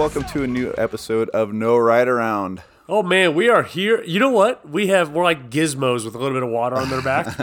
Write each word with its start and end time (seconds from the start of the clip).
Welcome 0.00 0.24
to 0.28 0.42
a 0.42 0.46
new 0.46 0.72
episode 0.78 1.28
of 1.28 1.52
No 1.52 1.76
Ride 1.76 2.08
Around. 2.08 2.62
Oh 2.88 3.02
man, 3.02 3.34
we 3.34 3.50
are 3.50 3.62
here. 3.62 4.02
You 4.02 4.18
know 4.18 4.30
what? 4.30 4.66
We 4.66 4.86
have 4.86 5.10
we're 5.10 5.24
like 5.24 5.50
gizmos 5.50 6.06
with 6.06 6.14
a 6.14 6.18
little 6.18 6.34
bit 6.34 6.42
of 6.42 6.48
water 6.48 6.76
on 6.76 6.88
their 6.88 7.02
back. 7.02 7.36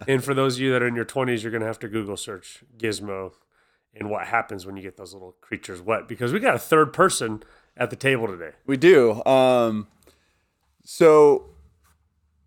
and 0.08 0.24
for 0.24 0.32
those 0.32 0.54
of 0.54 0.62
you 0.62 0.72
that 0.72 0.82
are 0.82 0.86
in 0.86 0.94
your 0.94 1.04
twenties, 1.04 1.42
you're 1.42 1.52
gonna 1.52 1.66
have 1.66 1.78
to 1.80 1.86
Google 1.86 2.16
search 2.16 2.64
gizmo 2.78 3.32
and 3.94 4.08
what 4.08 4.26
happens 4.26 4.64
when 4.64 4.74
you 4.74 4.82
get 4.82 4.96
those 4.96 5.12
little 5.12 5.36
creatures 5.42 5.82
wet 5.82 6.08
because 6.08 6.32
we 6.32 6.40
got 6.40 6.54
a 6.54 6.58
third 6.58 6.94
person 6.94 7.42
at 7.76 7.90
the 7.90 7.96
table 7.96 8.26
today. 8.26 8.52
We 8.64 8.78
do. 8.78 9.22
Um, 9.24 9.86
so 10.84 11.50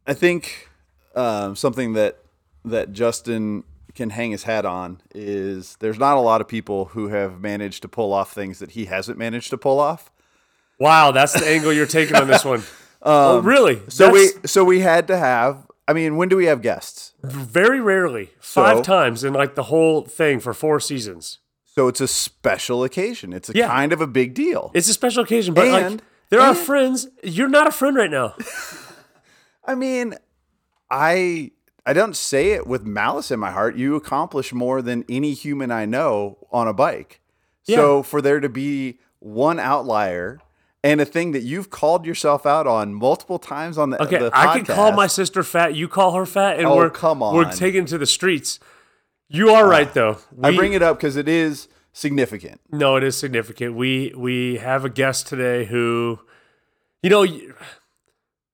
I 0.08 0.16
think 0.16 0.70
um, 1.14 1.56
something 1.56 1.94
that 1.94 2.18
that 2.66 2.94
Justin 2.94 3.64
can 3.96 4.12
hang 4.12 4.32
his 4.32 4.44
hat 4.44 4.66
on 4.66 5.02
is 5.14 5.76
there's 5.80 6.00
not 6.00 6.18
a 6.18 6.20
lot 6.22 6.42
of 6.42 6.48
people 6.48 6.86
who 6.86 7.08
have 7.10 7.42
managed 7.42 7.82
to 7.84 7.88
pull 7.88 8.14
off 8.14 8.32
things 8.34 8.60
that 8.60 8.72
he 8.72 8.86
hasn't 8.86 9.18
managed 9.18 9.50
to 9.52 9.58
pull 9.58 9.80
off. 9.80 10.12
Wow, 10.80 11.12
that's 11.12 11.34
the 11.34 11.48
angle 11.48 11.72
you're 11.74 11.86
taking 11.86 12.16
on 12.16 12.28
this 12.28 12.44
one. 12.46 12.64
oh, 13.02 13.40
um, 13.40 13.46
really? 13.46 13.82
So 13.88 14.12
we 14.12 14.30
so 14.46 14.64
we 14.64 14.80
had 14.80 15.08
to 15.08 15.18
have. 15.18 15.68
I 15.88 15.94
mean, 15.94 16.16
when 16.16 16.30
do 16.30 16.38
we 16.38 16.46
have 16.46 16.62
guests? 16.62 17.14
very 17.24 17.80
rarely, 17.82 18.32
five 18.40 18.78
So- 18.78 18.84
times 18.84 19.24
in 19.24 19.34
like 19.34 19.56
the 19.56 19.64
whole 19.64 20.02
thing 20.06 20.40
for 20.40 20.54
four 20.54 20.80
seasons. 20.80 21.40
So 21.66 21.88
it's 21.88 22.02
a 22.02 22.08
special 22.08 22.84
occasion. 22.84 23.32
It's 23.32 23.50
a 23.50 23.54
Yeah. 23.54 23.68
kind 23.68 23.94
of 23.94 24.02
a 24.02 24.08
big 24.08 24.34
deal. 24.34 24.72
It's 24.74 24.90
a 24.90 24.94
special 24.94 25.24
occasion, 25.24 25.54
but 25.54 25.68
like 25.68 25.84
And- 25.84 26.02
there 26.30 26.42
are 26.42 26.56
friends. 26.56 27.08
You're 27.24 27.48
not 27.50 27.68
a 27.68 27.72
friend 27.72 27.96
right 27.96 28.10
now. 28.12 28.36
I 29.66 29.76
mean, 29.76 30.16
I 30.90 31.52
I 31.86 31.94
don't 31.94 32.16
say 32.16 32.52
it 32.52 32.68
with 32.68 32.86
malice 32.86 33.32
in 33.32 33.40
my 33.40 33.52
heart. 33.52 33.76
You 33.76 33.96
accomplish 33.96 34.54
more 34.54 34.82
than 34.82 35.04
any 35.10 35.34
human 35.34 35.72
I 35.72 35.86
know 35.86 36.38
on 36.52 36.68
a 36.68 36.74
bike. 36.74 37.22
So 37.64 38.04
for 38.04 38.22
there 38.22 38.40
to 38.40 38.50
be 38.50 39.00
one 39.20 39.60
outlier 39.60 40.40
and 40.84 41.00
a 41.00 41.06
thing 41.06 41.32
that 41.32 41.44
you've 41.44 41.70
called 41.70 42.06
yourself 42.06 42.46
out 42.46 42.68
on 42.68 42.94
multiple 42.94 43.40
times 43.40 43.78
on 43.78 43.92
the 43.92 44.04
Okay, 44.04 44.18
the 44.18 44.32
I 44.34 44.58
can 44.58 44.66
call 44.66 44.92
my 44.92 45.08
sister 45.08 45.44
fat. 45.44 45.76
You 45.76 45.88
call 45.88 46.14
her 46.14 46.26
fat, 46.26 46.58
and 46.58 46.68
Oh, 46.68 46.76
we're 46.76 46.90
come 46.90 47.22
on. 47.22 47.36
We're 47.36 47.52
taken 47.52 47.86
to 47.86 47.98
the 47.98 48.06
streets. 48.06 48.60
You 49.30 49.52
are 49.52 49.68
right 49.68 49.88
ah, 49.88 49.94
though. 49.94 50.18
I 50.44 50.56
bring 50.56 50.74
it 50.74 50.82
up 50.82 50.98
because 50.98 51.16
it 51.16 51.28
is 51.28 51.68
significant. 51.94 52.60
No, 52.72 52.96
it 52.96 53.04
is 53.04 53.16
significant. 53.16 53.76
We 53.76 54.14
we 54.18 54.58
have 54.58 54.84
a 54.84 54.90
guest 54.90 55.28
today 55.28 55.66
who, 55.66 56.20
you 57.04 57.10
know, 57.10 57.26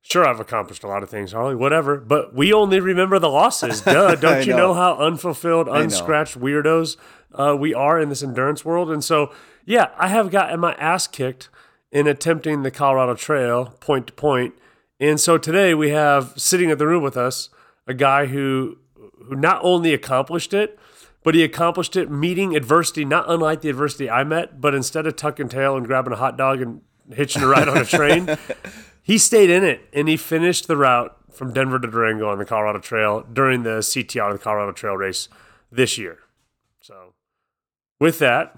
sure 0.09 0.25
I've 0.25 0.39
accomplished 0.39 0.83
a 0.83 0.87
lot 0.87 1.03
of 1.03 1.09
things, 1.09 1.31
Harley, 1.31 1.55
whatever, 1.55 1.97
but 1.97 2.33
we 2.33 2.53
only 2.53 2.79
remember 2.79 3.19
the 3.19 3.29
losses. 3.29 3.81
Duh! 3.81 4.15
Don't 4.19 4.45
you 4.45 4.53
know. 4.53 4.57
know 4.57 4.73
how 4.73 4.97
unfulfilled, 4.97 5.67
unscratched 5.67 6.39
weirdos 6.39 6.97
uh, 7.33 7.55
we 7.59 7.73
are 7.73 7.99
in 7.99 8.09
this 8.09 8.23
endurance 8.23 8.63
world? 8.63 8.89
And 8.89 9.03
so, 9.03 9.33
yeah, 9.65 9.89
I 9.97 10.07
have 10.07 10.31
gotten 10.31 10.59
my 10.59 10.73
ass 10.75 11.07
kicked 11.07 11.49
in 11.91 12.07
attempting 12.07 12.63
the 12.63 12.71
Colorado 12.71 13.15
Trail 13.15 13.75
point 13.79 14.07
to 14.07 14.13
point. 14.13 14.53
And 14.99 15.19
so 15.19 15.37
today 15.37 15.73
we 15.73 15.89
have 15.89 16.33
sitting 16.37 16.71
at 16.71 16.77
the 16.77 16.87
room 16.87 17.03
with 17.03 17.17
us 17.17 17.49
a 17.85 17.93
guy 17.93 18.27
who 18.27 18.77
who 19.27 19.35
not 19.35 19.59
only 19.61 19.93
accomplished 19.93 20.53
it, 20.53 20.79
but 21.23 21.35
he 21.35 21.43
accomplished 21.43 21.95
it 21.95 22.09
meeting 22.09 22.55
adversity, 22.55 23.03
not 23.03 23.25
unlike 23.29 23.61
the 23.61 23.69
adversity 23.69 24.09
I 24.09 24.23
met, 24.23 24.61
but 24.61 24.73
instead 24.73 25.05
of 25.05 25.15
tucking 25.15 25.49
tail 25.49 25.75
and 25.75 25.85
grabbing 25.85 26.13
a 26.13 26.15
hot 26.15 26.37
dog 26.37 26.61
and 26.61 26.81
hitching 27.13 27.43
a 27.43 27.47
ride 27.47 27.67
on 27.67 27.77
a 27.77 27.85
train, 27.85 28.37
he 29.07 29.17
stayed 29.17 29.49
in 29.49 29.63
it 29.63 29.87
and 29.93 30.09
he 30.09 30.17
finished 30.17 30.67
the 30.67 30.75
route 30.75 31.15
from 31.31 31.53
Denver 31.53 31.79
to 31.79 31.87
Durango 31.87 32.29
on 32.29 32.39
the 32.39 32.45
Colorado 32.45 32.79
Trail 32.79 33.21
during 33.31 33.63
the 33.63 33.79
CTR, 33.79 34.33
the 34.33 34.37
Colorado 34.37 34.73
Trail 34.73 34.95
race 34.95 35.29
this 35.71 35.97
year. 35.97 36.19
So, 36.81 37.13
with 38.01 38.19
that, 38.19 38.57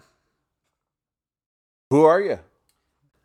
Who 1.92 2.04
are 2.04 2.20
you? 2.20 2.40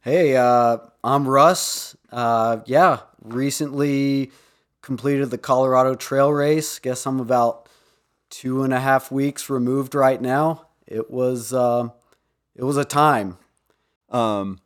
Hey, 0.03 0.37
uh, 0.37 0.77
I'm 1.03 1.27
Russ. 1.27 1.97
Uh, 2.13 2.59
yeah, 2.67 3.01
recently 3.23 4.31
completed 4.83 5.31
the 5.31 5.39
Colorado 5.39 5.95
Trail 5.95 6.31
race. 6.31 6.79
Guess 6.79 7.07
I'm 7.07 7.21
about 7.21 7.71
two 8.29 8.65
and 8.65 8.75
a 8.75 8.81
half 8.81 9.11
weeks 9.11 9.49
removed 9.49 9.95
right 9.95 10.21
now. 10.21 10.67
It 10.87 11.11
was 11.11 11.55
uh, 11.55 11.89
it 12.55 12.65
was 12.65 12.77
a 12.77 12.85
time. 12.85 13.39
Um, 14.11 14.61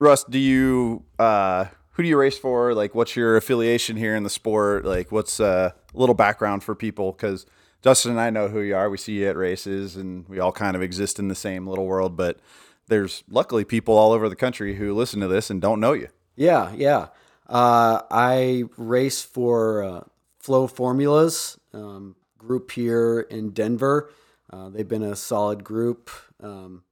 Russ, 0.00 0.24
do 0.24 0.38
you 0.38 1.04
uh, 1.18 1.66
who 1.92 2.02
do 2.02 2.08
you 2.08 2.16
race 2.16 2.38
for? 2.38 2.74
Like, 2.74 2.94
what's 2.94 3.14
your 3.14 3.36
affiliation 3.36 3.96
here 3.96 4.16
in 4.16 4.22
the 4.22 4.30
sport? 4.30 4.86
Like, 4.86 5.12
what's 5.12 5.38
uh, 5.38 5.72
a 5.94 5.98
little 5.98 6.14
background 6.14 6.64
for 6.64 6.74
people? 6.74 7.12
Because 7.12 7.44
Justin 7.82 8.12
and 8.12 8.20
I 8.20 8.30
know 8.30 8.48
who 8.48 8.60
you 8.60 8.74
are. 8.74 8.88
We 8.88 8.96
see 8.96 9.20
you 9.20 9.28
at 9.28 9.36
races, 9.36 9.96
and 9.96 10.26
we 10.26 10.40
all 10.40 10.52
kind 10.52 10.74
of 10.74 10.82
exist 10.82 11.18
in 11.18 11.28
the 11.28 11.34
same 11.34 11.66
little 11.66 11.84
world. 11.84 12.16
But 12.16 12.40
there's 12.88 13.22
luckily 13.28 13.64
people 13.64 13.98
all 13.98 14.12
over 14.12 14.30
the 14.30 14.36
country 14.36 14.76
who 14.76 14.94
listen 14.94 15.20
to 15.20 15.28
this 15.28 15.50
and 15.50 15.60
don't 15.60 15.80
know 15.80 15.92
you. 15.92 16.08
Yeah, 16.34 16.72
yeah. 16.74 17.08
Uh, 17.46 18.00
I 18.10 18.64
race 18.78 19.20
for 19.20 19.84
uh, 19.84 20.04
Flow 20.38 20.66
Formulas 20.66 21.58
um, 21.74 22.16
group 22.38 22.70
here 22.70 23.20
in 23.20 23.50
Denver. 23.50 24.10
Uh, 24.50 24.70
they've 24.70 24.88
been 24.88 25.02
a 25.02 25.14
solid 25.14 25.62
group. 25.62 26.10
Um, 26.42 26.84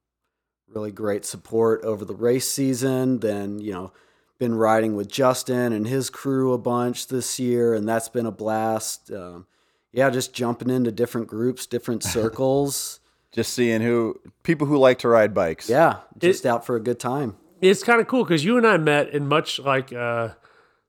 really 0.73 0.91
great 0.91 1.25
support 1.25 1.83
over 1.83 2.05
the 2.05 2.15
race 2.15 2.49
season. 2.49 3.19
Then 3.19 3.59
you 3.59 3.71
know, 3.71 3.91
been 4.39 4.55
riding 4.55 4.95
with 4.95 5.09
Justin 5.09 5.73
and 5.73 5.87
his 5.87 6.09
crew 6.09 6.53
a 6.53 6.57
bunch 6.57 7.07
this 7.07 7.39
year, 7.39 7.73
and 7.73 7.87
that's 7.87 8.09
been 8.09 8.25
a 8.25 8.31
blast. 8.31 9.11
Um, 9.11 9.45
yeah, 9.91 10.09
just 10.09 10.33
jumping 10.33 10.69
into 10.69 10.91
different 10.91 11.27
groups, 11.27 11.65
different 11.65 12.03
circles. 12.15 12.99
Just 13.31 13.53
seeing 13.53 13.81
who 13.81 14.19
people 14.43 14.65
who 14.65 14.77
like 14.77 14.99
to 14.99 15.07
ride 15.07 15.33
bikes. 15.33 15.69
yeah, 15.69 15.97
just 16.17 16.45
out 16.45 16.65
for 16.65 16.75
a 16.75 16.79
good 16.79 16.99
time. 16.99 17.35
it's 17.61 17.83
kind 17.83 18.01
of 18.01 18.07
cool 18.07 18.23
because 18.23 18.43
you 18.43 18.57
and 18.57 18.65
I 18.65 18.77
met 18.77 19.09
in 19.09 19.27
much 19.27 19.59
like 19.59 19.93
uh, 19.93 20.29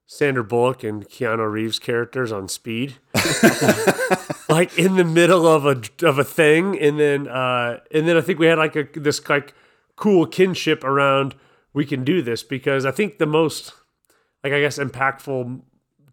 Sandra 0.06 0.42
Bullock 0.42 0.82
and 0.82 1.06
Keanu 1.06 1.50
Reeves 1.50 1.78
characters 1.78 2.32
on 2.32 2.48
Speed, 2.48 2.97
like 4.48 4.78
in 4.78 4.97
the 4.97 5.04
middle 5.04 5.47
of 5.47 5.66
a 5.66 5.82
of 6.06 6.18
a 6.18 6.24
thing, 6.24 6.78
and 6.78 6.98
then 6.98 7.28
uh, 7.28 7.80
and 7.92 8.08
then 8.08 8.16
I 8.16 8.22
think 8.22 8.38
we 8.38 8.47
had 8.47 8.56
like 8.58 8.74
a 8.74 8.88
this 8.94 9.26
like 9.28 9.54
cool 10.00 10.27
kinship 10.27 10.83
around 10.83 11.34
we 11.72 11.84
can 11.87 12.03
do 12.05 12.21
this 12.22 12.43
because 12.43 12.84
I 12.84 12.91
think 12.91 13.19
the 13.19 13.27
most 13.27 13.72
like 14.43 14.53
I 14.53 14.61
guess 14.61 14.78
impactful 14.78 15.61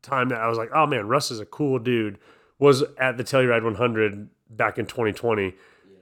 time 0.04 0.30
that 0.30 0.40
I 0.40 0.48
was 0.48 0.58
like, 0.60 0.70
oh 0.76 0.86
man, 0.86 1.08
Russ 1.08 1.32
is 1.32 1.40
a 1.40 1.46
cool 1.46 1.80
dude 1.80 2.20
was 2.60 2.84
at 3.00 3.18
the 3.18 3.24
Telluride 3.24 3.64
100 3.64 4.30
back 4.50 4.78
in 4.78 4.86
2020 4.86 5.54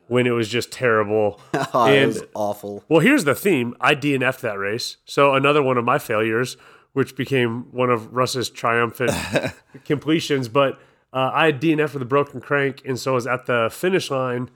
when 0.07 0.25
it 0.28 0.31
was 0.31 0.47
just 0.50 0.72
terrible. 0.72 1.40
Oh, 1.74 1.85
it 1.85 1.97
And- 2.03 2.13
was 2.13 2.24
awful. 2.34 2.84
well, 2.90 3.00
here's 3.01 3.24
the 3.25 3.35
theme. 3.35 3.74
I 3.81 3.95
DNF'd 3.95 4.41
that 4.44 4.57
race. 4.59 4.97
So 5.06 5.34
another 5.35 5.62
one 5.63 5.78
of 5.78 5.84
my 5.85 5.97
failures, 6.00 6.57
which 6.94 7.16
became 7.16 7.72
one 7.72 7.90
of 7.90 8.13
Russ's 8.13 8.50
triumphant 8.50 9.12
completions. 9.85 10.47
But 10.47 10.79
uh, 11.13 11.31
I 11.34 11.45
had 11.47 11.62
DNF'd 11.62 11.94
with 11.94 12.01
a 12.03 12.06
broken 12.06 12.40
crank, 12.41 12.81
and 12.85 13.00
so 13.00 13.12
I 13.12 13.16
was 13.16 13.28
at 13.28 13.45
the 13.47 13.69
finish 13.72 14.09
line 14.12 14.50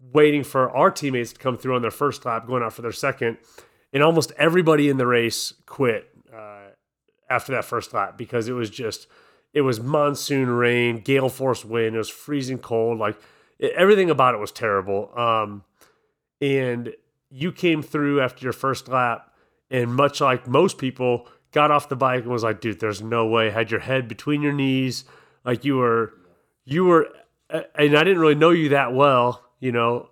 waiting 0.00 0.44
for 0.44 0.70
our 0.70 0.90
teammates 0.90 1.32
to 1.32 1.38
come 1.38 1.56
through 1.56 1.74
on 1.74 1.82
their 1.82 1.90
first 1.90 2.24
lap, 2.24 2.46
going 2.46 2.62
out 2.62 2.72
for 2.72 2.82
their 2.82 2.92
second. 2.92 3.38
And 3.92 4.02
almost 4.02 4.32
everybody 4.36 4.88
in 4.88 4.96
the 4.96 5.06
race 5.06 5.54
quit 5.66 6.08
uh, 6.34 6.68
after 7.28 7.52
that 7.52 7.64
first 7.64 7.94
lap 7.94 8.18
because 8.18 8.48
it 8.48 8.52
was 8.52 8.70
just, 8.70 9.06
it 9.52 9.62
was 9.62 9.80
monsoon 9.80 10.48
rain, 10.50 11.00
gale 11.00 11.28
force 11.28 11.64
wind, 11.64 11.94
it 11.94 11.98
was 11.98 12.10
freezing 12.10 12.58
cold. 12.58 12.98
Like 12.98 13.18
it, 13.58 13.72
everything 13.76 14.10
about 14.10 14.34
it 14.34 14.38
was 14.38 14.52
terrible. 14.52 15.10
Um, 15.16 15.64
and 16.40 16.92
you 17.30 17.52
came 17.52 17.82
through 17.82 18.20
after 18.20 18.44
your 18.44 18.52
first 18.52 18.88
lap 18.88 19.32
and 19.70 19.94
much 19.94 20.20
like 20.20 20.46
most 20.46 20.78
people 20.78 21.26
got 21.52 21.70
off 21.70 21.88
the 21.88 21.96
bike 21.96 22.22
and 22.22 22.32
was 22.32 22.42
like 22.42 22.60
dude 22.60 22.80
there's 22.80 23.02
no 23.02 23.26
way 23.26 23.50
had 23.50 23.70
your 23.70 23.80
head 23.80 24.08
between 24.08 24.42
your 24.42 24.52
knees 24.52 25.04
like 25.44 25.64
you 25.64 25.76
were 25.76 26.12
you 26.64 26.84
were 26.84 27.08
and 27.50 27.96
i 27.96 28.04
didn't 28.04 28.18
really 28.18 28.34
know 28.34 28.50
you 28.50 28.70
that 28.70 28.92
well 28.94 29.44
you 29.60 29.72
know 29.72 30.08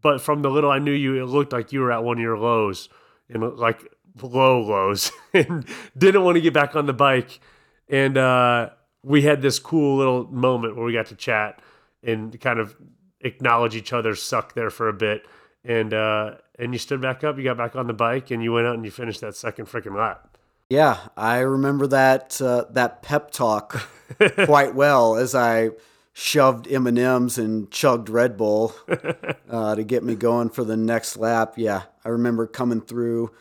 but 0.00 0.20
from 0.20 0.42
the 0.42 0.50
little 0.50 0.70
i 0.70 0.78
knew 0.78 0.92
you 0.92 1.22
it 1.22 1.26
looked 1.26 1.52
like 1.52 1.72
you 1.72 1.80
were 1.80 1.92
at 1.92 2.04
one 2.04 2.18
of 2.18 2.22
your 2.22 2.38
lows 2.38 2.88
and 3.28 3.42
like 3.56 3.80
low 4.22 4.60
lows 4.60 5.10
and 5.34 5.66
didn't 5.96 6.22
want 6.22 6.36
to 6.36 6.40
get 6.40 6.52
back 6.54 6.76
on 6.76 6.86
the 6.86 6.92
bike 6.92 7.40
and 7.88 8.16
uh 8.16 8.70
we 9.04 9.22
had 9.22 9.42
this 9.42 9.58
cool 9.58 9.98
little 9.98 10.24
moment 10.32 10.76
where 10.76 10.84
we 10.84 10.92
got 10.92 11.06
to 11.06 11.14
chat 11.14 11.60
and 12.02 12.38
kind 12.40 12.58
of 12.58 12.74
acknowledge 13.20 13.76
each 13.76 13.92
other's 13.92 14.22
suck 14.22 14.54
there 14.54 14.70
for 14.70 14.88
a 14.88 14.92
bit. 14.92 15.26
And 15.62 15.94
uh, 15.94 16.36
and 16.58 16.72
you 16.72 16.78
stood 16.78 17.00
back 17.00 17.24
up, 17.24 17.38
you 17.38 17.44
got 17.44 17.56
back 17.56 17.76
on 17.76 17.86
the 17.86 17.94
bike, 17.94 18.30
and 18.30 18.42
you 18.42 18.52
went 18.52 18.66
out 18.66 18.74
and 18.74 18.84
you 18.84 18.90
finished 18.90 19.20
that 19.20 19.36
second 19.36 19.66
freaking 19.66 19.96
lap. 19.96 20.36
Yeah, 20.68 20.98
I 21.16 21.38
remember 21.38 21.86
that 21.86 22.40
uh, 22.40 22.64
that 22.70 23.02
pep 23.02 23.30
talk 23.30 23.88
quite 24.44 24.74
well 24.74 25.16
as 25.16 25.34
I 25.34 25.70
shoved 26.14 26.70
M 26.70 26.86
and 26.86 26.98
M's 26.98 27.36
and 27.36 27.70
chugged 27.70 28.08
Red 28.08 28.36
Bull 28.36 28.74
uh, 29.50 29.74
to 29.74 29.84
get 29.84 30.02
me 30.02 30.14
going 30.14 30.48
for 30.48 30.64
the 30.64 30.76
next 30.76 31.16
lap. 31.16 31.54
Yeah, 31.56 31.82
I 32.04 32.08
remember 32.08 32.46
coming 32.46 32.80
through, 32.80 33.32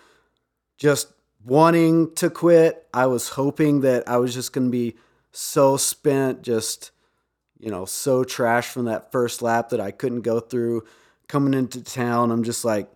just 0.78 1.14
wanting 1.46 2.14
to 2.16 2.30
quit. 2.30 2.86
I 2.94 3.06
was 3.06 3.30
hoping 3.30 3.82
that 3.82 4.10
I 4.10 4.18
was 4.18 4.34
just 4.34 4.52
going 4.52 4.68
to 4.68 4.72
be 4.72 4.98
so 5.32 5.78
spent, 5.78 6.42
just 6.42 6.92
you 7.60 7.72
know, 7.72 7.86
so 7.86 8.26
trash 8.26 8.68
from 8.68 8.86
that 8.86 9.12
first 9.12 9.42
lap 9.42 9.70
that 9.70 9.80
I 9.80 9.92
couldn't 9.92 10.22
go 10.22 10.42
through. 10.42 10.84
Coming 11.30 11.54
into 11.54 11.82
town, 11.82 12.32
I'm 12.32 12.44
just 12.44 12.66
like 12.66 12.92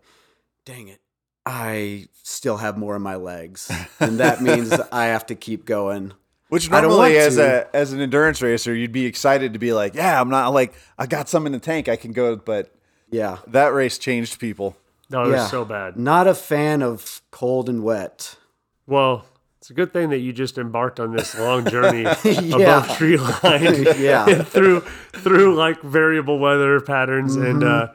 dang 0.66 0.90
it, 0.90 1.00
I 1.46 2.10
still 2.24 2.58
have 2.58 2.78
more 2.78 2.98
in 2.98 3.02
my 3.02 3.16
legs, 3.16 3.72
and 4.02 4.20
that 4.20 4.42
means 4.42 4.74
I 4.92 5.06
have 5.06 5.28
to 5.28 5.36
keep 5.36 5.66
going. 5.66 6.14
Which 6.50 6.70
don't 6.70 6.84
normally, 6.84 7.18
as 7.18 7.36
to. 7.36 7.68
a 7.74 7.76
as 7.76 7.94
an 7.94 8.00
endurance 8.02 8.42
racer, 8.42 8.74
you'd 8.74 8.92
be 8.94 9.06
excited 9.06 9.54
to 9.54 9.60
be 9.60 9.74
like, 9.74 9.96
"Yeah, 9.96 10.20
I'm 10.20 10.30
not 10.30 10.50
like 10.50 10.74
I 10.98 11.06
got 11.06 11.28
some 11.30 11.46
in 11.46 11.52
the 11.52 11.60
tank, 11.60 11.90
I 11.90 11.96
can 11.98 12.12
go." 12.14 12.36
But 12.38 12.74
Yeah, 13.12 13.38
that 13.48 13.74
race 13.74 13.98
changed 13.98 14.40
people. 14.40 14.78
No, 15.10 15.24
it 15.24 15.30
yeah. 15.32 15.42
was 15.42 15.50
so 15.50 15.66
bad. 15.66 15.98
Not 15.98 16.28
a 16.28 16.34
fan 16.34 16.82
of 16.82 17.22
cold 17.32 17.70
and 17.70 17.84
wet. 17.84 18.38
Well, 18.86 19.26
it's 19.58 19.70
a 19.70 19.74
good 19.74 19.92
thing 19.94 20.10
that 20.12 20.20
you 20.20 20.32
just 20.34 20.58
embarked 20.58 21.00
on 21.00 21.14
this 21.16 21.38
long 21.38 21.66
journey 21.70 22.04
Yeah. 22.24 22.56
above 22.56 22.98
tree 22.98 23.18
line. 23.18 23.84
Yeah. 24.00 24.26
through 24.44 24.82
through 25.14 25.56
like 25.56 25.82
variable 25.82 26.40
weather 26.40 26.80
patterns 26.82 27.36
and 27.36 27.62
Mm-hmm. 27.64 27.92
uh 27.92 27.94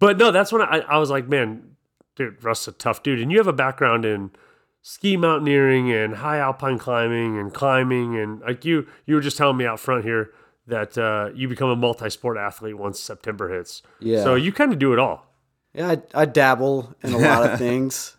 but 0.00 0.18
no, 0.18 0.32
that's 0.32 0.52
when 0.52 0.60
I, 0.62 0.80
I 0.80 0.98
was 0.98 1.08
like, 1.10 1.28
man, 1.28 1.76
dude, 2.16 2.42
Russ 2.42 2.66
a 2.68 2.72
tough 2.72 3.02
dude. 3.04 3.20
And 3.20 3.30
you 3.30 3.38
have 3.38 3.46
a 3.46 3.52
background 3.52 4.04
in 4.04 4.32
ski 4.86 5.16
mountaineering 5.16 5.90
and 5.90 6.16
high 6.16 6.36
alpine 6.36 6.78
climbing 6.78 7.38
and 7.38 7.54
climbing 7.54 8.18
and 8.18 8.42
like 8.42 8.66
you 8.66 8.86
you 9.06 9.14
were 9.14 9.22
just 9.22 9.38
telling 9.38 9.56
me 9.56 9.64
out 9.64 9.80
front 9.80 10.04
here 10.04 10.30
that 10.66 10.96
uh, 10.98 11.30
you 11.34 11.48
become 11.48 11.70
a 11.70 11.76
multi-sport 11.76 12.36
athlete 12.36 12.76
once 12.76 13.00
September 13.00 13.48
hits. 13.54 13.82
Yeah. 13.98 14.22
So 14.22 14.34
you 14.34 14.52
kind 14.52 14.72
of 14.74 14.78
do 14.78 14.92
it 14.92 14.98
all. 14.98 15.26
Yeah, 15.72 15.92
I, 16.14 16.22
I 16.22 16.24
dabble 16.26 16.94
in 17.02 17.14
a 17.14 17.18
lot 17.18 17.50
of 17.50 17.58
things. 17.66 18.14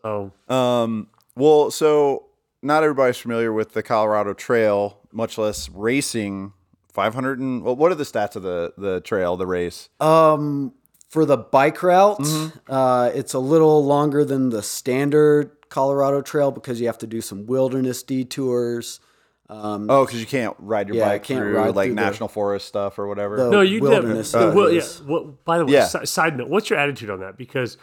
So 0.00 0.32
Um, 0.48 1.08
well, 1.36 1.70
so 1.70 2.24
not 2.62 2.82
everybody's 2.82 3.18
familiar 3.18 3.52
with 3.52 3.72
the 3.74 3.82
Colorado 3.82 4.32
Trail, 4.32 4.98
much 5.12 5.36
less 5.36 5.68
racing. 5.68 6.54
Five 6.90 7.14
hundred 7.14 7.38
and 7.38 7.62
well, 7.62 7.76
what 7.76 7.90
are 7.92 7.94
the 7.96 8.04
stats 8.04 8.34
of 8.36 8.42
the 8.42 8.72
the 8.78 9.00
trail, 9.02 9.36
the 9.36 9.46
race? 9.46 9.88
Um, 10.00 10.72
for 11.08 11.24
the 11.26 11.36
bike 11.36 11.82
route, 11.82 12.18
Mm-hmm. 12.18 12.72
uh, 12.72 13.10
it's 13.14 13.32
a 13.34 13.38
little 13.38 13.84
longer 13.84 14.24
than 14.24 14.48
the 14.50 14.62
standard 14.62 15.50
Colorado 15.72 16.20
Trail 16.20 16.50
because 16.50 16.80
you 16.80 16.86
have 16.86 16.98
to 16.98 17.06
do 17.06 17.20
some 17.20 17.46
wilderness 17.46 18.02
detours. 18.02 19.00
Um, 19.48 19.90
Oh, 19.90 20.04
because 20.04 20.20
you 20.20 20.26
can't 20.26 20.54
ride 20.58 20.86
your 20.88 20.98
Yeah, 20.98 21.08
bike 21.08 21.24
can't 21.24 21.40
through 21.40 21.56
ride 21.56 21.74
like 21.74 21.86
through 21.88 21.94
the- 21.96 22.00
national 22.02 22.28
forest 22.28 22.68
stuff 22.68 22.98
or 22.98 23.06
whatever. 23.06 23.36
the 23.36 23.50
no, 23.50 23.60
you 23.62 23.80
wilderness 23.80 24.32
never. 24.34 24.52
well, 24.52 24.70
yeah. 24.70 24.82
Well, 25.06 25.38
by 25.44 25.58
the 25.58 25.64
way, 25.66 25.72
Yeah. 25.72 25.86
si- 25.86 26.06
side 26.06 26.36
note, 26.36 26.48
what's 26.48 26.68
your 26.70 26.78
attitude 26.78 27.10
on 27.10 27.20
that? 27.20 27.36
Because 27.36 27.76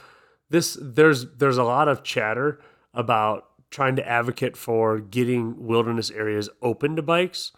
this 0.50 0.78
there's 0.82 1.26
there's 1.38 1.58
a 1.58 1.64
lot 1.64 1.88
of 1.88 2.04
chatter 2.04 2.60
about 2.94 3.46
trying 3.72 3.96
to 3.96 4.08
advocate 4.08 4.56
for 4.58 5.00
getting 5.00 5.68
wilderness 5.68 6.10
areas 6.12 6.50
open 6.62 6.96
to 6.96 7.02
bikes 7.04 7.52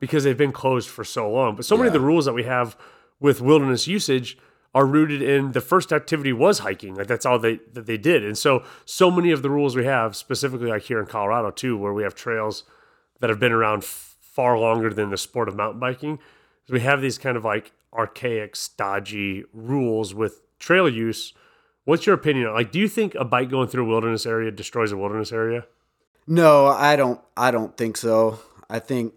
because 0.00 0.24
they've 0.24 0.38
been 0.38 0.52
closed 0.52 0.88
for 0.88 1.04
so 1.04 1.30
long. 1.30 1.56
But 1.56 1.64
so 1.66 1.76
many 1.76 1.88
of 1.88 1.92
the 1.92 2.00
rules 2.00 2.24
that 2.26 2.32
we 2.34 2.44
have 2.44 2.76
with 3.20 3.40
wilderness 3.42 3.86
usage 3.86 4.38
are 4.74 4.86
rooted 4.86 5.22
in 5.22 5.52
the 5.52 5.60
first 5.60 5.92
activity 5.92 6.32
was 6.32 6.60
hiking. 6.60 6.94
Like 6.94 7.06
that's 7.06 7.26
all 7.26 7.38
they 7.38 7.60
that 7.72 7.86
they 7.86 7.96
did. 7.96 8.24
And 8.24 8.36
so 8.36 8.64
so 8.84 9.10
many 9.10 9.30
of 9.30 9.42
the 9.42 9.50
rules 9.50 9.76
we 9.76 9.84
have, 9.84 10.14
specifically 10.14 10.68
like 10.68 10.82
here 10.82 11.00
in 11.00 11.06
Colorado 11.06 11.50
too, 11.50 11.76
where 11.76 11.92
we 11.92 12.02
have 12.02 12.14
trails 12.14 12.64
that 13.20 13.30
have 13.30 13.40
been 13.40 13.52
around 13.52 13.84
far 13.84 14.58
longer 14.58 14.92
than 14.92 15.10
the 15.10 15.16
sport 15.16 15.48
of 15.48 15.56
mountain 15.56 15.80
biking. 15.80 16.18
We 16.68 16.80
have 16.80 17.00
these 17.00 17.18
kind 17.18 17.36
of 17.36 17.44
like 17.44 17.72
archaic, 17.92 18.54
stodgy 18.54 19.44
rules 19.52 20.14
with 20.14 20.42
trail 20.58 20.88
use. 20.88 21.32
What's 21.84 22.04
your 22.04 22.14
opinion? 22.14 22.52
Like, 22.52 22.70
do 22.70 22.78
you 22.78 22.88
think 22.88 23.14
a 23.14 23.24
bike 23.24 23.48
going 23.48 23.68
through 23.68 23.86
a 23.86 23.88
wilderness 23.88 24.26
area 24.26 24.50
destroys 24.50 24.92
a 24.92 24.96
wilderness 24.96 25.32
area? 25.32 25.64
No, 26.26 26.66
I 26.66 26.96
don't. 26.96 27.20
I 27.36 27.50
don't 27.50 27.74
think 27.76 27.96
so. 27.96 28.38
I 28.68 28.78
think 28.78 29.14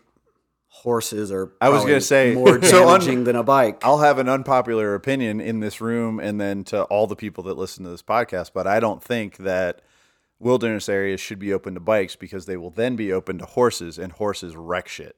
horses 0.74 1.32
are. 1.32 1.52
I 1.62 1.70
was 1.70 1.84
gonna 1.84 2.02
say, 2.02 2.34
more 2.34 2.62
so 2.64 2.88
un- 2.88 3.00
damaging 3.00 3.24
than 3.26 3.36
a 3.36 3.44
bike. 3.44 3.84
I'll 3.84 4.00
have 4.00 4.18
an 4.18 4.28
unpopular 4.30 4.96
opinion 4.96 5.40
in 5.42 5.60
this 5.60 5.82
room 5.82 6.20
and 6.20 6.40
then 6.40 6.64
to 6.66 6.84
all 6.86 7.08
the 7.08 7.16
people 7.16 7.44
that 7.46 7.58
listen 7.58 7.84
to 7.84 7.90
this 7.92 8.02
podcast, 8.02 8.52
but 8.54 8.66
I 8.68 8.80
don't 8.80 9.04
think 9.04 9.38
that 9.38 9.82
wilderness 10.40 10.90
areas 10.90 11.20
should 11.22 11.38
be 11.40 11.54
open 11.54 11.74
to 11.76 11.80
bikes 11.80 12.16
because 12.16 12.46
they 12.48 12.58
will 12.58 12.72
then 12.72 12.96
be 12.96 13.12
open 13.14 13.38
to 13.38 13.46
horses 13.46 14.00
and 14.00 14.12
horses 14.14 14.56
wreck 14.56 14.88
shit. 14.88 15.16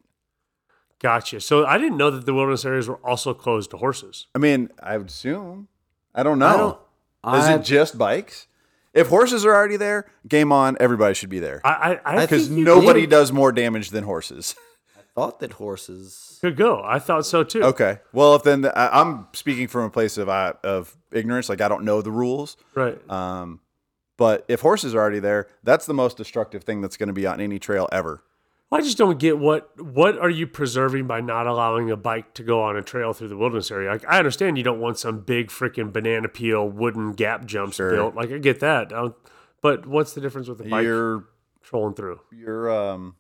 Gotcha. 1.00 1.40
So 1.42 1.66
I 1.66 1.78
didn't 1.78 1.98
know 1.98 2.12
that 2.12 2.26
the 2.26 2.34
wilderness 2.34 2.66
areas 2.66 2.88
were 2.88 2.98
also 2.98 3.34
closed 3.34 3.72
to 3.72 3.78
horses. 3.78 4.28
I 4.36 4.40
mean, 4.40 4.70
I 4.82 4.98
would 4.98 5.08
assume. 5.08 5.68
I 6.16 6.24
don't 6.24 6.40
know. 6.40 6.80
don't- 7.24 7.36
Is 7.40 7.46
I- 7.46 7.56
it 7.56 7.64
just 7.64 7.98
bikes? 7.98 8.48
If 8.94 9.08
horses 9.08 9.44
are 9.46 9.54
already 9.54 9.78
there, 9.78 10.06
game 10.28 10.52
on. 10.52 10.78
Everybody 10.80 11.16
should 11.16 11.30
be 11.30 11.40
there 11.40 11.62
I 11.66 12.00
I, 12.06 12.18
I 12.18 12.22
because 12.26 12.50
nobody 12.50 13.02
could- 13.02 13.10
does 13.10 13.32
more 13.32 13.52
damage 13.52 13.90
than 13.90 14.04
horses. 14.04 14.56
thought 15.16 15.40
that 15.40 15.54
horses. 15.54 16.38
could 16.42 16.56
go. 16.58 16.82
I 16.84 17.00
thought 17.00 17.26
so 17.26 17.44
too. 17.44 17.64
Okay. 17.64 18.00
Well, 18.12 18.36
if 18.36 18.44
then 18.44 18.62
the, 18.62 18.78
I, 18.78 19.02
I'm 19.02 19.28
speaking 19.34 19.68
from 19.68 19.84
a 19.86 19.90
place 19.90 20.18
of 20.18 20.30
uh, 20.30 20.54
of 20.64 20.96
ignorance, 21.12 21.50
like 21.50 21.62
I 21.62 21.68
don't 21.68 21.84
know 21.84 22.02
the 22.02 22.12
rules. 22.12 22.58
Right. 22.76 22.98
Um, 23.10 23.60
but 24.18 24.46
if 24.48 24.62
horses 24.62 24.94
are 24.96 25.00
already 25.00 25.20
there, 25.20 25.48
that's 25.64 25.86
the 25.86 25.94
most 25.94 26.18
destructive 26.18 26.64
thing 26.64 26.82
that's 26.82 26.98
going 26.98 27.08
to 27.08 27.14
be 27.14 27.26
on 27.26 27.42
any 27.42 27.60
trail 27.60 27.90
ever. 27.92 28.24
Well, 28.70 28.82
I 28.82 28.84
just 28.84 28.98
don't 28.98 29.20
get 29.20 29.38
what 29.38 29.70
what 29.80 30.18
are 30.18 30.30
you 30.32 30.48
preserving 30.48 31.06
by 31.06 31.22
not 31.22 31.46
allowing 31.46 31.92
a 31.92 31.98
bike 31.98 32.34
to 32.36 32.44
go 32.44 32.62
on 32.64 32.76
a 32.76 32.82
trail 32.82 33.14
through 33.14 33.28
the 33.28 33.38
wilderness 33.38 33.70
area? 33.70 33.92
Like, 33.92 34.06
I 34.08 34.18
understand 34.18 34.58
you 34.58 34.64
don't 34.64 34.80
want 34.80 34.98
some 34.98 35.20
big 35.20 35.50
freaking 35.50 35.94
banana 35.94 36.28
peel 36.28 36.68
wooden 36.68 37.12
gap 37.12 37.46
jumps 37.46 37.76
Sure. 37.78 37.92
built. 37.92 38.16
Like 38.16 38.32
I 38.32 38.40
get 38.40 38.62
that, 38.62 38.92
I 38.92 39.10
but 39.62 39.86
what's 39.86 40.14
the 40.14 40.22
difference 40.22 40.48
with 40.48 40.60
a 40.62 40.64
bike 40.64 40.84
You're 40.86 41.26
trolling 41.62 41.94
through? 41.94 42.20
you're 42.32 42.72
um, 42.72 43.16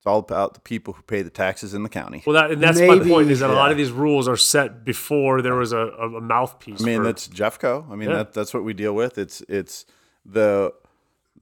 it's 0.00 0.06
all 0.06 0.18
about 0.18 0.54
the 0.54 0.60
people 0.60 0.94
who 0.94 1.02
pay 1.02 1.20
the 1.20 1.28
taxes 1.28 1.74
in 1.74 1.82
the 1.82 1.90
county. 1.90 2.22
Well, 2.26 2.32
that 2.32 2.50
and 2.52 2.62
that's 2.62 2.80
my 2.80 2.98
point 3.00 3.30
is 3.30 3.40
that 3.40 3.50
a 3.50 3.52
lot 3.52 3.70
of 3.70 3.76
these 3.76 3.90
rules 3.92 4.26
are 4.28 4.36
set 4.36 4.82
before 4.82 5.42
there 5.42 5.54
was 5.54 5.72
a, 5.72 5.76
a, 5.78 6.16
a 6.16 6.20
mouthpiece. 6.22 6.80
I 6.80 6.84
mean, 6.86 6.98
for- 7.00 7.04
that's 7.04 7.28
Jeffco. 7.28 7.90
I 7.90 7.96
mean, 7.96 8.08
Yeah. 8.08 8.16
that 8.16 8.32
that's 8.32 8.54
what 8.54 8.64
we 8.64 8.72
deal 8.72 8.94
with. 8.94 9.18
It's 9.18 9.42
it's 9.42 9.84
the 10.24 10.72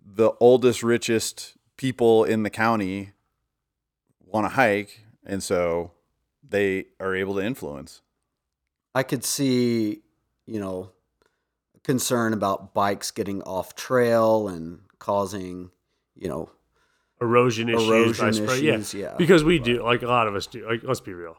the 0.04 0.32
oldest, 0.40 0.82
richest 0.82 1.54
people 1.76 2.24
in 2.24 2.42
the 2.42 2.50
county 2.50 3.12
want 4.26 4.44
to 4.46 4.48
hike, 4.50 5.04
and 5.24 5.40
so 5.40 5.92
they 6.42 6.86
are 6.98 7.14
able 7.14 7.34
to 7.36 7.40
influence. 7.40 8.00
I 8.92 9.04
could 9.04 9.22
see, 9.24 10.00
you 10.46 10.58
know, 10.58 10.90
concern 11.84 12.32
about 12.32 12.74
bikes 12.74 13.12
getting 13.12 13.40
off 13.42 13.76
trail 13.76 14.48
and 14.48 14.80
causing, 14.98 15.70
you 16.16 16.28
know, 16.28 16.50
erosion 17.20 17.68
issues, 17.68 17.88
erosion 17.88 18.24
by 18.26 18.30
spray. 18.30 18.68
issues, 18.68 18.94
Yeah. 18.94 19.06
yeah. 19.06 19.14
because 19.16 19.44
we 19.44 19.58
do. 19.58 19.82
Like 19.82 20.02
a 20.02 20.06
lot 20.08 20.26
of 20.28 20.34
us 20.34 20.46
do. 20.46 20.66
Like 20.68 20.82
let's 20.84 21.00
be 21.00 21.14
real. 21.14 21.36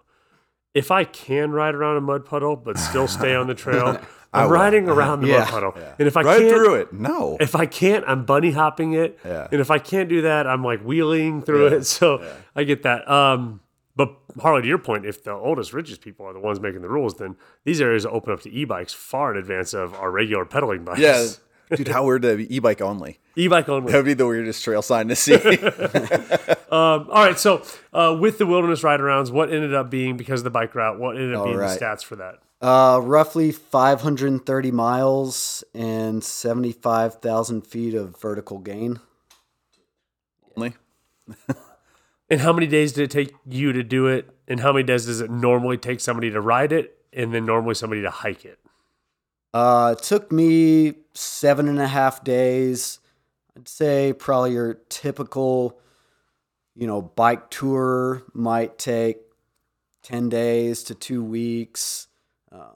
If 0.73 0.91
I 0.91 1.03
can 1.03 1.51
ride 1.51 1.73
around 1.75 1.97
a 1.97 2.01
mud 2.01 2.25
puddle 2.25 2.55
but 2.55 2.77
still 2.77 3.07
stay 3.07 3.33
on 3.35 3.47
the 3.47 3.55
trail, 3.63 3.99
I'm 4.31 4.49
riding 4.49 4.87
around 4.87 5.21
the 5.21 5.27
Yeah. 5.29 5.39
mud 5.39 5.47
puddle. 5.47 5.73
And 5.97 6.07
if 6.07 6.15
I 6.15 6.21
right 6.21 6.39
can't, 6.39 6.53
through 6.53 6.75
it. 6.75 6.93
No, 6.93 7.37
if 7.39 7.55
I 7.55 7.65
can't, 7.65 8.03
I'm 8.07 8.23
bunny 8.25 8.51
hopping 8.51 8.93
it. 8.93 9.17
Yeah. 9.25 9.47
And 9.51 9.59
if 9.61 9.71
I 9.71 9.79
can't 9.79 10.07
do 10.09 10.21
that, 10.21 10.45
I'm 10.45 10.63
like 10.63 10.81
wheeling 10.81 11.41
through 11.41 11.69
Yeah. 11.69 11.77
it. 11.77 11.85
So 11.99 12.23
I 12.55 12.63
get 12.65 12.83
that. 12.83 13.09
Um, 13.09 13.61
but 13.95 14.15
Harley, 14.39 14.61
to 14.61 14.67
your 14.67 14.77
point, 14.77 15.05
if 15.05 15.23
the 15.23 15.33
oldest, 15.33 15.73
richest 15.73 16.01
people 16.01 16.25
are 16.25 16.31
the 16.33 16.39
ones 16.39 16.59
making 16.61 16.81
the 16.81 16.87
rules, 16.89 17.15
then 17.17 17.35
these 17.65 17.81
areas 17.81 18.05
open 18.05 18.31
up 18.31 18.41
to 18.41 18.49
e-bikes 18.51 18.93
far 18.93 19.31
in 19.31 19.37
advance 19.37 19.73
of 19.73 19.93
our 19.95 20.09
regular 20.11 20.45
pedaling 20.45 20.85
bikes. 20.85 20.99
yeah, 20.99 21.25
dude, 21.75 21.87
how 21.89 22.05
weird 22.05 22.21
to 22.23 22.37
be 22.37 22.55
e-bike 22.55 22.81
only. 22.81 23.19
e-bike 23.35 23.69
only. 23.69 23.91
That 23.91 23.97
would 23.99 24.05
be 24.05 24.13
the 24.13 24.27
weirdest 24.27 24.63
trail 24.63 24.81
sign 24.81 25.07
to 25.09 25.15
see. 25.15 25.37
Um, 26.71 27.07
all 27.09 27.25
right, 27.25 27.39
so 27.39 27.63
uh, 27.93 28.15
with 28.21 28.37
the 28.37 28.45
wilderness 28.45 28.83
ride 28.83 28.99
arounds, 28.99 29.31
what 29.31 29.51
ended 29.51 29.73
up 29.73 29.89
being 29.89 30.17
because 30.17 30.41
of 30.41 30.43
the 30.43 30.51
bike 30.51 30.75
route? 30.75 30.99
What 30.99 31.15
ended 31.15 31.33
up 31.33 31.39
All 31.39 31.45
being 31.47 31.57
right. 31.57 31.79
the 31.79 31.83
stats 31.83 32.03
for 32.03 32.15
that? 32.17 32.35
uh, 32.61 32.99
roughly 33.01 33.51
530 33.51 34.69
miles 34.69 35.63
and 35.73 36.23
75,000 36.23 37.65
feet 37.65 37.95
of 37.95 38.15
vertical 38.21 38.59
gain. 38.59 38.99
only. 40.55 40.75
And 42.31 42.41
how 42.41 42.53
many 42.53 42.67
days 42.67 42.93
did 42.93 43.05
it 43.05 43.09
take 43.09 43.33
you 43.47 43.73
to 43.73 43.81
do 43.81 44.05
it? 44.05 44.29
And 44.47 44.59
how 44.59 44.71
many 44.71 44.83
days 44.83 45.07
does 45.07 45.19
it 45.19 45.31
normally 45.31 45.77
take 45.77 45.99
somebody 45.99 46.29
to 46.29 46.39
ride 46.39 46.71
it, 46.71 46.95
and 47.11 47.33
then 47.33 47.47
normally 47.47 47.73
somebody 47.73 48.03
to 48.03 48.11
hike 48.11 48.45
it? 48.45 48.59
Uh, 49.53 49.95
it 49.97 50.03
took 50.03 50.31
me 50.31 50.93
seven 51.13 51.67
and 51.67 51.79
a 51.79 51.87
half 51.87 52.23
days. 52.23 52.99
I'd 53.57 53.67
say 53.67 54.13
probably 54.13 54.53
your 54.53 54.75
typical, 54.89 55.79
you 56.75 56.87
know, 56.87 57.01
bike 57.01 57.49
tour 57.49 58.23
might 58.33 58.77
take 58.77 59.17
10 60.03 60.29
days 60.29 60.83
to 60.83 60.95
two 60.95 61.23
weeks. 61.23 62.07
Um, 62.51 62.75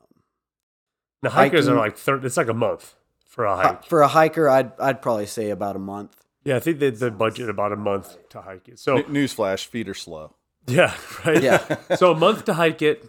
The 1.22 1.30
hikers 1.30 1.68
are 1.68 1.76
like 1.76 1.98
third. 1.98 2.26
It's 2.26 2.38
like 2.38 2.50
a 2.50 2.54
month 2.54 2.96
for 3.28 3.46
a 3.46 3.56
hike. 3.56 3.86
for 3.86 4.02
a 4.02 4.08
hiker, 4.08 4.50
I'd, 4.50 4.72
I'd 4.80 5.02
probably 5.02 5.26
say 5.26 5.50
about 5.52 5.76
a 5.76 5.80
month. 5.80 6.16
Yeah, 6.44 6.58
I 6.58 6.60
think 6.60 6.80
they 6.80 6.90
the 6.90 7.10
budget 7.10 7.50
about 7.50 7.72
a 7.72 7.78
month 7.78 8.18
to 8.30 8.42
hike 8.42 8.68
it. 8.68 8.78
So 8.78 9.02
Newsflash: 9.04 9.66
feet 9.66 9.88
are 9.88 9.94
slow. 9.94 10.36
yeah, 10.68 10.94
right. 11.26 11.42
Yeah. 11.42 11.78
so 11.96 12.12
a 12.12 12.16
month 12.16 12.44
to 12.46 12.54
hike 12.56 12.82
it. 12.82 13.06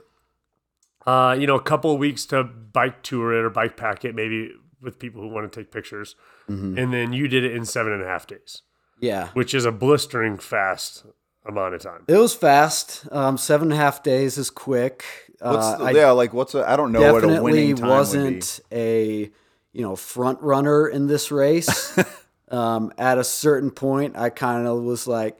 Uh, 1.07 1.37
you 1.39 1.47
know, 1.47 1.55
a 1.57 1.63
couple 1.63 1.93
of 1.93 1.99
weeks 1.99 2.25
to 2.27 2.43
bike 2.45 3.03
tour 3.03 3.33
it 3.35 3.45
or 3.45 3.51
bike 3.51 3.77
pack 3.77 4.05
it, 4.05 4.15
maybe 4.15 4.51
with 4.81 4.99
people 4.99 5.21
who 5.23 5.29
want 5.29 5.51
to 5.51 5.61
take 5.61 5.71
pictures, 5.73 6.17
Mm-hmm. 6.49 6.77
and 6.79 6.93
then 6.93 7.13
you 7.15 7.27
did 7.27 7.43
it 7.43 7.55
in 7.55 7.65
seven 7.65 7.93
and 7.95 8.03
a 8.03 8.07
half 8.07 8.27
days, 8.27 8.61
Yeah. 9.01 9.29
which 9.33 9.55
is 9.55 9.65
a 9.65 9.73
blistering 9.73 10.37
fast 10.37 11.07
amount 11.47 11.75
of 11.75 11.81
time. 11.83 12.05
It 12.07 12.19
was 12.19 12.35
fast. 12.35 13.07
Um, 13.11 13.39
seven 13.39 13.69
and 13.73 13.81
a 13.81 13.83
half 13.83 14.03
days 14.03 14.37
is 14.37 14.51
quick. 14.51 15.05
What's 15.41 15.67
Uh, 15.67 15.79
the, 15.79 15.85
I 15.85 15.91
yeah, 15.93 16.11
like 16.11 16.35
what's 16.35 16.55
a? 16.55 16.69
I 16.69 16.77
don't 16.77 16.93
know 16.93 17.01
what 17.13 17.25
a 17.25 17.27
definitely 17.27 17.53
winning 17.53 17.77
time 17.77 17.87
would 17.89 17.93
be. 17.93 17.97
wasn't 17.97 18.61
a, 18.73 19.31
you 19.73 19.83
know, 19.83 19.97
front 19.97 20.41
runner 20.43 20.87
in 20.87 21.07
this 21.07 21.31
race. 21.31 21.99
um, 22.51 22.93
at 22.99 23.17
a 23.19 23.25
certain 23.25 23.71
point, 23.71 24.17
I 24.19 24.29
kind 24.31 24.67
of 24.67 24.83
was 24.83 25.07
like, 25.07 25.39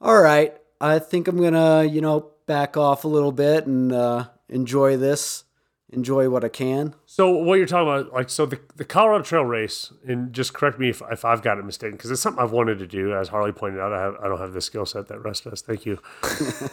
all 0.00 0.20
right, 0.20 0.54
I 0.80 0.98
think 0.98 1.26
I'm 1.26 1.40
gonna, 1.40 1.84
you 1.84 2.00
know, 2.02 2.32
back 2.46 2.76
off 2.76 3.04
a 3.04 3.08
little 3.08 3.32
bit 3.32 3.66
and 3.66 3.92
uh, 3.92 4.26
enjoy 4.48 4.96
this, 4.96 5.44
enjoy 5.90 6.28
what 6.28 6.44
I 6.44 6.48
can. 6.48 6.94
So 7.06 7.30
what 7.30 7.54
you're 7.54 7.66
talking 7.66 7.88
about, 7.88 8.12
like, 8.12 8.28
so 8.30 8.46
the, 8.46 8.58
the 8.76 8.84
Colorado 8.84 9.22
Trail 9.24 9.44
race, 9.44 9.92
and 10.06 10.32
just 10.32 10.52
correct 10.54 10.78
me 10.78 10.88
if, 10.90 11.02
if 11.10 11.24
I've 11.24 11.42
got 11.42 11.58
it 11.58 11.64
mistaken, 11.64 11.96
because 11.96 12.10
it's 12.10 12.20
something 12.20 12.42
I've 12.42 12.52
wanted 12.52 12.78
to 12.80 12.86
do. 12.86 13.14
As 13.14 13.28
Harley 13.28 13.52
pointed 13.52 13.80
out, 13.80 13.92
I 13.92 14.00
have 14.00 14.16
I 14.22 14.28
don't 14.28 14.38
have 14.40 14.52
the 14.52 14.60
skill 14.60 14.86
set 14.86 15.08
that 15.08 15.20
Russ 15.20 15.40
does. 15.40 15.60
Thank 15.62 15.86
you, 15.86 15.98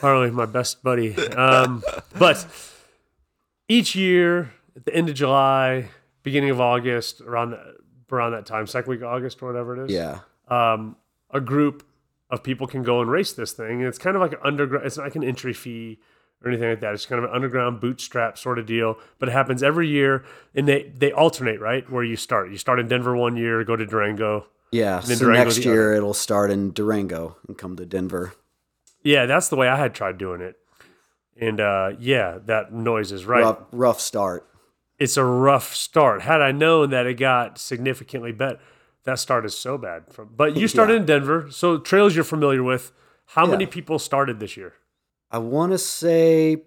Harley, 0.01 0.31
my 0.31 0.45
best 0.45 0.81
buddy. 0.83 1.15
Um, 1.33 1.83
but 2.17 2.45
each 3.67 3.95
year 3.95 4.53
at 4.75 4.85
the 4.85 4.93
end 4.95 5.09
of 5.09 5.15
July, 5.15 5.89
beginning 6.23 6.49
of 6.49 6.59
August, 6.61 7.21
around 7.21 7.51
the, 7.51 7.75
around 8.11 8.31
that 8.33 8.45
time, 8.45 8.67
second 8.67 8.89
week 8.89 9.01
of 9.01 9.07
August 9.07 9.41
or 9.41 9.47
whatever 9.47 9.79
it 9.81 9.85
is, 9.85 9.91
Yeah. 9.95 10.19
um, 10.49 10.95
a 11.29 11.39
group 11.41 11.83
of 12.29 12.43
people 12.43 12.67
can 12.67 12.83
go 12.83 13.01
and 13.01 13.09
race 13.09 13.33
this 13.33 13.51
thing. 13.53 13.79
And 13.79 13.85
it's 13.85 13.97
kind 13.97 14.15
of 14.15 14.21
like 14.21 14.33
an 14.33 14.39
underground, 14.43 14.85
it's 14.85 14.97
like 14.97 15.15
an 15.15 15.23
entry 15.23 15.53
fee 15.53 15.99
or 16.43 16.49
anything 16.49 16.69
like 16.69 16.79
that. 16.81 16.93
It's 16.93 17.05
kind 17.05 17.23
of 17.23 17.29
an 17.29 17.35
underground 17.35 17.79
bootstrap 17.81 18.37
sort 18.37 18.57
of 18.59 18.65
deal, 18.65 18.97
but 19.19 19.29
it 19.29 19.31
happens 19.31 19.61
every 19.61 19.87
year 19.87 20.23
and 20.55 20.67
they, 20.67 20.91
they 20.97 21.11
alternate, 21.11 21.59
right? 21.59 21.89
Where 21.89 22.03
you 22.03 22.15
start. 22.15 22.49
You 22.51 22.57
start 22.57 22.79
in 22.79 22.87
Denver 22.87 23.15
one 23.15 23.37
year, 23.37 23.63
go 23.63 23.75
to 23.75 23.85
Durango. 23.85 24.47
Yeah. 24.71 25.01
So 25.01 25.29
next 25.29 25.59
year 25.65 25.93
it'll 25.93 26.13
start 26.13 26.49
in 26.49 26.71
Durango 26.71 27.35
and 27.47 27.57
come 27.57 27.75
to 27.75 27.85
Denver. 27.85 28.33
Yeah, 29.03 29.25
that's 29.25 29.49
the 29.49 29.55
way 29.55 29.67
I 29.67 29.75
had 29.77 29.93
tried 29.93 30.17
doing 30.17 30.41
it. 30.41 30.57
And 31.39 31.59
uh, 31.59 31.91
yeah, 31.99 32.39
that 32.45 32.71
noise 32.73 33.11
is 33.11 33.25
right. 33.25 33.41
Rough, 33.43 33.59
rough 33.71 33.99
start. 34.01 34.47
It's 34.99 35.17
a 35.17 35.23
rough 35.23 35.73
start. 35.75 36.21
Had 36.21 36.41
I 36.41 36.51
known 36.51 36.91
that 36.91 37.07
it 37.07 37.15
got 37.15 37.57
significantly 37.57 38.31
better, 38.31 38.59
that 39.03 39.17
start 39.17 39.45
is 39.45 39.57
so 39.57 39.77
bad. 39.77 40.03
From 40.13 40.29
but 40.37 40.55
you 40.55 40.67
started 40.67 40.93
Yeah. 40.93 40.99
in 40.99 41.05
Denver, 41.05 41.47
so 41.49 41.79
trails 41.79 42.15
you're 42.15 42.23
familiar 42.23 42.61
with. 42.61 42.91
How 43.27 43.45
many 43.47 43.65
people 43.65 43.97
started 43.97 44.39
this 44.39 44.55
year? 44.57 44.73
I 45.31 45.37
want 45.37 45.71
to 45.71 45.77
say 45.77 46.63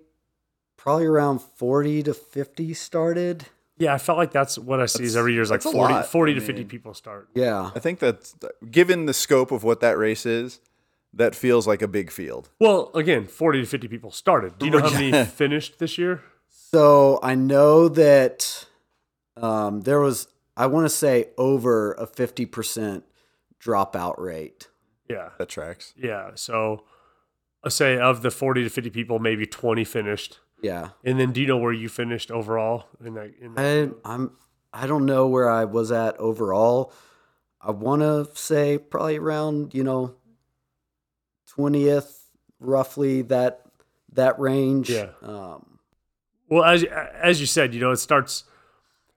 probably 0.76 1.06
around 1.06 1.40
40 1.40 2.02
to 2.04 2.14
50 2.14 2.74
started. 2.74 3.46
Yeah, 3.76 3.94
I 3.94 3.98
felt 3.98 4.18
like 4.18 4.30
that's 4.30 4.58
what 4.58 4.80
I 4.80 4.86
see 4.86 5.04
is 5.04 5.16
every 5.16 5.32
year 5.32 5.42
is 5.42 5.50
like 5.50 5.60
that's 5.60 5.74
a 5.74 5.76
40, 5.76 5.94
lot. 5.94 6.06
40 6.06 6.32
I 6.32 6.34
to 6.36 6.40
50 6.40 6.64
people 6.64 6.94
start. 6.94 7.28
Yeah. 7.34 7.70
I 7.74 7.78
think 7.78 7.98
that 7.98 8.34
given 8.70 9.06
the 9.06 9.14
scope 9.14 9.50
of 9.50 9.64
what 9.64 9.80
that 9.80 9.98
race 9.98 10.24
is, 10.26 10.60
that 11.12 11.34
feels 11.34 11.66
like 11.66 11.82
a 11.82 11.88
big 11.88 12.10
field. 12.10 12.50
Well, 12.60 12.90
again, 12.94 13.26
40 13.26 13.60
to 13.62 13.66
50 13.66 13.88
people 13.88 14.10
started. 14.10 14.58
Do 14.58 14.66
you 14.66 14.72
know 14.72 14.80
how 14.80 14.90
many 14.90 15.24
finished 15.30 15.78
this 15.78 15.96
year? 15.98 16.22
So 16.48 17.18
I 17.22 17.34
know 17.34 17.88
that 17.88 18.66
um, 19.36 19.82
there 19.82 20.00
was, 20.00 20.28
I 20.56 20.66
want 20.66 20.86
to 20.86 20.90
say, 20.90 21.28
over 21.38 21.92
a 21.92 22.06
50% 22.06 23.02
dropout 23.60 24.18
rate. 24.18 24.68
Yeah. 25.08 25.30
That 25.38 25.48
tracks. 25.48 25.94
Yeah. 25.96 26.32
So 26.34 26.84
I 26.84 26.93
say 27.70 27.98
of 27.98 28.22
the 28.22 28.30
40 28.30 28.64
to 28.64 28.70
50 28.70 28.90
people, 28.90 29.18
maybe 29.18 29.46
20 29.46 29.84
finished. 29.84 30.38
Yeah. 30.62 30.90
And 31.04 31.18
then 31.20 31.32
do 31.32 31.40
you 31.40 31.46
know 31.46 31.58
where 31.58 31.72
you 31.72 31.88
finished 31.88 32.30
overall 32.30 32.86
in 33.04 33.14
that? 33.14 33.32
In 33.40 33.54
that 33.54 33.94
I, 34.04 34.14
I'm, 34.14 34.32
I 34.72 34.86
don't 34.86 35.04
know 35.06 35.26
where 35.28 35.48
I 35.50 35.64
was 35.64 35.92
at 35.92 36.16
overall. 36.18 36.92
I 37.60 37.70
want 37.70 38.02
to 38.02 38.28
say 38.34 38.78
probably 38.78 39.18
around, 39.18 39.74
you 39.74 39.84
know, 39.84 40.14
20th, 41.56 42.18
roughly 42.60 43.22
that, 43.22 43.62
that 44.12 44.38
range. 44.38 44.90
Yeah. 44.90 45.08
Um, 45.22 45.78
Well, 46.48 46.64
as 46.64 46.84
as 46.84 47.40
you 47.40 47.46
said, 47.46 47.74
you 47.74 47.80
know, 47.80 47.90
it 47.90 47.96
starts. 47.96 48.44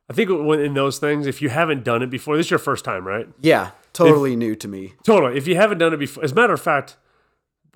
I 0.10 0.14
think 0.14 0.30
in 0.30 0.74
those 0.74 1.00
things, 1.00 1.28
if 1.28 1.42
you 1.42 1.50
haven't 1.50 1.84
done 1.84 2.02
it 2.02 2.10
before, 2.10 2.38
this 2.38 2.48
is 2.48 2.52
your 2.52 2.60
first 2.60 2.86
time, 2.86 3.06
right? 3.06 3.28
yeah. 3.42 3.72
Totally 3.94 4.36
new 4.36 4.56
to 4.58 4.68
me. 4.68 4.94
Totally. 5.04 5.38
If 5.40 5.48
you 5.48 5.56
haven't 5.56 5.80
done 5.80 5.92
it 5.92 5.98
before, 5.98 6.24
as 6.24 6.32
a 6.32 6.36
matter 6.36 6.54
of 6.54 6.62
fact, 6.62 6.98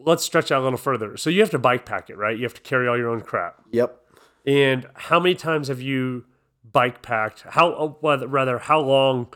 let's 0.06 0.24
stretch 0.24 0.52
out 0.52 0.62
a 0.62 0.64
little 0.64 0.78
further. 0.78 1.18
So 1.18 1.30
you 1.30 1.42
have 1.42 1.50
to 1.52 1.60
bike 1.60 1.86
pack 1.86 2.10
it, 2.10 2.18
right? 2.18 2.36
You 2.38 2.44
have 2.44 2.54
to 2.54 2.62
carry 2.62 2.88
all 2.88 2.98
your 2.98 3.10
own 3.10 3.22
crap. 3.22 3.62
Yep. 3.72 3.98
And 4.46 4.88
how 4.96 5.20
many 5.20 5.36
times 5.36 5.68
have 5.68 5.82
you 5.82 6.26
bike 6.72 7.02
packed? 7.02 7.42
How 7.50 7.72
uh, 8.04 8.28
rather 8.28 8.60
how 8.60 8.80
long, 8.80 9.28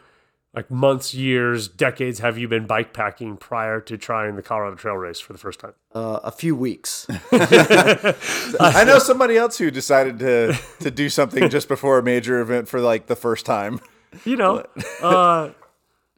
like 0.53 0.71
months, 0.71 1.13
years, 1.13 1.67
decades, 1.67 2.19
have 2.19 2.37
you 2.37 2.47
been 2.47 2.65
bike 2.65 2.93
packing 2.93 3.37
prior 3.37 3.79
to 3.81 3.97
trying 3.97 4.35
the 4.35 4.41
Colorado 4.41 4.75
Trail 4.75 4.95
race 4.95 5.19
for 5.19 5.33
the 5.33 5.39
first 5.39 5.59
time? 5.59 5.73
Uh, 5.93 6.19
a 6.23 6.31
few 6.31 6.55
weeks. 6.55 7.05
I 7.31 8.83
know 8.85 8.99
somebody 8.99 9.37
else 9.37 9.57
who 9.57 9.69
decided 9.69 10.19
to 10.19 10.57
to 10.79 10.91
do 10.91 11.09
something 11.09 11.49
just 11.49 11.67
before 11.67 11.99
a 11.99 12.03
major 12.03 12.39
event 12.39 12.67
for 12.67 12.79
like 12.79 13.07
the 13.07 13.15
first 13.15 13.45
time. 13.45 13.79
You 14.23 14.37
know, 14.37 14.65
uh, 15.01 15.49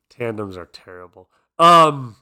tandems 0.10 0.56
are 0.56 0.68
terrible. 0.68 1.30
Um, 1.60 2.16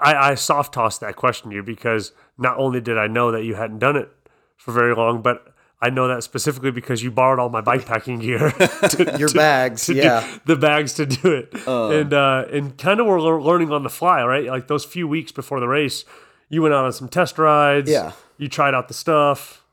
I, 0.00 0.30
I 0.30 0.34
soft 0.34 0.74
tossed 0.74 1.00
that 1.00 1.16
question 1.16 1.50
to 1.50 1.56
you 1.56 1.62
because 1.62 2.12
not 2.38 2.56
only 2.58 2.80
did 2.80 2.98
I 2.98 3.06
know 3.06 3.30
that 3.32 3.44
you 3.44 3.54
hadn't 3.54 3.78
done 3.78 3.96
it 3.96 4.08
for 4.56 4.72
very 4.72 4.94
long, 4.94 5.22
but 5.22 5.52
I 5.80 5.90
know 5.90 6.08
that 6.08 6.22
specifically 6.22 6.70
because 6.70 7.02
you 7.02 7.10
borrowed 7.10 7.38
all 7.38 7.50
my 7.50 7.60
bike 7.60 7.84
packing 7.86 8.18
gear, 8.20 8.50
to, 8.52 9.16
Your 9.18 9.28
to- 9.28 9.34
bags. 9.36 9.86
to 9.86 9.94
yeah. 9.94 10.38
the 10.46 10.56
bags 10.56 10.94
to 10.94 11.06
do 11.06 11.32
it, 11.32 11.52
and 11.66 12.12
uh, 12.14 12.46
and 12.50 12.76
kind 12.78 13.00
of 13.00 13.06
we're 13.06 13.20
learning 13.40 13.70
on 13.72 13.82
the 13.82 13.90
fly, 13.90 14.24
right? 14.24 14.46
Like 14.46 14.66
those 14.68 14.84
few 14.84 15.06
weeks 15.06 15.30
before 15.32 15.60
the 15.60 15.68
race, 15.68 16.04
you 16.48 16.62
went 16.62 16.74
out 16.74 16.84
on 16.84 16.92
some 16.92 17.08
test 17.08 17.38
rides. 17.38 17.90
Yeah. 17.90 18.12
you 18.38 18.48
tried 18.48 18.74
out 18.74 18.88
the 18.88 18.94
stuff. 18.94 19.64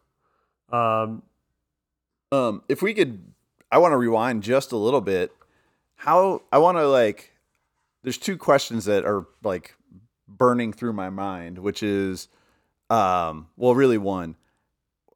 Um, 0.71 1.23
Um, 2.31 2.63
if 2.69 2.81
we 2.81 2.93
could, 2.93 3.19
I 3.71 3.77
want 3.77 3.91
to 3.93 3.97
rewind 3.97 4.43
just 4.43 4.71
a 4.71 4.77
little 4.77 5.01
bit. 5.01 5.31
How 5.95 6.41
I 6.51 6.57
want 6.57 6.77
to 6.77 6.87
like, 6.87 7.31
there's 8.03 8.17
two 8.17 8.37
questions 8.37 8.85
that 8.85 9.05
are 9.05 9.25
like 9.43 9.75
burning 10.37 10.73
through 10.73 10.93
my 10.93 11.09
mind, 11.09 11.59
which 11.59 11.83
is, 11.83 12.27
um, 12.89 13.47
well, 13.57 13.75
really 13.75 13.97
one. 13.97 14.35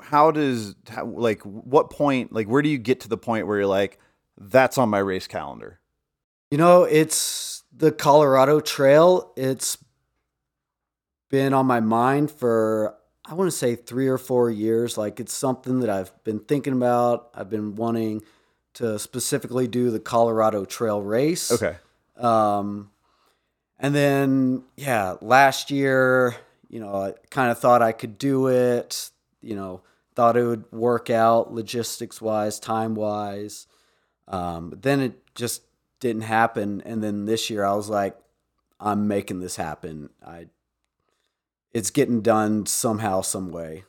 How 0.02 0.32
does 0.32 0.76
how, 0.88 1.06
like 1.06 1.42
what 1.44 1.90
point 1.90 2.34
like 2.34 2.48
where 2.48 2.62
do 2.62 2.70
you 2.70 2.78
get 2.78 3.00
to 3.02 3.10
the 3.10 3.18
point 3.18 3.48
where 3.48 3.60
you're 3.60 3.68
like 3.68 3.98
that's 4.38 4.78
on 4.78 4.90
my 4.90 5.00
race 5.00 5.26
calendar? 5.28 5.80
You 6.52 6.58
know, 6.58 6.84
it's 6.84 7.64
the 7.76 7.92
Colorado 7.92 8.60
Trail. 8.60 9.34
It's 9.36 9.78
been 11.30 11.54
on 11.54 11.66
my 11.66 11.80
mind 11.80 12.32
for, 12.32 12.96
I 13.26 13.34
want 13.34 13.50
to 13.50 13.58
say, 13.58 13.76
three 13.76 14.08
or 14.08 14.18
four 14.18 14.50
years. 14.50 14.98
Like, 14.98 15.20
it's 15.20 15.34
something 15.34 15.80
that 15.80 15.90
I've 15.90 16.12
been 16.24 16.40
thinking 16.40 16.74
about. 16.74 17.30
I've 17.34 17.50
been 17.50 17.76
wanting 17.76 18.22
to 18.76 19.00
specifically 19.00 19.68
do 19.68 19.90
the 19.90 20.00
Colorado 20.00 20.66
Trail 20.66 21.02
race. 21.02 21.52
Okay. 21.52 21.78
Um, 22.18 22.92
and 23.80 23.94
then, 23.94 24.64
yeah, 24.78 25.16
last 25.22 25.72
year, 25.72 26.36
you 26.70 26.80
know, 26.80 26.96
I 26.96 27.14
kind 27.30 27.52
of 27.52 27.60
thought 27.60 27.82
I 27.82 27.92
could 27.92 28.18
do 28.18 28.48
it, 28.48 29.12
you 29.42 29.56
know, 29.56 29.82
thought 30.16 30.38
it 30.38 30.44
would 30.44 30.72
work 30.72 31.10
out 31.10 31.54
logistics 31.54 32.22
wise, 32.22 32.60
time 32.60 32.96
wise. 32.96 33.68
Um, 34.28 34.70
but 34.70 34.82
then 34.82 35.02
it 35.02 35.36
just 35.36 35.64
didn't 36.00 36.24
happen. 36.24 36.82
And 36.86 37.04
then 37.04 37.26
this 37.26 37.50
year 37.50 37.66
I 37.66 37.74
was 37.74 37.90
like, 37.90 38.18
I'm 38.80 39.08
making 39.08 39.40
this 39.40 39.56
happen. 39.58 40.10
I, 40.26 40.48
it's 41.74 41.92
getting 41.92 42.22
done 42.22 42.66
somehow, 42.66 43.22
some 43.22 43.52
way. 43.52 43.84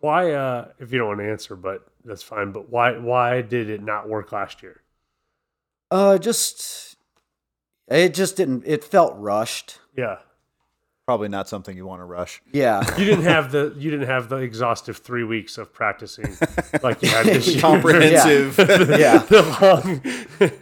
why? 0.00 0.32
Uh, 0.32 0.68
if 0.78 0.92
you 0.92 0.98
don't 0.98 1.08
want 1.08 1.20
to 1.20 1.30
answer, 1.30 1.56
but 1.56 1.86
that's 2.04 2.22
fine. 2.22 2.52
But 2.52 2.70
why? 2.70 2.98
Why 2.98 3.42
did 3.42 3.70
it 3.70 3.82
not 3.82 4.08
work 4.08 4.32
last 4.32 4.62
year? 4.62 4.82
Uh, 5.90 6.18
just, 6.18 6.91
it 7.96 8.14
just 8.14 8.36
didn't, 8.36 8.64
it 8.66 8.84
felt 8.84 9.14
rushed. 9.16 9.78
Yeah, 9.96 10.18
Probably 11.04 11.28
not 11.28 11.48
something 11.48 11.76
you 11.76 11.84
want 11.84 12.00
to 12.00 12.04
rush. 12.04 12.40
Yeah. 12.52 12.82
you 12.98 13.04
didn't 13.04 13.24
have 13.24 13.50
the 13.50 13.74
you 13.76 13.90
didn't 13.90 14.06
have 14.06 14.28
the 14.28 14.36
exhaustive 14.36 14.98
three 14.98 15.24
weeks 15.24 15.58
of 15.58 15.72
practicing 15.72 16.36
like 16.82 17.02
you 17.02 17.08
had 17.08 17.26
this 17.26 17.48
year. 17.48 17.60
Comprehensive. 17.60 18.56
Yeah. 19.00 19.18
The 19.18 19.42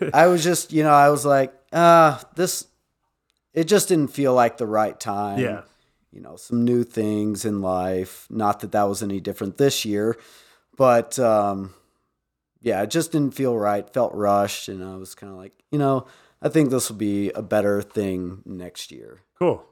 long- 0.00 0.10
I 0.14 0.28
was 0.28 0.42
just, 0.42 0.72
you 0.72 0.82
know, 0.82 0.92
I 0.94 1.10
was 1.10 1.26
like, 1.26 1.52
uh, 1.72 2.18
this, 2.36 2.66
it 3.52 3.64
just 3.64 3.88
didn't 3.88 4.08
feel 4.12 4.32
like 4.32 4.56
the 4.56 4.66
right 4.66 4.98
time. 4.98 5.38
yeah. 5.40 5.62
You 6.10 6.22
know, 6.22 6.36
some 6.36 6.64
new 6.64 6.84
things 6.84 7.44
in 7.44 7.60
life. 7.60 8.26
Not 8.30 8.60
that 8.60 8.72
that 8.72 8.84
was 8.84 9.02
any 9.02 9.20
different 9.20 9.58
this 9.58 9.84
year, 9.84 10.16
but 10.76 11.18
um, 11.18 11.74
yeah, 12.62 12.82
it 12.82 12.90
just 12.90 13.12
didn't 13.12 13.34
feel 13.34 13.56
right. 13.56 13.88
Felt 13.92 14.14
rushed. 14.14 14.68
And 14.68 14.82
I 14.82 14.96
was 14.96 15.14
kind 15.14 15.30
of 15.30 15.38
like, 15.38 15.52
you 15.70 15.78
know, 15.78 16.06
I 16.42 16.48
think 16.48 16.70
this 16.70 16.88
will 16.88 16.96
be 16.96 17.30
a 17.30 17.42
better 17.42 17.82
thing 17.82 18.42
next 18.44 18.90
year. 18.90 19.20
Cool. 19.38 19.64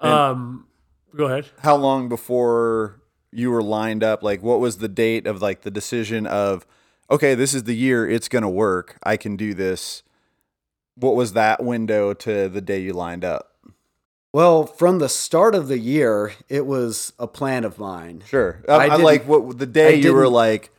Um, 0.00 0.66
go 1.14 1.26
ahead. 1.26 1.46
how 1.60 1.76
long 1.76 2.08
before 2.08 3.00
you 3.30 3.50
were 3.50 3.62
lined 3.62 4.02
up 4.02 4.22
like 4.22 4.42
what 4.42 4.58
was 4.60 4.78
the 4.78 4.88
date 4.88 5.26
of 5.26 5.40
like 5.40 5.62
the 5.62 5.70
decision 5.70 6.26
of 6.26 6.66
okay 7.08 7.34
this 7.36 7.54
is 7.54 7.64
the 7.64 7.74
year 7.76 8.08
it's 8.08 8.28
going 8.28 8.42
to 8.42 8.48
work 8.48 8.98
i 9.04 9.16
can 9.16 9.36
do 9.36 9.54
this 9.54 10.02
what 10.96 11.14
was 11.14 11.34
that 11.34 11.62
window 11.62 12.12
to 12.12 12.48
the 12.48 12.60
day 12.60 12.80
you 12.80 12.92
lined 12.92 13.24
up 13.24 13.54
Well, 14.32 14.66
from 14.66 14.98
the 14.98 15.08
start 15.08 15.54
of 15.54 15.68
the 15.68 15.78
year, 15.78 16.32
it 16.48 16.66
was 16.66 17.12
a 17.18 17.26
plan 17.26 17.64
of 17.64 17.78
mine. 17.78 18.22
sure 18.26 18.64
i, 18.68 18.72
I 18.72 18.86
I 18.86 18.96
like 18.96 19.26
what 19.26 19.58
the 19.58 19.66
day 19.66 19.88
I 19.94 19.96
you 19.96 20.12
were 20.14 20.28
like 20.28 20.70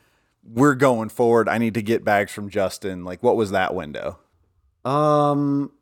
we're 0.46 0.74
going 0.74 1.08
forward. 1.08 1.48
I 1.48 1.56
need 1.56 1.72
to 1.74 1.82
get 1.82 2.04
bags 2.04 2.30
from 2.30 2.50
Justin. 2.50 3.02
Like, 3.02 3.22
what 3.22 3.34
was 3.34 3.50
that 3.52 3.74
window? 3.74 4.18
Um, 4.84 5.72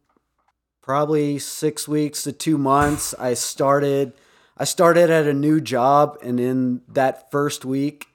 probably 0.80 1.38
six 1.38 1.86
weeks 1.88 2.22
to 2.24 2.32
two 2.32 2.58
months. 2.58 3.14
I 3.18 3.34
started. 3.34 4.12
I 4.56 4.64
started 4.64 5.10
at 5.10 5.26
a 5.26 5.32
new 5.32 5.60
job, 5.60 6.18
and 6.22 6.38
in 6.38 6.82
that 6.88 7.30
first 7.30 7.64
week, 7.64 8.06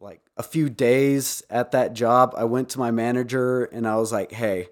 like 0.00 0.20
a 0.36 0.42
few 0.42 0.68
days 0.68 1.42
at 1.48 1.70
that 1.72 1.94
job, 1.94 2.34
I 2.36 2.44
went 2.44 2.70
to 2.70 2.78
my 2.78 2.90
manager 2.90 3.64
and 3.64 3.86
I 3.86 3.96
was 3.96 4.12
like, 4.12 4.32
"Hey, 4.32 4.68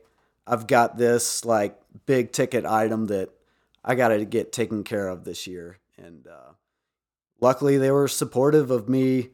I've 0.47 0.67
got 0.67 0.99
this 0.99 1.45
like 1.45 1.78
big 2.07 2.33
ticket 2.33 2.67
item 2.67 3.07
that 3.07 3.31
I 3.85 3.95
got 3.95 4.09
to 4.09 4.25
get 4.25 4.52
taken 4.52 4.85
care 4.85 5.09
of 5.09 5.25
this 5.25 5.47
year." 5.47 5.78
And 5.97 6.26
uh, 6.26 6.52
luckily, 7.40 7.78
they 7.78 7.90
were 7.90 8.09
supportive 8.09 8.71
of 8.71 8.88
me 8.88 9.31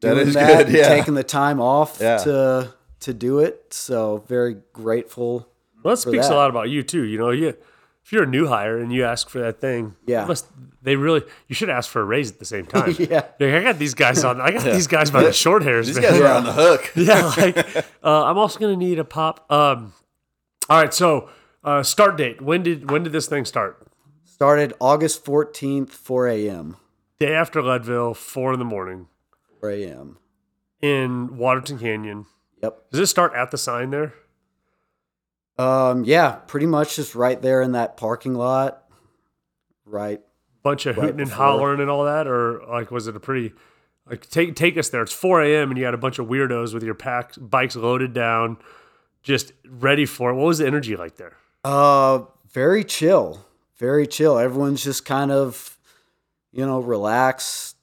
doing 0.00 0.18
is 0.28 0.34
that, 0.34 0.66
good, 0.66 0.74
yeah. 0.74 0.88
taking 0.88 1.14
the 1.14 1.24
time 1.24 1.60
off 1.60 1.98
Yeah. 2.00 2.18
to 2.18 2.74
to 3.00 3.14
do 3.14 3.38
it. 3.38 3.72
So 3.72 4.24
very 4.28 4.56
grateful. 4.72 5.48
Well, 5.82 5.94
that 5.94 6.00
speaks 6.00 6.28
that. 6.28 6.34
a 6.34 6.36
lot 6.36 6.50
about 6.50 6.68
you 6.68 6.82
too. 6.82 7.04
You 7.04 7.18
know, 7.18 7.30
you 7.30 7.54
if 8.04 8.12
you're 8.12 8.24
a 8.24 8.26
new 8.26 8.46
hire 8.46 8.78
and 8.78 8.92
you 8.92 9.04
ask 9.04 9.28
for 9.28 9.38
that 9.40 9.60
thing, 9.60 9.94
Yeah. 10.06 10.22
they 10.22 10.28
must 10.28 10.46
they 10.82 10.96
really 10.96 11.22
you 11.48 11.54
should 11.54 11.70
ask 11.70 11.90
for 11.90 12.00
a 12.00 12.04
raise 12.04 12.30
at 12.30 12.38
the 12.38 12.44
same 12.44 12.66
time. 12.66 12.94
Yeah. 12.98 13.26
Like, 13.38 13.54
I 13.54 13.62
got 13.62 13.78
these 13.78 13.94
guys 13.94 14.24
on. 14.24 14.40
I 14.40 14.50
got 14.50 14.64
these 14.64 14.86
guys 14.86 15.10
by 15.10 15.22
the 15.22 15.32
short 15.32 15.62
hairs. 15.62 15.86
These 15.86 16.00
man. 16.00 16.10
guys 16.12 16.20
are 16.20 16.26
on 16.28 16.44
the 16.44 16.52
hook. 16.52 16.92
yeah, 16.96 17.32
like 17.36 17.56
uh, 18.04 18.24
I'm 18.24 18.38
also 18.38 18.58
gonna 18.58 18.76
need 18.76 18.98
a 18.98 19.04
pop. 19.04 19.50
Um, 19.50 19.92
all 20.68 20.80
right, 20.80 20.92
so 20.94 21.28
uh, 21.64 21.82
start 21.82 22.16
date. 22.16 22.40
When 22.40 22.62
did 22.62 22.90
when 22.90 23.02
did 23.02 23.12
this 23.12 23.26
thing 23.26 23.44
start? 23.44 23.86
Started 24.24 24.72
August 24.80 25.22
14th, 25.24 25.90
4 25.90 26.28
a.m. 26.28 26.76
Day 27.18 27.34
after 27.34 27.62
Leadville, 27.62 28.14
four 28.14 28.54
in 28.54 28.58
the 28.58 28.64
morning 28.64 29.08
4 29.60 29.70
a.m. 29.72 30.16
in 30.80 31.36
Waterton 31.36 31.78
Canyon. 31.78 32.24
Yep. 32.62 32.90
Does 32.90 33.00
it 33.00 33.06
start 33.06 33.34
at 33.34 33.50
the 33.50 33.58
sign 33.58 33.90
there? 33.90 34.14
Um, 35.58 36.04
yeah, 36.04 36.36
pretty 36.46 36.66
much 36.66 36.96
just 36.96 37.14
right 37.14 37.40
there 37.40 37.60
in 37.62 37.72
that 37.72 37.96
parking 37.96 38.34
lot. 38.34 38.84
Right. 39.84 40.20
Bunch 40.62 40.86
of 40.86 40.96
Right 40.96 41.06
hooting 41.06 41.20
and 41.20 41.30
hollering 41.30 41.80
and 41.80 41.90
all 41.90 42.04
that, 42.04 42.26
or 42.26 42.62
like 42.68 42.90
was 42.90 43.06
it 43.08 43.16
a 43.16 43.20
pretty 43.20 43.52
like 44.08 44.28
take 44.28 44.56
take 44.56 44.76
us 44.76 44.88
there? 44.90 45.02
It's 45.02 45.12
4 45.12 45.42
a.m. 45.42 45.70
and 45.70 45.78
you 45.78 45.84
got 45.84 45.94
a 45.94 45.98
bunch 45.98 46.18
of 46.18 46.26
weirdos 46.26 46.74
with 46.74 46.82
your 46.82 46.94
packs 46.94 47.36
bikes 47.38 47.76
loaded 47.76 48.12
down, 48.12 48.58
just 49.22 49.52
ready 49.66 50.06
for 50.06 50.30
it. 50.30 50.34
What 50.34 50.46
was 50.46 50.58
the 50.58 50.66
energy 50.66 50.96
like 50.96 51.16
there? 51.16 51.36
Uh, 51.64 52.20
very 52.50 52.84
chill. 52.84 53.44
Very 53.76 54.06
chill. 54.06 54.38
Everyone's 54.38 54.84
just 54.84 55.04
kind 55.06 55.30
of, 55.30 55.78
you 56.52 56.64
know, 56.66 56.80
relaxed, 56.80 57.76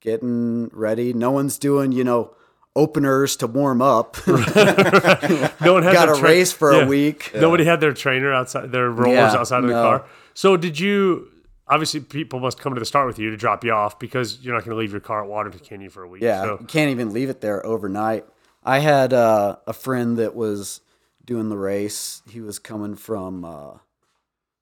getting 0.00 0.68
ready. 0.72 1.12
No 1.12 1.30
one's 1.30 1.58
doing, 1.58 1.92
you 1.92 2.02
know, 2.04 2.35
openers 2.76 3.34
to 3.36 3.46
warm 3.48 3.82
up. 3.82 4.16
No 4.26 5.72
one 5.74 5.82
had 5.82 5.94
Got 5.94 6.10
a 6.10 6.14
tra- 6.14 6.22
race 6.28 6.52
for 6.52 6.72
Yeah. 6.72 6.84
a 6.84 6.86
week. 6.86 7.32
Nobody 7.34 7.64
had 7.64 7.80
their 7.80 7.92
trainer 7.92 8.32
outside, 8.32 8.70
their 8.70 8.88
rollers 8.90 9.32
Yeah, 9.32 9.38
outside 9.40 9.64
of 9.64 9.68
the 9.68 9.74
car. 9.74 10.04
So 10.34 10.56
did 10.56 10.78
you? 10.78 11.28
Obviously, 11.68 11.98
people 12.00 12.38
must 12.38 12.60
come 12.60 12.74
to 12.74 12.78
the 12.78 12.86
start 12.86 13.08
with 13.08 13.18
you 13.18 13.30
to 13.30 13.36
drop 13.36 13.64
you 13.64 13.72
off 13.72 13.98
because 13.98 14.38
you're 14.44 14.54
not 14.54 14.64
going 14.64 14.76
to 14.76 14.78
leave 14.80 14.92
your 14.92 15.00
car 15.00 15.24
at 15.24 15.28
Waterton 15.28 15.58
Canyon 15.58 15.90
for 15.90 16.04
a 16.04 16.08
week. 16.08 16.22
Yeah, 16.22 16.42
So 16.42 16.58
you 16.60 16.66
can't 16.66 16.92
even 16.92 17.12
leave 17.12 17.28
it 17.28 17.40
there 17.40 17.64
overnight. 17.66 18.24
I 18.62 18.78
had 18.78 19.12
uh, 19.12 19.56
a 19.66 19.72
friend 19.72 20.16
that 20.18 20.36
was 20.36 20.80
doing 21.24 21.48
the 21.48 21.56
race. 21.58 22.22
He 22.30 22.40
was 22.40 22.60
coming 22.60 22.94
from 22.94 23.44
uh, 23.44 23.78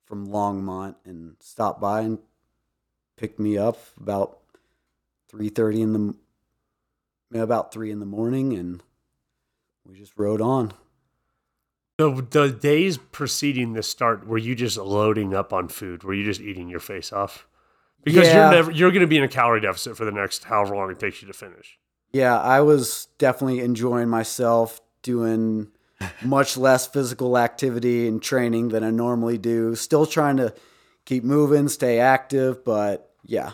from 0.07 0.29
Longmont 0.29 0.95
and 1.05 1.37
stopped 1.41 1.81
by 1.81 2.01
and 2.03 2.19
picked 3.19 3.39
me 3.39 3.59
up 3.59 3.77
about 4.01 4.39
three 5.29 5.51
thirty 5.51 5.83
in 5.83 5.93
the 5.93 6.15
yeah, 7.35 7.43
about 7.43 7.73
three 7.73 7.91
in 7.91 7.99
the 7.99 8.07
morning, 8.07 8.53
and 8.55 8.83
we 9.85 9.99
just 9.99 10.13
rode 10.17 10.41
on. 10.41 10.73
the 11.99 12.25
the 12.31 12.49
days 12.51 12.97
preceding 12.97 13.73
the 13.73 13.83
start, 13.83 14.27
were 14.27 14.39
you 14.39 14.55
just 14.55 14.77
loading 14.79 15.35
up 15.35 15.53
on 15.53 15.69
food? 15.69 16.05
Were 16.05 16.15
you 16.15 16.25
just 16.25 16.41
eating 16.41 16.69
your 16.69 16.81
face 16.81 17.13
off? 17.13 17.47
Because 18.05 18.29
Yeah. 18.29 18.35
you're 18.43 18.51
never 18.53 18.71
you're 18.71 18.91
going 18.91 19.01
to 19.03 19.07
be 19.07 19.19
in 19.19 19.25
a 19.25 19.29
calorie 19.29 19.61
deficit 19.61 19.97
for 19.97 20.05
the 20.05 20.13
next 20.13 20.45
however 20.45 20.77
long 20.77 20.91
it 20.91 20.99
takes 21.01 21.21
you 21.23 21.29
to 21.29 21.35
finish. 21.35 21.79
Yeah, 22.13 22.39
I 22.41 22.61
was 22.61 23.09
definitely 23.19 23.61
enjoying 23.61 24.09
myself 24.09 24.81
doing 25.03 25.69
much 26.23 26.57
less 26.57 26.87
physical 26.87 27.37
activity 27.39 28.07
and 28.07 28.23
training 28.23 28.69
than 28.69 28.85
I 28.85 28.91
normally 28.91 29.39
do. 29.39 29.75
Still 29.75 30.07
trying 30.07 30.37
to 30.37 30.55
keep 31.05 31.25
moving, 31.25 31.69
stay 31.69 31.99
active, 31.99 32.65
but 32.65 33.11
yeah, 33.25 33.53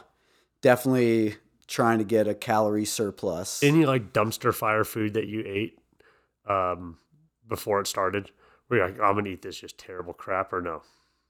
definitely 0.60 1.36
trying 1.70 1.98
to 1.98 2.04
get 2.04 2.28
a 2.28 2.34
calorie 2.34 2.84
surplus. 2.84 3.62
Any 3.62 3.86
like 3.86 4.12
dumpster 4.12 4.52
fire 4.52 4.84
food 4.84 5.14
that 5.14 5.28
you 5.28 5.42
ate 5.46 5.78
um, 6.46 6.98
before 7.48 7.80
it 7.80 7.86
started? 7.86 8.30
Were 8.68 8.76
you 8.76 8.82
like, 8.82 9.00
I'm 9.00 9.14
going 9.14 9.24
to 9.24 9.30
eat 9.30 9.42
this 9.42 9.60
just 9.60 9.78
terrible 9.78 10.12
crap, 10.12 10.52
or 10.52 10.60
no? 10.60 10.82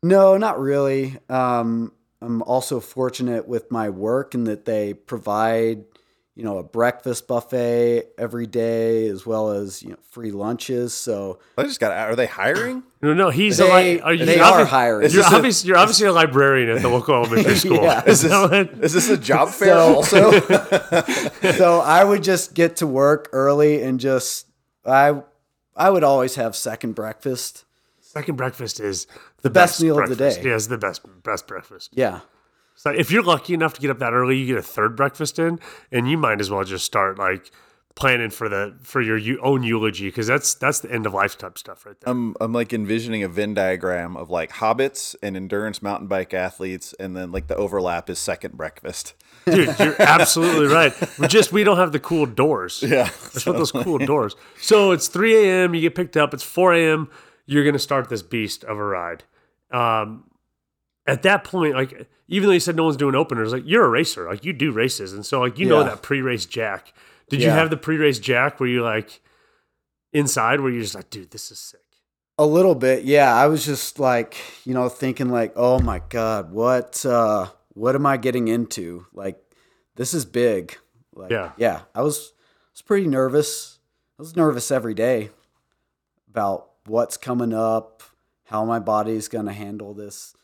no, 0.03 0.37
not 0.37 0.59
really. 0.59 1.16
Um, 1.29 1.92
I'm 2.22 2.42
also 2.42 2.81
fortunate 2.81 3.46
with 3.46 3.70
my 3.70 3.90
work 3.90 4.35
in 4.35 4.44
that 4.44 4.64
they 4.64 4.94
provide, 4.94 5.85
you 6.40 6.46
know, 6.46 6.57
a 6.57 6.62
breakfast 6.62 7.29
buffet 7.29 8.05
every 8.16 8.46
day 8.46 9.09
as 9.09 9.26
well 9.26 9.50
as 9.50 9.83
you 9.83 9.90
know 9.90 9.98
free 10.11 10.31
lunches. 10.31 10.94
So 10.94 11.38
I 11.59 11.64
just 11.64 11.81
got. 11.81 11.92
Are 11.92 12.16
they 12.16 12.24
hiring? 12.26 12.83
No, 13.03 13.12
no, 13.12 13.29
he's 13.29 13.61
a 13.61 13.66
li- 13.66 14.00
are 14.00 14.14
you 14.14 14.24
they 14.24 14.38
obvi- 14.38 14.42
are 14.62 14.64
hiring. 14.64 15.11
You're, 15.11 15.22
this 15.42 15.62
a- 15.64 15.66
you're 15.66 15.76
obviously 15.76 16.07
a 16.07 16.12
librarian 16.12 16.70
at 16.70 16.81
the 16.81 16.88
local 16.96 17.14
elementary 17.14 17.57
school. 17.57 17.83
Yeah. 17.83 18.03
Is 18.07 18.22
that 18.29 18.50
what- 18.50 18.83
Is 18.83 18.94
this 18.94 19.11
a 19.11 19.18
job 19.18 19.50
fair? 19.50 19.74
So- 19.74 19.94
also, 19.96 20.31
so 21.59 21.81
I 21.81 22.03
would 22.05 22.22
just 22.22 22.55
get 22.55 22.76
to 22.76 22.87
work 22.87 23.29
early 23.33 23.83
and 23.83 24.00
just 24.00 24.46
I 24.87 25.20
I 25.76 25.90
would 25.90 26.05
always 26.05 26.37
have 26.37 26.57
second 26.57 26.94
breakfast. 26.94 27.66
Second 28.00 28.37
breakfast 28.37 28.81
is 28.81 29.07
the 29.42 29.50
best 29.50 29.83
meal 29.83 30.00
of 30.00 30.09
the 30.09 30.16
breakfast. 30.16 30.42
day. 30.42 30.48
Yeah, 30.48 30.57
it's 30.57 30.66
the 30.68 30.79
best 30.79 31.03
best 31.22 31.46
breakfast. 31.46 31.90
Yeah. 31.92 32.20
So 32.81 32.88
if 32.88 33.11
you're 33.11 33.23
lucky 33.23 33.53
enough 33.53 33.75
to 33.75 33.81
get 33.83 33.90
up 33.90 33.99
that 33.99 34.14
early, 34.14 34.38
you 34.38 34.47
get 34.47 34.57
a 34.57 34.62
third 34.62 34.97
breakfast 34.97 35.38
in, 35.38 35.61
and 35.93 36.11
you 36.11 36.16
might 36.16 36.40
as 36.40 36.51
well 36.51 36.64
just 36.64 36.87
start 36.87 37.19
like 37.19 37.51
planning 37.95 38.31
for 38.31 38.49
the 38.49 38.75
for 38.81 39.03
your 39.03 39.21
own 39.45 39.62
eulogy 39.62 40.09
because 40.09 40.27
that's 40.27 40.55
that's 40.55 40.81
the 40.81 40.90
end 40.90 41.05
of 41.05 41.12
life 41.12 41.37
type 41.37 41.59
stuff 41.59 41.85
right 41.85 41.95
there. 42.01 42.11
I'm 42.11 42.35
I'm 42.40 42.55
like 42.55 42.73
envisioning 42.73 43.23
a 43.23 43.29
Venn 43.29 43.53
diagram 43.53 44.16
of 44.16 44.31
like 44.31 44.53
hobbits 44.53 45.14
and 45.23 45.37
endurance 45.37 45.83
mountain 45.83 46.07
bike 46.07 46.33
athletes, 46.33 46.95
and 46.99 47.14
then 47.14 47.33
like 47.33 47.49
the 47.49 47.57
overlap 47.57 48.09
is 48.09 48.19
second 48.19 48.57
breakfast. 48.57 49.12
Dude, 49.45 49.79
you're 49.79 50.01
absolutely 50.01 50.66
right. 50.75 50.95
We 51.19 51.29
just 51.29 51.53
we 51.53 51.64
don't 51.64 51.77
have 51.77 51.93
the 51.93 52.01
cool 52.01 52.25
doors. 52.25 52.83
Yeah, 52.83 53.11
That's 53.35 53.45
what 53.45 53.59
those 53.59 53.73
cool 53.73 53.99
doors. 53.99 54.37
So 54.59 54.93
it's 54.93 55.07
3 55.09 55.37
a.m. 55.37 55.75
You 55.75 55.83
get 55.83 55.95
picked 55.95 56.16
up. 56.16 56.33
It's 56.33 56.45
4 56.45 56.73
a.m. 56.73 57.11
You're 57.45 57.66
gonna 57.66 57.79
start 57.79 58.09
this 58.09 58.23
beast 58.23 58.64
of 58.64 58.79
a 58.79 58.83
ride. 58.83 59.25
Um, 59.71 60.30
at 61.07 61.23
that 61.23 61.45
point, 61.45 61.75
like 61.75 62.09
even 62.29 62.49
though 62.49 62.53
you 62.53 62.61
said 62.61 62.77
no 62.77 62.85
one's 62.85 62.97
doing 62.97 63.15
openers, 63.15 63.53
like 63.53 63.65
you're 63.67 63.85
a 63.85 63.89
racer, 63.89 64.29
like 64.29 64.45
you 64.45 64.53
do 64.53 64.73
races, 64.73 65.13
and 65.13 65.25
so 65.25 65.41
like 65.41 65.59
you 65.59 65.67
know 65.67 65.83
that 65.83 66.03
pre-race 66.03 66.47
jack. 66.47 66.93
Did 67.29 67.43
you 67.43 67.51
have 67.51 67.71
the 67.71 67.77
pre-race 67.77 68.19
jack 68.19 68.59
where 68.59 68.69
you 68.69 68.83
like 68.83 69.21
inside 70.13 70.61
where 70.61 70.71
you're 70.71 70.83
just 70.83 70.95
like, 70.95 71.11
dude, 71.11 71.31
this 71.31 71.51
is 71.51 71.59
sick. 71.59 71.81
A 72.39 72.47
little 72.47 72.75
bit. 72.75 73.05
Yeah, 73.05 73.35
I 73.35 73.47
was 73.47 73.65
just 73.65 73.99
like, 73.99 74.37
you 74.65 74.73
know, 74.73 74.89
thinking 74.89 75.29
like, 75.29 75.53
"Oh 75.57 75.79
my 75.79 76.01
god, 76.09 76.53
what 76.53 77.05
uh 77.05 77.49
what 77.75 77.95
am 77.95 78.07
I 78.07 78.17
getting 78.17 78.49
into? 78.49 79.07
Like 79.13 79.39
this 79.97 80.15
is 80.15 80.25
big." 80.25 80.77
Like 81.15 81.31
Yeah. 81.31 81.53
Yeah, 81.59 81.83
I 81.95 82.03
was 82.03 82.33
I 82.35 82.73
was 82.73 82.83
pretty 82.83 83.07
nervous. 83.07 83.79
I 84.19 84.23
was 84.23 84.37
nervous 84.37 84.71
every 84.71 84.95
day 84.95 85.31
about 86.31 86.71
what's 86.87 87.17
coming 87.17 87.53
up, 87.53 88.03
how 88.45 88.65
my 88.65 88.79
body's 88.79 89.29
going 89.29 89.47
to 89.47 89.53
handle 89.53 89.95
this 89.95 90.35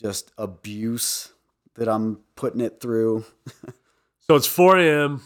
just 0.00 0.32
abuse 0.38 1.32
that 1.74 1.88
I'm 1.88 2.20
putting 2.36 2.60
it 2.60 2.80
through. 2.80 3.24
So 4.30 4.36
it's 4.36 4.46
4 4.46 4.78
a.m. 4.78 5.22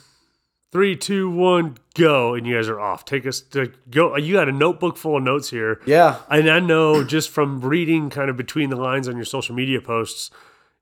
Three, 0.71 0.95
two, 0.95 1.29
one, 1.29 1.77
go, 1.97 2.35
and 2.35 2.47
you 2.47 2.55
guys 2.55 2.69
are 2.69 2.79
off. 2.79 3.05
Take 3.05 3.27
us 3.27 3.41
to 3.41 3.73
go. 3.91 4.17
You 4.17 4.35
got 4.35 4.49
a 4.49 4.53
notebook 4.53 4.97
full 4.97 5.17
of 5.17 5.25
notes 5.25 5.51
here. 5.51 5.81
Yeah. 5.87 6.21
And 6.31 6.49
I 6.49 6.61
know 6.61 7.03
just 7.17 7.29
from 7.31 7.61
reading 7.61 8.11
kind 8.11 8.31
of 8.31 8.37
between 8.37 8.71
the 8.71 8.77
lines 8.77 9.09
on 9.09 9.17
your 9.17 9.25
social 9.25 9.57
media 9.57 9.81
posts, 9.81 10.31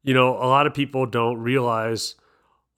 you 0.03 0.13
know, 0.13 0.37
a 0.37 0.45
lot 0.45 0.67
of 0.67 0.75
people 0.75 1.07
don't 1.07 1.39
realize, 1.39 2.15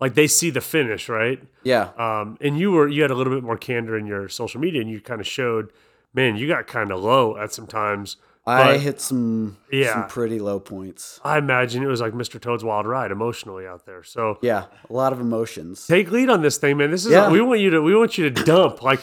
like 0.01 0.14
they 0.14 0.29
see 0.29 0.51
the 0.51 0.61
finish, 0.61 1.09
right? 1.09 1.42
Yeah. 1.64 1.90
Um, 1.98 2.38
and 2.40 2.57
you 2.57 2.70
were 2.70 2.87
you 2.87 3.03
had 3.03 3.11
a 3.11 3.14
little 3.16 3.35
bit 3.35 3.42
more 3.42 3.59
candor 3.59 3.98
in 3.98 4.07
your 4.07 4.29
social 4.29 4.61
media, 4.61 4.81
and 4.81 4.88
you 4.88 5.01
kind 5.01 5.20
of 5.20 5.27
showed, 5.27 5.72
man, 6.14 6.37
you 6.37 6.46
got 6.46 6.68
kind 6.68 6.92
of 6.92 7.01
low 7.01 7.37
at 7.37 7.53
some 7.53 7.66
times. 7.66 8.16
I 8.44 8.76
hit 8.78 9.00
some 9.00 9.57
Yeah. 9.70 9.92
some 9.92 10.07
pretty 10.09 10.38
low 10.40 10.59
points. 10.59 11.20
I 11.24 11.38
imagine 11.38 11.83
it 11.83 11.87
was 11.87 12.00
like 12.00 12.12
Mr. 12.12 12.40
Toad's 12.40 12.64
Wild 12.64 12.87
Ride 12.87 13.11
emotionally 13.12 13.66
out 13.66 13.87
there. 13.87 14.02
So 14.02 14.38
Yeah, 14.42 14.64
a 14.88 14.92
lot 14.92 15.12
of 15.12 15.20
emotions. 15.20 15.87
take 15.87 16.11
lead 16.11 16.28
on 16.28 16.42
this 16.42 16.57
thing, 16.57 16.76
man. 16.78 16.90
This 16.90 17.07
is 17.07 17.12
Yeah. 17.12 17.31
we 17.31 17.40
want 17.40 17.61
you 17.61 17.70
to 17.70 17.81
we 17.83 17.94
want 17.94 18.18
you 18.18 18.28
to 18.31 18.44
dump 18.44 18.83
like. 18.83 19.00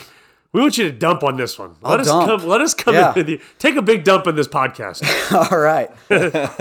We 0.52 0.62
want 0.62 0.80
you 0.80 0.86
to 0.86 0.91
dump 0.91 1.21
on 1.23 1.38
this 1.38 1.60
one. 1.60 1.75
Let 1.84 1.91
I'll 1.93 1.99
us 2.02 2.08
dump. 2.08 2.41
come. 2.41 2.49
Let 2.49 2.60
us 2.62 2.73
come 2.73 2.95
Yeah. 2.95 3.10
in 3.10 3.15
with 3.15 3.30
you. 3.30 3.39
Take 3.60 3.75
a 3.75 3.84
big 3.84 4.04
dump 4.04 4.25
in 4.25 4.36
this 4.36 4.47
podcast. 4.47 5.04
All 5.52 5.60
right. 5.60 5.91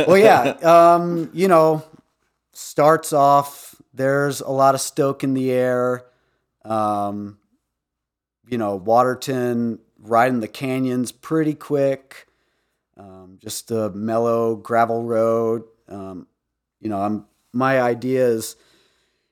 well, 0.06 0.18
yeah. 0.18 0.42
Um, 0.62 1.30
you 1.32 1.48
know, 1.48 1.82
starts 2.52 3.14
off. 3.14 3.74
There's 3.94 4.42
a 4.42 4.50
lot 4.50 4.74
of 4.74 4.82
stoke 4.82 5.24
in 5.24 5.32
the 5.32 5.50
air. 5.50 6.04
Um, 6.66 7.38
you 8.46 8.58
know, 8.58 8.76
Waterton, 8.76 9.78
riding 9.98 10.40
the 10.40 10.48
canyons 10.48 11.10
pretty 11.10 11.54
quick. 11.54 12.27
Um, 13.38 13.42
just 13.42 13.70
a 13.70 13.90
mellow 13.90 14.56
gravel 14.56 15.04
road. 15.04 15.64
Um, 15.88 16.26
you 16.80 16.88
know, 16.88 17.00
I'm 17.00 17.26
my 17.52 17.80
idea 17.80 18.26
is 18.26 18.56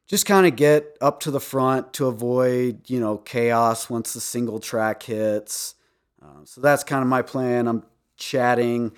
just 0.06 0.26
kind 0.26 0.46
of 0.46 0.56
get 0.56 0.96
up 1.00 1.20
to 1.20 1.30
the 1.30 1.40
front 1.40 1.92
to 1.94 2.06
avoid 2.06 2.88
you 2.88 3.00
know 3.00 3.18
chaos 3.18 3.90
once 3.90 4.12
the 4.12 4.20
single 4.20 4.58
track 4.58 5.02
hits. 5.02 5.74
Uh, 6.22 6.44
so 6.44 6.60
that's 6.60 6.84
kind 6.84 7.02
of 7.02 7.08
my 7.08 7.22
plan. 7.22 7.68
I'm 7.68 7.84
chatting 8.16 8.92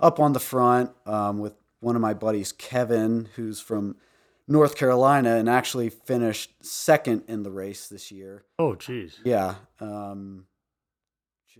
up 0.00 0.20
on 0.20 0.32
the 0.32 0.40
front 0.40 0.90
um, 1.06 1.38
with 1.38 1.54
one 1.80 1.96
of 1.96 2.02
my 2.02 2.14
buddies, 2.14 2.52
Kevin, 2.52 3.28
who's 3.36 3.60
from 3.60 3.96
North 4.46 4.76
Carolina 4.76 5.36
and 5.36 5.48
actually 5.48 5.90
finished 5.90 6.52
second 6.64 7.24
in 7.28 7.42
the 7.42 7.50
race 7.50 7.88
this 7.88 8.10
year. 8.10 8.44
Oh, 8.58 8.74
jeez. 8.74 9.14
Yeah. 9.24 9.56
Um, 9.80 10.46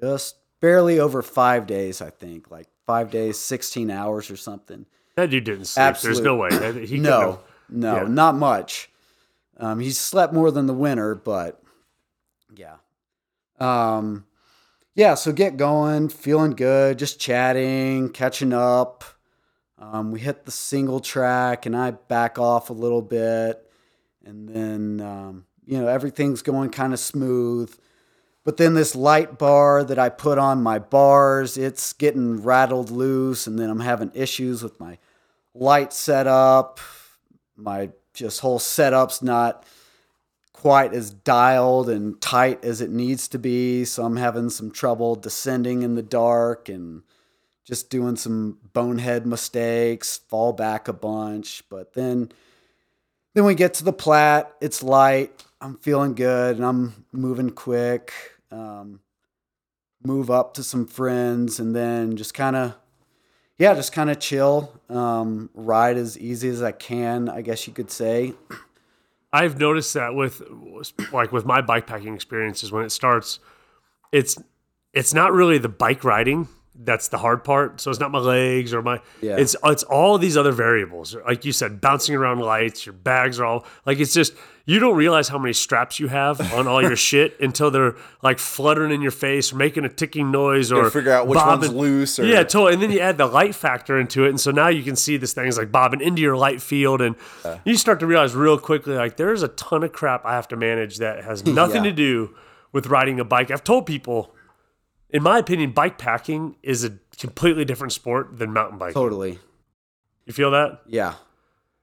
just 0.00 0.36
barely 0.60 0.98
over 0.98 1.22
five 1.22 1.66
days, 1.66 2.00
I 2.00 2.10
think. 2.10 2.50
Like 2.50 2.68
five 2.88 3.10
days, 3.10 3.38
16 3.38 3.90
hours 3.90 4.30
or 4.30 4.36
something. 4.36 4.86
That 5.14 5.28
dude 5.28 5.44
didn't 5.44 5.66
sleep. 5.66 5.82
Absolute- 5.82 6.14
There's 6.14 6.24
no 6.24 6.36
way. 6.36 6.86
He 6.86 6.98
no, 6.98 7.40
no, 7.68 7.96
yeah. 7.96 8.08
not 8.08 8.34
much. 8.34 8.88
Um, 9.58 9.78
he 9.78 9.90
slept 9.90 10.32
more 10.32 10.50
than 10.50 10.64
the 10.66 10.72
winter, 10.72 11.14
but 11.14 11.62
yeah. 12.56 12.76
Um, 13.60 14.24
yeah, 14.94 15.16
so 15.16 15.32
get 15.32 15.58
going, 15.58 16.08
feeling 16.08 16.52
good, 16.52 16.98
just 16.98 17.20
chatting, 17.20 18.08
catching 18.08 18.54
up. 18.54 19.04
Um, 19.78 20.10
we 20.10 20.20
hit 20.20 20.46
the 20.46 20.50
single 20.50 21.00
track 21.00 21.66
and 21.66 21.76
I 21.76 21.90
back 21.90 22.38
off 22.38 22.70
a 22.70 22.72
little 22.72 23.02
bit. 23.02 23.70
And 24.24 24.48
then, 24.48 25.00
um, 25.00 25.44
you 25.66 25.78
know, 25.78 25.88
everything's 25.88 26.40
going 26.40 26.70
kind 26.70 26.94
of 26.94 27.00
smooth. 27.00 27.76
But 28.48 28.56
then 28.56 28.72
this 28.72 28.96
light 28.96 29.38
bar 29.38 29.84
that 29.84 29.98
I 29.98 30.08
put 30.08 30.38
on 30.38 30.62
my 30.62 30.78
bars, 30.78 31.58
it's 31.58 31.92
getting 31.92 32.42
rattled 32.42 32.90
loose. 32.90 33.46
And 33.46 33.58
then 33.58 33.68
I'm 33.68 33.80
having 33.80 34.10
issues 34.14 34.62
with 34.62 34.80
my 34.80 34.96
light 35.52 35.92
setup. 35.92 36.80
My 37.56 37.90
just 38.14 38.40
whole 38.40 38.58
setup's 38.58 39.20
not 39.20 39.66
quite 40.54 40.94
as 40.94 41.10
dialed 41.10 41.90
and 41.90 42.18
tight 42.22 42.64
as 42.64 42.80
it 42.80 42.88
needs 42.88 43.28
to 43.28 43.38
be. 43.38 43.84
So 43.84 44.02
I'm 44.06 44.16
having 44.16 44.48
some 44.48 44.70
trouble 44.70 45.14
descending 45.14 45.82
in 45.82 45.94
the 45.94 46.02
dark 46.02 46.70
and 46.70 47.02
just 47.66 47.90
doing 47.90 48.16
some 48.16 48.56
bonehead 48.72 49.26
mistakes, 49.26 50.22
fall 50.26 50.54
back 50.54 50.88
a 50.88 50.94
bunch. 50.94 51.64
But 51.68 51.92
then 51.92 52.32
then 53.34 53.44
we 53.44 53.54
get 53.54 53.74
to 53.74 53.84
the 53.84 53.92
Platte, 53.92 54.50
it's 54.62 54.82
light, 54.82 55.44
I'm 55.60 55.76
feeling 55.76 56.14
good 56.14 56.56
and 56.56 56.64
I'm 56.64 57.04
moving 57.12 57.50
quick. 57.50 58.14
Um, 58.50 59.00
move 60.02 60.30
up 60.30 60.54
to 60.54 60.62
some 60.62 60.86
friends 60.86 61.58
and 61.58 61.74
then 61.74 62.16
just 62.16 62.34
kind 62.34 62.56
of 62.56 62.74
yeah, 63.58 63.74
just 63.74 63.92
kind 63.92 64.08
of 64.08 64.20
chill, 64.20 64.72
um, 64.88 65.50
ride 65.52 65.96
as 65.96 66.16
easy 66.16 66.48
as 66.48 66.62
I 66.62 66.70
can, 66.70 67.28
I 67.28 67.42
guess 67.42 67.66
you 67.66 67.72
could 67.72 67.90
say. 67.90 68.34
I've 69.32 69.58
noticed 69.58 69.94
that 69.94 70.14
with 70.14 70.40
like 71.12 71.32
with 71.32 71.44
my 71.44 71.60
bikepacking 71.60 72.14
experiences 72.14 72.70
when 72.72 72.84
it 72.84 72.90
starts, 72.90 73.40
it's 74.12 74.38
it's 74.94 75.12
not 75.12 75.32
really 75.32 75.58
the 75.58 75.68
bike 75.68 76.04
riding 76.04 76.48
that's 76.80 77.08
the 77.08 77.18
hard 77.18 77.42
part. 77.42 77.80
So 77.80 77.90
it's 77.90 77.98
not 78.00 78.10
my 78.12 78.18
legs 78.20 78.72
or 78.72 78.82
my 78.82 79.00
Yeah. 79.20 79.36
it's 79.36 79.56
it's 79.64 79.82
all 79.82 80.16
these 80.18 80.36
other 80.36 80.52
variables. 80.52 81.16
Like 81.26 81.44
you 81.44 81.52
said, 81.52 81.80
bouncing 81.80 82.14
around 82.14 82.38
lights, 82.40 82.86
your 82.86 82.92
bags 82.92 83.40
are 83.40 83.44
all 83.46 83.66
like 83.84 83.98
it's 83.98 84.14
just 84.14 84.32
you 84.64 84.78
don't 84.78 84.96
realize 84.96 85.28
how 85.28 85.38
many 85.38 85.54
straps 85.54 85.98
you 85.98 86.08
have 86.08 86.40
on 86.52 86.68
all 86.68 86.80
your 86.82 86.94
shit 87.10 87.34
until 87.40 87.70
they're 87.70 87.96
like 88.22 88.38
fluttering 88.38 88.92
in 88.92 89.00
your 89.02 89.10
face, 89.10 89.52
or 89.52 89.56
making 89.56 89.84
a 89.84 89.88
ticking 89.88 90.30
noise, 90.30 90.70
or 90.70 90.88
figure 90.90 91.10
out 91.12 91.26
which 91.26 91.36
one's 91.38 91.72
loose 91.72 92.18
or- 92.18 92.26
yeah, 92.26 92.42
totally. 92.42 92.74
And 92.74 92.82
then 92.82 92.90
you 92.92 93.00
add 93.00 93.16
the 93.18 93.26
light 93.26 93.54
factor 93.54 93.98
into 93.98 94.24
it, 94.24 94.28
and 94.28 94.38
so 94.40 94.50
now 94.50 94.68
you 94.68 94.82
can 94.82 94.94
see 94.94 95.16
this 95.16 95.32
thing 95.32 95.46
is 95.46 95.56
like 95.58 95.72
bobbing 95.72 96.00
into 96.02 96.20
your 96.22 96.36
light 96.36 96.60
field, 96.62 97.00
and 97.00 97.16
you 97.64 97.76
start 97.76 97.98
to 98.00 98.06
realize 98.06 98.34
real 98.36 98.58
quickly 98.58 98.94
like 98.94 99.16
there's 99.16 99.42
a 99.42 99.48
ton 99.48 99.82
of 99.82 99.92
crap 99.92 100.24
I 100.26 100.34
have 100.34 100.48
to 100.48 100.56
manage 100.56 100.98
that 100.98 101.24
has 101.24 101.44
nothing 101.60 101.84
Yeah. 101.84 101.90
to 101.90 101.96
do 101.96 102.34
with 102.70 102.86
riding 102.88 103.18
a 103.18 103.24
bike. 103.24 103.50
I've 103.50 103.64
told 103.64 103.86
people, 103.86 104.34
in 105.10 105.22
my 105.22 105.38
opinion, 105.38 105.72
bike 105.72 105.98
packing 105.98 106.56
is 106.62 106.84
a 106.84 106.92
completely 107.18 107.64
different 107.64 107.92
sport 107.92 108.38
than 108.38 108.52
mountain 108.52 108.78
biking. 108.78 108.94
Totally. 108.94 109.38
You 110.26 110.32
feel 110.32 110.50
that? 110.52 110.82
Yeah. 110.86 111.14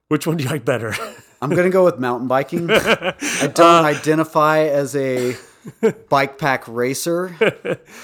Which 0.08 0.28
one 0.28 0.38
do 0.38 0.44
you 0.44 0.50
like 0.50 0.66
better? 0.66 0.94
I'm 1.42 1.50
going 1.50 1.64
to 1.66 1.70
go 1.72 1.84
with 1.84 2.00
mountain 2.00 2.28
biking. 2.28 2.70
I 2.72 3.50
don't 3.54 3.86
identify 3.86 4.60
as 4.60 4.96
a 4.96 5.36
bike 6.10 6.38
pack 6.38 6.68
racer. 6.68 7.36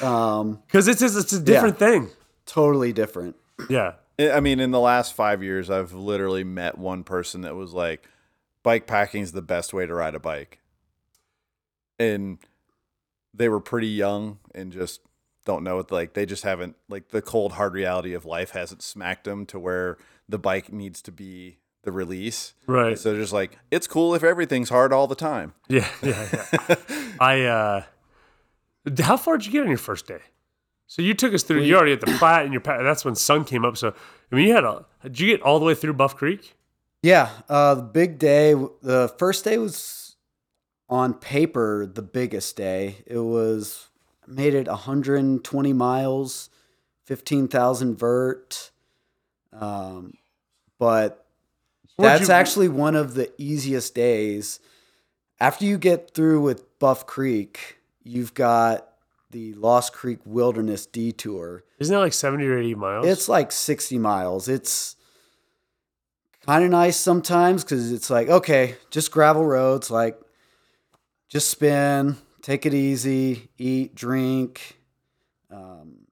Um, 0.01 0.61
Because 0.67 0.87
it's 0.87 1.01
it's 1.01 1.15
it's 1.15 1.33
a 1.33 1.39
different 1.39 1.77
thing. 1.79 2.09
totally 2.45 2.91
different. 2.93 3.35
Yeah. 3.69 3.93
I 4.19 4.39
mean, 4.39 4.59
in 4.59 4.71
the 4.71 4.79
last 4.79 5.13
five 5.13 5.41
years, 5.41 5.69
I've 5.69 5.93
literally 5.93 6.43
met 6.43 6.77
one 6.77 7.03
person 7.03 7.41
that 7.41 7.55
was 7.55 7.73
like, 7.73 8.07
"Bike 8.61 8.85
packing 8.85 9.23
is 9.23 9.31
the 9.31 9.41
best 9.41 9.73
way 9.73 9.85
to 9.87 9.93
ride 9.95 10.13
a 10.13 10.19
bike," 10.19 10.59
and 11.97 12.37
they 13.33 13.49
were 13.49 13.59
pretty 13.61 13.87
young 13.87 14.37
and 14.53 14.71
just 14.71 15.01
don't 15.45 15.63
know 15.63 15.79
it. 15.79 15.91
Like 15.91 16.13
they 16.13 16.25
just 16.25 16.43
haven't 16.43 16.75
like 16.89 17.09
the 17.09 17.21
cold 17.21 17.53
hard 17.53 17.73
reality 17.73 18.13
of 18.13 18.25
life 18.25 18.51
hasn't 18.51 18.81
smacked 18.81 19.23
them 19.23 19.45
to 19.47 19.59
where 19.59 19.97
the 20.29 20.37
bike 20.37 20.71
needs 20.71 21.01
to 21.03 21.11
be 21.11 21.57
the 21.83 21.91
release. 21.91 22.53
Right. 22.67 22.97
So 22.97 23.11
they're 23.11 23.21
just 23.21 23.33
like, 23.33 23.57
it's 23.71 23.87
cool 23.87 24.13
if 24.13 24.23
everything's 24.23 24.69
hard 24.69 24.93
all 24.93 25.07
the 25.07 25.15
time. 25.15 25.53
Yeah, 25.67 25.87
yeah, 26.01 26.27
yeah. 26.69 26.75
I 27.19 27.41
uh 27.43 27.83
how 28.99 29.17
far 29.17 29.37
did 29.37 29.45
you 29.45 29.51
get 29.51 29.61
on 29.61 29.67
your 29.67 29.77
first 29.77 30.07
day? 30.07 30.19
So 30.87 31.01
you 31.01 31.13
took 31.13 31.33
us 31.33 31.43
through 31.43 31.61
you 31.61 31.75
already 31.75 31.93
at 31.93 32.01
the 32.01 32.07
Platte 32.17 32.43
and 32.43 32.53
your 32.53 32.61
pa- 32.61 32.83
that's 32.83 33.05
when 33.05 33.15
sun 33.15 33.45
came 33.45 33.65
up. 33.65 33.77
So 33.77 33.93
I 34.31 34.35
mean 34.35 34.47
you 34.47 34.53
had 34.53 34.63
a 34.63 34.85
did 35.03 35.19
you 35.19 35.27
get 35.27 35.41
all 35.41 35.59
the 35.59 35.65
way 35.65 35.75
through 35.75 35.93
Buff 35.93 36.15
Creek? 36.15 36.55
Yeah. 37.03 37.29
Uh, 37.49 37.75
the 37.75 37.81
big 37.81 38.19
day, 38.19 38.53
the 38.53 39.13
first 39.17 39.43
day 39.43 39.57
was 39.57 40.15
on 40.89 41.13
paper 41.13 41.85
the 41.85 42.01
biggest 42.01 42.55
day. 42.55 42.97
It 43.07 43.19
was 43.19 43.87
made 44.31 44.53
it 44.53 44.67
120 44.67 45.73
miles, 45.73 46.49
15,000 47.05 47.95
vert. 47.97 48.71
Um, 49.53 50.13
but 50.79 51.25
Where'd 51.97 52.19
that's 52.21 52.27
you- 52.29 52.33
actually 52.33 52.67
one 52.69 52.95
of 52.95 53.13
the 53.13 53.31
easiest 53.37 53.93
days. 53.93 54.59
After 55.39 55.65
you 55.65 55.77
get 55.77 56.13
through 56.13 56.41
with 56.41 56.79
Buff 56.79 57.05
Creek, 57.05 57.77
you've 58.03 58.33
got 58.33 58.87
the 59.31 59.53
Lost 59.53 59.93
Creek 59.93 60.19
Wilderness 60.25 60.85
Detour. 60.85 61.63
Isn't 61.79 61.93
that 61.93 61.99
like 61.99 62.13
70 62.13 62.45
or 62.47 62.57
80 62.57 62.75
miles? 62.75 63.05
It's 63.07 63.27
like 63.29 63.51
60 63.51 63.97
miles. 63.97 64.47
It's 64.47 64.95
kind 66.45 66.63
of 66.63 66.69
nice 66.71 66.97
sometimes 66.97 67.63
because 67.63 67.91
it's 67.91 68.09
like, 68.09 68.27
okay, 68.29 68.75
just 68.91 69.11
gravel 69.11 69.45
roads, 69.45 69.89
like 69.89 70.19
just 71.29 71.49
spin, 71.49 72.17
take 72.41 72.65
it 72.65 72.73
easy, 72.73 73.49
eat, 73.57 73.95
drink. 73.95 74.79
Um, 75.49 76.07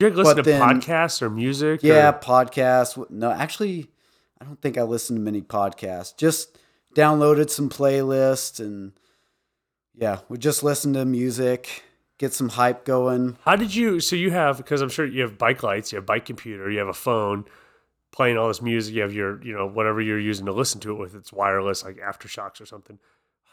you 0.00 0.10
listen 0.10 0.36
to 0.36 0.42
then- 0.42 0.60
podcasts 0.60 1.22
or 1.22 1.30
music? 1.30 1.82
yeah, 1.82 2.10
or- 2.10 2.12
podcasts. 2.12 3.10
No, 3.10 3.30
actually, 3.30 3.90
I 4.40 4.44
don't 4.44 4.60
think 4.60 4.76
I 4.78 4.82
listen 4.82 5.16
to 5.16 5.22
many 5.22 5.40
podcasts. 5.42 6.16
Just 6.16 6.58
downloaded 6.94 7.50
some 7.50 7.68
playlists 7.68 8.58
and 8.60 8.92
yeah, 9.94 10.18
we 10.28 10.36
just 10.36 10.62
listen 10.62 10.92
to 10.92 11.04
music, 11.06 11.82
get 12.18 12.34
some 12.34 12.50
hype 12.50 12.84
going. 12.84 13.38
How 13.42 13.56
did 13.56 13.74
you 13.74 14.00
so 14.00 14.14
you 14.16 14.30
have 14.30 14.58
because 14.58 14.82
I'm 14.82 14.90
sure 14.90 15.06
you 15.06 15.22
have 15.22 15.38
bike 15.38 15.62
lights, 15.62 15.92
you 15.92 15.96
have 15.96 16.06
bike 16.06 16.26
computer, 16.26 16.70
you 16.70 16.78
have 16.78 16.88
a 16.88 16.94
phone 16.94 17.46
playing 18.12 18.36
all 18.36 18.48
this 18.48 18.60
music, 18.62 18.94
you 18.94 19.02
have 19.02 19.12
your, 19.14 19.42
you 19.42 19.54
know, 19.54 19.66
whatever 19.66 20.00
you're 20.00 20.20
using 20.20 20.46
to 20.46 20.52
listen 20.52 20.80
to 20.82 20.90
it 20.90 20.94
with, 20.98 21.14
it's 21.14 21.32
wireless 21.32 21.84
like 21.84 21.96
AfterShokz 21.96 22.60
or 22.60 22.66
something. 22.66 22.98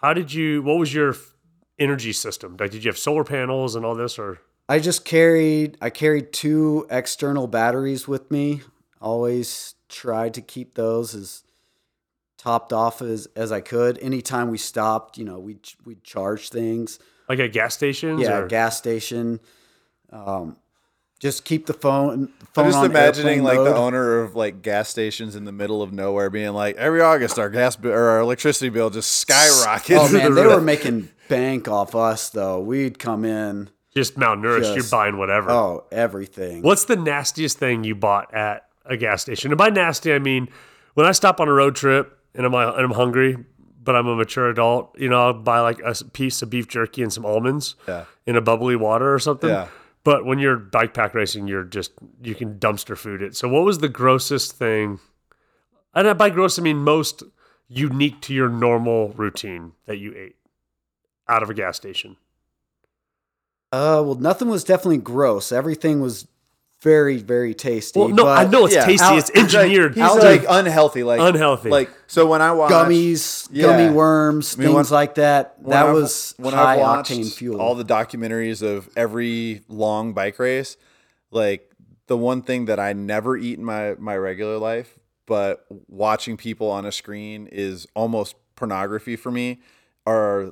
How 0.02 0.14
did 0.14 0.34
you 0.34 0.62
what 0.62 0.78
was 0.78 0.94
your 0.94 1.16
energy 1.80 2.14
system? 2.14 2.58
Like 2.60 2.72
did 2.72 2.84
you 2.84 2.90
have 2.90 2.98
solar 2.98 3.24
panels 3.24 3.76
and 3.76 3.86
all 3.86 3.96
this 3.96 4.18
or 4.20 4.40
I 4.70 4.80
just 4.80 5.04
carried 5.06 5.78
I 5.82 5.90
carried 5.90 6.32
two 6.32 6.88
external 6.90 7.48
batteries 7.48 8.08
with 8.08 8.32
me. 8.32 8.62
Always 9.02 9.76
tried 9.90 10.34
to 10.36 10.42
keep 10.42 10.76
those 10.76 11.14
as 11.14 11.44
topped 12.38 12.74
off 12.74 13.02
as 13.02 13.28
as 13.36 13.52
I 13.52 13.62
could. 13.62 13.98
Anytime 14.00 14.50
we 14.50 14.58
stopped, 14.58 15.18
you 15.18 15.26
know, 15.26 15.40
we 15.40 15.58
we 15.86 15.96
charge 16.04 16.50
things. 16.50 17.00
like 17.28 17.40
at 17.40 17.52
gas 17.54 17.74
stations 17.74 18.22
Yeah, 18.22 18.38
or 18.38 18.48
gas 18.48 18.78
station. 18.78 19.40
Um, 20.12 20.58
just 21.24 21.46
keep 21.46 21.66
the 21.68 21.74
phone. 21.74 22.28
phone 22.54 22.66
I'm 22.66 22.72
just 22.72 22.78
on 22.78 22.86
imagining 22.92 23.44
like 23.44 23.56
mode. 23.58 23.68
the 23.68 23.76
owner 23.76 24.20
of 24.20 24.36
like 24.36 24.62
gas 24.62 24.90
stations 24.90 25.36
in 25.38 25.46
the 25.46 25.52
middle 25.54 25.82
of 25.82 25.94
nowhere 25.94 26.30
being 26.30 26.52
like, 26.52 26.76
every 26.76 27.00
August 27.02 27.40
our 27.40 27.50
gas 27.50 27.76
bill 27.78 27.94
or 27.94 28.04
our 28.10 28.20
electricity 28.20 28.68
bill 28.70 28.90
just 28.90 29.10
skyrockets. 29.10 30.00
Oh 30.00 30.12
man, 30.12 30.36
the 30.36 30.42
they 30.42 30.48
were 30.56 30.60
making 30.62 31.10
bank 31.30 31.68
off 31.70 31.96
us 31.96 32.30
though. 32.30 32.60
We'd 32.60 33.00
come 33.00 33.24
in. 33.26 33.70
just 33.96 34.16
malnourished, 34.16 34.76
you're 34.76 34.84
buying 34.92 35.18
whatever. 35.18 35.50
Oh, 35.50 35.86
everything. 35.92 36.62
What's 36.62 36.86
the 36.86 36.96
nastiest 36.98 37.58
thing 37.58 37.84
you 37.86 37.96
bought 37.96 38.34
at 38.34 38.68
a 38.86 38.98
gas 38.98 39.22
station? 39.22 39.52
And 39.52 39.58
by 39.58 39.70
nasty, 39.70 40.14
I 40.14 40.20
mean 40.20 40.50
when 40.96 41.06
I 41.06 41.14
stop 41.14 41.40
on 41.40 41.48
a 41.48 41.54
road 41.54 41.76
trip 41.76 42.20
and 42.36 42.46
I'm 42.46 42.54
and 42.54 42.80
I'm 42.80 42.92
hungry, 42.92 43.38
but 43.82 43.96
I'm 43.96 44.08
a 44.08 44.16
mature 44.16 44.50
adult, 44.50 44.94
you 45.00 45.08
know, 45.08 45.28
I'll 45.28 45.34
buy 45.34 45.62
like 45.62 45.80
a 45.86 45.96
piece 46.12 46.42
of 46.42 46.50
beef 46.50 46.68
jerky 46.68 47.02
and 47.02 47.14
some 47.14 47.26
almonds 47.26 47.76
Yeah. 47.88 48.06
in 48.26 48.36
a 48.36 48.42
bubbly 48.42 48.76
water 48.76 49.14
or 49.14 49.20
something. 49.20 49.50
Yeah. 49.50 49.70
But 50.04 50.26
when 50.26 50.40
you're 50.40 50.58
bike 50.58 50.94
pack 50.94 51.14
racing, 51.14 51.48
you're 51.48 51.64
just 51.64 51.92
you 52.22 52.36
can 52.36 52.60
dumpster 52.60 52.98
food 52.98 53.22
it. 53.22 53.36
So 53.36 53.48
what 53.48 53.64
was 53.64 53.80
the 53.80 53.90
grossest 53.90 54.54
thing? 54.54 55.00
And 55.94 56.18
by 56.18 56.30
gross, 56.30 56.60
I 56.60 56.62
mean 56.62 56.78
most 56.78 57.24
unique 57.68 58.22
to 58.22 58.34
your 58.34 58.50
normal 58.50 59.10
routine 59.10 59.74
that 59.86 59.98
you 59.98 60.14
ate 60.16 60.36
out 61.28 61.44
of 61.44 61.50
a 61.50 61.54
gas 61.54 61.78
station. 61.78 62.18
Uh, 63.72 64.04
well, 64.06 64.16
nothing 64.16 64.50
was 64.50 64.64
definitely 64.64 64.98
gross. 64.98 65.52
Everything 65.52 66.00
was 66.00 66.28
very, 66.84 67.18
very 67.18 67.54
tasty. 67.56 68.00
Well, 68.00 68.10
no, 68.10 68.28
I 68.28 68.46
know 68.46 68.66
it's 68.66 68.76
yeah, 68.76 68.86
tasty. 68.86 69.04
out- 69.06 69.18
it's 69.18 69.32
engineered. 69.34 69.96
He's 69.96 70.04
Out 70.04 70.20
like 70.20 70.44
unhealthy, 70.48 71.04
like 71.04 71.20
Unhealthy. 71.22 71.70
Like 71.70 71.90
so 72.08 72.28
when 72.28 72.42
I 72.42 72.52
watch 72.52 72.72
Gummies, 72.72 73.48
Yeah. 73.52 73.68
gummy 73.68 73.90
worms, 73.96 74.56
I 74.56 74.60
mean, 74.60 74.74
things 74.74 74.92
when- 74.92 74.96
like 75.00 75.16
that. 75.16 75.56
when 75.60 75.72
That 75.72 75.86
I've- 75.88 75.94
was 75.96 76.36
when 76.38 76.54
high 76.54 76.74
I've 76.76 76.80
watched 76.82 77.12
octane 77.12 77.34
fuel. 77.34 77.60
all 77.62 77.74
the 77.76 77.86
documentaries 77.86 78.62
of 78.62 78.90
every 78.96 79.62
long 79.70 80.14
bike 80.14 80.38
race, 80.38 80.78
like 81.32 81.72
the 82.08 82.18
one 82.18 82.42
thing 82.42 82.66
that 82.66 82.80
I 82.80 82.94
never 82.94 83.38
eat 83.38 83.58
in 83.58 83.66
my 83.66 83.96
my 83.98 84.16
regular 84.18 84.58
life, 84.58 85.00
but 85.26 85.66
watching 85.88 86.36
people 86.38 86.70
on 86.70 86.86
a 86.86 86.92
screen 86.92 87.48
is 87.52 87.88
almost 87.96 88.36
pornography 88.56 89.16
for 89.16 89.32
me. 89.32 89.62
Are 90.06 90.52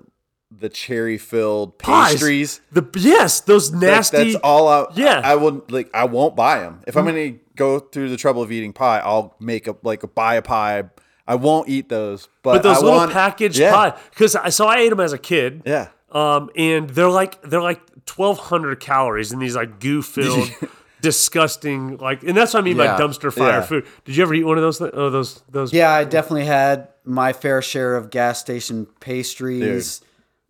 the 0.51 0.69
cherry 0.69 1.17
filled 1.17 1.77
Pies. 1.79 2.13
pastries? 2.13 2.61
The 2.71 2.85
yes, 2.95 3.41
those 3.41 3.71
Like, 3.71 3.81
nasty. 3.81 4.17
that's 4.33 4.35
all 4.43 4.67
I. 4.67 4.85
Yeah. 4.95 5.21
Mm. 5.21 5.25
I, 5.25 5.31
I 5.31 5.35
would 5.35 5.71
like. 5.71 5.89
I 5.93 6.05
won't 6.05 6.35
buy 6.35 6.59
them 6.59 6.81
if 6.87 6.95
I'm 6.97 7.05
going 7.05 7.33
to 7.33 7.39
go 7.55 7.79
through 7.79 8.09
the 8.09 8.17
trouble 8.17 8.41
of 8.41 8.51
eating 8.51 8.73
pie. 8.73 8.99
I'll 8.99 9.35
make 9.39 9.67
a 9.67 9.75
like 9.83 10.03
a 10.03 10.07
buy 10.07 10.35
a 10.35 10.41
pie. 10.41 10.83
I 11.27 11.35
won't 11.35 11.69
eat 11.69 11.87
those, 11.87 12.27
but, 12.43 12.53
but 12.55 12.63
those 12.63 12.77
I 12.77 12.81
little 12.81 12.97
want, 12.97 13.11
packaged 13.13 13.57
yeah, 13.57 13.71
pie, 13.71 13.97
because 14.09 14.35
I 14.35 14.49
so 14.49 14.67
I 14.67 14.79
ate 14.79 14.89
them 14.89 14.99
as 14.99 15.13
a 15.13 15.17
kid. 15.17 15.61
Yeah, 15.65 15.87
Um, 16.11 16.49
and 16.57 16.89
they're 16.89 17.09
like 17.09 17.41
they're 17.43 17.61
like 17.61 17.79
twelve 18.05 18.37
hundred 18.39 18.79
calories 18.81 19.31
in 19.31 19.39
these 19.39 19.55
like 19.55 19.79
goo 19.79 20.01
filled, 20.01 20.49
disgusting 21.01 21.97
like, 21.97 22.23
and 22.23 22.35
that's 22.35 22.53
what 22.53 22.61
I 22.61 22.63
mean 22.63 22.77
Yeah. 22.77 22.97
by 22.97 23.01
dumpster 23.03 23.31
fire 23.31 23.59
Yeah. 23.59 23.61
food. 23.61 23.85
Did 24.05 24.15
you 24.17 24.23
ever 24.23 24.33
eat 24.33 24.43
one 24.43 24.57
of 24.57 24.63
those? 24.63 24.79
thi- 24.79 24.89
Oh, 24.93 25.09
those 25.09 25.41
those. 25.49 25.71
yeah, 25.73 25.91
I 25.91 26.03
definitely 26.03 26.45
had 26.45 26.89
my 27.05 27.33
fair 27.33 27.61
share 27.61 27.95
of 27.95 28.09
gas 28.09 28.39
station 28.39 28.87
pastries, 28.99 30.01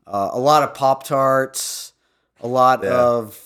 uh, 0.07 0.29
a 0.33 0.39
lot 0.39 0.63
of 0.63 0.73
Pop 0.73 1.03
Tarts, 1.03 1.93
a 2.41 2.47
lot 2.47 2.83
Yeah. 2.83 2.89
of 2.99 3.39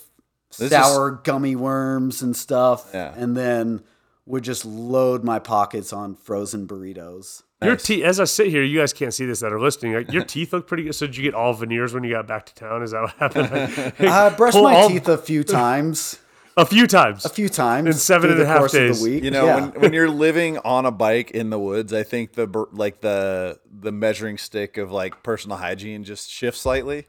This 0.57 0.71
sour 0.71 1.11
gummy 1.11 1.55
worms 1.55 2.21
and 2.21 2.35
stuff. 2.35 2.89
Yeah. 2.93 3.13
And 3.15 3.35
then 3.35 3.81
would 4.25 4.43
just 4.43 4.65
load 4.65 5.23
my 5.23 5.37
pockets 5.39 5.93
on 5.93 6.15
frozen 6.15 6.67
burritos. 6.67 7.43
Your 7.61 7.73
Nice. 7.73 7.83
teeth, 7.83 8.03
as 8.03 8.19
I 8.19 8.23
sit 8.25 8.47
here, 8.47 8.63
you 8.63 8.79
guys 8.79 8.91
can't 8.91 9.13
see 9.13 9.25
this 9.25 9.39
that 9.41 9.53
are 9.53 9.59
listening. 9.59 9.93
Like 9.93 10.11
your 10.11 10.23
teeth 10.25 10.51
look 10.53 10.67
pretty 10.67 10.83
good. 10.83 10.95
So 10.95 11.05
did 11.07 11.15
you 11.17 11.23
get 11.23 11.33
all 11.35 11.53
veneers 11.53 11.93
when 11.93 12.03
you 12.03 12.11
got 12.11 12.27
back 12.27 12.45
to 12.47 12.55
town? 12.55 12.83
Is 12.83 12.91
that 12.91 13.01
what 13.01 13.11
happened? 13.13 13.93
I 14.09 14.29
brushed 14.37 14.57
my 14.57 14.75
all- 14.75 14.89
teeth 14.89 15.07
a 15.07 15.17
few 15.17 15.43
times. 15.61 16.19
A 16.57 16.65
few 16.65 16.87
times. 16.87 17.25
A 17.25 17.29
few 17.29 17.49
times 17.49 17.87
In 17.87 17.93
seven 17.93 18.29
through 18.29 18.31
and 18.33 18.41
a 18.41 18.43
the 18.43 18.47
half 18.49 18.59
course 18.59 18.73
of 18.73 18.79
days. 18.79 19.03
the 19.03 19.09
week. 19.09 19.23
You 19.23 19.31
know, 19.31 19.45
Yeah. 19.45 19.55
when, 19.67 19.81
when 19.81 19.93
you're 19.93 20.09
living 20.27 20.57
on 20.59 20.85
a 20.85 20.91
bike 20.91 21.31
in 21.31 21.49
the 21.49 21.59
woods, 21.59 21.93
I 21.93 22.03
think 22.03 22.33
the 22.33 22.47
like 22.71 23.01
the 23.01 23.59
the 23.71 23.91
measuring 23.91 24.37
stick 24.37 24.77
of 24.77 24.91
like 24.91 25.21
personal 25.23 25.57
hygiene 25.57 26.03
just 26.03 26.29
shifts 26.29 26.61
slightly. 26.61 27.05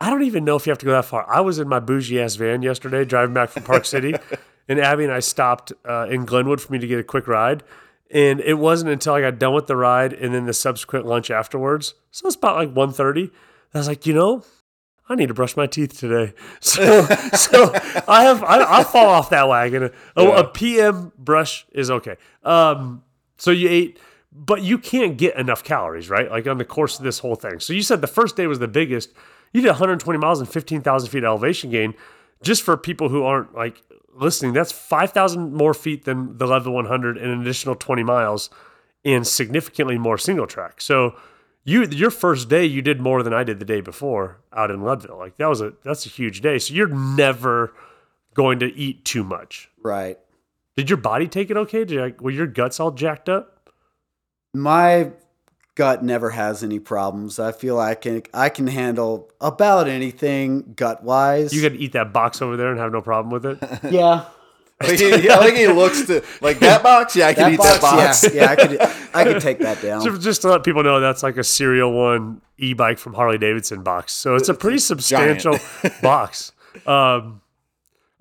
I 0.00 0.08
don't 0.10 0.22
even 0.22 0.44
know 0.44 0.56
if 0.56 0.66
you 0.66 0.70
have 0.70 0.78
to 0.78 0.86
go 0.86 0.92
that 0.92 1.04
far. 1.04 1.28
I 1.28 1.40
was 1.40 1.58
in 1.58 1.68
my 1.68 1.78
bougie 1.78 2.20
ass 2.20 2.34
van 2.36 2.62
yesterday 2.62 3.04
driving 3.04 3.34
back 3.34 3.50
from 3.50 3.62
Park 3.64 3.84
City, 3.84 4.14
and 4.68 4.80
Abby 4.80 5.04
and 5.04 5.12
I 5.12 5.20
stopped 5.20 5.72
uh, 5.88 6.06
in 6.10 6.24
Glenwood 6.24 6.60
for 6.60 6.72
me 6.72 6.78
to 6.78 6.86
get 6.86 6.98
a 6.98 7.04
quick 7.04 7.28
ride. 7.28 7.62
And 8.12 8.40
it 8.40 8.54
wasn't 8.54 8.90
until 8.90 9.14
I 9.14 9.20
got 9.20 9.38
done 9.38 9.54
with 9.54 9.68
the 9.68 9.76
ride 9.76 10.12
and 10.12 10.34
then 10.34 10.44
the 10.46 10.52
subsequent 10.52 11.06
lunch 11.06 11.30
afterwards. 11.30 11.94
So 12.10 12.26
it's 12.26 12.34
about 12.34 12.56
like 12.56 12.74
1.30. 12.74 13.30
I 13.72 13.78
was 13.78 13.86
like, 13.86 14.04
you 14.04 14.12
know, 14.14 14.42
I 15.10 15.16
need 15.16 15.26
to 15.28 15.34
brush 15.34 15.56
my 15.56 15.66
teeth 15.66 15.98
today. 15.98 16.32
So, 16.60 17.02
so 17.34 17.72
I 18.08 18.22
have 18.24 18.42
I, 18.44 18.78
I 18.78 18.84
fall 18.84 19.08
off 19.08 19.28
that 19.30 19.48
wagon. 19.48 19.82
A, 19.84 19.90
Yeah. 20.16 20.40
a 20.40 20.44
PM 20.44 21.12
brush 21.18 21.66
is 21.72 21.90
okay. 21.90 22.16
Um, 22.44 23.02
so 23.36 23.50
you 23.50 23.68
ate, 23.68 23.98
but 24.32 24.62
you 24.62 24.78
can't 24.78 25.16
get 25.18 25.36
enough 25.36 25.64
calories, 25.64 26.08
right? 26.08 26.30
Like 26.30 26.46
on 26.46 26.58
the 26.58 26.64
course 26.64 26.98
of 26.98 27.04
this 27.04 27.18
whole 27.18 27.34
thing. 27.34 27.58
So 27.60 27.72
you 27.72 27.82
said 27.82 28.00
the 28.00 28.06
first 28.06 28.36
day 28.36 28.46
was 28.46 28.60
the 28.60 28.68
biggest. 28.68 29.12
You 29.52 29.60
did 29.62 29.68
120 29.68 30.18
miles 30.18 30.38
and 30.38 30.48
15,000 30.48 31.08
feet 31.10 31.24
elevation 31.24 31.70
gain. 31.70 31.94
Just 32.42 32.62
for 32.62 32.76
people 32.76 33.08
who 33.08 33.24
aren't 33.24 33.52
like 33.54 33.82
listening, 34.14 34.52
that's 34.52 34.70
5,000 34.72 35.52
more 35.52 35.74
feet 35.74 36.04
than 36.04 36.38
the 36.38 36.46
Leadville 36.46 36.72
100 36.72 37.18
and 37.18 37.30
an 37.32 37.40
additional 37.40 37.74
20 37.74 38.02
miles 38.04 38.48
and 39.04 39.26
significantly 39.26 39.98
more 39.98 40.18
single 40.18 40.46
track. 40.46 40.80
So 40.80 41.16
you 41.64 41.84
your 41.86 42.10
first 42.10 42.48
day 42.48 42.64
you 42.64 42.82
did 42.82 43.00
more 43.00 43.22
than 43.22 43.32
I 43.32 43.44
did 43.44 43.58
the 43.58 43.64
day 43.64 43.80
before 43.80 44.40
out 44.52 44.70
in 44.70 44.82
Leadville. 44.82 45.18
Like 45.18 45.36
that 45.36 45.48
was 45.48 45.60
a 45.60 45.74
that's 45.84 46.06
a 46.06 46.08
huge 46.08 46.40
day. 46.40 46.58
So 46.58 46.74
you're 46.74 46.88
never 46.88 47.74
going 48.34 48.58
to 48.60 48.74
eat 48.74 49.04
too 49.04 49.24
much. 49.24 49.70
right. 49.82 50.18
Did 50.76 50.88
your 50.88 50.96
body 50.98 51.28
take 51.28 51.50
it 51.50 51.56
okay? 51.58 51.84
Did 51.84 51.90
you, 51.90 52.14
were 52.20 52.30
your 52.30 52.46
guts 52.46 52.80
all 52.80 52.92
jacked 52.92 53.28
up? 53.28 53.70
My 54.54 55.10
gut 55.74 56.02
never 56.02 56.30
has 56.30 56.62
any 56.62 56.78
problems. 56.78 57.38
I 57.38 57.52
feel 57.52 57.78
I 57.78 57.94
can 57.94 58.22
I 58.32 58.48
can 58.48 58.66
handle 58.66 59.30
about 59.40 59.88
anything 59.88 60.72
gut 60.74 61.02
wise. 61.02 61.52
You 61.52 61.60
could 61.60 61.76
eat 61.76 61.92
that 61.92 62.12
box 62.12 62.40
over 62.40 62.56
there 62.56 62.70
and 62.70 62.78
have 62.78 62.92
no 62.92 63.02
problem 63.02 63.30
with 63.30 63.44
it. 63.44 63.58
yeah. 63.92 64.26
I 64.82 64.86
think 64.96 64.98
he, 65.22 65.26
yeah, 65.28 65.38
I 65.38 65.44
think 65.44 65.56
he 65.58 65.66
looks 65.66 66.06
to 66.06 66.24
like 66.40 66.58
that 66.60 66.82
box. 66.90 67.14
Yeah, 67.14 67.28
I 67.28 67.34
can 67.34 67.42
That 67.44 67.52
eat 67.52 67.58
box, 67.58 67.70
that 67.72 67.80
box. 67.82 68.34
yeah, 68.34 68.42
yeah, 68.44 68.50
I 68.50 68.56
could 68.56 68.80
I 69.14 69.24
could 69.24 69.42
take 69.42 69.58
that 69.58 69.82
down. 69.82 70.00
So 70.00 70.16
just 70.16 70.40
to 70.42 70.48
let 70.48 70.64
people 70.64 70.82
know, 70.82 71.00
that's 71.00 71.22
like 71.22 71.36
a 71.36 71.44
Serial 71.44 71.92
One 71.92 72.40
e-bike 72.56 72.98
from 72.98 73.12
Harley 73.14 73.36
Davidson 73.38 73.82
box. 73.82 74.12
So 74.14 74.36
it's 74.36 74.48
a 74.48 74.54
pretty 74.54 74.78
substantial 74.78 75.58
box. 76.02 76.52
Um, 76.86 77.42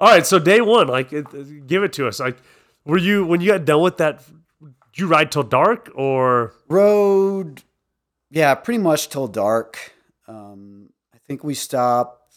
all 0.02 0.10
right, 0.10 0.26
so 0.26 0.40
day 0.40 0.60
one, 0.62 0.88
like, 0.88 1.12
it, 1.14 1.28
it- 1.34 1.68
give 1.68 1.84
it 1.84 1.94
to 1.94 2.08
us. 2.08 2.20
Like, 2.20 2.38
were 2.86 2.98
you 2.98 3.26
when 3.26 3.40
you 3.42 3.52
got 3.52 3.64
done 3.66 3.82
with 3.82 3.98
that? 3.98 4.22
Did 4.62 4.74
you 5.02 5.08
ride 5.08 5.32
till 5.32 5.44
dark, 5.44 5.90
or 5.96 6.54
Road, 6.68 7.64
yeah, 8.32 8.54
pretty 8.56 8.80
much 8.80 9.08
till 9.10 9.28
dark. 9.28 9.94
Um, 10.28 10.90
I 11.14 11.18
think 11.28 11.44
we 11.44 11.54
stopped 11.54 12.36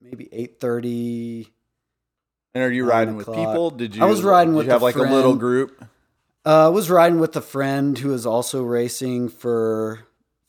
maybe 0.00 0.28
eight 0.32 0.60
thirty. 0.60 1.48
And 2.54 2.62
are 2.62 2.70
you 2.70 2.86
riding 2.86 3.16
with 3.16 3.28
o'clock. 3.28 3.48
people? 3.48 3.70
Did 3.70 3.96
you? 3.96 4.02
I 4.02 4.06
was 4.06 4.22
riding 4.22 4.54
with 4.54 4.66
you 4.66 4.72
have 4.72 4.82
a 4.82 4.84
like 4.84 4.96
a 4.96 5.02
little 5.02 5.34
group. 5.34 5.84
Uh, 6.46 6.66
I 6.66 6.68
was 6.68 6.90
riding 6.90 7.18
with 7.18 7.34
a 7.36 7.40
friend 7.40 7.98
who 7.98 8.10
was 8.10 8.26
also 8.26 8.62
racing 8.62 9.28
for 9.28 10.06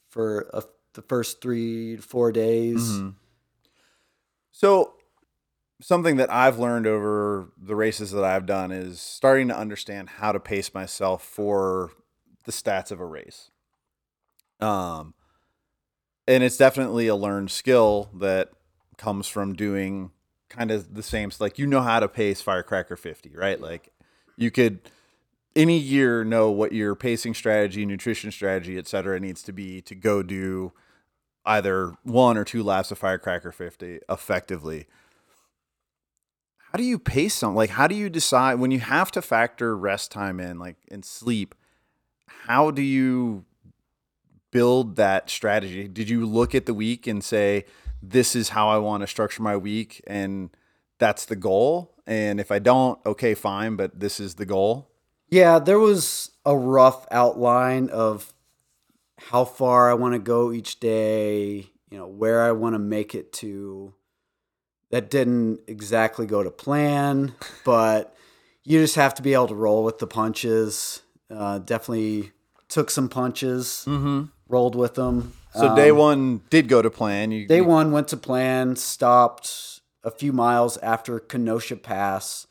for 0.09 0.47
a, 0.53 0.63
the 0.93 1.01
first 1.01 1.41
three 1.41 1.95
to 1.95 2.01
four 2.01 2.31
days. 2.31 2.89
Mm-hmm. 2.89 3.09
So, 4.51 4.93
something 5.81 6.17
that 6.17 6.31
I've 6.31 6.59
learned 6.59 6.85
over 6.85 7.51
the 7.57 7.75
races 7.75 8.11
that 8.11 8.23
I've 8.23 8.45
done 8.45 8.71
is 8.71 9.01
starting 9.01 9.47
to 9.47 9.57
understand 9.57 10.09
how 10.09 10.31
to 10.31 10.39
pace 10.39 10.73
myself 10.73 11.23
for 11.23 11.91
the 12.45 12.51
stats 12.51 12.91
of 12.91 12.99
a 12.99 13.05
race. 13.05 13.49
Um, 14.59 15.13
and 16.27 16.43
it's 16.43 16.57
definitely 16.57 17.07
a 17.07 17.15
learned 17.15 17.51
skill 17.51 18.09
that 18.15 18.51
comes 18.97 19.27
from 19.27 19.53
doing 19.53 20.11
kind 20.55 20.71
of 20.71 20.93
the 20.93 21.03
same. 21.03 21.31
Like 21.39 21.59
you 21.59 21.67
know 21.67 21.81
how 21.81 21.99
to 21.99 22.07
pace 22.07 22.41
Firecracker 22.41 22.95
50, 22.95 23.31
right? 23.35 23.59
Like 23.59 23.91
you 24.37 24.51
could 24.51 24.79
any 25.55 25.77
year 25.77 26.23
know 26.23 26.51
what 26.51 26.73
your 26.73 26.95
pacing 26.95 27.33
strategy, 27.33 27.85
nutrition 27.85 28.31
strategy, 28.31 28.77
et 28.77 28.87
cetera, 28.87 29.19
needs 29.19 29.41
to 29.43 29.53
be 29.53 29.81
to 29.81 29.95
go 29.95 30.21
do 30.21 30.73
either 31.45 31.95
one 32.03 32.37
or 32.37 32.43
two 32.43 32.63
laps 32.63 32.91
of 32.91 32.97
Firecracker 32.97 33.51
50 33.51 33.99
effectively. 34.09 34.87
How 36.57 36.77
do 36.77 36.83
you 36.83 36.99
pace 36.99 37.35
something? 37.35 37.55
Like, 37.55 37.69
how 37.69 37.87
do 37.87 37.95
you 37.95 38.09
decide 38.09 38.55
when 38.55 38.71
you 38.71 38.79
have 38.79 39.11
to 39.11 39.21
factor 39.21 39.77
rest 39.77 40.11
time 40.11 40.41
in, 40.41 40.59
like, 40.59 40.75
and 40.91 41.05
sleep? 41.05 41.55
How 42.27 42.69
do 42.69 42.81
you 42.81 43.45
build 44.51 44.97
that 44.97 45.29
strategy? 45.29 45.87
Did 45.87 46.09
you 46.09 46.25
look 46.25 46.53
at 46.53 46.65
the 46.65 46.73
week 46.73 47.07
and 47.07 47.23
say, 47.23 47.65
this 48.09 48.35
is 48.35 48.49
how 48.49 48.69
I 48.69 48.77
want 48.77 49.01
to 49.01 49.07
structure 49.07 49.41
my 49.43 49.57
week, 49.57 50.01
and 50.07 50.49
that's 50.99 51.25
the 51.25 51.35
goal? 51.35 51.93
And 52.07 52.39
if 52.39 52.51
I 52.51 52.59
don't, 52.59 52.99
okay, 53.05 53.33
fine, 53.33 53.75
but 53.75 53.99
this 53.99 54.19
is 54.19 54.35
the 54.35 54.45
goal. 54.45 54.91
Yeah, 55.29 55.59
there 55.59 55.79
was 55.79 56.31
a 56.45 56.55
rough 56.55 57.07
outline 57.11 57.89
of 57.89 58.31
how 59.17 59.45
far 59.45 59.89
I 59.89 59.95
want 59.95 60.13
to 60.13 60.19
go 60.19 60.51
each 60.51 60.79
day, 60.79 61.71
you 61.89 61.97
know, 61.97 62.07
where 62.07 62.43
I 62.43 62.51
want 62.51 62.75
to 62.75 62.79
make 62.79 63.15
it 63.15 63.33
to. 63.33 63.93
That 64.91 65.09
didn't 65.09 65.61
exactly 65.67 66.25
go 66.27 66.43
to 66.43 66.51
plan, 66.51 67.33
but 67.65 68.15
you 68.63 68.79
just 68.79 68.95
have 68.95 69.15
to 69.15 69.21
be 69.23 69.33
able 69.33 69.47
to 69.47 69.55
roll 69.55 69.83
with 69.83 69.97
the 69.99 70.07
punches. 70.07 71.01
Uh, 71.29 71.57
definitely 71.59 72.31
took 72.69 72.89
some 72.91 73.09
punches, 73.09 73.83
Mm-hmm. 73.87 74.25
rolled 74.47 74.75
with 74.75 74.93
them. 74.93 75.33
So 75.57 75.75
day 75.75 75.89
Um, 75.91 75.97
one 75.97 76.41
did 76.49 76.67
go 76.67 76.81
to 76.81 76.89
plan. 76.89 77.31
You, 77.31 77.47
Day 77.47 77.57
you- 77.57 77.65
one 77.65 77.91
went 77.91 78.07
to 78.09 78.17
plan, 78.17 78.75
stopped 78.75 79.81
a 80.03 80.11
few 80.11 80.31
miles 80.33 80.77
after 80.77 81.19
Kenosha 81.19 81.75
Pass, 81.77 82.47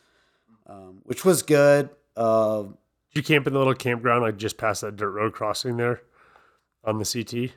um, 0.67 1.01
which 1.05 1.25
was 1.25 1.43
good. 1.43 1.91
Uh, 2.17 2.63
did 2.63 2.75
you 3.17 3.23
camp 3.23 3.47
in 3.47 3.53
the 3.53 3.59
little 3.59 3.75
campground 3.75 4.23
like 4.23 4.37
just 4.37 4.57
past 4.59 4.81
that 4.81 4.97
dirt 4.97 5.11
road 5.11 5.33
crossing 5.35 5.77
there? 5.77 6.01
on 6.87 6.99
the 6.99 7.05
CT? 7.05 7.53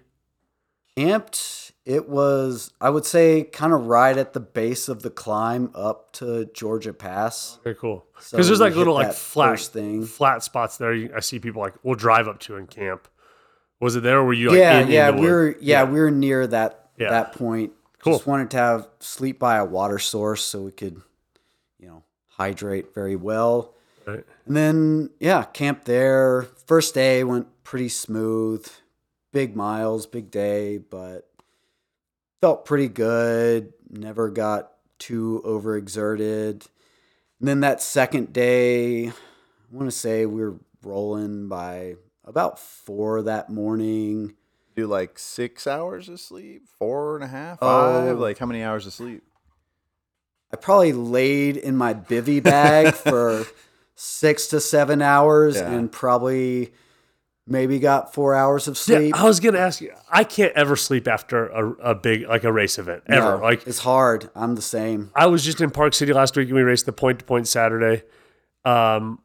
Camped, 0.95 1.73
it 1.85 2.09
was, 2.09 2.71
I 2.81 2.89
would 2.89 3.05
say, 3.05 3.43
kind 3.43 3.71
of 3.71 3.85
right 3.87 4.17
at 4.17 4.33
the 4.33 4.39
base 4.39 4.87
of 4.89 5.03
the 5.03 5.09
climb 5.11 5.69
up 5.75 6.11
to 6.13 6.45
Georgia 6.55 6.91
Pass. 6.93 7.59
Okay, 7.65 7.77
cool. 7.79 8.07
So 8.19 8.35
Because 8.37 8.47
there's 8.47 8.59
like 8.59 8.73
little 8.75 8.95
like 8.95 9.13
flat 9.13 9.59
thing. 9.59 10.05
flat 10.05 10.43
spots 10.43 10.77
there. 10.77 11.09
I 11.15 11.19
see 11.19 11.37
people 11.39 11.61
like 11.61 11.75
we'll 11.83 11.95
drive 11.95 12.27
up 12.27 12.39
to 12.41 12.55
in 12.55 12.65
camp. 12.65 13.07
Was 13.79 13.95
it 13.95 14.01
there? 14.03 14.19
or 14.19 14.25
Were 14.25 14.33
you 14.33 14.49
like 14.49 14.59
yeah, 14.59 14.79
in, 14.79 14.87
in 14.87 14.93
yeah, 14.93 15.11
the 15.11 15.17
we 15.21 15.27
were, 15.27 15.55
yeah, 15.61 15.83
we 15.83 15.99
were 15.99 16.11
near 16.11 16.47
that 16.47 16.89
Yeah. 16.97 17.09
that 17.11 17.33
point. 17.33 17.73
Cool. 17.99 18.13
Just 18.13 18.27
wanted 18.27 18.51
to 18.51 18.57
have 18.57 18.87
sleep 18.99 19.37
by 19.39 19.57
a 19.57 19.65
water 19.65 19.99
source 19.99 20.43
so 20.43 20.61
we 20.61 20.71
could, 20.71 21.01
you 21.79 21.87
know, 21.87 22.03
hydrate 22.27 22.93
very 22.93 23.15
well. 23.15 23.73
Right. 24.05 24.23
And 24.45 24.55
then, 24.55 25.09
yeah, 25.19 25.43
camped 25.43 25.85
there. 25.85 26.43
First 26.65 26.93
day 26.93 27.23
went 27.23 27.47
pretty 27.63 27.89
smooth. 27.89 28.65
Big 29.33 29.55
miles, 29.55 30.05
big 30.07 30.31
day, 30.31 30.77
but 30.77 31.29
felt 32.41 32.65
pretty 32.65 32.87
good. 32.87 33.73
Never 33.89 34.29
got 34.29 34.71
too 34.99 35.41
overexerted. 35.45 36.65
And 37.39 37.47
then 37.47 37.59
that 37.59 37.81
second 37.81 38.31
day, 38.33 39.07
I 39.09 39.13
want 39.71 39.87
to 39.91 39.95
say 39.95 40.25
we 40.25 40.41
were 40.41 40.55
rolling 40.83 41.49
by 41.49 41.95
about 42.27 42.59
four 42.59 43.23
that 43.23 43.49
morning. 43.49 44.35
Do 44.75 44.85
like 44.85 45.17
six 45.17 45.65
hours 45.65 46.07
of 46.07 46.19
sleep, 46.19 46.67
four 46.77 47.15
and 47.15 47.23
a 47.23 47.27
half, 47.27 47.59
five. 47.59 48.15
Oh. 48.15 48.19
Like 48.19 48.37
how 48.37 48.45
many 48.45 48.61
hours 48.63 48.85
of 48.85 48.93
sleep? 48.93 49.23
I 50.53 50.55
probably 50.57 50.93
laid 50.93 51.57
in 51.57 51.75
my 51.75 51.93
bivy 51.95 52.43
bag 52.43 52.93
for 52.93 53.45
six 53.95 54.47
to 54.47 54.61
seven 54.61 55.01
hours 55.01 55.55
Yeah. 55.55 55.71
and 55.71 55.91
probably 55.91 56.73
maybe 57.47 57.79
got 57.79 58.13
four 58.13 58.35
hours 58.35 58.67
of 58.67 58.77
sleep. 58.77 58.93
Yeah, 58.95 58.99
sleep. 58.99 59.15
I 59.15 59.23
was 59.23 59.39
gonna 59.39 59.57
ask 59.57 59.81
you. 59.81 59.93
I 60.11 60.23
can't 60.23 60.53
ever 60.53 60.75
sleep 60.75 61.07
after 61.07 61.47
a, 61.47 61.71
a 61.91 61.95
big 61.95 62.27
like 62.27 62.43
a 62.43 62.51
race 62.53 62.77
event 62.77 63.01
ever. 63.07 63.37
No, 63.37 63.43
like 63.43 63.65
it's 63.65 63.79
hard. 63.79 64.29
I'm 64.35 64.53
the 64.53 64.61
same. 64.61 65.09
I 65.15 65.25
was 65.25 65.43
just 65.43 65.59
in 65.59 65.71
Park 65.71 65.95
City 65.95 66.13
last 66.13 66.35
week 66.37 66.49
and 66.49 66.55
we 66.55 66.61
raced 66.61 66.85
the 66.85 66.93
point 66.93 67.17
to 67.19 67.25
point 67.25 67.47
Saturday. 67.47 68.03
Um, 68.63 69.19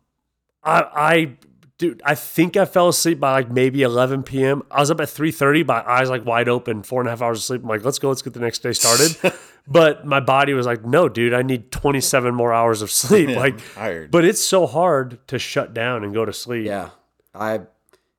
I, 0.65 0.83
I, 0.95 1.37
dude, 1.83 2.01
I 2.05 2.15
think 2.15 2.57
I 2.57 2.65
fell 2.65 2.89
asleep 2.89 3.19
by 3.19 3.33
like 3.33 3.51
maybe 3.51 3.83
11 3.83 4.23
p.m. 4.23 4.63
I 4.71 4.79
was 4.79 4.91
up 4.93 5.01
at 5.01 5.09
3:30, 5.09 5.67
my 5.67 5.83
eyes 5.85 6.09
like 6.09 6.25
wide 6.25 6.49
open, 6.49 6.85
four 6.85 7.01
and 7.01 7.09
a 7.09 7.11
half 7.11 7.21
hours 7.21 7.39
of 7.39 7.45
sleep. 7.45 7.63
I'm 7.65 7.69
like, 7.69 7.85
let's 7.85 7.99
go, 7.99 8.09
let's 8.09 8.23
get 8.23 8.35
the 8.35 8.41
next 8.41 8.61
day 8.61 8.73
started. 8.73 9.35
but 9.67 10.07
my 10.07 10.21
body 10.21 10.55
was 10.55 10.65
like, 10.65 10.85
no, 10.85 11.09
dude, 11.09 11.35
I 11.35 11.43
need 11.43 11.73
27 11.73 12.33
more 12.37 12.53
hours 12.53 12.83
of 12.83 12.91
sleep. 12.93 13.31
like, 13.37 13.59
tired. 13.75 14.13
but 14.13 14.25
it's 14.25 14.41
so 14.43 14.69
hard 14.69 15.27
to 15.27 15.41
shut 15.41 15.75
down 15.75 16.05
and 16.05 16.15
go 16.15 16.25
to 16.25 16.33
sleep. 16.33 16.67
Yeah, 16.67 16.91
I. 17.35 17.63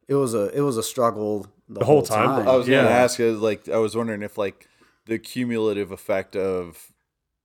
It 0.10 0.16
was 0.16 0.34
a 0.34 0.50
it 0.50 0.60
was 0.60 0.76
a 0.76 0.84
struggle 0.84 1.48
the, 1.70 1.86
whole 1.86 1.96
whole, 1.96 2.04
time? 2.04 2.40
time. 2.44 2.48
I 2.50 2.56
was 2.58 2.68
gonna 2.68 2.84
Yeah. 2.90 2.90
ask 2.90 3.18
you, 3.18 3.32
like, 3.32 3.70
I 3.70 3.78
was 3.78 3.96
wondering 3.96 4.22
if 4.22 4.38
like 4.38 4.68
the 5.06 5.18
cumulative 5.18 5.92
effect 5.94 6.36
of 6.36 6.92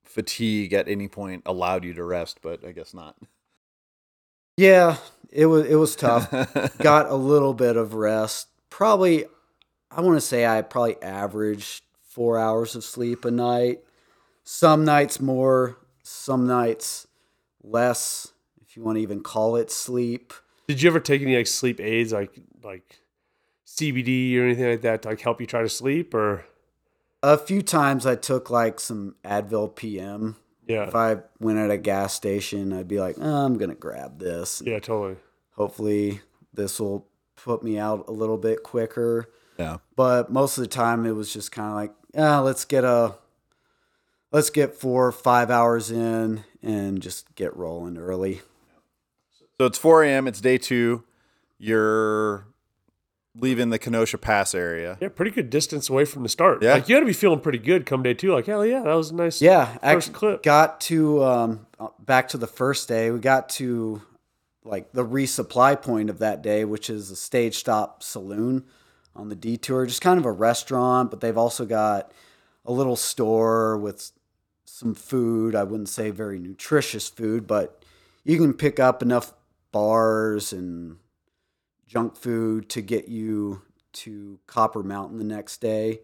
fatigue 0.03 0.73
at 0.73 0.89
any 0.89 1.07
point 1.07 1.43
allowed 1.47 1.85
you 1.85 1.95
to 1.95 2.03
rest, 2.03 2.41
but 2.43 2.65
I 2.67 2.73
guess 2.73 2.93
not. 2.93 3.15
yeah, 4.57 4.97
it 5.31 5.47
was 5.47 5.67
it 5.67 5.75
was 5.77 5.97
tough. 5.97 6.31
got 6.79 7.07
a 7.07 7.14
little 7.14 7.55
bit 7.55 7.77
of 7.77 7.95
rest. 7.95 8.49
Probably, 8.71 9.25
I 9.91 10.01
want 10.01 10.17
to 10.17 10.21
say 10.21 10.47
I 10.47 10.62
probably 10.62 11.01
averaged 11.03 11.83
four 12.03 12.38
hours 12.38 12.75
of 12.75 12.85
sleep 12.85 13.25
a 13.25 13.31
night. 13.31 13.81
Some 14.45 14.85
nights 14.85 15.21
more, 15.21 15.79
some 16.03 16.47
nights 16.47 17.07
less, 17.62 18.33
if 18.62 18.77
you 18.77 18.83
want 18.83 18.97
to 18.97 19.03
even 19.03 19.21
call 19.21 19.57
it 19.57 19.71
sleep. 19.71 20.33
Did 20.67 20.83
you 20.83 20.88
ever 20.91 21.01
take 21.01 21.23
any 21.23 21.37
like 21.37 21.47
sleep 21.47 21.81
aids, 21.81 22.12
like 22.12 22.38
like 22.62 22.99
CBD 23.67 24.37
or 24.38 24.45
anything 24.45 24.71
like 24.71 24.83
that, 24.83 25.03
to 25.03 25.09
like 25.11 25.21
help 25.21 25.41
you 25.41 25.47
try 25.47 25.62
to 25.62 25.69
sleep? 25.69 26.14
Or 26.14 26.45
A 27.23 27.37
few 27.37 27.62
times 27.62 28.07
I 28.07 28.17
took 28.17 28.51
like 28.51 28.81
some 28.81 29.17
Advil 29.25 29.75
PM. 29.75 30.37
Yeah, 30.69 30.87
If 30.87 30.95
I 30.95 31.17
went 31.41 31.59
at 31.59 31.71
a 31.73 31.77
gas 31.79 32.15
station, 32.15 32.73
I'd 32.73 32.87
be 32.87 33.01
like, 33.01 33.17
oh, 33.21 33.45
I'm 33.47 33.59
going 33.59 33.71
to 33.71 33.75
grab 33.77 34.19
this. 34.21 34.63
yeah, 34.65 34.79
totally. 34.79 35.17
Hopefully, 35.57 36.21
this 36.55 36.79
will 36.79 37.09
put 37.35 37.63
me 37.65 37.79
out 37.79 38.05
a 38.09 38.13
little 38.13 38.39
bit 38.39 38.63
quicker. 38.63 39.27
yeah. 39.59 39.79
but 39.97 40.31
most 40.31 40.59
of 40.59 40.63
the 40.63 40.69
time 40.69 41.05
it 41.07 41.13
was 41.13 41.33
just 41.33 41.51
kind 41.51 41.69
of 41.71 41.75
like 41.75 41.93
yeah 42.15 42.39
let's 42.39 42.65
get 42.65 42.85
a 42.85 43.15
let's 44.33 44.51
get 44.51 44.75
four 44.75 45.07
or 45.07 45.13
five 45.13 45.51
hours 45.51 45.91
in 45.91 46.45
and 46.63 47.01
just 47.01 47.35
get 47.35 47.57
rolling 47.57 47.97
early 47.99 48.41
So 49.59 49.67
it's 49.67 49.79
4 49.79 50.05
a.m. 50.05 50.27
It's 50.29 50.41
day 50.41 50.59
two. 50.59 51.03
You're 51.59 52.47
leaving 53.40 53.70
the 53.70 53.79
Kenosha 53.79 54.18
Pass 54.18 54.55
area. 54.55 54.98
Yeah, 55.01 55.09
pretty 55.09 55.31
good 55.31 55.51
distance 55.51 55.88
away 55.88 56.05
from 56.05 56.22
the 56.22 56.29
start. 56.29 56.62
Yeah. 56.62 56.74
Like 56.74 56.88
you 56.88 56.96
got 56.96 57.01
to 57.01 57.07
be 57.07 57.12
feeling 57.12 57.40
pretty 57.40 57.59
good 57.59 57.87
come 57.87 58.03
day 58.03 58.14
two. 58.14 58.33
Like 58.33 58.46
hell 58.46 58.64
yeah, 58.66 58.83
that 58.83 58.94
was 58.94 59.11
a 59.11 59.14
nice. 59.14 59.40
yeah 59.40 59.66
first 59.66 59.85
actually 59.85 60.14
clip. 60.14 60.42
got 60.42 60.81
to 60.83 61.22
um 61.24 61.66
back 62.01 62.29
to 62.29 62.38
the 62.38 62.46
first 62.46 62.88
day 62.88 63.11
we 63.11 63.20
got 63.20 63.48
to 63.51 64.03
like 64.64 64.92
the 64.92 65.05
resupply 65.05 65.81
point 65.81 66.11
of 66.11 66.18
that 66.18 66.42
day 66.42 66.64
which 66.64 66.90
is 66.90 67.11
a 67.11 67.16
stage 67.16 67.55
stop 67.57 68.03
saloon 68.03 68.64
on 69.14 69.29
the 69.29 69.37
detour 69.37 69.87
just 69.87 70.01
kind 70.03 70.18
of 70.18 70.27
a 70.27 70.33
restaurant 70.33 71.11
but 71.11 71.20
they've 71.20 71.38
also 71.38 71.64
got 71.64 72.11
a 72.66 72.72
little 72.72 72.96
store 72.96 73.79
with 73.79 74.11
some 74.64 74.94
food 74.94 75.55
i 75.55 75.62
wouldn't 75.62 75.88
say 75.88 76.11
very 76.11 76.38
nutritious 76.38 77.09
food 77.09 77.46
but 77.46 77.83
you 78.24 78.37
can 78.37 78.53
pick 78.53 78.79
up 78.81 79.01
enough 79.03 79.33
bars 79.72 80.53
and 80.53 80.96
junk 81.88 82.14
food 82.16 82.68
to 82.68 82.81
get 82.81 83.09
you 83.09 83.62
to 83.92 84.38
copper 84.46 84.83
mountain 84.85 85.18
the 85.18 85.24
next 85.24 85.61
day 85.61 86.01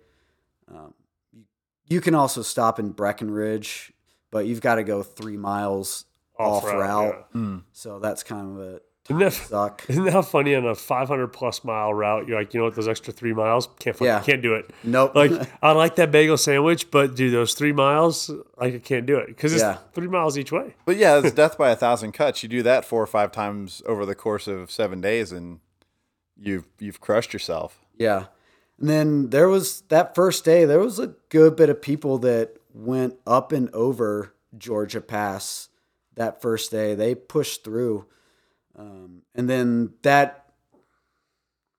um, 0.74 0.92
you, 1.32 1.44
you 1.86 2.00
can 2.00 2.14
also 2.14 2.42
stop 2.42 2.78
in 2.80 2.90
breckenridge 2.90 3.92
but 4.30 4.46
you've 4.46 4.60
got 4.60 4.76
to 4.76 4.82
go 4.84 5.02
three 5.04 5.36
miles 5.36 6.06
off, 6.36 6.64
route, 6.64 7.26
Hmm. 7.32 7.58
so 7.72 8.00
that's 8.00 8.24
kind 8.24 8.58
of 8.58 8.60
a 8.64 8.80
Isn't 9.08 9.18
that, 9.20 9.32
suck 9.34 9.84
isn't 9.88 10.04
that 10.06 10.24
funny 10.24 10.56
on 10.56 10.66
a 10.66 10.74
500 10.74 11.28
plus 11.28 11.62
mile 11.62 11.94
route? 11.94 12.26
You're 12.26 12.40
like, 12.40 12.52
you 12.52 12.58
know 12.58 12.64
what, 12.64 12.74
those 12.74 12.88
extra 12.88 13.12
three 13.12 13.32
miles, 13.32 13.68
can't 13.78 13.94
fucking- 13.94 14.06
Yeah. 14.08 14.20
can't 14.20 14.42
do 14.42 14.54
it. 14.56 14.68
nope 14.82 15.14
Like 15.14 15.30
I 15.62 15.70
like 15.70 15.94
that 15.94 16.10
bagel 16.10 16.36
sandwich, 16.36 16.90
but 16.90 17.14
do 17.14 17.30
those 17.30 17.54
three 17.54 17.72
miles, 17.72 18.28
like 18.58 18.74
I 18.74 18.78
can't 18.80 19.06
do 19.06 19.16
it 19.18 19.28
because 19.28 19.52
it's 19.52 19.62
Yeah. 19.62 19.78
three 19.92 20.08
miles 20.08 20.36
each 20.36 20.50
way. 20.50 20.74
But 20.86 20.96
yeah, 20.96 21.18
it's 21.18 21.30
death 21.30 21.56
by 21.56 21.70
a 21.70 21.76
thousand 21.76 22.12
cuts. 22.12 22.42
You 22.42 22.48
do 22.48 22.64
that 22.64 22.84
four 22.84 23.00
or 23.00 23.06
five 23.06 23.30
times 23.30 23.80
over 23.86 24.04
the 24.04 24.16
course 24.16 24.48
of 24.48 24.72
seven 24.72 25.00
days, 25.00 25.30
and 25.30 25.60
you've 26.38 26.66
you've 26.78 27.00
crushed 27.00 27.32
yourself. 27.32 27.78
Yeah. 27.96 28.26
And 28.78 28.88
then 28.88 29.30
there 29.30 29.48
was 29.48 29.82
that 29.82 30.14
first 30.14 30.44
day, 30.44 30.64
there 30.64 30.80
was 30.80 30.98
a 30.98 31.14
good 31.28 31.56
bit 31.56 31.70
of 31.70 31.80
people 31.80 32.18
that 32.18 32.56
went 32.72 33.14
up 33.26 33.52
and 33.52 33.70
over 33.70 34.34
Georgia 34.58 35.00
Pass 35.00 35.68
that 36.16 36.42
first 36.42 36.70
day. 36.70 36.94
They 36.94 37.14
pushed 37.14 37.64
through. 37.64 38.06
Um, 38.76 39.22
and 39.34 39.48
then 39.48 39.94
that 40.02 40.52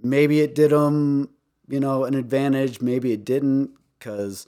maybe 0.01 0.39
it 0.39 0.55
did 0.55 0.71
them, 0.71 1.29
you 1.67 1.79
know, 1.79 2.05
an 2.05 2.13
advantage. 2.13 2.79
Maybe 2.79 3.11
it 3.11 3.25
didn't 3.25 3.71
because 3.99 4.47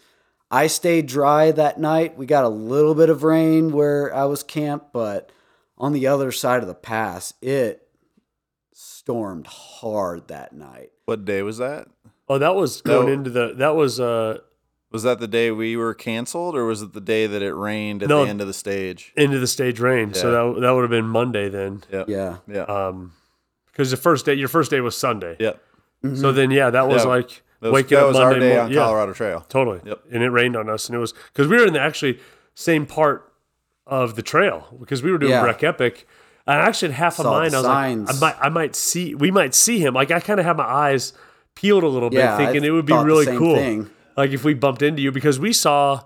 I 0.50 0.68
stayed 0.68 1.08
dry 1.08 1.52
that 1.52 1.80
night. 1.80 2.18
We 2.18 2.26
got 2.26 2.46
a 2.46 2.50
little 2.50 2.96
bit 2.96 3.10
of 3.10 3.24
rain 3.24 3.72
where 3.72 4.14
I 4.16 4.26
was 4.26 4.44
camped, 4.44 4.94
but 4.94 5.32
on 5.78 5.92
the 5.92 6.08
other 6.08 6.32
side 6.32 6.62
of 6.62 6.68
the 6.68 6.74
pass, 6.74 7.34
it 7.42 7.87
stormed 9.08 9.48
hard 9.48 10.28
that 10.28 10.52
night. 10.52 10.92
What 11.06 11.24
day 11.24 11.42
was 11.42 11.60
that? 11.60 11.88
Oh, 12.28 12.38
that 12.40 12.56
was 12.56 12.82
going 12.82 13.08
No. 13.08 13.14
into 13.14 13.30
the 13.30 13.54
that 13.56 13.74
was 13.74 14.02
uh 14.02 14.40
Was 14.92 15.04
that 15.04 15.20
the 15.22 15.30
day 15.30 15.50
we 15.50 15.78
were 15.78 15.94
canceled, 15.94 16.58
or 16.58 16.66
was 16.66 16.82
it 16.82 16.92
the 16.92 17.00
day 17.00 17.26
that 17.26 17.42
it 17.42 17.54
rained 17.54 18.04
at 18.04 18.10
No. 18.10 18.26
the 18.26 18.30
end 18.30 18.42
of 18.42 18.48
the 18.48 18.54
stage? 18.54 19.14
into 19.16 19.40
the 19.40 19.48
stage 19.48 19.80
rain. 19.80 20.14
So 20.14 20.32
that 20.54 20.60
that 20.62 20.72
would 20.72 20.82
have 20.82 20.90
been 20.90 21.08
Monday 21.08 21.48
then. 21.48 21.84
Yep. 21.90 22.10
Yeah. 22.10 22.38
Yeah. 22.52 22.64
Um, 22.64 23.14
because 23.68 23.92
the 23.92 23.96
first 23.98 24.26
day, 24.26 24.34
your 24.34 24.50
first 24.50 24.72
day 24.72 24.82
was 24.82 24.98
Sunday. 24.98 25.38
Yep. 25.40 25.62
So 26.16 26.32
then, 26.34 26.52
yeah, 26.52 26.70
that 26.70 26.88
was 26.90 27.04
Yeah. 27.04 27.10
like 27.10 27.30
That 27.62 27.72
was, 27.72 27.74
waking 27.84 27.96
that 27.98 28.02
up 28.04 28.08
was 28.10 28.18
Monday 28.18 28.34
our 28.36 28.40
day 28.42 28.56
mor- 28.56 28.64
on 28.66 28.72
yeah, 28.72 28.80
Colorado 28.82 29.14
Trail. 29.14 29.46
Totally. 29.48 29.80
Yep. 29.86 30.00
And 30.12 30.22
it 30.24 30.30
rained 30.32 30.56
on 30.58 30.68
us, 30.70 30.88
and 30.90 30.96
it 30.98 31.00
was 31.00 31.14
because 31.32 31.48
we 31.48 31.56
were 31.58 31.66
in 31.66 31.72
the 31.74 31.80
actually 31.80 32.20
same 32.56 32.86
part 32.86 33.32
of 33.86 34.16
the 34.18 34.22
trail 34.22 34.68
because 34.80 35.02
we 35.02 35.12
were 35.14 35.18
doing 35.18 35.32
Yeah. 35.32 35.44
Breck 35.44 35.64
Epic. 35.64 36.06
And 36.48 36.62
I 36.62 36.66
actually 36.66 36.94
had 36.94 36.98
half 36.98 37.20
of 37.20 37.24
Saw 37.24 37.32
mine. 37.32 37.54
I 37.54 37.58
was 37.58 37.66
signs. 37.66 38.22
like, 38.22 38.36
I 38.36 38.40
might, 38.40 38.46
I 38.46 38.50
might 38.50 38.76
see, 38.76 39.14
we 39.16 39.32
might 39.32 39.54
see 39.54 39.80
him. 39.80 39.94
Like 39.94 40.12
I 40.12 40.20
kind 40.22 40.40
of 40.40 40.46
had 40.46 40.56
my 40.58 40.64
eyes 40.66 41.14
peeled 41.56 41.84
a 41.84 41.88
little 41.88 42.10
bit, 42.10 42.20
Yeah, 42.20 42.36
I 42.36 42.38
thinking 42.38 42.64
it 42.64 42.70
would 42.72 42.86
be 42.86 42.94
really 42.94 43.26
cool. 43.38 43.56
thing. 43.56 43.90
Like 44.16 44.32
if 44.32 44.44
we 44.44 44.54
bumped 44.54 44.82
into 44.82 45.02
you 45.02 45.12
because 45.12 45.40
we 45.40 45.52
saw 45.54 46.04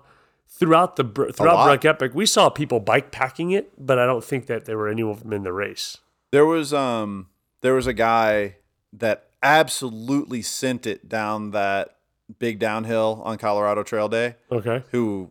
throughout 0.48 0.96
the 0.96 1.04
throughout 1.04 1.54
lot. 1.54 1.66
Breck 1.66 1.84
Epic, 1.84 2.12
we 2.14 2.26
saw 2.26 2.48
people 2.50 2.80
bike 2.80 3.10
packing 3.10 3.50
it, 3.52 3.72
but 3.78 3.98
I 3.98 4.06
don't 4.06 4.24
think 4.24 4.46
that 4.46 4.64
there 4.64 4.76
were 4.76 4.88
any 4.88 5.02
of 5.02 5.22
them 5.22 5.32
in 5.32 5.42
the 5.44 5.52
race. 5.52 5.98
There 6.30 6.46
was 6.46 6.74
um 6.74 7.28
there 7.60 7.74
was 7.74 7.86
a 7.86 7.92
guy 7.94 8.56
that 8.92 9.28
absolutely 9.42 10.42
sent 10.42 10.86
it 10.86 11.08
down 11.08 11.50
that 11.52 11.96
big 12.38 12.58
downhill 12.58 13.22
on 13.24 13.38
Colorado 13.38 13.82
Trail 13.82 14.08
Day. 14.08 14.36
Okay, 14.50 14.82
Who 14.90 15.30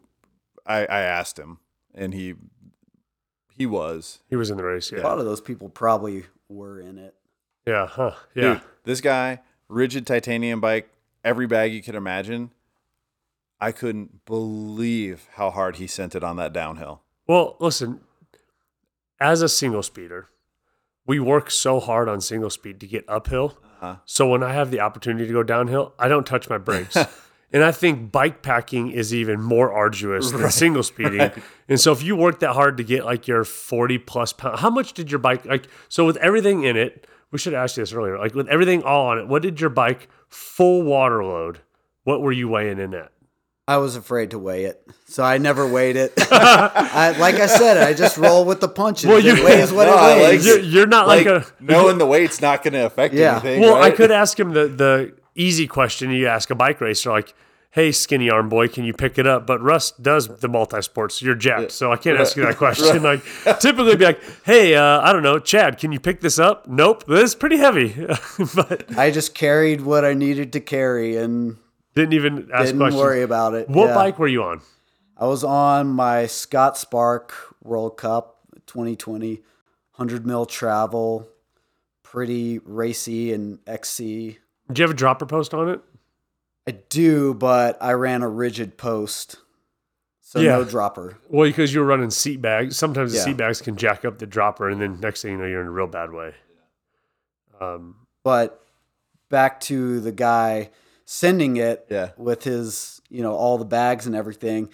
I, 0.65 0.79
I 0.85 0.99
asked 1.01 1.37
him, 1.39 1.59
and 1.93 2.13
he 2.13 2.35
he 3.61 3.67
was 3.67 4.21
he 4.27 4.35
was 4.35 4.49
in 4.49 4.57
the 4.57 4.63
race. 4.63 4.91
Yeah. 4.91 5.01
A 5.01 5.03
lot 5.03 5.19
of 5.19 5.25
those 5.25 5.39
people 5.39 5.69
probably 5.69 6.25
were 6.49 6.79
in 6.79 6.97
it. 6.97 7.13
yeah, 7.67 7.85
huh? 7.85 8.15
Yeah. 8.33 8.53
Dude, 8.53 8.61
this 8.85 9.01
guy 9.01 9.41
rigid 9.67 10.07
titanium 10.07 10.59
bike, 10.59 10.89
every 11.23 11.45
bag 11.45 11.71
you 11.71 11.83
could 11.83 11.93
imagine. 11.93 12.49
I 13.59 13.71
couldn't 13.71 14.25
believe 14.25 15.27
how 15.33 15.51
hard 15.51 15.75
he 15.75 15.85
sent 15.85 16.15
it 16.15 16.23
on 16.23 16.37
that 16.37 16.53
downhill. 16.53 17.03
Well, 17.27 17.55
listen, 17.59 18.01
as 19.19 19.43
a 19.43 19.49
single 19.49 19.83
speeder, 19.83 20.29
we 21.05 21.19
work 21.19 21.51
so 21.51 21.79
hard 21.79 22.09
on 22.09 22.19
single 22.19 22.49
speed 22.49 22.79
to 22.79 22.87
get 22.87 23.05
uphill. 23.07 23.59
Uh-huh. 23.63 23.97
So 24.05 24.27
when 24.27 24.41
I 24.41 24.53
have 24.53 24.71
the 24.71 24.79
opportunity 24.79 25.27
to 25.27 25.33
go 25.33 25.43
downhill, 25.43 25.93
I 25.99 26.07
don't 26.07 26.25
touch 26.25 26.49
my 26.49 26.57
brakes. 26.57 26.97
and 27.53 27.63
I 27.63 27.71
think 27.71 28.11
bike 28.11 28.41
packing 28.41 28.91
is 28.91 29.13
even 29.13 29.41
more 29.41 29.71
arduous 29.71 30.31
than 30.31 30.49
single 30.51 30.83
speeding. 30.83 31.31
And 31.67 31.79
so 31.79 31.91
if 31.91 32.03
you 32.03 32.15
work 32.15 32.39
that 32.41 32.53
hard 32.53 32.77
to 32.77 32.83
get 32.83 33.05
like 33.05 33.27
your 33.27 33.43
40 33.43 33.97
plus 33.99 34.33
pound, 34.33 34.59
how 34.59 34.69
much 34.69 34.93
did 34.93 35.11
your 35.11 35.19
bike 35.19 35.45
like? 35.45 35.67
So 35.89 36.05
with 36.05 36.17
everything 36.17 36.63
in 36.63 36.77
it, 36.77 37.07
we 37.31 37.37
should 37.39 37.53
have 37.53 37.63
asked 37.63 37.77
you 37.77 37.83
this 37.83 37.93
earlier. 37.93 38.17
Like 38.17 38.33
with 38.35 38.47
everything 38.49 38.83
all 38.83 39.07
on 39.07 39.19
it, 39.19 39.27
what 39.27 39.41
did 39.41 39.59
your 39.61 39.69
bike 39.69 40.07
full 40.27 40.83
water 40.83 41.23
load? 41.23 41.59
What 42.03 42.21
were 42.21 42.31
you 42.31 42.47
weighing 42.49 42.79
in 42.79 42.93
at? 42.93 43.11
I 43.67 43.77
was 43.77 43.95
afraid 43.95 44.31
to 44.31 44.39
weigh 44.39 44.65
it, 44.65 44.81
so 45.05 45.23
I 45.23 45.37
never 45.37 45.65
weighed 45.65 45.95
it. 45.95 46.11
I, 46.31 47.15
like 47.19 47.35
I 47.35 47.45
said, 47.45 47.77
I 47.77 47.93
just 47.93 48.17
roll 48.17 48.43
with 48.43 48.59
the 48.59 48.67
punches. 48.67 49.05
Well, 49.05 49.17
Well, 49.17 49.25
you- 49.25 49.35
it 49.41 49.45
weighs 49.45 49.71
what 49.71 49.85
No, 49.85 49.93
it 49.93 49.97
I 49.97 50.13
like 50.15 50.21
weighs. 50.23 50.45
You're, 50.45 50.59
you're 50.59 50.87
not 50.87 51.07
like, 51.07 51.25
Like, 51.25 51.45
a 51.45 51.63
knowing 51.63 51.97
the 51.97 52.05
weight's 52.05 52.41
not 52.41 52.63
going 52.63 52.73
to 52.73 52.85
affect 52.85 53.13
Yeah. 53.13 53.33
anything. 53.33 53.61
Well, 53.61 53.75
I 53.81 53.91
could 53.91 54.11
ask 54.11 54.37
him 54.37 54.51
the 54.51 54.67
the 54.67 55.13
easy 55.35 55.67
question 55.67 56.11
you 56.11 56.27
ask 56.27 56.49
a 56.49 56.55
bike 56.55 56.81
racer, 56.81 57.09
like, 57.11 57.33
"Hey, 57.71 57.91
skinny 57.91 58.29
arm 58.29 58.49
boy, 58.49 58.67
can 58.67 58.83
you 58.83 58.93
pick 58.93 59.17
it 59.17 59.25
up?" 59.27 59.47
But 59.47 59.61
Russ 59.61 59.91
does 59.91 60.27
the 60.39 60.47
multi 60.47 60.81
sports. 60.81 61.21
You're 61.21 61.35
jacked, 61.35 61.71
so 61.71 61.91
I 61.91 61.97
can't 61.97 62.19
ask 62.19 62.35
you 62.35 62.43
that 62.43 62.57
question. 62.65 63.03
Like, 63.03 63.23
typically, 63.59 63.95
be 63.95 64.05
like, 64.05 64.19
"Hey, 64.43 64.75
uh, 64.75 65.01
I 65.01 65.13
don't 65.13 65.23
know, 65.23 65.39
Chad, 65.39 65.77
can 65.77 65.91
you 65.91 65.99
pick 65.99 66.21
this 66.21 66.37
up?" 66.39 66.67
Nope, 66.67 67.05
this 67.05 67.23
is 67.31 67.35
pretty 67.35 67.57
heavy, 67.57 67.93
but 68.55 68.97
I 68.97 69.11
just 69.11 69.33
carried 69.35 69.81
what 69.81 70.03
I 70.05 70.13
needed 70.13 70.53
to 70.53 70.59
carry 70.59 71.15
and 71.17 71.57
didn't 71.95 72.13
even 72.13 72.49
ask 72.53 72.65
didn't 72.67 72.79
questions. 72.79 73.01
worry 73.01 73.21
about 73.21 73.53
it. 73.53 73.69
What 73.69 73.87
Yeah. 73.89 73.95
bike 73.95 74.19
were 74.19 74.27
you 74.27 74.43
on? 74.43 74.61
I 75.17 75.27
was 75.27 75.43
on 75.43 75.87
my 75.87 76.25
Scott 76.25 76.77
Spark 76.77 77.33
World 77.63 77.95
Cup 77.97 78.39
2020, 78.65 79.35
100 79.95 80.25
mil 80.25 80.45
travel, 80.45 81.27
pretty 82.01 82.59
racy 82.59 83.31
and 83.31 83.59
XC. 83.67 84.39
Did 84.71 84.79
you 84.79 84.83
have 84.83 84.91
a 84.91 84.97
dropper 84.97 85.25
post 85.25 85.53
on 85.53 85.69
it? 85.69 85.81
I 86.67 86.71
do, 86.71 87.33
but 87.33 87.77
I 87.81 87.93
ran 87.93 88.21
a 88.21 88.29
rigid 88.29 88.77
post, 88.77 89.37
so 90.21 90.39
Yeah. 90.39 90.51
no 90.57 90.63
dropper. 90.63 91.17
Well, 91.27 91.49
because 91.49 91.73
you 91.73 91.79
were 91.81 91.85
running 91.87 92.09
seat 92.11 92.41
bags. 92.41 92.77
Sometimes 92.77 93.11
the 93.11 93.17
Yeah. 93.17 93.23
seat 93.25 93.37
bags 93.37 93.61
can 93.61 93.75
jack 93.75 94.05
up 94.05 94.19
the 94.19 94.25
dropper, 94.27 94.69
and 94.69 94.79
then 94.79 94.99
next 94.99 95.23
thing 95.23 95.31
you 95.33 95.37
know, 95.39 95.45
you're 95.45 95.61
in 95.61 95.67
a 95.67 95.71
real 95.71 95.87
bad 95.87 96.11
way. 96.13 96.35
Um, 97.59 97.95
But 98.23 98.63
back 99.29 99.59
to 99.61 99.99
the 99.99 100.11
guy 100.11 100.69
sending 101.05 101.57
it 101.57 101.85
Yeah. 101.89 102.11
with 102.17 102.43
his, 102.43 103.01
you 103.09 103.21
know, 103.23 103.33
all 103.33 103.57
the 103.57 103.65
bags 103.65 104.05
and 104.05 104.15
everything. 104.15 104.69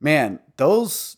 Man, 0.00 0.38
those 0.56 1.16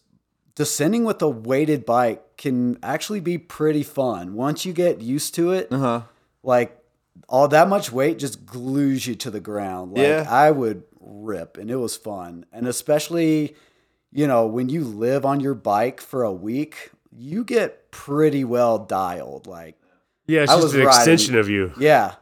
descending 0.55 1.05
with 1.05 1.21
a 1.23 1.29
weighted 1.29 1.85
bike 1.85 2.37
can 2.39 2.79
actually 2.83 3.21
be 3.21 3.37
pretty 3.39 3.83
fun. 3.83 4.35
Once 4.35 4.65
you 4.65 4.73
get 4.73 5.01
used 5.03 5.35
to 5.35 5.53
it, 5.53 5.69
Uh-huh. 5.71 6.03
like 6.43 6.83
all 7.29 7.49
that 7.49 7.69
much 7.69 7.91
weight 7.93 8.19
just 8.19 8.47
glues 8.47 9.07
you 9.07 9.15
to 9.17 9.31
the 9.31 9.41
ground. 9.41 9.93
Like 9.93 10.03
Yeah. 10.03 10.27
I 10.29 10.51
would 10.51 10.83
rip 11.01 11.57
and 11.57 11.71
it 11.71 11.77
was 11.77 11.97
fun. 11.97 12.47
And 12.53 12.67
especially, 12.67 13.55
you 14.13 14.27
know, 14.27 14.47
when 14.47 14.69
you 14.69 14.85
live 14.85 15.25
on 15.25 15.41
your 15.41 15.55
bike 15.55 16.01
for 16.01 16.23
a 16.23 16.33
week, 16.33 16.91
you 17.13 17.45
get 17.45 17.91
pretty 17.91 18.45
well 18.45 18.79
dialed. 18.79 19.47
Like, 19.47 19.77
yeah, 20.27 20.43
it's 20.43 20.53
I 20.53 20.57
just 20.57 20.65
was 20.65 20.75
an 20.75 20.81
riding- 20.81 20.97
extension 20.99 21.37
of 21.37 21.49
you. 21.49 21.73
yeah. 21.79 22.15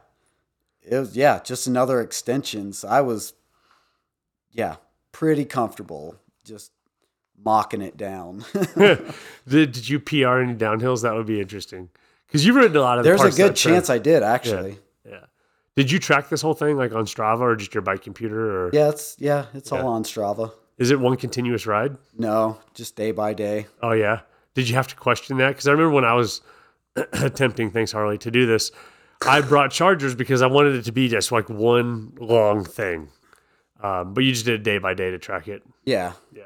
It 0.87 0.97
was 0.99 1.15
yeah, 1.17 1.39
just 1.43 1.65
another 1.65 1.99
extension. 1.99 2.71
So 2.71 2.87
I 2.87 3.01
was 3.01 3.33
yeah, 4.51 4.75
pretty 5.11 5.43
comfortable 5.45 6.15
just 6.43 6.71
mocking 7.43 7.81
it 7.81 7.97
down. 7.97 8.45
did, 8.77 9.71
did 9.71 9.89
you 9.89 9.99
PR 9.99 10.37
any 10.39 10.53
downhills? 10.53 11.01
That 11.01 11.15
would 11.15 11.25
be 11.25 11.41
interesting 11.41 11.89
because 12.27 12.45
you've 12.45 12.55
ridden 12.55 12.77
a 12.77 12.81
lot 12.81 12.99
of. 12.99 13.03
the 13.03 13.09
There's 13.09 13.33
a 13.33 13.35
good 13.35 13.55
chance 13.55 13.89
I 13.89 13.97
did 13.97 14.21
actually. 14.23 14.71
Yeah. 14.73 14.77
Did 15.75 15.91
you 15.91 15.99
track 15.99 16.29
this 16.29 16.41
whole 16.41 16.53
thing 16.53 16.77
like 16.77 16.93
on 16.93 17.05
Strava 17.05 17.41
or 17.41 17.55
just 17.55 17.73
your 17.73 17.81
bike 17.81 18.01
computer 18.01 18.65
or 18.65 18.69
Yeah, 18.73 18.89
it's 18.89 19.15
yeah, 19.19 19.45
it's 19.53 19.71
Yeah. 19.71 19.81
all 19.81 19.87
on 19.87 20.03
Strava. 20.03 20.51
is 20.77 20.91
it 20.91 20.99
one 20.99 21.17
continuous 21.17 21.65
ride? 21.65 21.97
No, 22.17 22.59
just 22.73 22.95
day 22.95 23.11
by 23.11 23.33
day. 23.33 23.67
Oh 23.81 23.91
yeah. 23.91 24.21
Did 24.53 24.69
you 24.69 24.75
have 24.75 24.87
to 24.87 24.95
question 24.95 25.37
that? 25.37 25.49
Because 25.49 25.67
I 25.67 25.71
remember 25.71 25.93
when 25.93 26.05
I 26.05 26.13
was 26.13 26.41
attempting, 26.95 27.71
thanks 27.71 27.91
Harley, 27.91 28.17
to 28.19 28.31
do 28.31 28.45
this, 28.45 28.71
I 29.27 29.41
brought 29.41 29.71
chargers 29.71 30.15
because 30.15 30.41
I 30.41 30.47
wanted 30.47 30.75
it 30.75 30.83
to 30.85 30.91
be 30.93 31.09
just 31.09 31.31
like 31.31 31.49
one 31.49 32.13
long 32.19 32.63
thing. 32.63 33.09
Um, 33.83 34.13
but 34.13 34.23
you 34.23 34.31
just 34.31 34.45
did 34.45 34.55
it 34.55 34.63
day 34.63 34.77
by 34.77 34.93
day 34.93 35.11
to 35.11 35.19
track 35.19 35.47
it. 35.49 35.61
Yeah. 35.85 36.13
Yeah. 36.33 36.43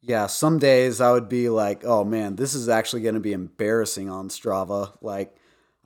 Yeah, 0.00 0.26
some 0.26 0.58
days 0.58 1.00
I 1.00 1.12
would 1.12 1.28
be 1.30 1.48
like, 1.48 1.82
"Oh 1.84 2.04
man, 2.04 2.36
this 2.36 2.54
is 2.54 2.68
actually 2.68 3.00
going 3.02 3.14
to 3.14 3.20
be 3.22 3.32
embarrassing 3.32 4.10
on 4.10 4.28
Strava." 4.28 4.92
Like 5.00 5.34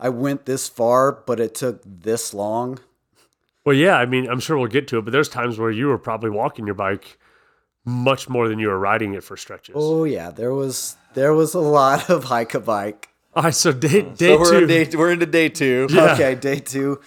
I 0.01 0.09
went 0.11 0.47
this 0.47 0.69
far, 0.69 1.13
but 1.13 1.41
it 1.41 1.55
took 1.55 1.81
this 1.85 2.33
long. 2.33 2.79
Well, 3.65 3.75
yeah. 3.77 3.97
I 3.97 4.07
mean, 4.07 4.29
I'm 4.29 4.41
sure 4.41 4.57
we'll 4.57 4.69
get 4.69 4.89
to 4.89 4.99
it, 4.99 5.03
but 5.05 5.11
there's 5.13 5.29
times 5.29 5.59
where 5.59 5.71
you 5.71 5.89
were 5.89 5.99
probably 5.99 6.31
walking 6.31 6.67
your 6.67 6.75
bike 6.75 7.19
much 7.85 8.29
more 8.29 8.49
than 8.49 8.59
you 8.59 8.69
were 8.69 8.79
riding 8.79 9.15
it 9.15 9.25
for 9.25 9.37
stretches. 9.37 9.75
Oh 9.79 10.05
yeah, 10.05 10.31
there 10.31 10.53
was 10.55 10.97
there 11.15 11.33
was 11.35 11.55
a 11.55 11.61
lot 11.61 12.09
of 12.11 12.25
hike 12.25 12.55
a 12.55 12.61
bike. 12.61 13.09
All 13.35 13.45
right, 13.45 13.55
so 13.55 13.73
day 13.73 14.03
day 14.03 14.35
So 14.35 14.39
we're, 14.39 14.51
two. 14.51 14.59
in 14.59 14.69
day, 14.69 14.97
we're 14.97 15.11
into 15.13 15.27
day 15.27 15.49
two. 15.49 15.87
Yeah. 15.91 16.13
Okay, 16.15 16.35
day 16.35 16.59
2. 16.61 17.01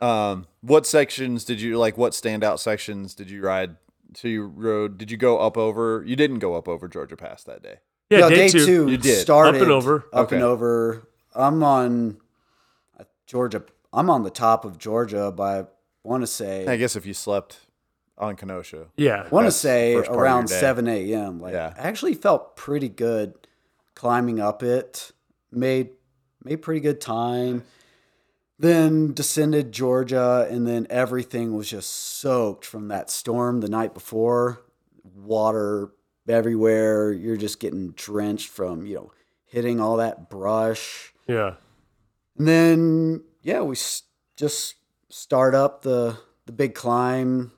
Um, 0.00 0.46
what 0.62 0.86
sections 0.86 1.44
did 1.44 1.60
you 1.60 1.78
like? 1.78 1.96
What 1.96 2.12
standout 2.12 2.58
sections 2.58 3.14
did 3.14 3.30
you 3.30 3.42
ride? 3.42 3.76
So 4.14 4.28
you 4.28 4.44
rode? 4.46 4.98
Did 4.98 5.10
you 5.10 5.16
go 5.16 5.38
up 5.38 5.56
over? 5.56 6.02
You 6.06 6.16
didn't 6.16 6.38
go 6.40 6.54
up 6.54 6.68
over 6.68 6.88
Georgia 6.88 7.16
Pass 7.16 7.44
that 7.44 7.62
day. 7.62 7.76
yeah, 8.10 8.20
no, 8.20 8.28
day, 8.28 8.36
day 8.36 8.48
two. 8.48 8.66
two, 8.66 8.88
You 8.90 8.96
did. 8.96 9.20
started 9.22 9.56
Up 9.56 9.62
and 9.62 9.70
over. 9.70 10.04
Up 10.12 10.26
Okay. 10.26 10.36
and 10.36 10.44
over. 10.44 11.08
I'm 11.34 11.62
on 11.62 12.18
Georgia. 13.32 13.64
I'm 13.94 14.10
on 14.10 14.24
the 14.24 14.30
top 14.30 14.66
of 14.66 14.76
Georgia 14.76 15.32
by 15.32 15.64
want 16.04 16.22
to 16.22 16.26
say 16.26 16.66
I 16.66 16.76
guess 16.76 16.96
if 16.96 17.06
you 17.06 17.14
slept 17.14 17.60
on 18.18 18.36
Kenosha, 18.36 18.88
Yeah. 18.96 19.22
I 19.24 19.28
want 19.28 19.46
to 19.46 19.50
say 19.50 19.94
first 19.94 20.08
part 20.08 20.18
of 20.18 20.20
your 20.20 20.22
around 20.24 20.48
7 20.48 20.86
a.m. 20.86 21.40
Like, 21.40 21.54
Yeah. 21.54 21.72
I 21.78 21.80
actually 21.88 22.12
felt 22.12 22.56
pretty 22.56 22.90
good 22.90 23.32
climbing 23.94 24.38
up 24.38 24.62
it. 24.62 25.12
Made 25.50 25.90
made 26.44 26.56
pretty 26.56 26.80
good 26.80 27.00
time. 27.00 27.64
Then 28.58 29.14
descended 29.14 29.72
Georgia, 29.72 30.46
and 30.50 30.66
then 30.66 30.86
everything 30.90 31.56
was 31.56 31.70
just 31.70 31.88
soaked 31.90 32.66
from 32.66 32.88
that 32.88 33.10
storm 33.10 33.60
the 33.60 33.68
night 33.68 33.94
before. 33.94 34.60
Water 35.16 35.90
everywhere. 36.28 37.12
You're 37.12 37.36
just 37.38 37.60
getting 37.60 37.92
drenched 37.92 38.50
from 38.50 38.84
you 38.84 38.94
know 38.96 39.12
hitting 39.46 39.80
all 39.80 39.96
that 39.96 40.28
brush. 40.28 41.14
Yeah. 41.26 41.54
And 42.38 42.48
then 42.48 43.22
yeah, 43.42 43.60
we 43.62 43.72
s- 43.74 44.02
just 44.36 44.76
start 45.08 45.54
up 45.54 45.82
the 45.82 46.18
the 46.46 46.52
big 46.52 46.74
climb 46.74 47.52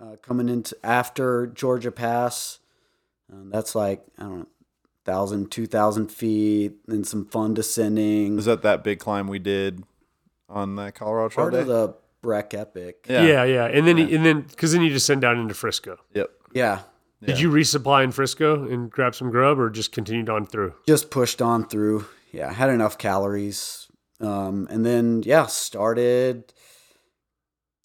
uh, 0.00 0.16
coming 0.22 0.48
into 0.48 0.76
after 0.82 1.46
Georgia 1.46 1.90
Pass. 1.92 2.58
Um, 3.32 3.50
that's 3.50 3.74
like 3.74 4.04
I 4.18 4.22
don't 4.24 4.38
know, 4.40 4.46
thousand, 5.04 5.50
two 5.50 5.66
thousand 5.66 6.10
feet, 6.12 6.74
and 6.88 7.06
some 7.06 7.24
fun 7.26 7.54
descending. 7.54 8.38
is 8.38 8.44
that 8.44 8.62
that 8.62 8.82
big 8.84 8.98
climb 8.98 9.26
we 9.28 9.38
did 9.38 9.84
on 10.48 10.76
that 10.76 10.94
Colorado 10.94 11.28
Trail 11.28 11.44
Part 11.44 11.52
day? 11.54 11.60
of 11.60 11.66
the 11.66 11.94
Breck 12.22 12.54
Epic. 12.54 13.06
Yeah, 13.08 13.44
yeah. 13.44 13.66
And 13.66 13.86
then 13.86 13.98
and 13.98 14.24
then 14.26 14.42
because 14.42 14.72
then 14.72 14.82
you 14.82 14.90
just 14.90 15.06
send 15.06 15.20
down 15.20 15.38
into 15.38 15.54
Frisco. 15.54 15.96
Yep. 16.14 16.30
Yeah, 16.52 16.80
Did 17.22 17.38
you 17.38 17.50
resupply 17.50 18.02
in 18.04 18.12
Frisco 18.12 18.66
and 18.66 18.90
grab 18.90 19.14
some 19.14 19.30
grub 19.30 19.58
or 19.58 19.68
just 19.68 19.92
continued 19.92 20.30
on 20.30 20.46
through? 20.46 20.72
just 20.86 21.10
pushed 21.10 21.42
on 21.42 21.68
through. 21.68 22.06
Yeah, 22.36 22.52
had 22.52 22.68
enough 22.70 22.98
calories, 22.98 23.88
um, 24.20 24.66
and 24.70 24.84
then 24.84 25.22
yeah, 25.24 25.46
started 25.46 26.52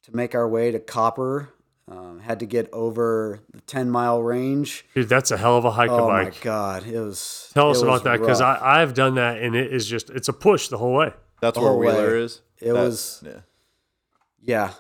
to 0.04 0.16
make 0.16 0.36
our 0.36 0.48
way 0.48 0.72
to 0.72 0.80
Copper. 0.80 1.54
Um, 1.88 2.20
had 2.20 2.40
to 2.40 2.46
get 2.46 2.70
over 2.72 3.40
the 3.54 3.62
ten 3.62 3.90
mile 3.90 4.22
range. 4.22 4.86
Dude, 4.94 5.10
that's 5.10 5.32
a 5.32 5.38
hell 5.38 5.58
of 5.58 5.66
a 5.66 5.72
hike 5.72 5.90
Oh 5.90 5.98
to 6.00 6.04
my 6.08 6.32
god, 6.42 6.86
it 6.86 7.00
was. 7.00 7.50
Tell 7.54 7.68
it 7.68 7.72
us 7.72 7.78
was 7.78 7.84
about 7.84 8.04
that 8.06 8.20
because. 8.20 8.40
I 8.42 8.82
I've 8.82 8.94
done 8.94 9.16
that 9.16 9.42
and 9.42 9.56
it 9.56 9.74
is 9.74 9.88
just 9.88 10.10
it's 10.10 10.28
a 10.30 10.34
push 10.34 10.68
the 10.70 10.78
whole 10.78 10.94
way. 10.94 11.14
That's 11.42 11.56
The 11.58 11.62
where 11.64 11.74
Wheeler 11.74 12.14
way. 12.18 12.22
is. 12.24 12.42
It 12.60 12.74
That- 12.74 12.84
was- 12.84 13.24
Yeah. 13.26 13.40
yeah, 14.42 14.74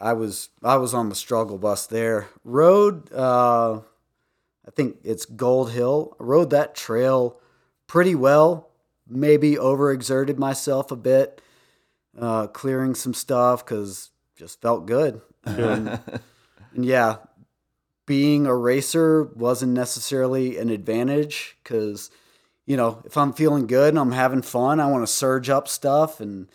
I 0.00 0.12
was 0.14 0.48
I 0.62 0.76
was 0.76 0.94
on 0.94 1.08
the 1.08 1.14
struggle 1.14 1.58
bus 1.58 1.86
there. 1.86 2.28
Rode, 2.44 3.12
uh, 3.12 3.80
I 4.66 4.70
think 4.74 4.98
it's 5.04 5.24
Gold 5.26 5.72
Hill. 5.72 6.16
Rode 6.18 6.50
that 6.50 6.74
trail 6.74 7.38
pretty 7.86 8.14
well. 8.14 8.70
Maybe 9.08 9.54
overexerted 9.54 10.36
myself 10.38 10.90
a 10.90 10.96
bit, 10.96 11.40
uh, 12.18 12.48
clearing 12.48 12.94
some 12.94 13.14
stuff 13.14 13.64
because 13.64 14.10
just 14.36 14.60
felt 14.60 14.86
good. 14.86 15.20
And, 15.44 16.00
and 16.74 16.84
yeah, 16.84 17.16
being 18.06 18.46
a 18.46 18.54
racer 18.54 19.24
wasn't 19.24 19.72
necessarily 19.72 20.56
an 20.58 20.70
advantage 20.70 21.56
because 21.62 22.10
you 22.64 22.76
know 22.76 23.02
if 23.04 23.16
I'm 23.16 23.32
feeling 23.32 23.66
good 23.66 23.90
and 23.90 23.98
I'm 23.98 24.12
having 24.12 24.42
fun, 24.42 24.80
I 24.80 24.86
want 24.86 25.06
to 25.06 25.12
surge 25.12 25.50
up 25.50 25.68
stuff 25.68 26.20
and 26.20 26.48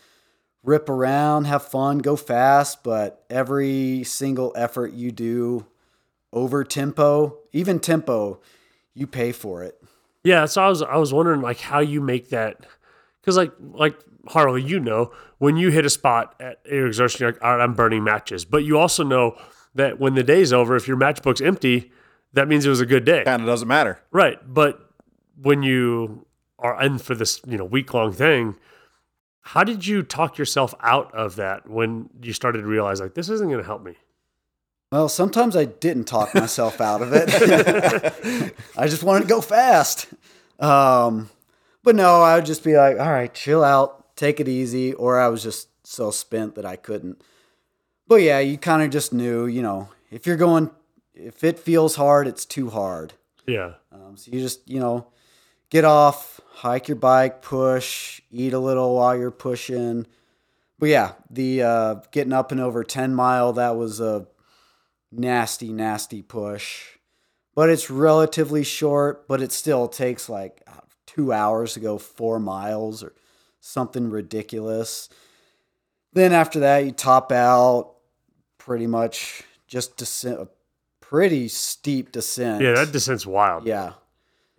rip 0.62 0.88
around, 0.88 1.44
have 1.44 1.64
fun, 1.64 1.98
go 1.98 2.16
fast, 2.16 2.82
but 2.82 3.24
every 3.28 4.04
single 4.04 4.52
effort 4.56 4.92
you 4.92 5.10
do 5.10 5.66
over 6.32 6.64
tempo, 6.64 7.38
even 7.52 7.78
tempo, 7.78 8.40
you 8.94 9.06
pay 9.06 9.32
for 9.32 9.62
it. 9.62 9.81
Yeah, 10.24 10.46
so 10.46 10.62
I 10.62 10.68
was 10.68 10.82
I 10.82 10.96
was 10.96 11.12
wondering 11.12 11.40
like 11.40 11.60
how 11.60 11.80
you 11.80 12.00
make 12.00 12.30
that 12.30 12.66
because 13.20 13.36
like 13.36 13.52
like 13.60 13.98
Harley, 14.28 14.62
you 14.62 14.78
know, 14.78 15.12
when 15.38 15.56
you 15.56 15.70
hit 15.70 15.84
a 15.84 15.90
spot 15.90 16.34
at 16.40 16.60
your 16.64 16.86
exertion, 16.86 17.20
you're 17.20 17.32
like, 17.32 17.42
all 17.42 17.56
right, 17.56 17.62
I'm 17.62 17.74
burning 17.74 18.04
matches. 18.04 18.44
But 18.44 18.64
you 18.64 18.78
also 18.78 19.02
know 19.02 19.36
that 19.74 19.98
when 19.98 20.14
the 20.14 20.22
day's 20.22 20.52
over, 20.52 20.76
if 20.76 20.86
your 20.86 20.96
matchbook's 20.96 21.40
empty, 21.40 21.90
that 22.32 22.48
means 22.48 22.64
it 22.64 22.68
was 22.68 22.80
a 22.80 22.86
good 22.86 23.04
day. 23.04 23.24
Kind 23.24 23.42
of 23.42 23.46
doesn't 23.46 23.68
matter. 23.68 24.00
Right. 24.10 24.38
But 24.46 24.80
when 25.40 25.62
you 25.62 26.26
are 26.58 26.80
in 26.82 26.98
for 26.98 27.14
this, 27.14 27.40
you 27.46 27.58
know, 27.58 27.64
week 27.64 27.92
long 27.92 28.12
thing, 28.12 28.56
how 29.40 29.64
did 29.64 29.86
you 29.86 30.02
talk 30.02 30.38
yourself 30.38 30.74
out 30.80 31.12
of 31.14 31.36
that 31.36 31.68
when 31.68 32.08
you 32.22 32.32
started 32.32 32.60
to 32.60 32.66
realize 32.66 33.00
like 33.00 33.14
this 33.14 33.28
isn't 33.28 33.50
gonna 33.50 33.64
help 33.64 33.82
me? 33.82 33.96
Well, 34.92 35.08
sometimes 35.08 35.56
I 35.56 35.64
didn't 35.64 36.04
talk 36.04 36.34
myself 36.34 36.78
out 36.78 37.00
of 37.00 37.14
it. 37.14 38.54
I 38.76 38.88
just 38.88 39.02
wanted 39.02 39.22
to 39.22 39.26
go 39.26 39.40
fast. 39.40 40.06
Um, 40.60 41.30
but 41.82 41.96
no, 41.96 42.20
I 42.20 42.36
would 42.36 42.44
just 42.44 42.62
be 42.62 42.76
like, 42.76 43.00
all 43.00 43.10
right, 43.10 43.32
chill 43.32 43.64
out, 43.64 44.14
take 44.16 44.38
it 44.38 44.48
easy. 44.48 44.92
Or 44.92 45.18
I 45.18 45.28
was 45.28 45.42
just 45.42 45.68
so 45.86 46.10
spent 46.10 46.56
that 46.56 46.66
I 46.66 46.76
couldn't. 46.76 47.22
But 48.06 48.16
yeah, 48.16 48.40
you 48.40 48.58
kind 48.58 48.82
of 48.82 48.90
just 48.90 49.14
knew, 49.14 49.46
you 49.46 49.62
know, 49.62 49.88
if 50.10 50.26
you're 50.26 50.36
going, 50.36 50.70
if 51.14 51.42
it 51.42 51.58
feels 51.58 51.94
hard, 51.94 52.28
it's 52.28 52.44
too 52.44 52.68
hard. 52.68 53.14
Yeah. 53.46 53.72
Um, 53.92 54.18
so 54.18 54.30
you 54.30 54.40
just, 54.40 54.68
you 54.68 54.78
know, 54.78 55.06
get 55.70 55.86
off, 55.86 56.38
hike 56.50 56.88
your 56.88 56.98
bike, 56.98 57.40
push, 57.40 58.20
eat 58.30 58.52
a 58.52 58.58
little 58.58 58.94
while 58.96 59.16
you're 59.16 59.30
pushing. 59.30 60.06
But 60.78 60.90
yeah, 60.90 61.12
the 61.30 61.62
uh, 61.62 61.94
getting 62.10 62.34
up 62.34 62.52
and 62.52 62.60
over 62.60 62.84
10 62.84 63.14
mile, 63.14 63.54
that 63.54 63.76
was 63.76 63.98
a 63.98 64.26
nasty, 65.12 65.72
nasty 65.72 66.22
push. 66.22 66.82
But 67.54 67.68
it's 67.68 67.90
relatively 67.90 68.64
short, 68.64 69.28
but 69.28 69.42
it 69.42 69.52
still 69.52 69.86
takes 69.86 70.28
like 70.28 70.62
uh, 70.66 70.80
two 71.06 71.32
hours 71.32 71.74
to 71.74 71.80
go 71.80 71.98
four 71.98 72.40
miles 72.40 73.02
or 73.02 73.12
something 73.60 74.08
ridiculous. 74.10 75.08
Then 76.14 76.32
after 76.32 76.60
that, 76.60 76.84
you 76.84 76.92
top 76.92 77.30
out 77.30 77.94
pretty 78.58 78.86
much 78.86 79.42
just 79.66 79.96
descent, 79.96 80.40
a 80.40 80.48
pretty 81.00 81.48
steep 81.48 82.12
descent. 82.12 82.62
Yeah, 82.62 82.72
that 82.72 82.92
descent's 82.92 83.26
wild. 83.26 83.66
Yeah. 83.66 83.92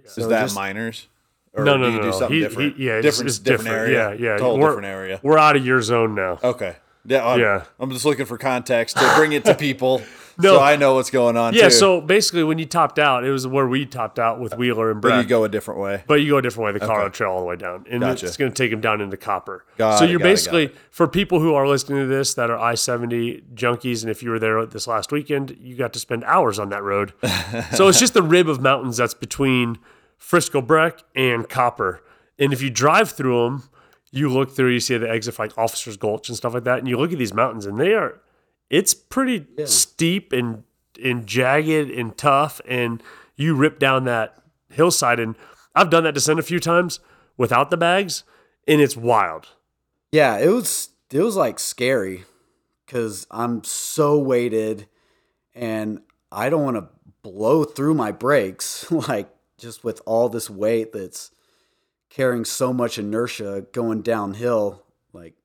Is 0.04 0.14
So 0.14 0.28
that 0.28 0.44
just- 0.44 0.56
miners? 0.56 1.08
Or 1.56 1.64
No, 1.64 1.78
no, 1.78 1.86
do 1.86 1.92
you 1.94 1.98
no, 2.00 2.04
do 2.06 2.12
something 2.14 2.34
He- 2.36 2.40
different? 2.42 2.78
he- 2.78 2.86
yeah, 2.86 2.98
it's- 2.98 3.04
different, 3.04 3.30
it's 3.30 3.38
different 3.40 3.66
different. 3.70 3.90
area. 3.90 4.10
Yeah, 4.16 4.32
yeah. 4.34 4.38
Total 4.38 4.58
We're- 4.58 4.70
different 4.72 4.88
area. 4.88 5.20
We're 5.22 5.38
out 5.38 5.56
of 5.56 5.64
your 5.66 5.82
zone 5.84 6.16
now. 6.16 6.40
Okay. 6.44 6.76
Yeah, 7.06 7.28
I'm, 7.28 7.40
Yeah. 7.40 7.64
I'm 7.80 7.92
just 7.92 8.06
looking 8.06 8.26
for 8.26 8.38
context 8.40 8.98
to 8.98 9.14
bring 9.16 9.34
it 9.34 9.46
to 9.46 9.54
people 9.68 10.02
No. 10.38 10.56
so 10.56 10.60
I 10.62 10.76
know 10.76 10.96
what's 10.96 11.10
going 11.10 11.38
on 11.38 11.54
Yeah, 11.54 11.64
too. 11.66 11.70
so 11.72 12.02
basically 12.02 12.44
when 12.44 12.58
you 12.58 12.66
topped 12.66 12.98
out, 13.00 13.24
it 13.24 13.32
was 13.32 13.46
where 13.46 13.68
we 13.68 13.86
topped 13.86 14.18
out 14.20 14.40
with 14.40 14.58
Wheeler 14.58 14.92
and 14.92 15.02
but 15.02 15.10
Brett. 15.10 15.24
you 15.24 15.30
go 15.30 15.44
a 15.44 15.50
different 15.50 15.80
way. 15.80 16.04
But 16.08 16.16
you 16.16 16.30
go 16.30 16.38
a 16.38 16.42
different 16.42 16.66
way, 16.66 16.80
the 16.80 16.86
Colorado 16.86 17.10
Trail 17.10 17.32
all 17.32 17.40
the 17.40 17.46
way 17.46 17.56
down. 17.56 17.86
And 17.90 18.02
Gotcha. 18.02 18.26
it's 18.26 18.38
going 18.38 18.52
to 18.52 18.56
take 18.56 18.72
them 18.72 18.82
down 18.82 19.02
into 19.02 19.18
Copper. 19.18 19.66
Got 19.78 20.00
so 20.00 20.06
it, 20.06 20.10
you're 20.10 20.20
got 20.20 20.26
it, 20.26 20.30
got 20.30 20.32
basically, 20.32 20.64
it. 20.66 20.76
for 20.92 21.08
people 21.08 21.40
who 21.40 21.54
are 21.54 21.68
listening 21.68 22.00
to 22.00 22.08
this 22.08 22.34
that 22.34 22.50
are 22.50 22.58
I 22.58 22.76
70 22.76 23.44
junkies, 23.54 24.02
and 24.02 24.10
if 24.10 24.24
you 24.24 24.30
were 24.32 24.40
there 24.40 24.66
this 24.66 24.88
last 24.88 25.12
weekend, 25.12 25.58
you 25.60 25.76
got 25.76 25.94
to 25.94 26.00
spend 26.00 26.24
hours 26.24 26.58
on 26.60 26.70
that 26.70 26.84
road. 26.84 27.14
so 27.74 27.88
it's 27.88 28.00
just 28.00 28.14
the 28.14 28.24
rib 28.24 28.48
of 28.50 28.62
mountains 28.62 28.98
that's 28.98 29.14
between 29.14 29.78
Frisco 30.18 30.62
Breck 30.62 31.00
and 31.16 31.48
Copper. 31.50 32.02
And 32.40 32.54
if 32.54 32.62
you 32.62 32.70
drive 32.70 33.12
through 33.12 33.44
them, 33.44 33.70
you 34.12 34.30
look 34.30 34.52
through, 34.56 34.70
you 34.70 34.80
see 34.80 34.98
the 34.98 35.10
exit 35.10 35.34
for 35.36 35.44
like 35.44 35.58
Officers 35.58 35.98
Gulch 35.98 36.30
and 36.30 36.38
stuff 36.38 36.54
like 36.54 36.64
that, 36.66 36.80
and 36.80 36.88
you 36.88 36.98
look 36.98 37.12
at 37.12 37.18
these 37.18 37.34
mountains, 37.34 37.66
and 37.66 37.80
they 37.80 37.94
are, 37.94 38.20
it's 38.70 38.94
pretty 38.94 39.46
steep 39.66 40.34
and 40.34 40.64
and 41.04 41.26
jagged 41.26 41.90
and 41.90 42.18
tough, 42.18 42.62
and 42.68 43.02
you 43.36 43.56
rip 43.56 43.80
down 43.80 44.06
that 44.06 44.42
hillside. 44.70 45.20
And 45.20 45.36
I've 45.76 45.90
done 45.90 46.04
that 46.04 46.14
descent 46.14 46.40
a 46.40 46.44
few 46.44 46.60
times 46.60 47.00
without 47.38 47.70
the 47.70 47.78
bags, 47.78 48.24
and 48.68 48.82
it's 48.82 48.96
wild. 48.96 49.48
Yeah, 50.12 50.38
it 50.38 50.50
was 50.50 50.90
it 51.12 51.22
was 51.22 51.36
like 51.36 51.60
scary 51.60 52.26
because 52.86 53.28
I'm 53.32 53.64
so 53.64 54.18
weighted 54.18 54.88
and 55.54 56.02
I 56.32 56.50
don't 56.50 56.64
want 56.64 56.78
to 56.78 56.90
blow 57.22 57.64
through 57.64 57.94
my 57.94 58.12
brakes 58.12 58.90
like 59.08 59.30
just 59.58 59.84
with 59.84 60.02
all 60.06 60.30
this 60.30 60.50
weight 60.50 60.92
that's 60.94 61.32
carrying 62.10 62.46
so 62.46 62.74
much 62.74 62.98
inertia 62.98 63.66
going 63.72 64.02
downhill. 64.02 64.84
Like 65.14 65.36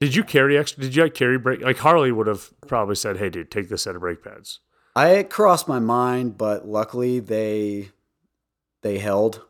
Did 0.00 0.14
you 0.14 0.22
carry 0.22 0.56
extra? 0.56 0.82
Did 0.82 0.94
you 0.94 1.02
like, 1.02 1.14
carry 1.14 1.38
brake? 1.38 1.60
Like 1.60 1.78
Harley 1.78 2.12
would 2.12 2.26
have 2.28 2.50
probably 2.66 2.94
said, 2.94 3.16
"Hey, 3.16 3.30
dude, 3.30 3.50
take 3.50 3.68
this 3.68 3.82
set 3.82 3.94
of 3.96 4.00
brake 4.00 4.22
pads." 4.22 4.60
I 4.94 5.08
it 5.10 5.30
crossed 5.30 5.66
my 5.68 5.78
mind, 5.80 6.38
but 6.38 6.66
luckily 6.68 7.18
they 7.20 7.90
they 8.82 8.98
held. 8.98 9.42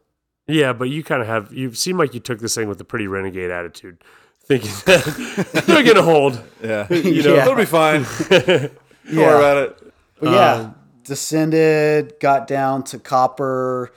Yeah, 0.47 0.73
but 0.73 0.89
you 0.89 1.05
kind 1.05 1.21
of 1.21 1.29
have. 1.29 1.53
You 1.53 1.75
seem 1.75 1.99
like 1.99 2.15
you 2.15 2.21
took 2.21 2.39
this 2.41 2.55
thing 2.55 2.69
with 2.69 2.81
a 2.81 2.85
pretty 2.85 3.07
renegade 3.07 3.51
attitude, 3.51 4.03
thinking 4.43 4.71
that 4.87 5.65
they're 5.67 5.83
gonna 5.83 6.03
hold. 6.03 6.43
Yeah. 6.63 6.87
You 6.93 7.23
know, 7.23 7.35
Yeah. 7.35 7.43
It'll 7.43 7.55
be 7.55 7.65
fine. 7.67 8.05
Don't 8.31 8.73
Yeah. 9.11 9.17
worry 9.27 9.37
about 9.39 9.57
it. 9.59 9.93
But 10.21 10.31
yeah, 10.33 10.53
Um, 10.55 10.75
descended, 11.05 12.15
got 12.21 12.47
down 12.47 12.83
to 12.85 12.99
Copper, 12.99 13.93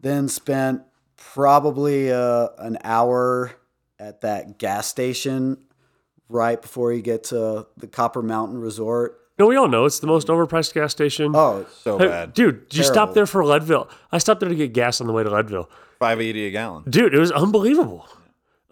then 0.00 0.28
spent 0.28 0.82
probably 1.16 2.10
uh, 2.10 2.48
an 2.58 2.78
hour 2.84 3.52
at 3.98 4.22
that 4.22 4.58
gas 4.58 4.86
station 4.86 5.58
right 6.30 6.60
before 6.60 6.92
you 6.92 7.02
get 7.02 7.24
to 7.24 7.66
the 7.76 7.86
Copper 7.86 8.22
Mountain 8.22 8.58
Resort. 8.60 9.18
no, 9.38 9.46
we 9.46 9.56
all 9.56 9.68
know 9.68 9.84
it's 9.84 9.98
the 10.00 10.06
most 10.06 10.28
overpriced 10.28 10.72
gas 10.74 10.92
station. 10.92 11.32
Oh, 11.34 11.66
So 11.82 11.98
Hey, 11.98 12.06
bad. 12.08 12.34
dude, 12.34 12.68
did 12.68 12.78
you 12.78 12.84
stop 12.84 12.94
Terrible. 12.94 13.14
there 13.14 13.26
for 13.26 13.44
Leadville? 13.44 13.88
I 14.12 14.18
stopped 14.18 14.40
there 14.40 14.48
to 14.48 14.54
get 14.54 14.72
gas 14.72 15.00
on 15.00 15.06
the 15.06 15.12
way 15.12 15.22
to 15.24 15.30
Leadville. 15.30 15.68
Five 15.98 16.20
eighty 16.20 16.46
a 16.46 16.50
gallon. 16.50 16.84
Dude, 16.88 17.12
it 17.14 17.18
was 17.18 17.30
unbelievable. 17.32 18.06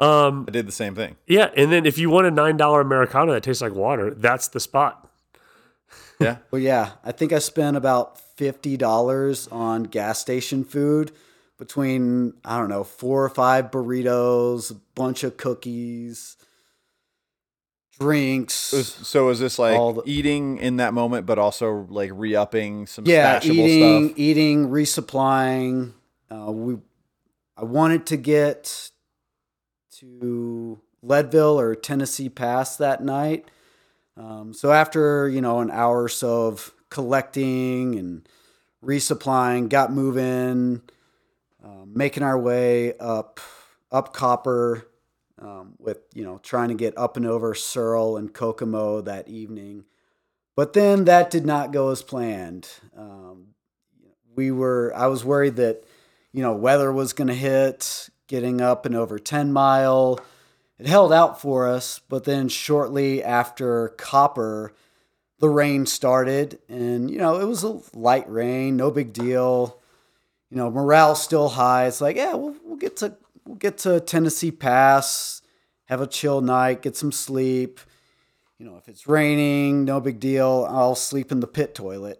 Um, 0.00 0.44
I 0.48 0.52
did 0.52 0.66
the 0.68 0.72
same 0.72 0.94
thing. 0.94 1.16
yeah, 1.26 1.50
and 1.56 1.72
then 1.72 1.84
if 1.84 1.98
you 1.98 2.09
want 2.09 2.26
a 2.26 2.30
nine 2.30 2.56
dollar 2.56 2.80
Americano 2.80 3.32
that 3.32 3.42
tastes 3.42 3.61
like 3.61 3.74
water, 3.74 4.14
that's 4.14 4.48
the 4.48 4.61
spot. 4.61 5.11
Yeah. 6.20 6.36
well, 6.50 6.61
yeah. 6.62 6.92
I 7.04 7.12
think 7.12 7.32
I 7.32 7.38
spent 7.40 7.76
about 7.76 8.18
fifty 8.36 8.76
dollars 8.76 9.48
on 9.48 9.82
gas 9.84 10.18
station 10.20 10.64
food 10.64 11.11
between 11.59 12.34
I 12.44 12.59
don't 12.59 12.68
know 12.68 12.84
four 12.84 13.24
or 13.24 13.28
five 13.28 13.70
burritos, 13.72 14.70
a 14.70 14.74
bunch 14.94 15.24
of 15.24 15.36
cookies, 15.36 16.36
drinks. 17.99 18.55
So- 18.55 18.82
So 18.82 19.28
is 19.30 19.38
this 19.40 19.59
like 19.59 19.76
All 19.78 19.92
the- 19.94 20.03
eating 20.07 20.59
in 20.59 20.76
that 20.76 20.94
moment, 20.94 21.26
but 21.26 21.38
also 21.38 21.86
like 21.90 22.11
re-upping 22.14 22.86
some 22.86 23.05
yeah, 23.07 23.40
eating, 23.42 24.09
stuff? 24.09 24.18
eating, 24.18 24.68
resupplying. 24.68 25.92
Uh, 26.30 26.53
we, 26.53 26.76
I 27.57 27.64
wanted 27.64 28.07
to 28.07 28.16
get 28.16 28.90
to 29.99 30.78
Leadville 31.03 31.59
or 31.59 31.74
Tennessee 31.74 32.28
Pass 32.28 32.76
that 32.76 33.03
night. 33.03 33.46
Um, 34.16 34.53
so 34.53 34.72
after 34.72 35.28
you 35.28 35.40
know 35.40 35.61
an 35.61 35.70
hour 35.70 36.03
or 36.05 36.09
so 36.09 36.46
of 36.46 36.72
collecting 36.90 37.94
and 37.96 38.28
resupplying, 38.84 39.68
got 39.68 39.92
moving, 39.92 40.82
um, 41.64 41.92
making 41.94 42.22
our 42.24 42.38
way 42.38 42.96
up 42.99 43.40
up 43.92 44.12
Copper. 44.12 44.88
Um, 45.41 45.74
with 45.78 45.99
you 46.14 46.24
know 46.24 46.39
trying 46.43 46.68
to 46.68 46.74
get 46.74 46.99
up 46.99 47.16
and 47.16 47.24
over 47.24 47.55
Searle 47.55 48.16
and 48.16 48.32
Kokomo 48.32 49.01
that 49.03 49.28
evening. 49.28 49.84
But 50.57 50.72
then 50.72 51.05
that 51.05 51.30
did 51.30 51.47
not 51.47 51.70
go 51.70 51.91
as 51.91 52.03
planned. 52.03 52.68
Um, 52.97 53.55
we 54.34 54.51
were, 54.51 54.93
I 54.95 55.07
was 55.07 55.24
worried 55.24 55.55
that, 55.55 55.84
you 56.32 56.43
know, 56.43 56.53
weather 56.53 56.93
was 56.93 57.12
going 57.12 57.28
to 57.28 57.34
hit, 57.34 58.09
getting 58.26 58.61
up 58.61 58.84
and 58.84 58.97
over 58.97 59.20
10 59.20 59.53
mile. 59.53 60.18
It 60.78 60.86
held 60.86 61.12
out 61.12 61.41
for 61.41 61.68
us, 61.68 62.01
but 62.09 62.24
then 62.24 62.49
shortly 62.49 63.22
after 63.22 63.91
Copper, 63.91 64.72
the 65.39 65.49
rain 65.49 65.86
started, 65.86 66.59
and 66.68 67.09
you 67.09 67.18
know, 67.18 67.41
it 67.41 67.45
was 67.45 67.62
a 67.62 67.80
light 67.95 68.28
rain, 68.28 68.76
no 68.76 68.91
big 68.91 69.12
deal. 69.12 69.80
You 70.51 70.57
know, 70.57 70.70
morale's 70.72 71.22
still 71.22 71.51
high. 71.51 71.86
It's 71.86 72.01
like, 72.01 72.16
yeah, 72.16 72.34
we'll, 72.34 72.57
we'll 72.64 72.76
get 72.76 72.97
to 72.99 73.16
we'll 73.49 73.57
get 73.57 73.78
to 73.78 73.99
Tennessee 74.01 74.51
Pass, 74.51 75.42
have 75.86 76.01
a 76.01 76.07
chill 76.07 76.40
night, 76.40 76.82
get 76.82 76.96
some 76.96 77.11
sleep 77.11 77.80
you 78.59 78.66
know, 78.66 78.76
if 78.76 78.88
it's 78.88 79.07
raining, 79.07 79.84
no 79.84 80.01
big 80.01 80.18
deal. 80.18 80.66
I'll 80.68 80.96
sleep 80.96 81.30
in 81.30 81.38
the 81.38 81.46
pit 81.46 81.76
toilet. 81.76 82.18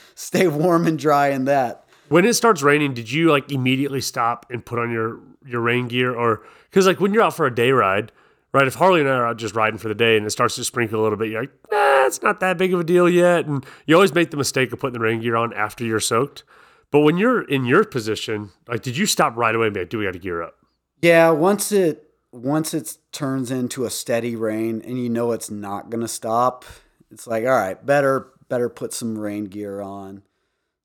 Stay 0.14 0.48
warm 0.48 0.86
and 0.86 0.98
dry 0.98 1.28
in 1.28 1.46
that. 1.46 1.86
When 2.08 2.26
it 2.26 2.34
starts 2.34 2.62
raining, 2.62 2.92
did 2.92 3.10
you 3.10 3.30
like 3.30 3.50
immediately 3.50 4.02
stop 4.02 4.46
and 4.50 4.64
put 4.64 4.78
on 4.78 4.90
your 4.90 5.18
your 5.46 5.62
rain 5.62 5.88
gear, 5.88 6.14
or 6.14 6.42
because 6.70 6.86
like 6.86 7.00
when 7.00 7.14
you're 7.14 7.22
out 7.22 7.34
for 7.34 7.46
a 7.46 7.54
day 7.54 7.70
ride, 7.70 8.12
right? 8.52 8.66
If 8.66 8.74
Harley 8.74 9.00
and 9.00 9.08
I 9.08 9.12
are 9.14 9.26
out 9.28 9.38
just 9.38 9.54
riding 9.54 9.78
for 9.78 9.88
the 9.88 9.94
day 9.94 10.16
and 10.18 10.26
it 10.26 10.30
starts 10.30 10.56
to 10.56 10.64
sprinkle 10.64 11.00
a 11.00 11.02
little 11.02 11.18
bit, 11.18 11.30
you're 11.30 11.40
like, 11.40 11.52
nah, 11.72 12.06
it's 12.06 12.22
not 12.22 12.40
that 12.40 12.58
big 12.58 12.74
of 12.74 12.80
a 12.80 12.84
deal 12.84 13.08
yet, 13.08 13.46
and 13.46 13.64
you 13.86 13.94
always 13.94 14.14
make 14.14 14.30
the 14.30 14.36
mistake 14.36 14.72
of 14.72 14.78
putting 14.78 14.92
the 14.92 15.00
rain 15.00 15.20
gear 15.20 15.36
on 15.36 15.54
after 15.54 15.84
you're 15.84 16.00
soaked. 16.00 16.44
But 16.90 17.00
when 17.00 17.18
you're 17.18 17.42
in 17.42 17.64
your 17.64 17.84
position, 17.84 18.50
like, 18.68 18.82
did 18.82 18.96
you 18.96 19.06
stop 19.06 19.36
right 19.36 19.54
away 19.54 19.66
and 19.66 19.74
be 19.74 19.80
like, 19.80 19.90
"Do 19.90 19.98
we 19.98 20.04
got 20.04 20.12
to 20.12 20.18
gear 20.18 20.42
up?" 20.42 20.54
Yeah, 21.02 21.30
once 21.30 21.72
it 21.72 22.10
once 22.32 22.74
it 22.74 22.96
turns 23.12 23.50
into 23.50 23.84
a 23.84 23.90
steady 23.90 24.36
rain 24.36 24.82
and 24.84 24.98
you 24.98 25.08
know 25.08 25.32
it's 25.32 25.50
not 25.50 25.90
gonna 25.90 26.08
stop, 26.08 26.64
it's 27.10 27.26
like, 27.26 27.44
all 27.44 27.50
right, 27.50 27.84
better 27.84 28.28
better 28.48 28.68
put 28.68 28.92
some 28.92 29.18
rain 29.18 29.44
gear 29.44 29.80
on. 29.80 30.22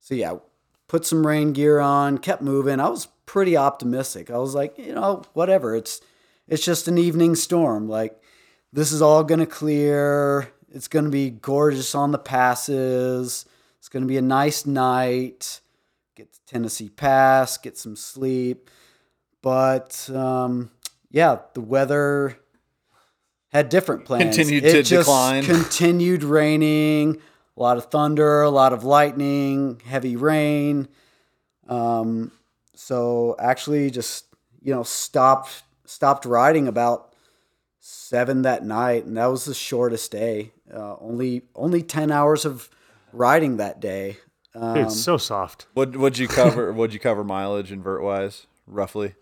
So 0.00 0.14
yeah, 0.14 0.36
put 0.88 1.06
some 1.06 1.26
rain 1.26 1.52
gear 1.52 1.78
on, 1.78 2.18
kept 2.18 2.42
moving. 2.42 2.80
I 2.80 2.88
was 2.88 3.06
pretty 3.24 3.56
optimistic. 3.56 4.30
I 4.30 4.38
was 4.38 4.54
like, 4.54 4.76
you 4.78 4.94
know, 4.94 5.22
whatever. 5.32 5.74
It's 5.74 6.00
it's 6.48 6.64
just 6.64 6.88
an 6.88 6.98
evening 6.98 7.34
storm. 7.34 7.88
Like 7.88 8.20
this 8.72 8.92
is 8.92 9.00
all 9.00 9.24
gonna 9.24 9.46
clear. 9.46 10.52
It's 10.70 10.88
gonna 10.88 11.08
be 11.08 11.30
gorgeous 11.30 11.94
on 11.94 12.10
the 12.10 12.18
passes. 12.18 13.46
It's 13.78 13.88
gonna 13.88 14.06
be 14.06 14.18
a 14.18 14.22
nice 14.22 14.66
night. 14.66 15.60
Tennessee 16.52 16.90
Pass, 16.90 17.56
get 17.56 17.78
some 17.78 17.96
sleep. 17.96 18.68
But 19.40 20.08
um, 20.10 20.70
yeah, 21.10 21.38
the 21.54 21.62
weather 21.62 22.36
had 23.48 23.70
different 23.70 24.04
plans. 24.04 24.36
Continued 24.36 24.64
it 24.64 24.72
to 24.72 24.82
just 24.82 25.06
decline. 25.06 25.44
Continued 25.46 26.22
raining, 26.22 27.20
a 27.56 27.60
lot 27.60 27.78
of 27.78 27.86
thunder, 27.86 28.42
a 28.42 28.50
lot 28.50 28.72
of 28.74 28.84
lightning, 28.84 29.80
heavy 29.86 30.14
rain. 30.16 30.88
Um, 31.68 32.32
so 32.74 33.34
actually, 33.38 33.90
just 33.90 34.26
you 34.60 34.74
know, 34.74 34.82
stopped 34.82 35.62
stopped 35.86 36.26
riding 36.26 36.68
about 36.68 37.14
seven 37.80 38.42
that 38.42 38.62
night, 38.62 39.06
and 39.06 39.16
that 39.16 39.26
was 39.26 39.46
the 39.46 39.54
shortest 39.54 40.12
day. 40.12 40.52
Uh, 40.72 40.96
only 41.00 41.42
only 41.54 41.82
ten 41.82 42.10
hours 42.12 42.44
of 42.44 42.68
riding 43.12 43.56
that 43.56 43.80
day. 43.80 44.18
Um, 44.54 44.74
Dude, 44.74 44.86
it's 44.86 45.00
so 45.00 45.16
soft. 45.16 45.66
What 45.74 45.96
would 45.96 46.18
you 46.18 46.28
cover? 46.28 46.72
would 46.74 46.92
you 46.92 47.00
cover 47.00 47.24
mileage 47.24 47.72
and 47.72 47.82
vert 47.82 48.02
wise, 48.02 48.46
roughly? 48.66 49.14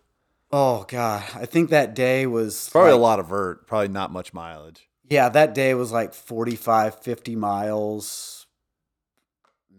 oh 0.53 0.85
god, 0.89 1.22
I 1.37 1.47
think 1.47 1.70
that 1.70 1.95
day 1.95 2.26
was 2.26 2.68
Probably 2.70 2.91
like- 2.91 2.99
a 2.99 3.03
lot 3.03 3.20
of 3.20 3.28
vert. 3.28 3.66
Probably 3.68 3.89
not 3.89 4.11
much 4.12 4.33
mileage. 4.35 4.89
Yeah, 5.09 5.28
that 5.28 5.55
day 5.55 5.74
was 5.74 5.93
like 5.93 6.12
45, 6.14 7.01
50 7.03 7.37
miles. 7.37 8.47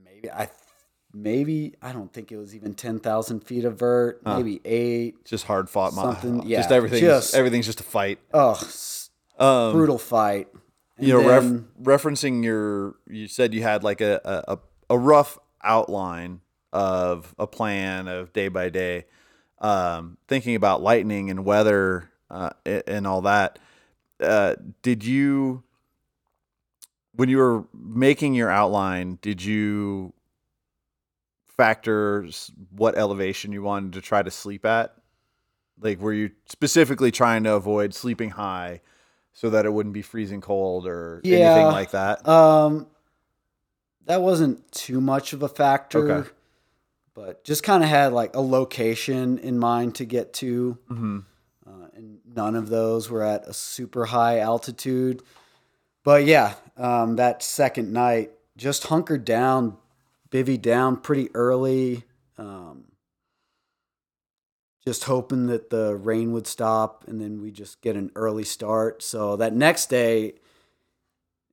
Maybe 0.03 0.29
I 0.31 0.49
maybe 1.13 1.75
I 1.81 1.91
don't 1.91 2.11
think 2.13 2.31
it 2.31 2.37
was 2.37 2.55
even 2.55 2.73
10,000 2.73 3.41
feet 3.41 3.65
of 3.65 3.77
vert, 3.79 4.21
maybe 4.25 4.61
8. 4.63 5.25
Just 5.25 5.45
hard 5.45 5.69
fought 5.69 5.93
miles. 5.93 6.15
Something- 6.21 6.37
just 6.49 6.69
yeah, 6.69 6.75
everything. 6.75 6.99
just- 7.01 7.35
everything's 7.35 7.65
just 7.65 7.79
a 7.81 7.83
fight. 7.83 8.19
Oh, 8.33 8.59
Um, 9.37 9.73
brutal 9.73 9.97
fight. 9.97 10.47
And 10.97 11.07
you 11.07 11.13
know, 11.13 11.27
then- 11.27 11.67
ref, 11.83 12.01
referencing 12.01 12.43
your, 12.43 12.95
you 13.07 13.27
said 13.27 13.53
you 13.53 13.63
had 13.63 13.83
like 13.83 13.99
a, 14.01 14.21
a, 14.23 14.53
a 14.53 14.59
rough 14.97 15.37
outline 15.63 16.41
of 16.73 17.35
a 17.37 17.47
plan 17.47 18.07
of 18.07 18.33
day 18.33 18.47
by 18.47 18.69
day. 18.69 19.05
Um, 19.59 20.17
thinking 20.27 20.55
about 20.55 20.81
lightning 20.81 21.29
and 21.29 21.45
weather 21.45 22.09
uh, 22.29 22.49
and 22.65 23.05
all 23.05 23.21
that. 23.21 23.59
Uh, 24.19 24.55
did 24.81 25.03
you, 25.03 25.63
when 27.13 27.29
you 27.29 27.37
were 27.37 27.65
making 27.73 28.33
your 28.33 28.49
outline, 28.49 29.19
did 29.21 29.43
you 29.43 30.13
factor 31.47 32.27
what 32.71 32.97
elevation 32.97 33.51
you 33.51 33.61
wanted 33.61 33.93
to 33.93 34.01
try 34.01 34.23
to 34.23 34.31
sleep 34.31 34.65
at? 34.65 34.95
Like, 35.79 35.99
were 35.99 36.13
you 36.13 36.31
specifically 36.47 37.11
trying 37.11 37.43
to 37.43 37.53
avoid 37.53 37.93
sleeping 37.93 38.31
high 38.31 38.81
so 39.33 39.49
that 39.49 39.65
it 39.65 39.73
wouldn't 39.73 39.93
be 39.93 40.01
freezing 40.01 40.41
cold 40.41 40.87
or 40.87 41.21
Yeah. 41.23 41.37
anything 41.37 41.67
like 41.67 41.91
that? 41.91 42.27
Um, 42.27 42.87
that 44.05 44.21
wasn't 44.21 44.71
too 44.71 44.99
much 45.01 45.33
of 45.33 45.43
a 45.43 45.47
factor, 45.49 46.11
Okay. 46.11 46.29
but 47.13 47.43
just 47.43 47.63
kind 47.63 47.83
of 47.83 47.89
had 47.89 48.13
like 48.13 48.35
a 48.35 48.41
location 48.41 49.37
in 49.37 49.57
mind 49.59 49.95
to 49.95 50.05
get 50.05 50.33
to. 50.33 50.77
Mm-hmm. 50.89 51.19
uh, 51.67 51.87
and 51.93 52.19
none 52.25 52.55
of 52.55 52.69
those 52.69 53.09
were 53.09 53.23
at 53.23 53.47
a 53.47 53.53
super 53.53 54.05
high 54.05 54.39
altitude. 54.39 55.21
But 56.03 56.25
yeah, 56.25 56.55
um, 56.77 57.15
that 57.17 57.43
second 57.43 57.93
night, 57.93 58.31
just 58.57 58.85
hunkered 58.87 59.23
down, 59.23 59.77
bivvied 60.29 60.61
down 60.61 60.97
pretty 60.97 61.29
early. 61.35 62.03
Um, 62.37 62.85
just 64.85 65.03
hoping 65.03 65.45
that 65.47 65.69
the 65.69 65.95
rain 65.95 66.31
would 66.33 66.47
stop 66.47 67.05
and 67.07 67.21
then 67.21 67.39
we 67.39 67.51
just 67.51 67.81
get 67.81 67.95
an 67.95 68.11
early 68.15 68.43
start. 68.43 69.03
So 69.03 69.35
that 69.35 69.53
next 69.53 69.89
day, 69.91 70.33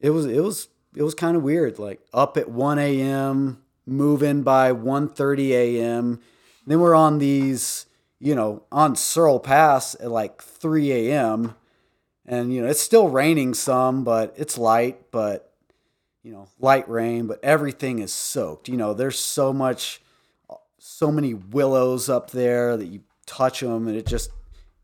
it 0.01 0.11
was 0.11 0.25
it 0.27 0.41
was 0.41 0.69
it 0.99 1.05
was 1.05 1.15
kind 1.15 1.37
of 1.37 1.45
weird. 1.45 1.79
Like 1.79 2.01
up 2.13 2.37
at 2.37 2.51
one 2.51 2.79
a.m., 2.81 3.63
moving 3.87 4.43
by 4.43 4.73
1.30 4.73 5.51
a.m. 5.51 6.21
Then 6.67 6.81
we're 6.81 6.97
on 6.97 7.19
these, 7.19 7.87
you 8.19 8.35
know, 8.35 8.65
on 8.73 8.97
Searle 8.97 9.39
Pass 9.39 9.95
at 9.95 10.11
like 10.11 10.43
3 10.43 10.91
a.m. 10.93 11.55
And, 12.27 12.53
you 12.53 12.61
know, 12.61 12.69
it's 12.69 12.81
still 12.81 13.09
raining 13.09 13.55
some, 13.55 14.03
but 14.03 14.35
it's 14.37 14.59
light, 14.59 15.11
but, 15.13 15.55
you 16.25 16.33
know, 16.33 16.49
light 16.59 16.89
rain, 16.91 17.29
but 17.29 17.43
everything 17.45 18.01
is 18.01 18.13
soaked. 18.13 18.69
You 18.69 18.77
know, 18.77 18.93
there's 18.93 19.19
so 19.19 19.53
much, 19.53 20.03
so 20.79 21.13
many 21.13 21.33
willows 21.33 22.09
up 22.11 22.33
there 22.33 22.77
that 22.77 22.87
you 22.87 23.03
touch 23.25 23.61
them 23.61 23.87
and 23.87 23.97
it 23.97 24.05
just 24.05 24.31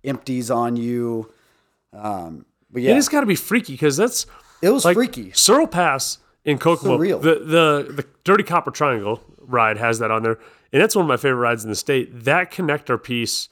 empties 0.05 0.49
on 0.49 0.77
you. 0.77 1.33
Um, 1.93 2.47
but 2.71 2.83
yeah, 2.83 2.93
It 2.93 2.95
has 2.95 3.09
got 3.09 3.21
to 3.21 3.27
be 3.27 3.35
freaky 3.37 3.75
because 3.75 3.97
that's 3.97 4.27
it 4.65 4.71
was 4.73 4.85
like 4.85 4.95
freaky. 4.95 5.31
Searle 5.33 5.67
Pass 5.67 6.19
in 6.45 6.59
Kokomo. 6.59 6.99
Surreal. 6.99 7.21
The, 7.21 7.35
the 7.35 7.93
the 7.93 8.07
Dirty 8.25 8.43
Copper 8.43 8.71
Triangle 8.71 9.21
ride 9.41 9.77
has 9.79 9.99
that 9.99 10.11
on 10.11 10.23
there, 10.23 10.39
and 10.73 10.83
that's 10.83 10.97
one 10.97 11.05
of 11.05 11.09
my 11.09 11.17
favorite 11.17 11.41
rides 11.41 11.65
in 11.65 11.71
the 11.71 11.77
state. 11.77 12.25
That 12.25 12.51
connector 12.51 13.03
piece, 13.03 13.49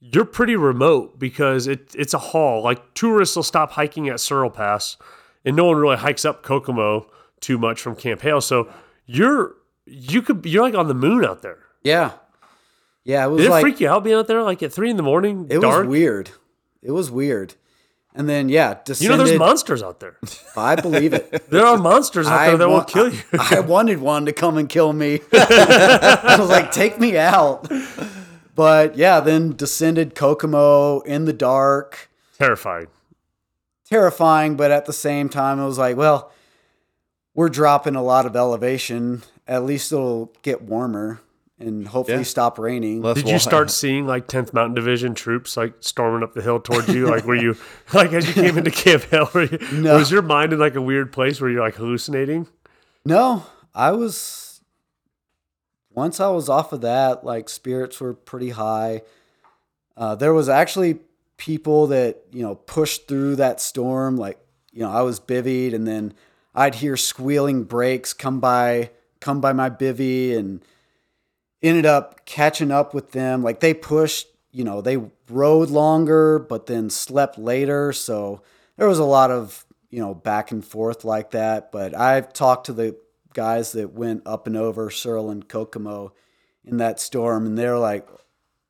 you're 0.00 0.24
pretty 0.24 0.56
remote 0.56 1.18
because 1.18 1.66
it 1.66 1.94
it's 1.94 2.14
a 2.14 2.18
haul. 2.18 2.62
Like 2.62 2.94
tourists 2.94 3.36
will 3.36 3.42
stop 3.42 3.72
hiking 3.72 4.08
at 4.08 4.20
Searle 4.20 4.50
Pass, 4.50 4.96
and 5.44 5.56
no 5.56 5.64
one 5.64 5.76
really 5.76 5.96
hikes 5.96 6.24
up 6.24 6.42
Kokomo 6.42 7.06
too 7.40 7.58
much 7.58 7.80
from 7.80 7.96
Camp 7.96 8.20
Hale. 8.22 8.40
So 8.40 8.68
you're 9.06 9.54
you 9.86 10.22
could 10.22 10.44
you're 10.46 10.62
like 10.62 10.74
on 10.74 10.88
the 10.88 10.94
moon 10.94 11.24
out 11.24 11.42
there. 11.42 11.58
Yeah. 11.82 12.12
Yeah, 13.06 13.26
it 13.26 13.28
was 13.28 13.38
Did 13.42 13.46
it 13.48 13.50
like 13.50 13.60
freak 13.60 13.80
you 13.80 13.88
out 13.90 14.02
being 14.02 14.16
out 14.16 14.26
there 14.28 14.42
like 14.42 14.62
at 14.62 14.72
three 14.72 14.88
in 14.88 14.96
the 14.96 15.02
morning? 15.02 15.46
it 15.50 15.60
dark. 15.60 15.80
was 15.80 15.88
weird. 15.88 16.30
It 16.82 16.90
was 16.92 17.10
weird. 17.10 17.54
And 18.16 18.28
then 18.28 18.48
yeah, 18.48 18.78
You 18.98 19.08
know, 19.08 19.16
there's 19.16 19.38
monsters 19.38 19.82
out 19.82 19.98
there. 19.98 20.16
I 20.56 20.76
believe 20.76 21.12
it. 21.14 21.44
There 21.50 21.66
are 21.66 21.76
monsters 21.76 22.26
out 22.28 22.46
there 22.46 22.56
that 22.56 22.68
wa- 22.68 22.76
will 22.78 22.84
kill 22.84 23.12
you. 23.12 23.20
I, 23.32 23.56
I 23.56 23.60
wanted 23.60 23.98
one 23.98 24.26
to 24.26 24.32
come 24.32 24.56
and 24.56 24.68
kill 24.68 24.92
me. 24.92 25.20
I 25.32 26.36
was 26.38 26.48
like, 26.48 26.70
take 26.70 27.00
me 27.00 27.16
out. 27.16 27.70
But 28.54 28.96
yeah, 28.96 29.18
then 29.20 29.56
descended 29.56 30.14
Kokomo 30.14 31.00
in 31.00 31.24
the 31.24 31.32
dark. 31.32 32.08
Terrifying. 32.38 32.86
Terrifying, 33.84 34.56
but 34.56 34.70
at 34.70 34.86
the 34.86 34.92
same 34.92 35.28
time, 35.28 35.58
it 35.58 35.64
was 35.64 35.78
like, 35.78 35.96
well, 35.96 36.32
we're 37.34 37.48
dropping 37.48 37.96
a 37.96 38.02
lot 38.02 38.26
of 38.26 38.36
elevation. 38.36 39.22
At 39.46 39.64
least 39.64 39.92
it'll 39.92 40.32
get 40.42 40.62
warmer 40.62 41.20
and 41.58 41.86
hopefully 41.86 42.18
Yeah. 42.18 42.24
stop 42.24 42.58
raining. 42.58 43.00
Let's 43.02 43.22
Did 43.22 43.30
you 43.30 43.38
start 43.38 43.70
seeing 43.70 44.06
like 44.06 44.26
10th 44.26 44.52
Mountain 44.52 44.74
Division 44.74 45.14
troops 45.14 45.56
like 45.56 45.74
storming 45.80 46.22
up 46.22 46.34
the 46.34 46.42
hill 46.42 46.58
towards 46.60 46.88
you? 46.88 47.06
Like, 47.08 47.24
were 47.24 47.36
you 47.36 47.56
like 47.94 48.12
as 48.12 48.26
you 48.26 48.34
came 48.42 48.58
into 48.58 48.70
Camp 48.70 49.04
Hale? 49.04 49.30
Were 49.32 49.44
you, 49.44 49.58
No. 49.72 49.96
Was 49.96 50.10
your 50.10 50.22
mind 50.22 50.52
in 50.52 50.58
like 50.58 50.74
a 50.74 50.82
weird 50.82 51.12
place 51.12 51.40
where 51.40 51.48
you're 51.50 51.62
like 51.62 51.76
hallucinating? 51.76 52.48
No, 53.04 53.44
I 53.74 53.92
was. 53.92 54.60
Once 55.90 56.18
I 56.18 56.28
was 56.28 56.48
off 56.48 56.72
of 56.72 56.80
that, 56.80 57.24
like 57.24 57.48
spirits 57.48 58.00
were 58.00 58.14
pretty 58.14 58.50
high. 58.50 59.02
Uh, 59.96 60.14
there 60.16 60.34
was 60.34 60.48
actually 60.48 60.98
people 61.36 61.86
that 61.88 62.22
you 62.32 62.42
know 62.42 62.56
pushed 62.56 63.06
through 63.06 63.36
that 63.36 63.60
storm. 63.60 64.16
Like 64.16 64.38
you 64.72 64.80
know, 64.80 64.90
I 64.90 65.02
was 65.02 65.20
bivied, 65.20 65.72
and 65.72 65.86
then 65.86 66.14
I'd 66.54 66.76
hear 66.76 66.96
squealing 66.96 67.62
brakes 67.62 68.12
come 68.12 68.40
by, 68.40 68.90
come 69.20 69.40
by 69.40 69.52
my 69.52 69.70
bivvy, 69.70 70.36
and 70.36 70.64
ended 71.64 71.86
up 71.86 72.24
catching 72.26 72.70
up 72.70 72.94
with 72.94 73.12
them. 73.12 73.42
Like 73.42 73.60
they 73.60 73.74
pushed, 73.74 74.28
you 74.52 74.64
know, 74.64 74.80
they 74.80 74.98
rode 75.28 75.70
longer, 75.70 76.38
but 76.38 76.66
then 76.66 76.90
slept 76.90 77.38
later. 77.38 77.92
So 77.92 78.42
there 78.76 78.86
was 78.88 78.98
a 78.98 79.04
lot 79.04 79.30
of, 79.30 79.64
you 79.90 80.00
know, 80.00 80.14
back 80.14 80.50
and 80.50 80.64
forth 80.64 81.04
like 81.04 81.30
that. 81.32 81.72
But 81.72 81.96
I've 81.96 82.32
talked 82.32 82.66
to 82.66 82.72
the 82.72 82.96
guys 83.32 83.72
that 83.72 83.92
went 83.92 84.22
up 84.26 84.46
and 84.46 84.56
over 84.56 84.90
Searle 84.90 85.30
and 85.30 85.48
Kokomo 85.48 86.12
in 86.64 86.76
that 86.78 87.00
storm, 87.00 87.46
and 87.46 87.58
they're 87.58 87.78
like, 87.78 88.06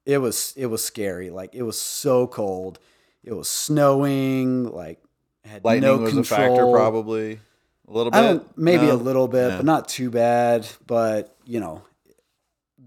it 0.07 0.19
was 0.19 0.53
it 0.57 0.67
was 0.67 0.85
scary. 0.85 1.31
Like 1.31 1.55
it 1.55 1.63
was 1.63 1.81
so 1.81 2.27
cold. 2.27 2.79
It 3.23 3.33
was 3.33 3.49
snowing. 3.49 4.65
Like 4.65 5.01
had 5.45 5.65
Lightning 5.65 5.83
no 5.91 5.97
was 5.99 6.13
control. 6.13 6.41
a 6.41 6.57
factor, 6.57 6.71
probably 6.71 7.41
a 7.89 7.91
little 7.93 8.11
bit. 8.11 8.43
Maybe 8.57 8.87
No? 8.87 8.93
a 8.95 8.97
little 8.97 9.29
bit, 9.29 9.57
but 9.57 9.65
not 9.65 9.89
too 9.89 10.11
bad. 10.11 10.67
But 10.87 11.35
you 11.47 11.61
know, 11.61 11.83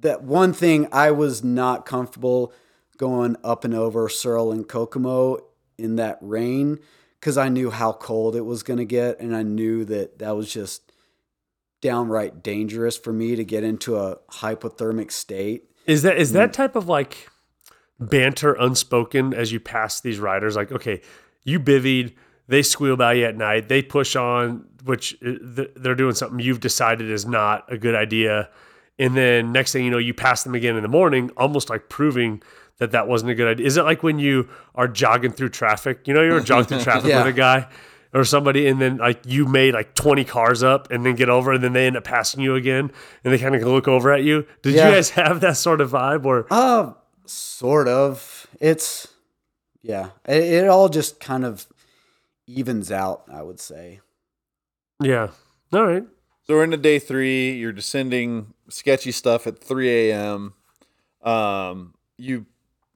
that 0.01 0.23
one 0.23 0.53
thing 0.53 0.87
I 0.91 1.11
was 1.11 1.43
not 1.43 1.85
comfortable 1.85 2.53
going 2.97 3.35
up 3.43 3.63
and 3.63 3.73
over 3.73 4.09
Searle 4.09 4.51
and 4.51 4.67
Kokomo 4.67 5.39
in 5.77 5.95
that 5.97 6.17
rain 6.21 6.79
because 7.19 7.37
I 7.37 7.49
knew 7.49 7.69
how 7.71 7.93
cold 7.93 8.35
it 8.35 8.41
was 8.45 8.63
going 8.63 8.77
to 8.77 8.85
get, 8.85 9.19
and 9.19 9.35
I 9.35 9.43
knew 9.43 9.85
that 9.85 10.19
that 10.19 10.35
was 10.35 10.51
just 10.51 10.91
downright 11.81 12.43
dangerous 12.43 12.97
for 12.97 13.13
me 13.13 13.35
to 13.35 13.43
get 13.43 13.63
into 13.63 13.97
a 13.97 14.17
hypothermic 14.31 15.11
state. 15.11 15.65
Is 15.85 16.01
that 16.01 16.17
Mm. 16.17 16.31
that 16.33 16.53
type 16.53 16.75
of 16.75 16.87
like 16.87 17.29
banter 17.99 18.53
unspoken 18.53 19.33
as 19.33 19.51
you 19.51 19.59
pass 19.59 20.01
these 20.01 20.19
riders? 20.19 20.55
Like, 20.55 20.71
okay, 20.71 21.01
you 21.43 21.59
bivvied, 21.59 22.13
they 22.47 22.61
squeal 22.61 22.95
by 22.97 23.13
you 23.13 23.25
at 23.25 23.35
night, 23.37 23.69
they 23.69 23.81
push 23.81 24.15
on, 24.15 24.65
which 24.85 25.17
uh, 25.25 25.65
they're 25.75 25.95
doing 25.95 26.13
something 26.15 26.39
you've 26.39 26.59
decided 26.59 27.09
is 27.09 27.25
not 27.25 27.71
a 27.71 27.77
good 27.77 27.95
idea. 27.95 28.49
And 28.99 29.15
then 29.15 29.51
next 29.51 29.71
thing 29.73 29.85
you 29.85 29.91
know, 29.91 29.97
you 29.99 30.13
pass 30.13 30.43
them 30.43 30.55
again 30.55 30.75
in 30.75 30.81
the 30.81 30.87
morning, 30.89 31.29
almost 31.37 31.69
like 31.69 31.87
proving 31.89 32.41
that 32.79 32.91
that 32.91 33.07
wasn't 33.07 33.31
a 33.31 33.35
good 33.35 33.47
idea. 33.47 33.65
Is 33.67 33.77
it 33.77 33.83
like 33.83 34.01
when 34.03 34.17
you 34.19 34.49
are 34.75 34.87
jogging 34.87 35.31
through 35.31 35.49
traffic? 35.49 36.07
You 36.07 36.13
know, 36.13 36.21
you're 36.23 36.39
jogging 36.39 36.65
through 36.65 36.81
traffic 36.83 37.09
Yeah. 37.09 37.23
with 37.23 37.33
a 37.33 37.37
guy 37.37 37.67
or 38.13 38.23
somebody, 38.23 38.67
and 38.67 38.79
then 38.81 38.97
like 38.97 39.19
you 39.25 39.45
made 39.45 39.73
like 39.73 39.93
20 39.93 40.23
cars 40.25 40.63
up 40.63 40.89
and 40.91 41.05
then 41.05 41.15
get 41.15 41.29
over, 41.29 41.51
and 41.53 41.63
then 41.63 41.73
they 41.73 41.85
end 41.87 41.97
up 41.97 42.03
passing 42.05 42.41
you 42.41 42.55
again, 42.55 42.91
and 43.23 43.33
they 43.33 43.37
kind 43.37 43.53
of 43.53 43.61
look 43.63 43.87
over 43.87 44.11
at 44.11 44.23
you. 44.23 44.45
Did 44.63 44.73
Yeah. 44.75 44.87
you 44.89 44.95
guys 44.95 45.09
have 45.11 45.41
that 45.41 45.57
sort 45.57 45.81
of 45.81 45.91
vibe? 45.91 46.25
Or 46.25 46.47
Uh, 46.49 46.93
sort 47.25 47.87
of. 47.87 48.47
It's 48.59 49.07
yeah. 49.83 50.09
It, 50.25 50.43
it 50.43 50.67
all 50.67 50.89
just 50.89 51.19
kind 51.19 51.45
of 51.45 51.67
evens 52.47 52.91
out. 52.91 53.23
I 53.31 53.41
would 53.43 53.59
say. 53.59 53.99
yeah, 55.01 55.27
all 55.73 55.85
right. 55.85 56.05
So 56.47 56.55
we're 56.55 56.63
into 56.63 56.77
day 56.77 56.97
three. 56.97 57.51
You're 57.51 57.73
descending 57.73 58.53
sketchy 58.69 59.11
stuff 59.11 59.47
at 59.47 59.59
3 59.59 60.11
a.m. 60.11 60.53
Um, 61.21 61.93
you 62.17 62.45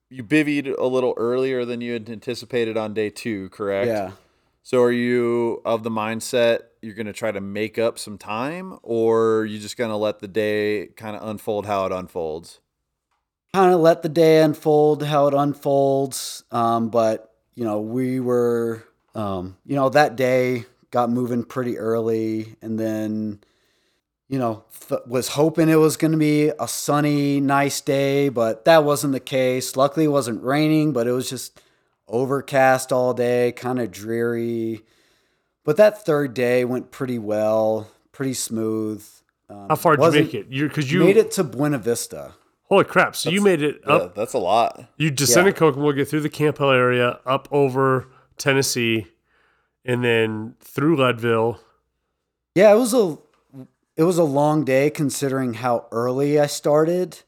you 0.10 0.24
bivvied 0.24 0.74
a 0.78 0.86
little 0.86 1.14
earlier 1.18 1.66
than 1.66 1.82
you 1.82 1.94
had 1.94 2.10
anticipated 2.10 2.78
on 2.78 2.94
day 2.94 3.10
two, 3.10 3.50
correct? 3.50 3.88
Yeah. 3.88 4.12
So 4.64 4.82
are 4.82 4.92
you 4.92 5.62
of 5.66 5.84
the 5.84 5.90
mindset 5.90 6.60
you're 6.82 6.94
going 6.94 7.08
to 7.08 7.14
try 7.14 7.32
to 7.32 7.42
make 7.42 7.78
up 7.78 8.00
some 8.00 8.18
time, 8.18 8.80
or 8.84 9.40
are 9.40 9.46
you 9.46 9.60
just 9.60 9.76
going 9.76 9.90
to 9.90 9.98
let 9.98 10.20
the 10.20 10.28
day 10.30 10.88
kind 10.96 11.18
of 11.18 11.28
unfold 11.28 11.66
how 11.66 11.86
it 11.86 11.92
unfolds? 11.92 12.62
kind 13.54 13.74
of 13.74 13.82
let 13.82 14.02
the 14.02 14.10
day 14.10 14.42
unfold 14.42 15.04
how 15.04 15.28
it 15.28 15.34
unfolds. 15.34 16.44
Um, 16.52 16.90
but 16.90 17.34
you 17.56 17.66
know, 17.66 17.82
we 17.82 18.20
were, 18.20 18.86
um, 19.14 19.58
you 19.66 19.76
know, 19.76 19.90
that 19.90 20.16
day 20.16 20.66
got 20.92 21.10
moving 21.10 21.44
pretty 21.44 21.78
early, 21.78 22.56
and 22.62 22.80
then, 22.80 23.40
you 24.28 24.38
know, 24.38 24.64
th- 24.88 25.02
was 25.08 25.30
hoping 25.30 25.70
it 25.70 25.76
was 25.76 25.98
going 25.98 26.12
to 26.12 26.18
be 26.18 26.52
a 26.60 26.68
sunny, 26.68 27.40
nice 27.40 27.82
day, 27.82 28.30
but 28.30 28.66
that 28.66 28.84
wasn't 28.84 29.14
the 29.14 29.20
case. 29.20 29.76
Luckily, 29.76 30.06
it 30.06 30.10
wasn't 30.10 30.44
raining, 30.44 30.94
but 30.94 31.08
it 31.08 31.12
was 31.12 31.30
just 31.30 31.60
overcast 32.08 32.92
all 32.92 33.14
day, 33.14 33.54
kind 33.54 33.80
of 33.80 33.92
dreary. 33.92 34.84
But 35.64 35.78
that 35.78 36.06
third 36.06 36.34
day 36.34 36.66
went 36.66 36.92
pretty 36.92 37.20
well, 37.20 37.90
pretty 38.12 38.34
smooth. 38.34 39.06
Um, 39.50 39.68
How 39.70 39.76
far 39.76 39.96
did 39.98 40.14
you 40.14 40.24
make 40.24 40.34
it? 40.34 40.48
You 40.50 40.68
because 40.68 40.92
you 40.92 41.00
made 41.00 41.18
it 41.18 41.32
to 41.32 41.44
Buena 41.44 41.78
Vista. 41.78 42.34
Holy 42.64 42.86
crap! 42.86 43.16
So 43.18 43.30
you 43.30 43.42
made 43.42 43.62
it 43.62 43.82
Yeah, 43.88 44.08
that's 44.16 44.34
a 44.34 44.38
lot. 44.38 44.86
You 44.98 45.12
descended 45.12 45.56
Kokomo, 45.58 45.92
get 45.92 46.08
through 46.08 46.22
the 46.22 46.30
Camp 46.30 46.58
Hale 46.58 46.72
area, 46.72 47.20
up 47.26 47.50
over 47.52 48.08
Tennessee, 48.38 49.08
and 49.86 50.04
then 50.04 50.56
through 50.60 50.98
Leadville. 50.98 51.60
Yeah, 52.56 52.72
it 52.74 52.78
was 52.78 52.94
a 52.94 53.18
it 53.98 54.04
was 54.04 54.18
a 54.18 54.24
long 54.24 54.64
day 54.66 54.90
considering 54.90 55.56
how 55.56 55.88
early 55.92 56.40
I 56.40 56.48
started. 56.48 57.20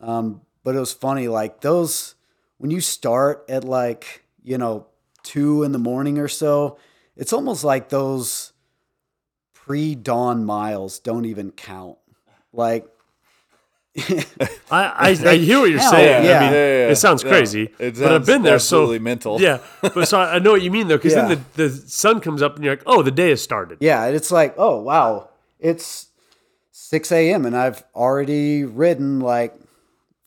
Um, 0.00 0.42
but 0.62 0.74
it 0.74 0.80
was 0.80 0.92
funny, 0.92 1.28
like 1.28 1.60
those 1.60 2.14
when 2.58 2.70
you 2.70 2.80
start 2.80 3.44
at 3.48 3.64
like 3.64 4.24
you 4.42 4.58
know 4.58 4.86
two 5.22 5.62
in 5.62 5.72
the 5.72 5.78
morning 5.78 6.18
or 6.18 6.28
so, 6.28 6.78
it's 7.16 7.32
almost 7.32 7.64
like 7.64 7.88
those 7.88 8.52
pre 9.52 9.94
dawn 9.94 10.44
miles 10.44 10.98
don't 10.98 11.24
even 11.24 11.50
count. 11.50 11.98
Like 12.52 12.86
I, 13.96 14.60
I, 14.70 15.08
I 15.24 15.36
hear 15.36 15.60
what 15.60 15.70
you're 15.70 15.78
Hell, 15.78 15.88
oh, 15.92 15.96
saying. 15.96 16.24
yeah. 16.24 16.38
I 16.38 16.40
mean, 16.40 16.52
Yeah, 16.52 16.66
yeah, 16.86 16.88
it 16.90 16.96
sounds 16.96 17.22
crazy, 17.22 17.70
It 17.78 17.96
but 17.98 18.12
I've 18.12 18.26
been 18.26 18.42
there. 18.42 18.58
So 18.58 18.98
mental. 18.98 19.40
Yeah, 19.40 19.58
but 19.82 20.08
so 20.08 20.20
I 20.20 20.38
know 20.40 20.52
what 20.52 20.62
you 20.62 20.70
mean 20.70 20.88
though, 20.88 20.96
because 20.96 21.14
then 21.14 21.28
the, 21.28 21.68
the 21.68 21.70
sun 21.70 22.20
comes 22.20 22.42
up 22.42 22.56
and 22.56 22.64
you're 22.64 22.74
like, 22.74 22.82
oh, 22.86 23.02
the 23.02 23.10
day 23.12 23.30
has 23.30 23.40
started. 23.42 23.78
yeah, 23.80 24.06
it's 24.06 24.30
like 24.32 24.54
oh 24.58 24.80
wow, 24.80 25.28
it's 25.60 26.08
six 26.72 27.12
a.m. 27.12 27.46
and 27.46 27.56
I've 27.56 27.84
already 27.94 28.64
ridden 28.64 29.20
like 29.20 29.54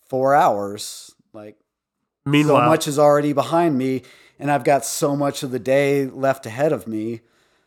four 0.08 0.34
hours. 0.34 1.14
Like 1.34 1.58
meanwhile, 2.26 2.62
so 2.64 2.70
much 2.70 2.88
is 2.88 2.98
already 2.98 3.34
behind 3.34 3.78
me 3.78 4.04
and 4.40 4.50
I've 4.52 4.64
got 4.64 4.86
so 4.86 5.16
much 5.16 5.44
of 5.44 5.52
the 5.52 5.60
day 5.60 6.06
left 6.06 6.46
ahead 6.46 6.72
of 6.72 6.88
me. 6.88 7.22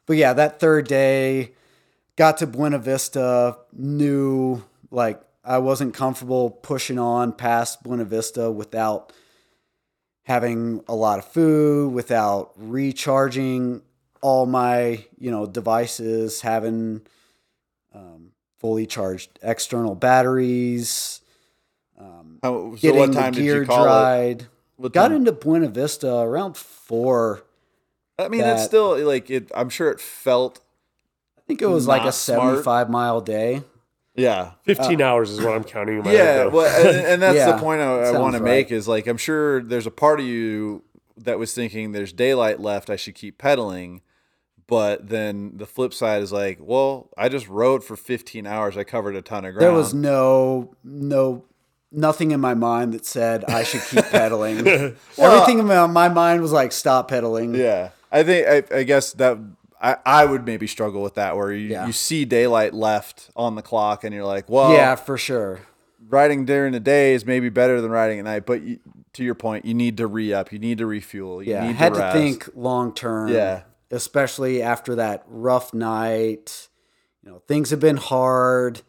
But 0.06 0.16
yeah, 0.16 0.32
that 0.32 0.60
third 0.60 0.88
day 0.88 1.52
got 2.16 2.38
to 2.38 2.46
Buena 2.46 2.78
Vista, 2.78 3.58
knew 3.72 4.62
like 4.90 5.20
I 5.44 5.58
wasn't 5.58 5.94
comfortable 5.94 6.50
pushing 6.50 6.98
on 6.98 7.32
past 7.32 7.82
Buena 7.82 8.04
Vista 8.04 8.50
without 8.50 9.12
having 10.24 10.82
a 10.86 10.94
lot 10.94 11.18
of 11.18 11.24
food, 11.24 11.92
without 11.92 12.52
recharging 12.56 13.82
all 14.20 14.44
my, 14.46 15.04
you 15.18 15.30
know, 15.30 15.46
devices, 15.46 16.42
having 16.42 17.00
um, 17.94 18.32
fully 18.58 18.86
charged 18.86 19.38
external 19.42 19.94
batteries, 19.94 21.20
um, 21.98 22.38
How, 22.42 22.72
so 22.72 22.76
getting 22.76 22.98
what 23.00 23.12
time 23.14 23.32
the 23.32 23.38
did 23.40 23.42
gear 23.44 23.60
you 23.62 23.66
call 23.66 23.82
it? 23.84 23.86
dried. 23.86 24.46
What 24.76 24.92
Got 24.92 25.08
time- 25.08 25.16
into 25.18 25.32
Buena 25.32 25.68
Vista 25.68 26.14
around 26.18 26.56
four. 26.56 27.42
I 28.18 28.28
mean, 28.28 28.42
it's 28.42 28.64
still 28.64 28.98
like 29.06 29.30
it. 29.30 29.50
I'm 29.54 29.70
sure 29.70 29.90
it 29.90 29.98
felt. 30.00 30.60
I 31.38 31.40
think 31.46 31.62
it 31.62 31.66
was 31.66 31.86
like 31.86 32.02
a 32.02 32.06
Not 32.06 32.14
smart. 32.14 32.40
75 32.64 32.90
mile 32.90 33.20
day. 33.22 33.62
Yeah, 34.20 34.52
15 34.62 35.00
uh, 35.00 35.04
hours 35.04 35.30
is 35.30 35.40
what 35.40 35.54
I'm 35.54 35.64
counting 35.64 35.98
in 35.98 36.04
my 36.04 36.12
yeah. 36.12 36.36
though. 36.44 36.50
Well, 36.50 36.86
and, 36.86 37.06
and 37.06 37.22
that's 37.22 37.36
Yeah, 37.36 37.52
the 37.52 37.58
point 37.58 37.80
I, 37.80 38.00
I 38.00 38.04
sounds 38.04 38.18
want 38.18 38.36
to 38.36 38.42
right. 38.42 38.50
make 38.50 38.70
is 38.70 38.86
like 38.86 39.06
I'm 39.06 39.16
sure 39.16 39.62
there's 39.62 39.86
a 39.86 39.90
part 39.90 40.20
of 40.20 40.26
you 40.26 40.84
that 41.16 41.38
was 41.38 41.54
thinking 41.54 41.92
there's 41.92 42.12
daylight 42.12 42.60
left. 42.60 42.90
I 42.90 42.96
should 42.96 43.14
keep 43.14 43.38
pedaling. 43.38 44.02
But 44.66 45.08
then 45.08 45.56
the 45.56 45.66
flip 45.66 45.92
side 45.92 46.22
is 46.22 46.30
like, 46.30 46.58
well, 46.60 47.10
I 47.18 47.28
just 47.28 47.48
rode 47.48 47.82
for 47.82 47.96
15 47.96 48.46
hours. 48.46 48.76
I 48.76 48.84
covered 48.84 49.16
a 49.16 49.22
ton 49.22 49.44
of 49.44 49.54
ground. 49.54 49.62
There 49.62 49.72
was 49.72 49.92
no, 49.92 50.76
no, 50.84 51.44
nothing 51.90 52.30
in 52.30 52.38
my 52.38 52.54
mind 52.54 52.94
that 52.94 53.04
said 53.04 53.44
I 53.46 53.64
should 53.64 53.82
keep 53.82 54.04
pedaling. 54.12 54.58
Everything 55.18 55.58
in 55.58 55.66
my, 55.66 55.88
my 55.88 56.08
mind 56.08 56.40
was 56.40 56.52
like, 56.52 56.70
stop 56.70 57.08
pedaling. 57.08 57.52
Yeah, 57.56 57.90
I 58.12 58.22
think 58.22 58.46
I, 58.46 58.76
I 58.76 58.82
guess 58.84 59.12
that 59.14 59.38
I, 59.80 59.96
I 60.04 60.24
would 60.26 60.44
maybe 60.44 60.66
struggle 60.66 61.02
with 61.02 61.14
that 61.14 61.36
where 61.36 61.52
you, 61.52 61.68
Yeah. 61.68 61.86
you 61.86 61.92
see 61.92 62.24
daylight 62.24 62.74
left 62.74 63.30
on 63.34 63.54
the 63.54 63.62
clock 63.62 64.04
and 64.04 64.14
you're 64.14 64.24
like, 64.26 64.48
well, 64.48 64.72
Yeah, 64.74 64.94
for 64.96 65.16
sure. 65.16 65.60
riding 66.08 66.44
during 66.44 66.72
the 66.72 66.80
day 66.80 67.14
is 67.14 67.24
maybe 67.24 67.48
better 67.48 67.80
than 67.80 67.90
riding 67.90 68.18
at 68.18 68.24
night. 68.26 68.44
But 68.46 68.62
you, 68.62 68.78
to 69.14 69.24
your 69.24 69.34
point, 69.34 69.64
you 69.64 69.72
need 69.74 69.96
to 69.96 70.06
re 70.06 70.32
up, 70.34 70.52
you 70.52 70.58
need 70.58 70.78
to 70.78 70.86
refuel, 70.86 71.42
you 71.42 71.52
Yeah, 71.52 71.66
need 71.66 71.76
had 71.76 71.94
to, 71.94 72.00
to 72.00 72.12
think 72.12 72.48
long 72.54 72.92
term. 72.94 73.28
Yeah. 73.28 73.62
especially 73.90 74.62
after 74.62 74.94
that 74.96 75.24
rough 75.26 75.72
night. 75.74 76.68
You 77.22 77.30
know, 77.32 77.42
things 77.48 77.70
have 77.70 77.80
been 77.80 77.96
hard. 77.96 78.82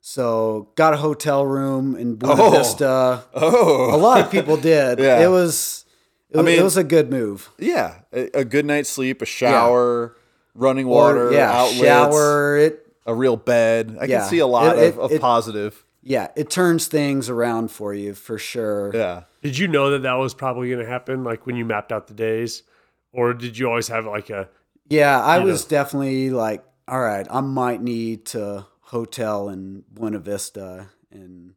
So 0.00 0.68
got 0.74 0.92
a 0.94 0.98
hotel 0.98 1.46
room 1.46 1.96
in 1.96 2.16
Buena 2.16 2.34
Oh. 2.42 2.50
Vista. 2.50 3.24
Oh, 3.32 3.94
A 3.94 3.96
lot 3.96 4.20
of 4.20 4.30
people 4.30 4.56
did. 4.58 4.98
Yeah. 5.06 5.24
It 5.24 5.28
was. 5.28 5.84
It, 6.30 6.36
was- 6.36 6.46
mean- 6.46 6.58
it 6.58 6.62
was 6.62 6.76
a 6.76 6.84
good 6.84 7.10
move. 7.10 7.50
yeah, 7.58 8.00
a, 8.12 8.40
a 8.40 8.44
good 8.44 8.66
night's 8.66 8.90
sleep, 8.90 9.22
a 9.22 9.26
shower, 9.26 10.16
running 10.54 10.86
water, 10.86 11.28
Or 11.28 11.32
yeah, 11.32 11.50
outlets, 11.52 11.80
shower. 11.80 12.56
It 12.58 12.80
a 13.06 13.14
real 13.14 13.36
bed. 13.36 13.98
I 14.00 14.04
Yeah. 14.06 14.20
can 14.20 14.28
see 14.28 14.38
a 14.38 14.46
lot 14.46 14.78
It- 14.78 14.94
of, 14.94 14.98
of 14.98 15.12
it- 15.12 15.20
positive. 15.20 15.84
yeah, 16.02 16.28
it 16.36 16.48
turns 16.50 16.86
things 16.86 17.28
around 17.28 17.70
for 17.70 17.92
you 17.92 18.14
for 18.14 18.38
sure. 18.38 18.90
Yeah. 18.94 19.22
Did 19.42 19.58
you 19.58 19.68
know 19.68 19.90
that 19.90 20.02
that 20.02 20.14
was 20.14 20.32
probably 20.32 20.70
going 20.70 20.82
to 20.82 20.90
happen, 20.90 21.22
like 21.22 21.44
when 21.46 21.56
you 21.56 21.64
mapped 21.66 21.92
out 21.92 22.06
the 22.06 22.14
days, 22.14 22.62
or 23.12 23.34
did 23.34 23.58
you 23.58 23.68
always 23.68 23.88
have 23.88 24.06
like 24.06 24.30
a 24.30 24.48
Yeah, 24.88 25.20
I 25.22 25.38
You 25.38 25.44
was 25.46 25.64
definitely 25.64 26.30
like, 26.30 26.62
all 26.88 27.00
right, 27.00 27.26
I 27.30 27.40
might 27.40 27.82
need 27.82 28.24
to 28.26 28.66
hotel 28.80 29.48
in 29.48 29.82
Buena 29.92 30.18
Vista. 30.18 30.88
And, 31.10 31.54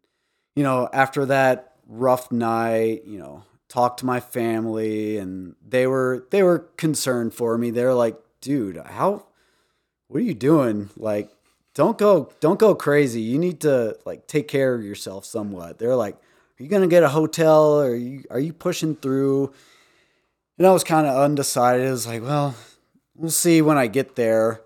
you 0.56 0.64
know, 0.64 0.90
after 0.94 1.26
that 1.28 1.74
rough 1.88 2.32
night, 2.32 3.04
you 3.06 3.20
know, 3.20 3.44
talked 3.70 4.00
to 4.00 4.06
my 4.06 4.20
family 4.22 5.18
and 5.18 5.56
they 5.66 5.88
were 5.88 6.26
they 6.32 6.42
were 6.44 6.60
concerned 6.78 7.34
for 7.34 7.58
me. 7.58 7.70
They're 7.72 7.94
like, 7.94 8.18
dude, 8.48 8.78
how 8.78 9.26
what 10.08 10.22
are 10.22 10.24
you 10.24 10.34
doing? 10.34 10.90
Like, 10.96 11.30
don't 11.76 11.98
go 11.98 12.32
don't 12.40 12.58
go 12.58 12.76
crazy. 12.76 13.20
You 13.20 13.38
need 13.38 13.60
to 13.62 13.98
like 14.06 14.26
take 14.26 14.48
care 14.48 14.74
of 14.74 14.86
yourself 14.86 15.26
somewhat. 15.26 15.80
They're 15.80 15.98
like, 15.98 16.16
Are 16.16 16.64
you 16.64 16.70
gonna 16.70 16.88
get 16.88 17.04
a 17.04 17.10
hotel? 17.10 17.82
Or 17.82 17.88
are 17.88 17.96
you 17.96 18.24
are 18.30 18.40
you 18.40 18.54
pushing 18.54 18.96
through? 18.96 19.52
And 20.58 20.66
I 20.66 20.72
was 20.72 20.86
kind 20.86 21.06
of 21.06 21.18
undecided. 21.18 21.88
I 21.88 21.92
was 21.92 22.08
like, 22.08 22.24
well, 22.24 22.56
we'll 23.16 23.30
see 23.32 23.62
when 23.62 23.78
I 23.78 23.88
get 23.88 24.16
there. 24.16 24.62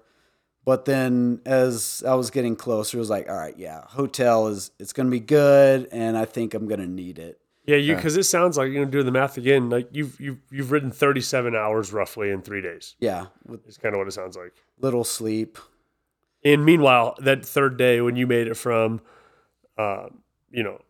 But 0.63 0.85
then 0.85 1.41
as 1.43 2.03
I 2.07 2.13
was 2.13 2.29
getting 2.29 2.55
closer, 2.55 2.97
it 2.97 2.99
was 2.99 3.09
like, 3.09 3.27
all 3.27 3.35
right, 3.35 3.57
yeah, 3.57 3.81
hotel 3.87 4.47
is 4.47 4.69
it's 4.77 4.93
gonna 4.93 5.09
be 5.09 5.19
good, 5.19 5.89
and 5.91 6.15
I 6.15 6.25
think 6.25 6.53
I'm 6.53 6.67
gonna 6.67 6.85
need 6.85 7.17
it. 7.17 7.40
Yeah? 7.75 7.91
You 7.91 7.95
because 7.95 8.17
it 8.17 8.23
sounds 8.23 8.57
like 8.57 8.71
you 8.71 8.79
know 8.79 8.85
doing 8.85 9.05
the 9.05 9.11
math 9.11 9.37
again. 9.37 9.69
Like 9.69 9.89
you've 9.91 10.19
you've 10.19 10.39
you've 10.51 10.71
ridden 10.71 10.91
37 10.91 11.55
hours 11.55 11.93
roughly 11.93 12.29
in 12.29 12.41
three 12.41 12.61
days. 12.61 12.95
Yeah, 12.99 13.27
it's 13.67 13.77
kind 13.77 13.95
of 13.95 13.99
what 13.99 14.07
it 14.07 14.11
sounds 14.11 14.35
like. 14.37 14.53
little 14.79 15.03
sleep. 15.03 15.57
And 16.43 16.65
meanwhile, 16.65 17.15
that 17.19 17.45
third 17.45 17.77
day 17.77 18.01
when 18.01 18.15
you 18.15 18.25
made 18.25 18.47
it 18.47 18.55
from, 18.55 19.01
uh, 19.77 20.07
you 20.49 20.63
know, 20.63 20.81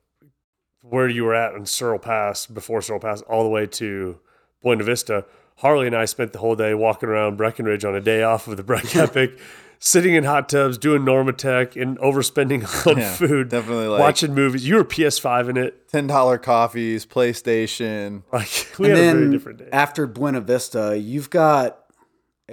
where 0.82 1.10
you 1.10 1.26
were 1.26 1.36
at 1.36 1.54
in 1.56 1.66
Searle 1.66 2.00
Pass 2.00 2.46
before 2.46 2.82
Searle 2.82 3.00
Pass, 3.00 3.22
all 3.24 3.44
the 3.44 3.50
way 3.50 3.68
to 3.68 4.18
Buena 4.62 4.84
Vista. 4.84 5.26
Harley 5.58 5.88
and 5.88 5.96
I 5.96 6.06
spent 6.06 6.32
the 6.34 6.40
whole 6.40 6.56
day 6.56 6.74
walking 6.74 7.10
around 7.10 7.36
Breckenridge 7.38 7.84
on 7.86 7.94
a 7.96 8.02
day 8.02 8.24
off 8.24 8.48
of 8.48 8.58
the 8.58 8.64
Breck 8.64 8.96
Epic, 8.96 9.38
sitting 9.84 10.14
in 10.14 10.24
hot 10.24 10.48
tubs, 10.48 10.78
doing 10.78 11.02
Normatec, 11.02 11.82
and 11.82 11.98
overspending 12.00 12.64
on 12.88 12.98
Yeah, 13.00 13.14
food. 13.14 13.50
definitely, 13.50 13.88
like- 13.88 14.00
watching 14.00 14.34
movies. 14.34 14.66
You 14.66 14.76
were 14.76 14.86
PS5 14.86 15.50
in 15.50 15.58
it. 15.58 15.90
Ten 15.90 16.08
dollar 16.08 16.38
coffees, 16.38 17.06
PlayStation. 17.06 18.24
Like 18.32 18.50
we 18.80 18.90
and 18.92 18.98
had 18.98 19.16
a 19.16 19.20
very 19.20 19.32
different 19.32 19.58
day. 19.60 19.70
after 19.74 20.08
Buena 20.08 20.40
Vista, 20.40 20.98
you've 20.98 21.30
got 21.30 21.80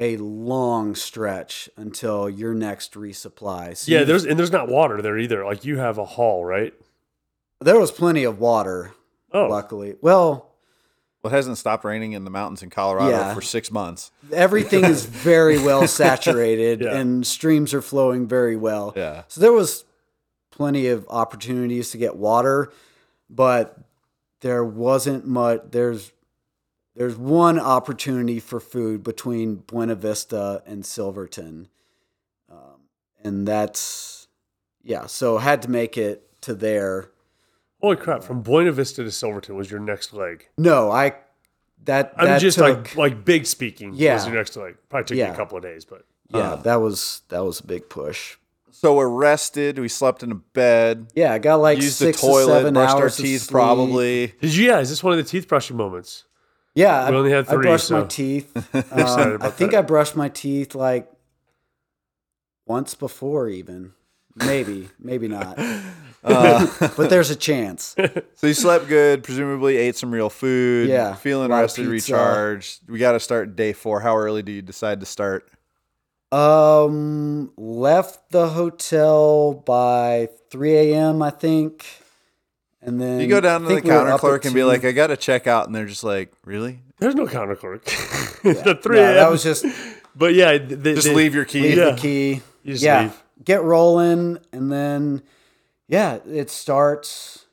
a 0.01 0.16
long 0.16 0.95
stretch 0.95 1.68
until 1.76 2.29
your 2.31 2.55
next 2.55 2.95
resupply. 2.95 3.76
So 3.76 3.93
yeah, 3.93 4.05
there's 4.05 4.24
and 4.24 4.39
there's 4.39 4.53
not 4.53 4.68
water 4.68 5.03
there 5.03 5.18
either. 5.18 5.45
Like 5.45 5.64
you 5.64 5.79
have 5.79 5.99
a 5.99 6.05
haul, 6.05 6.45
right? 6.45 6.72
there 7.61 7.79
was 7.79 7.91
plenty 7.91 8.22
of 8.24 8.39
water. 8.39 8.93
Oh, 9.33 9.47
Luckily, 9.49 9.97
well, 10.01 10.47
Well, 11.23 11.33
it 11.33 11.37
hasn't 11.37 11.59
stopped 11.59 11.85
raining 11.85 12.12
in 12.12 12.25
the 12.25 12.31
mountains 12.31 12.62
in 12.62 12.71
Colorado 12.71 13.11
Yeah. 13.11 13.35
for 13.35 13.41
six 13.43 13.71
months. 13.73 14.11
everything 14.33 14.85
is 14.85 15.05
very 15.07 15.59
well 15.59 15.87
saturated, 15.89 16.81
Yeah. 16.83 16.97
and 16.97 17.27
streams 17.27 17.75
are 17.75 17.83
flowing 17.83 18.27
very 18.29 18.57
well. 18.57 18.93
Yeah. 18.97 19.23
So 19.29 19.41
there 19.41 19.53
was 19.53 19.85
plenty 20.51 20.87
of 20.89 21.07
opportunities 21.09 21.91
to 21.91 21.99
get 21.99 22.16
water, 22.16 22.73
but 23.29 23.79
there 24.41 24.64
wasn't 24.64 25.27
much. 25.27 25.62
There's 25.71 26.12
there's 26.95 27.16
one 27.16 27.59
opportunity 27.61 28.41
for 28.41 28.59
food 28.61 29.03
between 29.05 29.57
Buena 29.57 29.95
Vista 29.95 30.62
and 30.66 30.85
Silverton, 30.87 31.69
um, 32.51 32.89
and 33.23 33.47
that's 33.47 34.27
yeah. 34.83 35.07
So 35.07 35.39
had 35.39 35.62
to 35.62 35.71
make 35.71 35.97
it 35.99 36.29
to 36.43 36.55
there. 36.55 37.11
Holy 37.81 37.97
crap! 37.97 38.22
From 38.22 38.43
Buena 38.43 38.72
Vista 38.72 39.03
to 39.05 39.11
Silverton 39.11 39.57
was 39.57 39.70
your 39.70 39.81
next 39.81 40.12
leg. 40.12 40.49
No, 40.57 40.91
I 40.91 41.14
that 41.85 42.12
I'm 42.16 42.26
that 42.26 42.41
just 42.41 42.59
took, 42.59 42.79
like 42.79 42.97
like 42.97 43.24
big 43.24 43.47
speaking. 43.47 43.93
Yeah. 43.95 44.14
was 44.14 44.26
your 44.26 44.35
next 44.37 44.57
leg. 44.57 44.76
Probably 44.89 45.05
took 45.05 45.16
you 45.16 45.33
a 45.33 45.37
couple 45.37 45.57
of 45.57 45.62
days, 45.62 45.85
but 45.85 46.05
yeah. 46.31 46.57
that 46.64 46.76
was 46.76 47.22
that 47.29 47.45
was 47.45 47.61
a 47.61 47.66
big 47.66 47.89
push. 47.89 48.37
So 48.70 48.95
we're 48.95 49.09
rested. 49.09 49.79
We 49.79 49.89
slept 49.89 50.22
in 50.22 50.31
a 50.31 50.37
bed. 50.37 51.09
Yeah, 51.14 51.33
I 51.33 51.39
got 51.39 51.57
like 51.57 51.79
used 51.79 51.97
six 51.97 52.20
to 52.20 52.26
toilet. 52.26 52.47
seven 52.47 52.74
Brushed 52.74 52.95
our 52.95 53.03
hours 53.03 53.18
of 53.18 53.24
teeth 53.24 53.41
sleep. 53.43 53.51
probably. 53.51 54.26
did 54.41 54.55
you? 54.55 54.68
Yeah, 54.68 54.79
is 54.79 54.89
this 54.89 55.03
one 55.03 55.12
of 55.12 55.16
the 55.16 55.29
teeth 55.29 55.49
brushing 55.49 55.76
moments? 55.76 56.24
Yeah, 56.74 57.09
We 57.11 57.16
I, 57.16 57.18
only 57.18 57.31
had 57.33 57.47
three. 57.47 57.55
I 57.55 57.57
three, 57.57 57.66
brushed 57.70 57.91
my 57.91 58.05
teeth. 58.05 58.57
Excited 58.74 59.35
Um, 59.35 59.43
I 59.43 59.51
think 59.51 59.72
that. 59.72 59.79
I 59.79 59.83
brushed 59.83 60.14
my 60.14 60.29
teeth 60.29 60.76
like 60.76 61.11
once 62.66 62.95
before, 62.95 63.49
even 63.49 63.95
maybe, 64.37 64.91
maybe 64.99 65.26
not. 65.26 65.59
Uh, 66.25 66.66
But 66.97 67.11
there's 67.11 67.31
a 67.31 67.37
chance. 67.37 67.95
so 68.35 68.47
you 68.47 68.55
slept 68.55 68.89
good. 68.89 69.23
Presumably 69.23 69.77
ate 69.77 69.97
some 69.97 70.11
real 70.12 70.29
food. 70.31 70.89
Yeah, 70.89 71.14
Feeling 71.14 71.51
lot 71.51 71.59
of 71.59 71.62
rested, 71.62 71.91
pizza. 71.91 72.12
recharged. 72.14 72.81
We 72.89 72.99
got 72.99 73.12
to 73.12 73.21
start 73.21 73.55
day 73.57 73.73
four. 73.73 74.01
How 74.01 74.16
early 74.16 74.43
do 74.43 74.51
you 74.53 74.62
decide 74.62 75.01
to 75.01 75.07
start? 75.07 75.49
Um, 76.31 77.53
left 77.57 78.31
the 78.31 78.49
hotel 78.49 79.55
by 79.55 80.29
3 80.51 80.75
a.m. 80.77 81.23
I 81.23 81.31
think, 81.31 81.87
and 82.83 83.01
then 83.01 83.21
You 83.21 83.29
go 83.29 83.41
down 83.41 83.62
to 83.62 83.69
the 83.69 83.75
think 83.75 83.85
we 83.87 83.91
were 83.93 83.97
counter 83.97 84.11
up 84.11 84.14
at 84.16 84.21
clerk 84.21 84.45
and 84.45 84.55
be 84.55 84.61
2. 84.61 84.66
like, 84.66 84.85
I 84.85 84.93
got 84.93 85.07
to 85.07 85.16
check 85.16 85.47
out. 85.47 85.66
And 85.66 85.75
they're 85.75 85.87
just 85.87 86.05
like, 86.05 86.33
really? 86.45 86.81
There's 86.99 87.14
no 87.14 87.27
counter 87.27 87.57
clerk. 87.57 87.85
It's 88.45 88.62
the 88.62 88.77
three 88.77 88.97
No, 88.99 89.14
that 89.14 89.31
was 89.33 89.43
just 89.43 89.64
but 90.16 90.33
yeah, 90.35 90.59
they, 90.59 90.95
Just 90.95 91.09
they- 91.09 91.14
leave 91.14 91.35
your 91.35 91.45
key. 91.45 91.61
leave 91.62 91.77
Yeah. 91.79 91.91
the 91.93 91.97
key. 92.01 92.31
You 92.62 92.73
just 92.75 92.85
yeah, 92.85 93.03
leave. 93.03 93.23
get 93.45 93.62
rolling, 93.62 94.39
and 94.53 94.71
then 94.71 95.23
yeah, 95.89 96.18
it 96.30 96.51
starts 96.51 97.47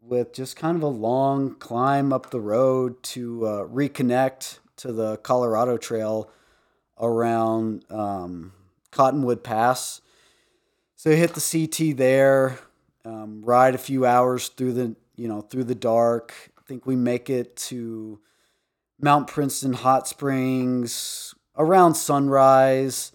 with 0.00 0.32
just 0.32 0.56
kind 0.56 0.76
of 0.76 0.82
a 0.82 0.88
long 0.88 1.56
climb 1.56 2.12
up 2.12 2.30
the 2.30 2.40
road 2.40 3.02
to 3.02 3.44
uh, 3.44 3.64
reconnect 3.66 4.60
to 4.76 4.92
the 4.92 5.16
Colorado 5.18 5.76
Trail 5.76 6.30
around 7.00 7.84
um, 7.90 8.52
Cottonwood 8.92 9.42
Pass. 9.42 10.00
So 10.96 11.10
hit 11.10 11.34
the 11.34 11.68
CT 11.68 11.96
there, 11.96 12.58
um, 13.04 13.42
ride 13.44 13.74
a 13.74 13.78
few 13.78 14.06
hours 14.06 14.48
through 14.48 14.72
the 14.72 14.96
you 15.16 15.28
know 15.28 15.40
through 15.40 15.64
the 15.64 15.74
dark. 15.74 16.32
I 16.58 16.62
think 16.62 16.86
we 16.86 16.96
make 16.96 17.28
it 17.28 17.56
to 17.56 18.20
Mount 19.00 19.26
Princeton 19.26 19.74
Hot 19.74 20.06
Springs 20.08 21.34
around 21.56 21.94
sunrise. 21.94 23.12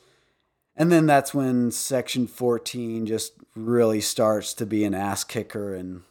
And 0.75 0.91
then 0.91 1.05
that's 1.05 1.33
when 1.33 1.69
section 1.71 2.25
14 2.25 3.05
just 3.05 3.33
really 3.55 4.01
starts 4.01 4.53
to 4.55 4.65
be 4.65 4.83
an 4.83 4.93
ass 4.93 5.23
kicker. 5.23 5.73
And 5.75 6.01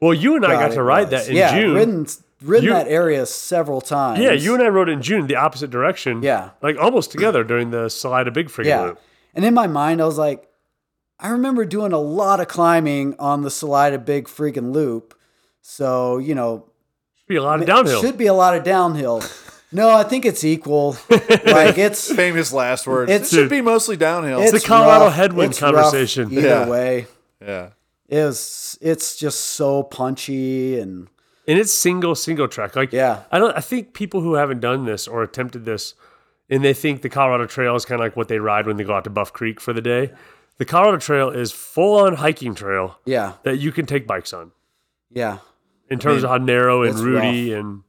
Well, 0.00 0.14
you 0.14 0.36
and 0.36 0.44
I 0.44 0.52
got 0.54 0.72
to 0.72 0.82
ride 0.82 1.10
was. 1.10 1.26
that 1.26 1.28
in 1.30 1.36
yeah, 1.36 1.58
June. 1.58 1.74
ridden, 1.74 2.06
ridden 2.42 2.64
You- 2.68 2.72
that 2.74 2.88
area 2.88 3.24
several 3.26 3.80
times. 3.80 4.20
yeah, 4.20 4.32
you 4.32 4.54
and 4.54 4.62
I 4.62 4.68
rode 4.68 4.88
in 4.88 5.00
June 5.02 5.26
the 5.26 5.36
opposite 5.36 5.70
direction. 5.70 6.22
Yeah. 6.22 6.50
like 6.60 6.76
almost 6.78 7.10
together 7.12 7.44
during 7.44 7.70
the 7.70 7.88
Salida 7.88 8.30
Big 8.30 8.48
Freaking 8.48 8.56
Loop. 8.58 8.66
Yeah. 8.66 8.80
Loop. 8.82 9.00
And 9.34 9.44
in 9.44 9.54
my 9.54 9.66
mind, 9.66 10.02
I 10.02 10.04
was 10.04 10.18
like, 10.18 10.48
I 11.18 11.28
remember 11.30 11.64
doing 11.64 11.92
a 11.92 11.98
lot 11.98 12.40
of 12.40 12.48
climbing 12.48 13.14
on 13.18 13.42
the 13.42 13.50
Salida 13.50 13.96
Big 13.98 14.26
Freaking 14.26 14.72
Loop. 14.72 15.14
So, 15.62 16.18
you 16.18 16.34
know, 16.34 16.66
Should 17.18 17.28
be 17.28 17.36
a 17.36 17.42
lot 17.42 17.60
of 17.60 17.66
downhill. 17.66 18.00
should 18.02 18.18
be 18.18 18.26
a 18.26 18.34
lot 18.34 18.56
of 18.56 18.64
downhill. 18.64 19.22
No, 19.72 19.90
I 19.90 20.02
think 20.04 20.24
it's 20.24 20.44
equal. 20.44 20.96
like 21.10 21.78
it's 21.78 22.12
Famous 22.14 22.52
last 22.52 22.86
words. 22.86 23.10
It 23.10 23.26
should 23.26 23.48
be 23.50 23.60
mostly 23.60 23.96
downhill. 23.96 24.40
it's 24.40 24.52
the 24.52 24.60
Colorado 24.60 25.06
rough. 25.06 25.14
headwind 25.14 25.50
It's 25.52 25.62
rough 25.62 25.74
conversation. 25.74 26.32
Either 26.32 26.40
Yeah. 26.48 26.68
way, 26.68 27.06
yeah. 27.40 27.68
it 28.08 28.24
was, 28.24 28.78
it's 28.80 29.16
just 29.16 29.40
so 29.40 29.82
punchy 29.82 30.78
and 30.78 31.08
and 31.48 31.58
it's 31.58 31.72
single 31.72 32.14
single 32.14 32.46
track. 32.48 32.76
Like 32.76 32.92
Yeah. 32.92 33.22
I 33.32 33.38
don't. 33.38 33.56
I 33.56 33.60
think 33.60 33.94
people 33.94 34.20
who 34.20 34.34
haven't 34.34 34.60
done 34.60 34.84
this 34.84 35.08
or 35.08 35.22
attempted 35.22 35.64
this, 35.64 35.94
and 36.48 36.62
they 36.64 36.72
think 36.74 37.02
the 37.02 37.08
Colorado 37.08 37.46
Trail 37.46 37.74
is 37.74 37.84
kind 37.84 38.00
of 38.00 38.04
like 38.04 38.16
what 38.16 38.28
they 38.28 38.38
ride 38.38 38.66
when 38.66 38.76
they 38.76 38.84
go 38.84 38.94
out 38.94 39.04
to 39.04 39.10
Buff 39.10 39.32
Creek 39.32 39.60
for 39.60 39.72
the 39.72 39.80
day. 39.82 40.12
The 40.58 40.64
Colorado 40.64 40.98
Trail 40.98 41.30
is 41.30 41.50
full 41.50 41.98
on 41.98 42.14
hiking 42.14 42.54
trail 42.54 42.98
yeah, 43.06 43.32
that 43.42 43.56
you 43.58 43.72
can 43.72 43.86
take 43.86 44.06
bikes 44.06 44.32
on. 44.32 44.52
yeah. 45.10 45.38
In 45.90 45.98
terms 45.98 46.22
of 46.22 46.30
how 46.30 46.38
narrow 46.38 46.82
and 46.82 46.92
it's 46.92 47.00
rooty 47.02 47.52
and 47.52 47.82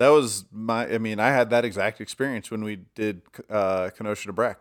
That 0.00 0.08
was 0.08 0.46
my, 0.50 0.94
I 0.94 0.96
mean, 0.96 1.20
I 1.20 1.28
had 1.28 1.50
that 1.50 1.62
exact 1.66 2.00
experience 2.00 2.50
when 2.50 2.64
we 2.64 2.76
did 2.94 3.20
uh, 3.50 3.90
Kenosha 3.94 4.28
to 4.28 4.32
Breck. 4.32 4.58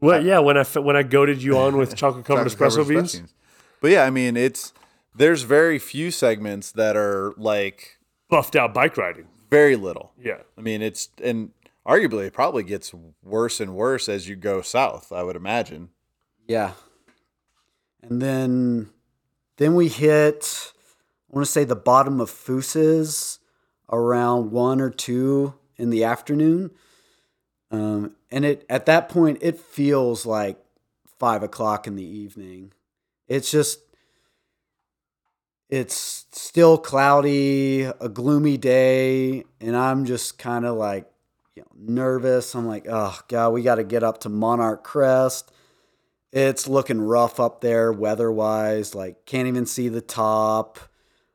well, 0.00 0.24
yeah. 0.24 0.38
When 0.38 0.56
I 0.56 0.60
f- 0.60 0.76
when 0.76 0.96
I 0.96 1.02
goaded 1.02 1.42
you 1.42 1.58
on 1.58 1.76
with 1.76 1.94
chocolate 2.00 2.24
covered 2.24 2.46
espresso 2.46 2.76
covered 2.78 2.88
beans, 2.88 3.14
beans. 3.14 3.34
But 3.82 3.90
yeah, 3.90 4.04
I 4.04 4.10
mean, 4.10 4.38
it's, 4.38 4.72
there's 5.14 5.42
very 5.42 5.78
few 5.78 6.10
segments 6.10 6.72
that 6.72 6.96
are 6.96 7.34
like 7.36 7.98
buffed 8.30 8.56
out 8.56 8.72
bike 8.72 8.96
riding. 8.96 9.26
very 9.50 9.76
little. 9.76 10.12
Yeah, 10.18 10.38
I 10.56 10.62
mean, 10.62 10.80
it's, 10.80 11.10
and 11.22 11.50
arguably 11.86 12.26
it 12.26 12.32
probably 12.32 12.62
gets 12.62 12.94
worse 13.22 13.60
and 13.60 13.74
worse 13.74 14.08
as 14.08 14.30
you 14.30 14.34
go 14.34 14.62
south, 14.62 15.12
I 15.12 15.22
would 15.22 15.36
imagine. 15.36 15.90
Yeah. 16.48 16.72
And 18.02 18.22
then 18.22 18.88
then 19.58 19.74
we 19.74 19.88
hit 19.88 20.72
I 21.30 21.36
want 21.36 21.44
to 21.46 21.52
say 21.52 21.64
the 21.64 21.76
bottom 21.76 22.18
of 22.18 22.30
Fooses 22.30 23.40
around 23.90 24.50
one 24.50 24.80
or 24.80 24.90
two 24.90 25.54
in 25.76 25.90
the 25.90 26.04
afternoon. 26.04 26.70
Um, 27.70 28.16
and 28.30 28.44
it 28.44 28.64
at 28.68 28.86
that 28.86 29.08
point 29.08 29.38
it 29.40 29.58
feels 29.58 30.24
like 30.24 30.58
five 31.18 31.42
o'clock 31.42 31.86
in 31.86 31.96
the 31.96 32.04
evening. 32.04 32.72
It's 33.26 33.50
just 33.50 33.80
it's 35.70 36.26
still 36.30 36.78
cloudy, 36.78 37.82
a 37.82 38.08
gloomy 38.08 38.56
day, 38.56 39.44
and 39.60 39.76
I'm 39.76 40.04
just 40.04 40.38
kind 40.38 40.64
of 40.64 40.76
like 40.76 41.10
you 41.56 41.62
know, 41.62 41.94
nervous. 41.94 42.54
I'm 42.54 42.66
like, 42.66 42.86
oh 42.88 43.18
god, 43.28 43.50
we 43.50 43.62
got 43.62 43.76
to 43.76 43.84
get 43.84 44.02
up 44.02 44.20
to 44.20 44.28
Monarch 44.28 44.84
Crest 44.84 45.50
it's 46.34 46.66
looking 46.66 47.00
rough 47.00 47.38
up 47.38 47.60
there 47.60 47.92
weather 47.92 48.30
wise 48.30 48.94
like 48.94 49.24
can't 49.24 49.46
even 49.46 49.64
see 49.64 49.88
the 49.88 50.00
top 50.00 50.80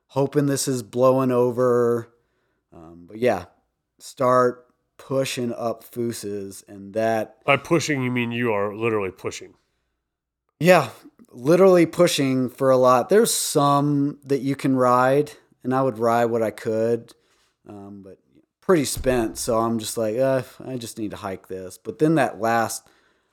hoping 0.08 0.44
this 0.44 0.68
is 0.68 0.82
blowing 0.82 1.32
over 1.32 2.12
um, 2.72 3.04
but 3.08 3.18
yeah 3.18 3.44
start 3.98 4.66
pushing 4.96 5.52
up 5.54 5.82
fooses 5.84 6.62
and 6.68 6.92
that 6.94 7.42
by 7.44 7.56
pushing 7.56 8.02
you 8.02 8.10
mean 8.10 8.32
you 8.32 8.52
are 8.52 8.74
literally 8.74 9.10
pushing. 9.10 9.54
yeah 10.58 10.90
literally 11.32 11.86
pushing 11.86 12.48
for 12.48 12.70
a 12.70 12.76
lot 12.76 13.08
there's 13.08 13.32
some 13.32 14.18
that 14.24 14.40
you 14.40 14.54
can 14.56 14.74
ride 14.76 15.32
and 15.62 15.74
i 15.74 15.80
would 15.82 15.98
ride 15.98 16.24
what 16.26 16.42
i 16.42 16.50
could 16.50 17.14
um, 17.68 18.02
but 18.02 18.18
pretty 18.60 18.84
spent 18.84 19.38
so 19.38 19.58
i'm 19.58 19.78
just 19.78 19.96
like 19.96 20.16
uh, 20.18 20.42
i 20.66 20.76
just 20.76 20.98
need 20.98 21.12
to 21.12 21.16
hike 21.16 21.46
this 21.48 21.78
but 21.78 21.98
then 21.98 22.16
that 22.16 22.40
last 22.40 22.86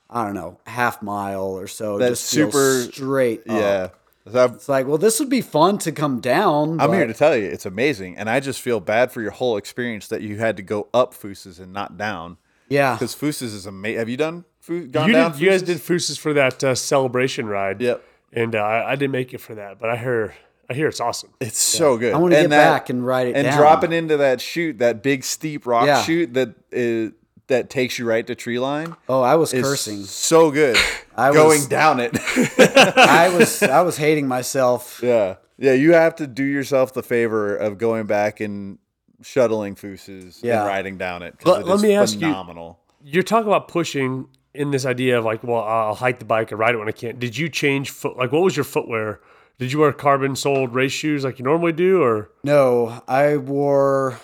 i 0.09 0.23
don't 0.23 0.35
know 0.35 0.59
half 0.67 1.01
mile 1.01 1.43
or 1.45 1.67
so 1.67 1.97
That's 1.97 2.21
just 2.21 2.33
feels 2.33 2.53
super- 2.53 2.91
straight. 2.93 3.41
Yeah. 3.45 3.87
So 3.87 3.91
I've- 4.35 4.55
It's 4.55 4.69
like, 4.69 4.87
well, 4.87 4.97
this 4.97 5.19
would 5.19 5.29
be 5.29 5.41
fun 5.41 5.77
to 5.79 5.91
come 5.91 6.19
down. 6.19 6.79
I'm 6.81 6.89
but- 6.89 6.95
here 6.97 7.07
to 7.07 7.13
tell 7.13 7.35
you, 7.35 7.45
it's 7.45 7.65
amazing. 7.65 8.17
And 8.17 8.29
I 8.29 8.39
just 8.39 8.61
feel 8.61 8.79
bad 8.79 9.11
for 9.11 9.21
your 9.21 9.31
whole 9.31 9.57
experience 9.57 10.07
that 10.07 10.21
you 10.21 10.37
had 10.37 10.57
to 10.57 10.63
go 10.63 10.87
up 10.93 11.13
Fooses 11.13 11.59
and 11.59 11.71
not 11.73 11.97
down. 11.97 12.37
yeah, 12.69 12.93
Because 12.95 13.13
Fooses 13.13 13.53
is 13.53 13.65
amazing. 13.65 13.99
Have 13.99 14.09
you 14.09 14.17
done 14.17 14.45
Fo- 14.59 14.85
gone 14.85 15.07
You 15.07 15.13
down? 15.13 15.31
did. 15.33 15.41
You 15.41 15.49
guys 15.49 15.61
did 15.61 15.79
Fooses 15.81 16.17
for 16.17 16.33
that 16.33 16.63
uh, 16.63 16.75
celebration 16.75 17.45
ride. 17.47 17.81
Yep. 17.81 18.03
And 18.33 18.55
uh, 18.55 18.59
I, 18.59 18.91
I 18.91 18.95
didn't 18.95 19.11
make 19.13 19.33
it 19.33 19.39
for 19.39 19.55
that, 19.55 19.79
but 19.79 19.89
I 19.89 19.95
heard 19.95 20.33
I 20.69 20.73
hear 20.73 20.89
it's 20.89 20.99
awesome. 20.99 21.29
It's 21.39 21.57
so 21.61 21.97
good. 21.97 22.13
I 22.13 22.17
want 22.17 22.33
to 22.33 22.41
get 22.41 22.49
that- 22.49 22.71
back 22.73 22.89
and 22.89 23.05
ride 23.05 23.27
it 23.27 23.35
and 23.37 23.45
down. 23.45 23.57
dropping 23.57 23.93
into 23.93 24.17
that 24.17 24.41
chute, 24.41 24.79
that 24.79 25.01
big 25.01 25.23
steep 25.23 25.65
rock 25.65 25.85
Yeah. 25.87 26.01
chute 26.03 26.33
that 26.33 26.49
is 26.71 27.13
that 27.47 27.69
takes 27.69 27.97
you 27.97 28.05
right 28.05 28.25
to 28.27 28.35
tree 28.35 28.59
line. 28.59 28.95
Oh, 29.09 29.21
I 29.21 29.35
was 29.35 29.53
is 29.53 29.63
cursing. 29.63 30.03
So 30.03 30.51
good. 30.51 30.77
I 31.17 31.31
going 31.33 31.47
was- 31.59 31.67
down 31.67 31.99
it. 31.99 32.17
I 32.97 33.33
was 33.37 33.63
I 33.63 33.81
was 33.81 33.97
hating 33.97 34.27
myself. 34.27 34.99
yeah. 35.03 35.35
Yeah, 35.59 35.73
you 35.73 35.93
have 35.93 36.15
to 36.17 36.27
do 36.27 36.43
yourself 36.43 36.93
the 36.93 37.01
favor 37.01 37.55
of 37.55 37.79
going 37.79 38.05
back 38.05 38.39
and 38.41 38.77
shuttling 39.23 39.73
Fooses 39.73 40.39
Yeah. 40.43 40.59
and 40.59 40.67
riding 40.67 40.97
down 40.99 41.23
it. 41.23 41.39
'cause 41.39 41.51
Let- 41.53 41.61
it 41.61 41.67
let 41.67 41.75
is 41.77 41.83
me 41.83 41.93
ask 41.95 42.13
you- 42.15 42.19
phenomenal. 42.19 42.79
You're 43.03 43.23
talking 43.23 43.47
about 43.47 43.67
pushing 43.67 44.27
in 44.53 44.71
this 44.71 44.85
idea 44.85 45.17
of 45.17 45.25
like, 45.25 45.43
well, 45.43 45.63
I'll 45.63 45.95
hike 45.95 46.19
the 46.19 46.25
bike 46.25 46.51
and 46.51 46.59
ride 46.59 46.75
it 46.75 46.77
when 46.77 46.87
I 46.89 46.91
can't. 46.91 47.17
Did 47.19 47.37
you 47.37 47.47
change 47.49 47.89
foot? 47.91 48.17
Like, 48.17 48.31
what 48.31 48.41
was 48.41 48.55
your 48.57 48.63
footwear? 48.65 49.21
Did 49.59 49.71
you 49.71 49.79
wear 49.79 49.93
carbon 49.93 50.35
soled 50.35 50.75
race 50.75 50.91
shoes 50.91 51.23
like 51.23 51.39
you 51.39 51.45
normally 51.45 51.71
do, 51.71 52.01
or 52.03 52.29
No, 52.43 53.01
I 53.07 53.37
wore 53.37 54.19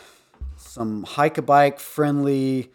some 0.57 1.03
hike 1.03 1.37
a 1.37 1.41
bike 1.41 1.79
friendly 1.79 2.71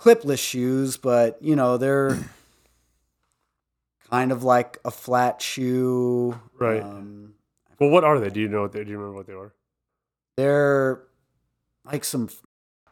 clipless 0.00 0.38
shoes, 0.38 0.96
but 0.96 1.36
you 1.42 1.54
know, 1.56 1.76
they're 1.76 2.18
kind 4.10 4.32
of 4.32 4.42
like 4.44 4.78
a 4.84 4.90
flat 4.90 5.40
shoe. 5.42 6.38
Right. 6.58 6.82
Um, 6.82 7.34
well, 7.78 7.90
what 7.90 8.04
are 8.04 8.18
they? 8.18 8.30
Do 8.30 8.40
you 8.40 8.48
know 8.48 8.62
what 8.62 8.72
they? 8.72 8.84
Do 8.84 8.90
you 8.90 8.98
remember 8.98 9.16
what 9.16 9.26
they 9.26 9.34
were? 9.34 9.52
they're 10.36 11.02
like 11.84 12.02
some 12.02 12.30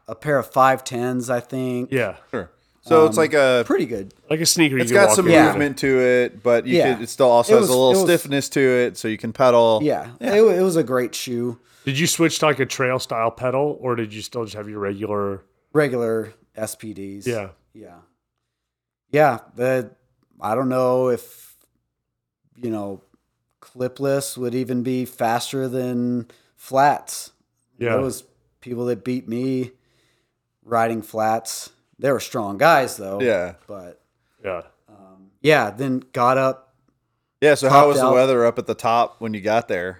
a 0.07 0.13
pair 0.13 0.37
of 0.37 0.51
five 0.51 0.83
tens, 0.83 1.29
I 1.31 1.39
think. 1.39 1.91
Yeah, 1.91 2.17
Sure. 2.29 2.51
So 2.81 3.05
it's 3.07 3.17
Um, 3.17 3.21
like 3.23 3.33
a 3.33 3.63
Pretty 3.65 3.85
good. 3.85 4.13
like 4.29 4.39
a 4.39 4.45
sneaker. 4.45 4.77
it's 4.77 4.91
you 4.91 4.97
can 4.97 5.07
got 5.07 5.15
some 5.15 5.25
in. 5.27 5.33
Yeah. 5.33 5.47
movement 5.47 5.77
to 5.79 5.99
it, 5.99 6.43
but 6.43 6.65
you 6.67 6.77
Yeah. 6.77 6.93
could 6.95 7.03
it 7.03 7.09
still 7.09 7.29
also 7.29 7.55
It 7.57 7.59
has 7.61 7.69
a 7.69 7.71
little 7.71 7.91
it 7.91 7.93
was- 7.95 8.03
stiffness 8.03 8.49
to 8.49 8.59
it, 8.61 8.97
so 8.97 9.07
you 9.07 9.17
can 9.17 9.33
pedal. 9.33 9.79
Yeah, 9.83 10.11
It, 10.19 10.33
it 10.43 10.61
was 10.61 10.75
a 10.75 10.83
great 10.83 11.13
shoe. 11.15 11.59
Did 11.85 11.97
you 11.99 12.05
switch 12.07 12.39
to 12.39 12.45
like 12.45 12.59
a 12.59 12.65
trail 12.65 12.99
style 12.99 13.31
pedal, 13.31 13.77
or 13.81 13.95
did 13.95 14.13
you 14.13 14.21
still 14.21 14.43
just 14.43 14.55
have 14.55 14.69
your 14.69 14.79
regular? 14.79 15.41
Regular 15.73 16.33
SPDs. 16.59 17.25
Yeah, 17.25 17.49
Yeah. 17.73 17.97
Yeah. 19.11 19.39
The 19.55 19.91
I 20.41 20.55
don't 20.55 20.69
know 20.69 21.09
if 21.09 21.55
you 22.55 22.69
know 22.69 23.01
clipless 23.61 24.37
would 24.37 24.55
even 24.55 24.83
be 24.83 25.05
faster 25.05 25.67
than 25.67 26.27
flats. 26.55 27.31
yeah. 27.77 27.95
Those 27.95 28.23
people 28.61 28.85
that 28.85 29.03
beat 29.03 29.27
me 29.27 29.71
riding 30.63 31.01
flats. 31.01 31.69
They 31.97 32.11
were 32.11 32.19
strong 32.19 32.57
guys 32.57 32.97
though. 32.97 33.19
Yeah. 33.21 33.55
But 33.67 34.01
yeah. 34.43 34.61
um, 34.87 35.31
yeah, 35.41 35.69
then 35.71 36.03
got 36.13 36.37
up. 36.37 36.73
Yeah, 37.41 37.55
so 37.55 37.69
how 37.69 37.81
Topped 37.81 37.87
was 37.87 37.97
the 37.99 38.05
out. 38.07 38.13
weather 38.13 38.45
up 38.45 38.59
at 38.59 38.67
the 38.67 38.75
top 38.75 39.15
when 39.21 39.33
you 39.33 39.39
got 39.41 39.67
there? 39.69 39.99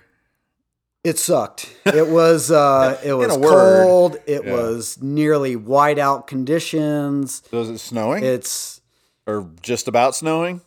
It 1.04 1.18
sucked. 1.18 1.74
It 1.86 2.08
was 2.08 2.52
uh 2.52 3.00
it 3.06 3.14
was 3.14 3.36
cold. 3.38 4.18
It 4.28 4.43
Yeah. 4.45 4.54
was 4.54 4.97
nearly 5.02 5.56
whiteout 5.56 6.28
conditions. 6.28 7.41
Was 7.52 7.70
it 7.70 7.78
snowing 7.80 8.24
It's 8.24 8.82
or 9.26 9.50
just 9.62 9.88
about 9.88 10.16
snowing? 10.16 10.62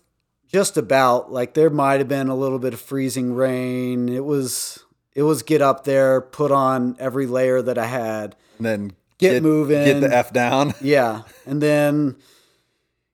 just 0.50 0.76
about 0.76 1.32
like 1.32 1.54
there 1.54 1.70
might 1.70 1.98
have 1.98 2.08
been 2.08 2.28
a 2.28 2.34
little 2.34 2.58
bit 2.58 2.74
of 2.74 2.80
freezing 2.80 3.34
rain. 3.34 4.08
It 4.08 4.24
was 4.24 4.78
it 5.14 5.22
was 5.22 5.42
get 5.42 5.60
up 5.60 5.84
there, 5.84 6.20
put 6.22 6.50
on 6.50 6.96
every 6.98 7.26
layer 7.26 7.60
that 7.62 7.76
I 7.78 7.86
had. 7.86 8.34
And 8.58 8.66
then 8.66 8.92
Get 9.18 9.42
moving. 9.42 9.84
Get 9.84 10.00
the 10.00 10.14
F 10.14 10.32
down. 10.32 10.72
Yeah. 10.80 11.22
And 11.46 11.62
then 11.62 12.16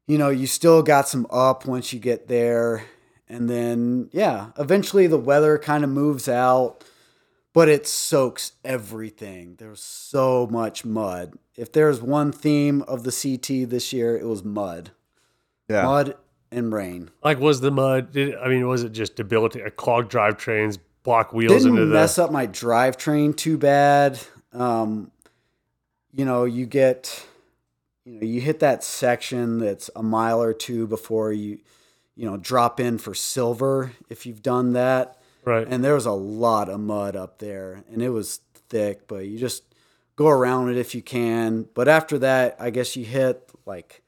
you 0.07 0.16
know, 0.19 0.31
you 0.31 0.47
still 0.47 0.83
got 0.83 1.07
some 1.09 1.27
up 1.31 1.66
once 1.66 1.93
you 1.93 1.99
get 2.01 2.29
there. 2.29 2.85
And 3.29 3.51
then 3.51 4.09
yeah, 4.12 4.51
eventually 4.59 5.07
the 5.09 5.19
weather 5.19 5.59
kind 5.59 5.85
of 5.85 5.91
moves 5.91 6.29
out, 6.29 6.83
but 7.53 7.69
it 7.69 7.87
soaks 7.87 8.53
everything. 8.65 9.57
There's 9.59 9.83
so 9.83 10.47
much 10.51 10.85
mud. 10.85 11.35
If 11.57 11.73
there's 11.73 12.01
one 12.01 12.33
theme 12.33 12.83
of 12.83 13.05
the 13.05 13.13
CT 13.13 13.71
this 13.71 13.93
year, 13.93 14.17
it 14.17 14.27
was 14.27 14.45
mud. 14.45 14.91
Yeah. 15.69 15.83
Mud 15.83 16.17
and 16.51 16.73
rain. 16.73 17.11
Like, 17.23 17.41
was 17.41 17.61
the 17.61 17.71
mud? 17.71 18.13
Did, 18.13 18.37
I 18.37 18.49
mean, 18.49 18.67
was 18.67 18.85
it 18.85 18.93
just 18.93 19.17
debilitating? 19.17 19.67
A 19.67 19.71
clogged 19.71 20.11
drivetrains, 20.11 20.79
block 21.03 21.33
wheels 21.33 21.63
didn't 21.63 21.71
into 21.71 21.87
the. 21.87 21.95
mess 21.95 22.19
up 22.19 22.31
my 22.31 22.47
drivetrain 22.47 23.37
too 23.37 23.59
bad. 23.59 24.19
Um, 24.53 25.11
you 26.13 26.25
know, 26.25 26.45
you 26.45 26.67
get, 26.67 27.27
you 28.05 28.21
know, 28.21 28.27
you 28.27 28.41
hit 28.41 28.61
that 28.61 28.83
section 28.83 29.59
that's 29.59 29.91
a 29.95 30.03
mile 30.03 30.43
or 30.43 30.53
two 30.55 30.87
before 30.87 31.33
you, 31.33 31.59
you 32.17 32.29
know, 32.29 32.37
drop 32.37 32.81
in 32.81 32.99
for 32.99 33.15
silver 33.15 33.93
if 34.09 34.27
you've 34.27 34.43
done 34.43 34.73
that. 34.73 35.18
Right. 35.45 35.66
And 35.68 35.82
there 35.84 35.95
was 35.95 36.07
a 36.07 36.12
lot 36.12 36.68
of 36.68 36.78
mud 36.80 37.16
up 37.16 37.39
there, 37.39 37.82
and 37.91 38.03
it 38.03 38.11
was 38.11 38.41
thick, 38.68 39.07
but 39.09 39.26
you 39.26 39.39
just 39.39 39.62
go 40.16 40.28
around 40.28 40.68
it 40.70 40.76
if 40.76 40.95
you 40.95 41.01
can. 41.03 41.66
But 41.74 41.89
after 41.89 42.18
that, 42.18 42.57
I 42.61 42.70
guess 42.70 42.97
you 42.97 43.05
hit 43.05 43.51
like, 43.64 44.03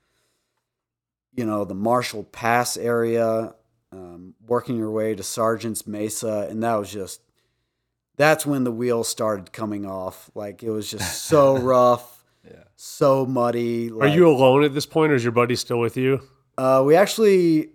you 1.34 1.46
know, 1.46 1.64
the 1.64 1.74
Marshall 1.74 2.24
Pass 2.24 2.76
area, 2.76 3.54
um, 3.92 4.34
working 4.46 4.76
your 4.76 4.90
way 4.90 5.14
to 5.14 5.22
Sargents 5.22 5.86
Mesa, 5.86 6.46
and 6.50 6.62
that 6.62 6.74
was 6.74 6.92
just 6.92 7.22
that's 8.16 8.44
when 8.44 8.64
the 8.64 8.72
wheels 8.72 9.08
started 9.08 9.50
coming 9.52 9.86
off. 9.86 10.30
Like 10.34 10.62
it 10.62 10.70
was 10.70 10.90
just 10.90 11.22
so 11.24 11.56
rough, 11.58 12.22
Yeah. 12.44 12.64
so 12.76 13.24
muddy. 13.24 13.90
Are 13.90 14.06
you 14.08 14.28
alone 14.28 14.62
at 14.64 14.74
this 14.74 14.84
point, 14.86 15.12
or 15.12 15.14
is 15.14 15.24
your 15.24 15.32
buddy 15.32 15.56
still 15.56 15.78
with 15.80 15.96
you? 15.96 16.20
uh, 16.58 16.82
we 16.84 16.94
actually 16.96 17.70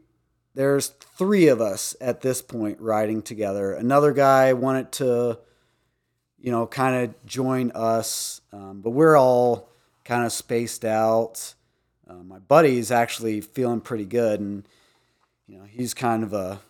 there's 0.55 0.87
three 0.87 1.47
of 1.49 1.61
us 1.61 1.95
at 2.01 2.21
this 2.21 2.41
point 2.41 2.79
riding 2.79 3.21
together. 3.21 3.73
Another 3.73 4.13
guy 4.13 4.53
wanted 4.53 4.91
to, 4.93 5.39
you 6.39 6.51
know, 6.51 6.65
kind 6.65 7.03
of 7.03 7.25
join 7.25 7.71
us, 7.71 8.41
um, 8.51 8.81
but 8.81 8.91
we're 8.91 9.17
all 9.17 9.69
kind 10.05 10.25
of 10.25 10.31
spaced 10.31 10.85
out. 10.85 11.53
Uh, 12.07 12.23
my 12.23 12.39
buddy's 12.39 12.89
actually 12.89 13.41
feeling 13.41 13.81
pretty 13.81 14.05
good, 14.05 14.39
and 14.39 14.67
you 15.47 15.57
know, 15.57 15.65
he's 15.65 15.93
kind 15.93 16.23
of 16.23 16.33
a 16.33 16.61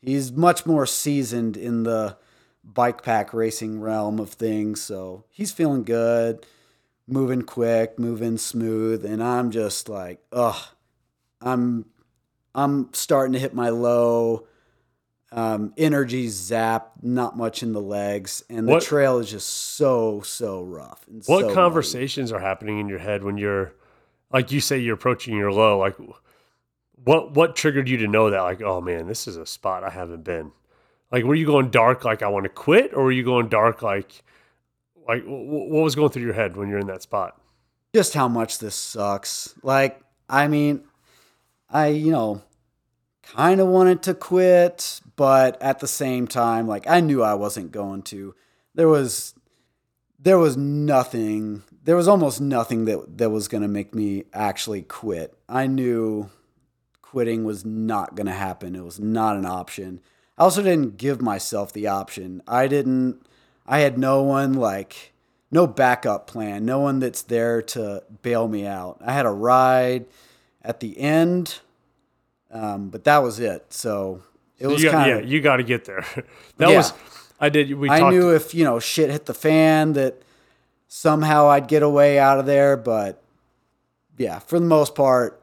he's 0.00 0.32
much 0.32 0.64
more 0.64 0.86
seasoned 0.86 1.56
in 1.56 1.82
the 1.82 2.16
bike 2.64 3.02
pack 3.02 3.34
racing 3.34 3.80
realm 3.80 4.18
of 4.18 4.30
things, 4.30 4.80
so 4.80 5.24
he's 5.28 5.52
feeling 5.52 5.84
good, 5.84 6.46
moving 7.06 7.42
quick, 7.42 7.98
moving 7.98 8.38
smooth, 8.38 9.04
and 9.04 9.22
I'm 9.22 9.50
just 9.50 9.88
like, 9.88 10.20
ugh. 10.32 10.68
I'm 11.40 11.84
I'm 12.62 12.92
starting 12.92 13.32
to 13.34 13.38
hit 13.38 13.54
my 13.54 13.68
low. 13.70 14.46
Um, 15.30 15.74
energy 15.76 16.26
zap, 16.28 16.92
not 17.02 17.36
much 17.36 17.62
in 17.62 17.74
the 17.74 17.82
legs, 17.82 18.42
and 18.48 18.66
the 18.66 18.72
What- 18.72 18.82
trail 18.82 19.18
is 19.18 19.30
just 19.30 19.48
so 19.50 20.22
so 20.22 20.62
rough. 20.62 21.06
And 21.06 21.16
What 21.26 21.40
so 21.40 21.40
muddy. 21.42 21.54
conversations 21.54 22.32
are 22.32 22.38
happening 22.40 22.78
in 22.80 22.88
your 22.88 22.98
head 22.98 23.22
when 23.22 23.36
you're, 23.36 23.74
like 24.32 24.50
you 24.52 24.60
say, 24.62 24.78
you're 24.78 24.94
approaching 24.94 25.36
your 25.36 25.52
low? 25.52 25.78
Like, 25.78 25.96
what 27.04 27.34
what 27.34 27.56
triggered 27.56 27.90
you 27.90 27.98
to 27.98 28.06
know 28.08 28.30
that? 28.30 28.40
Like, 28.40 28.62
oh 28.62 28.80
man, 28.80 29.06
this 29.06 29.28
is 29.28 29.36
a 29.36 29.44
spot 29.44 29.84
I 29.84 29.90
haven't 29.90 30.24
been. 30.24 30.50
Like, 31.12 31.24
were 31.24 31.34
you 31.34 31.44
going 31.44 31.68
dark? 31.70 32.06
Like, 32.06 32.22
I 32.22 32.28
want 32.28 32.44
to 32.44 32.48
quit, 32.50 32.94
or 32.94 33.04
were 33.04 33.12
you 33.12 33.22
going 33.22 33.48
dark? 33.50 33.82
Like, 33.82 34.22
like 35.06 35.22
wh- 35.24 35.26
wh- 35.26 35.70
what 35.70 35.82
was 35.84 35.94
going 35.94 36.08
through 36.10 36.24
your 36.24 36.32
head 36.32 36.56
when 36.56 36.70
you're 36.70 36.78
in 36.78 36.86
that 36.86 37.02
spot? 37.02 37.38
Just 37.94 38.14
how 38.14 38.28
much 38.28 38.60
this 38.60 38.74
sucks. 38.74 39.54
Like, 39.62 40.00
I 40.26 40.48
mean, 40.48 40.84
I 41.68 41.88
you 41.88 42.10
know, 42.12 42.40
kind 43.34 43.60
of 43.60 43.68
wanted 43.68 44.02
to 44.04 44.14
quit, 44.14 45.00
but 45.16 45.60
at 45.62 45.80
the 45.80 45.88
same 45.88 46.26
time, 46.26 46.66
like 46.66 46.86
I 46.86 47.00
knew 47.00 47.22
I 47.22 47.34
wasn't 47.34 47.72
going 47.72 48.02
to. 48.02 48.34
There 48.74 48.88
was 48.88 49.34
there 50.18 50.38
was 50.38 50.56
nothing. 50.56 51.62
There 51.84 51.96
was 51.96 52.08
almost 52.08 52.40
nothing 52.40 52.84
that 52.86 53.18
that 53.18 53.30
was 53.30 53.48
going 53.48 53.62
to 53.62 53.68
make 53.68 53.94
me 53.94 54.24
actually 54.32 54.82
quit. 54.82 55.34
I 55.48 55.66
knew 55.66 56.30
quitting 57.02 57.44
was 57.44 57.64
not 57.64 58.14
going 58.14 58.26
to 58.26 58.32
happen. 58.32 58.76
It 58.76 58.84
was 58.84 59.00
not 59.00 59.36
an 59.36 59.46
option. 59.46 60.00
I 60.36 60.42
also 60.44 60.62
didn't 60.62 60.98
give 60.98 61.20
myself 61.20 61.72
the 61.72 61.86
option. 61.86 62.42
I 62.46 62.68
didn't 62.68 63.22
I 63.66 63.80
had 63.80 63.98
no 63.98 64.22
one 64.22 64.54
like 64.54 65.12
no 65.50 65.66
backup 65.66 66.26
plan, 66.26 66.64
no 66.64 66.78
one 66.80 66.98
that's 66.98 67.22
there 67.22 67.62
to 67.62 68.02
bail 68.22 68.48
me 68.48 68.66
out. 68.66 69.00
I 69.04 69.12
had 69.12 69.26
a 69.26 69.30
ride 69.30 70.06
at 70.62 70.80
the 70.80 70.98
end, 70.98 71.60
um, 72.50 72.88
but 72.90 73.04
that 73.04 73.18
was 73.18 73.40
it. 73.40 73.72
So 73.72 74.22
it 74.58 74.66
was 74.66 74.82
you 74.82 74.90
got, 74.90 75.04
kind 75.06 75.10
yeah, 75.24 75.26
you 75.30 75.40
got 75.40 75.56
to 75.56 75.62
get 75.64 75.84
there. 75.84 76.04
that 76.58 76.68
Yeah. 76.70 76.76
was 76.78 76.92
I 77.40 77.48
did. 77.50 77.72
We 77.74 77.88
I 77.88 78.00
talked. 78.00 78.14
knew 78.16 78.34
if 78.34 78.54
you 78.54 78.64
know 78.64 78.78
shit 78.80 79.10
hit 79.10 79.26
the 79.26 79.34
fan 79.34 79.92
that 79.94 80.22
somehow 80.88 81.48
I'd 81.48 81.68
get 81.68 81.82
away 81.82 82.18
out 82.18 82.38
of 82.38 82.46
there, 82.46 82.76
but 82.76 83.22
yeah, 84.16 84.38
for 84.40 84.58
the 84.58 84.66
most 84.66 84.94
part, 84.94 85.40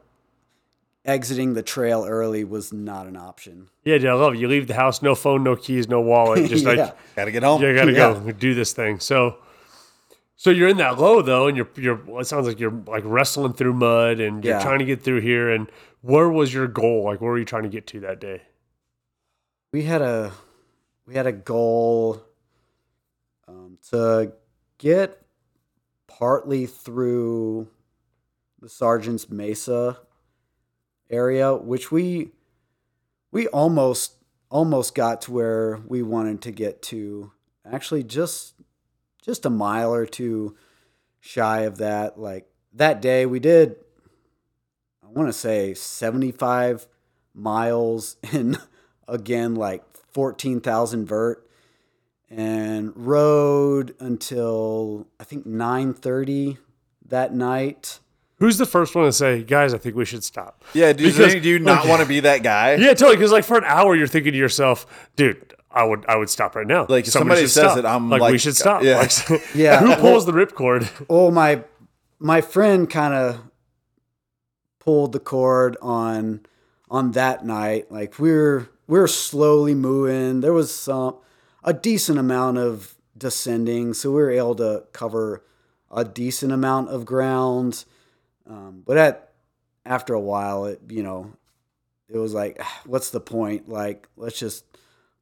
exiting 1.04 1.54
the 1.54 1.62
trail 1.62 2.04
early 2.06 2.44
was 2.44 2.72
not 2.72 3.06
an 3.06 3.16
option. 3.16 3.68
yeah, 3.84 3.96
dude, 3.96 4.06
I 4.08 4.12
love 4.14 4.34
it. 4.34 4.40
You 4.40 4.48
leave 4.48 4.66
the 4.66 4.74
house, 4.74 5.02
no 5.02 5.14
phone, 5.14 5.44
no 5.44 5.54
keys, 5.56 5.88
no 5.88 6.00
wallet, 6.00 6.46
just 6.50 6.64
Yeah. 6.64 6.70
like 6.70 6.96
Gotta 7.14 7.30
get 7.30 7.42
home. 7.42 7.62
you 7.62 7.74
gotta 7.74 7.92
Yeah. 7.92 8.12
go 8.24 8.32
do 8.32 8.54
this 8.54 8.72
thing. 8.72 8.98
So, 9.00 9.36
so 10.36 10.50
you're 10.50 10.68
in 10.68 10.76
that 10.78 10.98
low 10.98 11.22
though, 11.22 11.46
and 11.46 11.56
you're 11.56 11.68
you're. 11.76 12.20
It 12.20 12.26
sounds 12.26 12.46
like 12.46 12.58
you're 12.60 12.74
like 12.86 13.04
wrestling 13.06 13.52
through 13.54 13.74
mud, 13.74 14.20
and 14.20 14.44
you're 14.44 14.54
Yeah. 14.56 14.62
trying 14.62 14.80
to 14.80 14.84
get 14.84 15.00
through 15.02 15.20
here. 15.20 15.48
And 15.48 15.70
where 16.00 16.28
was 16.28 16.52
your 16.52 16.68
goal? 16.68 17.04
Like, 17.04 17.20
where 17.20 17.30
were 17.30 17.38
you 17.38 17.44
trying 17.44 17.64
to 17.64 17.68
get 17.68 17.86
to 17.88 18.00
that 18.00 18.20
day? 18.20 18.42
We 19.72 19.82
had 19.82 20.02
a 20.02 20.32
we 21.06 21.14
had 21.14 21.26
a 21.26 21.32
goal 21.32 22.22
um, 23.48 23.78
to 23.90 24.32
get 24.78 25.22
partly 26.06 26.66
through 26.66 27.68
the 28.60 28.68
Sargents 28.68 29.30
Mesa 29.30 29.98
area, 31.10 31.54
which 31.54 31.90
we 31.90 32.32
we 33.30 33.46
almost 33.48 34.14
almost 34.50 34.94
got 34.94 35.22
to 35.22 35.32
where 35.32 35.80
we 35.86 36.02
wanted 36.02 36.42
to 36.42 36.50
get 36.50 36.82
to. 36.82 37.32
Actually, 37.70 38.04
just 38.04 38.54
just 39.22 39.44
a 39.44 39.50
mile 39.50 39.92
or 39.92 40.06
two 40.06 40.56
shy 41.20 41.60
of 41.60 41.78
that. 41.78 42.18
Like 42.18 42.48
that 42.72 43.02
day, 43.02 43.26
we 43.26 43.40
did. 43.40 43.76
I 45.16 45.18
want 45.18 45.30
to 45.30 45.38
say 45.38 45.72
seventy-five 45.72 46.86
miles 47.34 48.16
in 48.32 48.58
again 49.08 49.54
like 49.54 49.82
fourteen 50.12 50.60
thousand 50.60 51.06
vert, 51.06 51.48
and 52.30 52.92
rode 52.94 53.94
until 53.98 55.06
I 55.18 55.24
think 55.24 55.46
nine 55.46 55.94
thirty 55.94 56.58
that 57.06 57.32
night. 57.34 58.00
Who's 58.38 58.58
the 58.58 58.66
first 58.66 58.94
one 58.94 59.06
to 59.06 59.12
say, 59.12 59.42
guys? 59.42 59.72
I 59.72 59.78
think 59.78 59.96
we 59.96 60.04
should 60.04 60.22
stop. 60.22 60.62
Yeah, 60.74 60.92
do 60.92 61.06
Because- 61.06 61.32
think- 61.32 61.42
do 61.42 61.48
you 61.48 61.58
not 61.58 61.86
want 61.88 62.02
to 62.02 62.06
be 62.08 62.20
that 62.20 62.42
guy? 62.42 62.74
Yeah, 62.74 62.88
totally. 62.92 63.16
Because 63.16 63.32
like 63.32 63.44
for 63.44 63.56
an 63.56 63.64
hour, 63.64 63.96
you're 63.96 64.06
thinking 64.06 64.32
to 64.32 64.38
yourself, 64.38 65.08
dude, 65.16 65.54
I 65.70 65.84
would 65.84 66.04
I 66.06 66.16
would 66.16 66.28
stop 66.28 66.54
right 66.54 66.66
now. 66.66 66.84
Like, 66.86 67.06
if 67.06 67.12
somebody 67.12 67.40
says 67.42 67.52
stop. 67.52 67.78
it, 67.78 67.86
I'm 67.86 68.10
like, 68.10 68.30
we 68.30 68.36
should 68.36 68.54
stop. 68.56 68.82
yeah. 68.82 68.98
Like, 68.98 69.42
Yeah. 69.54 69.80
Who 69.80 69.94
pulls 69.96 70.26
the 70.26 70.32
ripcord? 70.32 70.86
Oh 71.08 71.30
my 71.30 71.64
my 72.18 72.42
friend 72.42 72.90
kind 72.90 73.14
of 73.14 73.40
pulled 74.86 75.12
the 75.12 75.20
cord 75.20 75.76
on 75.82 76.40
on 76.90 77.10
that 77.12 77.44
night. 77.44 77.92
Like 77.92 78.18
we 78.18 78.32
were 78.32 78.70
we 78.86 78.98
were 78.98 79.08
slowly 79.08 79.74
moving. 79.74 80.40
There 80.40 80.52
was 80.52 80.74
some 80.74 81.16
a 81.62 81.74
decent 81.74 82.18
amount 82.18 82.56
of 82.58 82.94
descending, 83.18 83.92
so 83.92 84.10
we 84.10 84.16
were 84.16 84.30
able 84.30 84.54
to 84.54 84.84
cover 84.92 85.44
a 85.90 86.04
decent 86.04 86.52
amount 86.52 86.88
of 86.88 87.04
ground. 87.04 87.84
Um, 88.48 88.82
but 88.86 88.96
at 88.96 89.32
after 89.84 90.14
a 90.14 90.20
while, 90.20 90.64
it 90.66 90.80
you 90.88 91.02
know 91.02 91.32
it 92.08 92.16
was 92.16 92.32
like, 92.32 92.62
what's 92.86 93.10
the 93.10 93.20
point? 93.20 93.68
Like 93.68 94.08
let's 94.16 94.38
just 94.38 94.64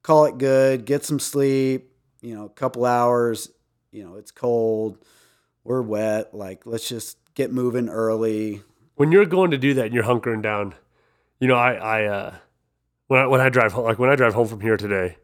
call 0.03 0.27
it 0.27 0.39
good, 0.39 0.85
get 0.85 1.05
some 1.05 1.19
sleep. 1.19 1.91
You 2.21 2.35
know, 2.37 2.45
a 2.45 2.51
couple 2.51 2.85
hours. 2.85 3.51
You 3.91 4.05
know, 4.05 4.17
it's 4.17 4.31
cold 4.31 4.99
we're 5.65 5.83
wet. 5.83 6.35
Like, 6.35 6.67
let's 6.67 6.89
just 6.89 7.19
get 7.35 7.53
moving 7.53 7.89
early. 7.89 8.63
When 8.97 9.13
you're 9.13 9.27
going 9.27 9.51
to 9.51 9.59
do 9.59 9.75
that 9.75 9.87
and 9.87 9.95
you're 9.95 10.05
hunkering 10.05 10.43
down, 10.43 10.75
you 11.41 11.49
know, 11.49 11.57
I, 11.57 11.73
I, 11.75 12.05
uh, 12.05 12.35
when 13.09 13.21
I, 13.21 13.27
when 13.27 13.41
I 13.41 13.49
drive 13.49 13.73
home, 13.73 13.85
like 13.85 13.99
when 13.99 14.11
I 14.11 14.17
drive 14.17 14.35
home 14.35 14.47
from 14.47 14.61
here 14.61 14.77
today, 14.77 15.17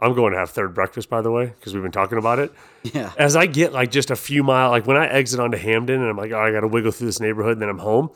I'm 0.00 0.14
going 0.14 0.32
to 0.32 0.38
have 0.38 0.50
third 0.50 0.74
breakfast, 0.74 1.08
by 1.08 1.20
the 1.20 1.30
way, 1.30 1.46
because 1.46 1.74
we've 1.74 1.82
been 1.82 1.92
talking 1.92 2.18
about 2.18 2.38
it. 2.38 2.52
Yeah. 2.82 3.12
As 3.16 3.36
I 3.36 3.46
get 3.46 3.72
like 3.72 3.90
just 3.90 4.10
a 4.10 4.16
few 4.16 4.42
mile, 4.42 4.70
like 4.70 4.86
when 4.86 4.96
I 4.96 5.06
exit 5.06 5.38
onto 5.38 5.56
Hampden 5.56 6.00
and 6.00 6.10
I'm 6.10 6.16
like, 6.16 6.32
oh, 6.32 6.40
I 6.40 6.50
got 6.50 6.60
to 6.60 6.68
wiggle 6.68 6.90
through 6.90 7.06
this 7.06 7.20
neighborhood 7.20 7.52
and 7.52 7.62
then 7.62 7.68
I'm 7.68 7.78
home, 7.78 8.10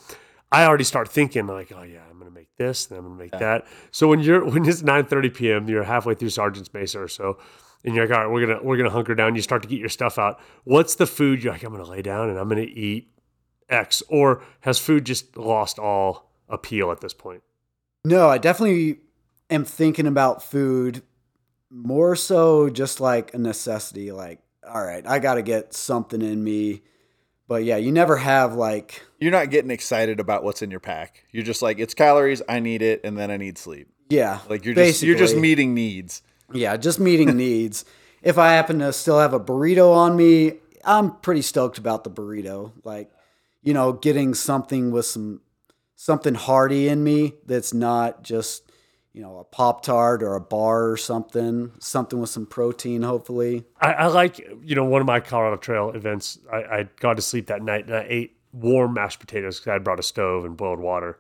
I 0.50 0.64
already 0.64 0.84
start 0.84 1.08
thinking 1.08 1.46
like, 1.46 1.72
oh 1.72 1.82
yeah, 1.82 2.02
I'm 2.10 2.18
going 2.18 2.30
to 2.30 2.34
make 2.34 2.48
this, 2.56 2.86
then 2.86 2.98
I'm 2.98 3.04
going 3.04 3.16
to 3.16 3.22
make 3.24 3.32
that. 3.32 3.66
So 3.90 4.08
when 4.08 4.20
you're, 4.20 4.44
when 4.44 4.66
it's 4.66 4.82
9.30 4.82 5.34
PM, 5.34 5.68
you're 5.68 5.84
halfway 5.84 6.14
through 6.14 6.30
Sargents 6.30 6.72
Mesa 6.74 7.00
or 7.00 7.08
so, 7.08 7.38
and 7.84 7.94
you're 7.94 8.06
like, 8.06 8.16
all 8.16 8.24
right, 8.24 8.32
we're 8.32 8.46
going 8.46 8.58
to, 8.58 8.64
we're 8.64 8.76
going 8.76 8.88
to 8.88 8.94
hunker 8.94 9.14
down. 9.14 9.36
You 9.36 9.42
start 9.42 9.62
to 9.62 9.68
get 9.68 9.78
your 9.78 9.88
stuff 9.88 10.18
out. 10.18 10.40
What's 10.64 10.96
the 10.96 11.06
food 11.06 11.44
you're 11.44 11.52
like, 11.52 11.62
I'm 11.62 11.72
going 11.72 11.84
to 11.84 11.90
lay 11.90 12.02
down 12.02 12.30
and 12.30 12.38
I'm 12.38 12.48
going 12.48 12.66
to 12.66 12.72
eat 12.72 13.08
X, 13.68 14.02
or 14.08 14.42
has 14.60 14.78
food 14.78 15.04
just 15.04 15.36
lost 15.36 15.78
all 15.78 16.30
appeal 16.48 16.90
at 16.90 17.00
this 17.00 17.14
point? 17.14 17.42
No, 18.04 18.28
I 18.28 18.38
definitely 18.38 18.98
am 19.50 19.64
thinking 19.64 20.06
about 20.06 20.42
food 20.42 21.02
more 21.70 22.14
so 22.16 22.70
just 22.70 23.00
like 23.00 23.34
a 23.34 23.38
necessity. 23.38 24.12
Like, 24.12 24.40
all 24.68 24.84
right, 24.84 25.06
I 25.06 25.18
got 25.18 25.34
to 25.34 25.42
get 25.42 25.74
something 25.74 26.22
in 26.22 26.42
me. 26.42 26.82
But 27.48 27.62
yeah, 27.64 27.76
you 27.76 27.92
never 27.92 28.16
have 28.16 28.54
like, 28.54 29.02
You're 29.20 29.30
not 29.32 29.50
getting 29.50 29.70
excited 29.70 30.18
about 30.18 30.42
what's 30.42 30.62
in 30.62 30.70
your 30.70 30.80
pack. 30.80 31.24
You're 31.30 31.44
just 31.44 31.62
like, 31.62 31.78
it's 31.78 31.94
calories, 31.94 32.42
I 32.48 32.58
need 32.60 32.82
it, 32.82 33.00
and 33.04 33.16
then 33.16 33.30
I 33.30 33.36
need 33.36 33.56
sleep. 33.58 33.88
yeah, 34.08 34.40
Like 34.48 34.64
you're 34.64 34.74
just 34.74 35.02
you're 35.02 35.16
just 35.18 35.36
meeting 35.36 35.72
needs. 35.74 36.22
Yeah, 36.52 36.76
just 36.76 36.98
meeting 37.00 37.36
needs. 37.36 37.84
If 38.22 38.38
I 38.38 38.52
happen 38.52 38.80
to 38.80 38.92
still 38.92 39.20
have 39.20 39.32
a 39.32 39.38
burrito 39.38 39.92
on 39.94 40.16
me, 40.16 40.54
I'm 40.84 41.12
pretty 41.18 41.42
stoked 41.42 41.78
about 41.78 42.02
the 42.02 42.10
burrito. 42.10 42.72
Like, 42.82 43.10
you 43.66 43.74
know, 43.74 43.92
getting 43.92 44.32
something 44.32 44.92
with 44.92 45.04
some 45.04 45.40
something 45.96 46.34
hearty 46.34 46.86
in 46.88 47.02
me 47.02 47.34
that's 47.46 47.74
not 47.74 48.22
just, 48.22 48.70
you 49.12 49.20
know, 49.20 49.38
a 49.38 49.44
Pop 49.44 49.82
Tart 49.82 50.22
or 50.22 50.36
a 50.36 50.40
bar 50.40 50.88
or 50.88 50.96
something. 50.96 51.72
Something 51.80 52.20
with 52.20 52.30
some 52.30 52.46
protein, 52.46 53.02
hopefully. 53.02 53.64
I, 53.80 53.92
I 53.92 54.06
like, 54.06 54.38
you 54.62 54.76
know, 54.76 54.84
one 54.84 55.00
of 55.00 55.06
my 55.06 55.18
Colorado 55.18 55.56
Trail 55.56 55.90
events, 55.90 56.38
I, 56.50 56.56
I 56.56 56.88
got 57.00 57.14
to 57.16 57.22
sleep 57.22 57.48
that 57.48 57.60
night 57.60 57.86
and 57.86 57.96
I 57.96 58.06
ate 58.08 58.36
warm 58.52 58.94
mashed 58.94 59.18
potatoes 59.18 59.58
because 59.58 59.72
I 59.72 59.78
brought 59.78 59.98
a 59.98 60.04
stove 60.04 60.44
and 60.44 60.56
boiled 60.56 60.78
water. 60.78 61.18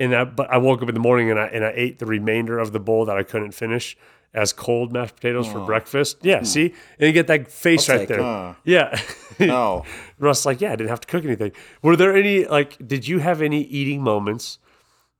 And 0.00 0.16
I, 0.16 0.24
but 0.24 0.50
I 0.50 0.56
woke 0.56 0.82
up 0.82 0.88
in 0.88 0.94
the 0.94 1.00
morning 1.00 1.30
and 1.30 1.38
I, 1.38 1.46
and 1.48 1.66
I 1.66 1.72
ate 1.76 1.98
the 1.98 2.06
remainder 2.06 2.58
of 2.58 2.72
the 2.72 2.80
bowl 2.80 3.04
that 3.04 3.18
I 3.18 3.22
couldn't 3.24 3.52
finish 3.52 3.94
as 4.34 4.52
cold 4.52 4.92
mashed 4.92 5.16
potatoes 5.16 5.46
for 5.46 5.60
breakfast. 5.60 6.18
Yeah, 6.22 6.42
see? 6.42 6.74
And 6.98 7.06
you 7.06 7.12
get 7.12 7.28
that 7.28 7.50
face 7.50 7.88
I'll 7.88 7.96
right 7.96 8.08
take 8.08 8.16
there. 8.18 8.50
it. 8.50 8.56
Yeah. 8.64 9.00
No. 9.40 9.84
Russ, 10.20 10.46
like, 10.46 10.60
yeah, 10.60 10.72
I 10.72 10.76
didn't 10.76 10.90
have 10.90 11.00
to 11.00 11.08
cook 11.08 11.24
anything. 11.24 11.50
Were 11.82 11.96
there 11.96 12.14
any, 12.14 12.44
like, 12.44 12.76
did 12.86 13.08
you 13.08 13.18
have 13.18 13.42
any 13.42 13.62
eating 13.62 14.00
moments 14.00 14.60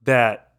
that 0.05 0.53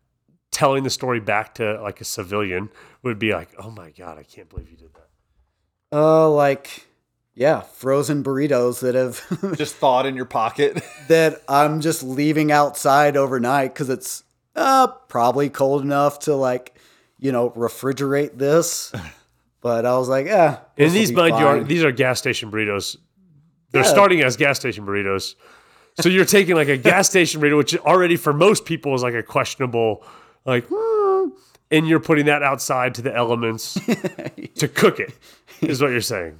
telling 0.52 0.84
the 0.84 0.90
story 0.90 1.22
back 1.22 1.56
to 1.56 1.82
like 1.82 2.02
a 2.02 2.04
civilian 2.04 2.70
would 3.02 3.18
be 3.18 3.32
like, 3.34 3.48
oh 3.58 3.72
my 3.72 3.92
God, 3.92 4.18
I 4.18 4.24
can't 4.24 4.50
believe 4.50 4.70
you 4.70 4.76
did 4.76 4.90
that? 4.94 5.98
Uh, 5.98 6.30
like, 6.30 6.86
yeah, 7.34 7.62
frozen 7.62 8.24
burritos 8.24 8.82
that 8.82 8.94
have 8.96 9.58
just 9.58 9.76
thawed 9.78 10.06
in 10.06 10.18
your 10.18 10.26
pocket. 10.26 10.84
that 11.08 11.42
I'm 11.48 11.80
just 11.80 12.04
leaving 12.04 12.52
outside 12.52 13.16
overnight 13.16 13.74
because 13.74 13.90
it's 13.90 14.24
uh, 14.54 14.88
probably 15.08 15.50
cold 15.50 15.82
enough 15.82 16.20
to 16.20 16.36
like, 16.36 16.75
you 17.20 17.32
know, 17.32 17.50
refrigerate 17.52 18.38
this. 18.38 18.92
But 19.62 19.84
I 19.88 19.98
was 19.98 20.08
like, 20.08 20.28
yeah. 20.28 20.60
And 20.78 20.92
these, 20.92 21.12
mind 21.12 21.40
you, 21.40 21.46
are 21.48 21.64
these 21.64 21.84
are 21.84 21.92
gas 21.92 22.20
station 22.20 22.52
burritos. 22.52 22.98
They're 23.72 23.82
Yeah. 23.82 23.90
starting 23.90 24.22
as 24.22 24.38
gas 24.38 24.60
station 24.60 24.86
burritos. 24.86 25.34
So 26.00 26.08
you're 26.08 26.24
taking 26.24 26.54
like 26.56 26.68
a 26.68 26.78
gas 26.92 27.10
station 27.10 27.42
burrito, 27.42 27.58
which 27.58 27.76
already 27.80 28.16
for 28.16 28.32
most 28.32 28.66
people 28.66 28.94
is 28.94 29.02
like 29.02 29.16
a 29.16 29.24
questionable, 29.24 30.04
like, 30.46 30.68
"Hmm," 30.72 31.30
and 31.72 31.88
you're 31.88 32.00
putting 32.00 32.28
that 32.28 32.44
outside 32.44 32.94
to 32.96 33.02
the 33.02 33.16
elements 33.16 33.74
to 34.58 34.68
cook 34.68 35.00
it, 35.00 35.14
is 35.62 35.82
what 35.82 35.90
you're 35.90 36.00
saying. 36.02 36.40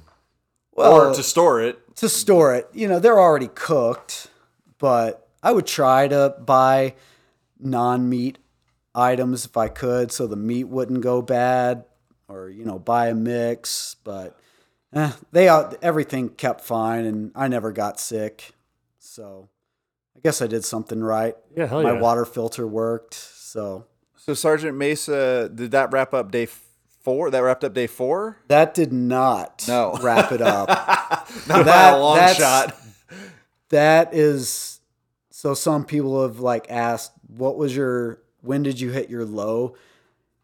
well, 0.74 0.92
or 0.92 1.12
to 1.12 1.22
store 1.24 1.60
it. 1.60 1.80
to 1.96 2.08
store 2.08 2.54
it. 2.54 2.68
You 2.74 2.86
know, 2.86 3.00
they're 3.00 3.18
already 3.18 3.48
cooked, 3.56 4.28
but 4.78 5.26
I 5.42 5.50
would 5.50 5.66
try 5.66 6.06
to 6.06 6.36
buy 6.38 6.94
non-meat 7.58 8.38
items 8.96 9.44
if 9.44 9.56
I 9.56 9.68
could, 9.68 10.10
so 10.10 10.26
the 10.26 10.34
meat 10.36 10.64
wouldn't 10.64 11.02
go 11.02 11.22
bad, 11.22 11.84
or 12.28 12.48
you 12.48 12.64
know, 12.64 12.78
buy 12.78 13.08
a 13.08 13.14
mix. 13.14 13.96
But 14.02 14.36
eh, 14.92 15.12
they 15.32 15.48
all, 15.48 15.72
everything 15.82 16.30
kept 16.30 16.62
fine, 16.62 17.04
and 17.04 17.30
I 17.34 17.46
never 17.48 17.70
got 17.72 18.00
sick. 18.00 18.52
So 18.98 19.48
I 20.16 20.20
guess 20.20 20.40
I 20.42 20.46
did 20.46 20.64
something 20.64 21.02
right. 21.04 21.36
Yeah, 21.56 21.66
hell 21.66 21.82
My 21.82 21.92
yeah. 21.92 22.00
water 22.00 22.24
filter 22.24 22.66
worked, 22.66 23.14
so 23.14 23.86
So 24.16 24.34
Sargent 24.34 24.76
Mesa, 24.76 25.48
did 25.54 25.70
that 25.72 25.92
wrap 25.92 26.12
up 26.14 26.30
day 26.32 26.46
four? 27.02 27.30
That 27.30 27.38
wrapped 27.40 27.62
up 27.64 27.74
day 27.74 27.86
four? 27.86 28.38
that 28.48 28.74
did 28.74 28.92
not 28.92 29.64
No. 29.68 29.96
wrap 30.02 30.32
it 30.32 30.40
up. 30.42 30.68
Not 31.48 31.58
by 31.58 31.62
That- 31.64 31.94
a 31.94 31.98
long 31.98 32.34
shot. 32.34 32.76
that 33.68 34.14
is 34.14 34.80
so 35.30 35.54
some 35.54 35.84
people 35.84 36.22
have 36.22 36.40
like 36.40 36.66
asked 36.70 37.12
what 37.28 37.56
was 37.56 37.76
your 37.76 38.20
when 38.46 38.62
did 38.62 38.80
you 38.80 38.90
hit 38.90 39.10
your 39.10 39.24
low 39.24 39.74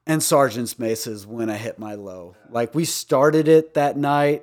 and 0.06 0.22
sergeant's 0.22 0.78
mace 0.78 1.06
is 1.06 1.26
when 1.26 1.48
i 1.48 1.56
hit 1.56 1.78
my 1.78 1.94
low 1.94 2.34
like 2.50 2.74
we 2.74 2.84
started 2.84 3.48
it 3.48 3.74
that 3.74 3.96
night 3.96 4.42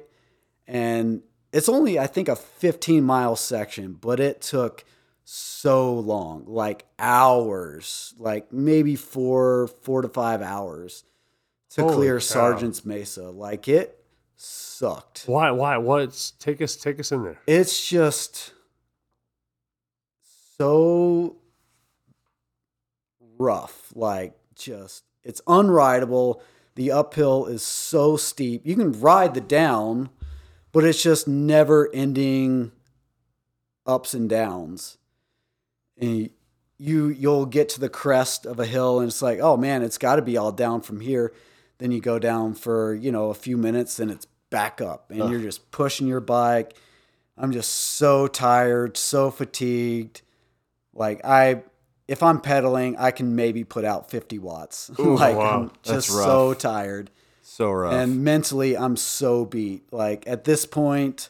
and 0.67 1.21
it's 1.51 1.69
only 1.69 1.99
i 1.99 2.07
think 2.07 2.27
a 2.27 2.35
15 2.35 3.03
mile 3.03 3.35
section 3.35 3.93
but 3.93 4.19
it 4.19 4.41
took 4.41 4.85
so 5.23 5.93
long 5.93 6.43
like 6.47 6.85
hours 6.97 8.15
like 8.17 8.51
maybe 8.51 8.95
four 8.95 9.67
four 9.83 10.01
to 10.01 10.09
five 10.09 10.41
hours 10.41 11.03
to 11.69 11.81
Holy 11.81 11.95
clear 11.95 12.15
cow. 12.15 12.19
Sargents 12.19 12.83
Mesa 12.83 13.29
like 13.29 13.67
it 13.67 14.03
sucked 14.35 15.25
Why? 15.27 15.51
Why? 15.51 15.77
What's 15.77 16.31
take 16.31 16.61
us? 16.63 16.75
Take 16.75 16.99
us 16.99 17.11
in 17.11 17.23
there. 17.23 17.37
it's 17.45 17.87
just 17.87 18.53
so 20.57 21.35
rough 23.39 23.91
like 23.95 24.33
just 24.55 25.03
it's 25.23 25.41
unrideable 25.47 26.41
the 26.79 26.93
uphill 26.93 27.45
is 27.45 27.61
so 27.61 28.15
steep. 28.15 28.65
You 28.65 28.73
can 28.75 28.97
ride 29.01 29.33
the 29.33 29.41
down 29.41 30.09
but 30.71 30.85
it's 30.85 31.03
just 31.03 31.27
never 31.27 31.89
ending 31.93 32.71
ups 33.85 34.13
and 34.13 34.29
downs. 34.29 34.97
And 35.97 36.29
you 36.77 37.09
you'll 37.09 37.47
get 37.47 37.67
to 37.69 37.81
the 37.81 37.89
crest 37.89 38.45
of 38.45 38.61
a 38.61 38.65
hill 38.65 38.99
and 38.99 39.09
it's 39.09 39.21
like 39.21 39.39
oh 39.39 39.57
man 39.57 39.83
it's 39.83 39.97
got 39.97 40.15
to 40.15 40.21
be 40.21 40.37
all 40.37 40.53
down 40.53 40.79
from 40.79 41.01
here. 41.01 41.33
Then 41.79 41.91
you 41.91 41.99
go 41.99 42.17
down 42.17 42.53
for 42.53 42.93
you 42.95 43.11
know 43.11 43.29
a 43.29 43.33
few 43.33 43.57
minutes 43.57 43.99
and 43.99 44.09
it's 44.09 44.27
back 44.49 44.79
up 44.79 45.11
and 45.11 45.29
you're 45.29 45.41
just 45.41 45.71
pushing 45.71 46.07
your 46.07 46.21
bike. 46.21 46.75
I'm 47.37 47.51
just 47.51 47.71
so 47.71 48.27
tired 48.27 48.95
so 48.95 49.31
fatigued. 49.31 50.21
Like 50.93 51.25
i 51.25 51.63
if 52.09 52.23
i'm 52.23 52.41
pedaling 52.41 52.97
i 52.97 53.11
can 53.11 53.35
maybe 53.35 53.63
put 53.63 53.85
out 53.85 54.09
50 54.09 54.39
watts. 54.39 54.91
Like 54.99 55.35
wow. 55.35 55.61
i'm 55.61 55.71
just 55.83 56.09
so 56.09 56.53
tired. 56.53 57.11
So 57.41 57.71
rough. 57.71 57.93
and 57.93 58.23
mentally 58.23 58.77
i'm 58.77 58.97
so 58.97 59.45
beat. 59.45 59.91
Like 59.93 60.27
at 60.27 60.43
this 60.43 60.65
point 60.65 61.29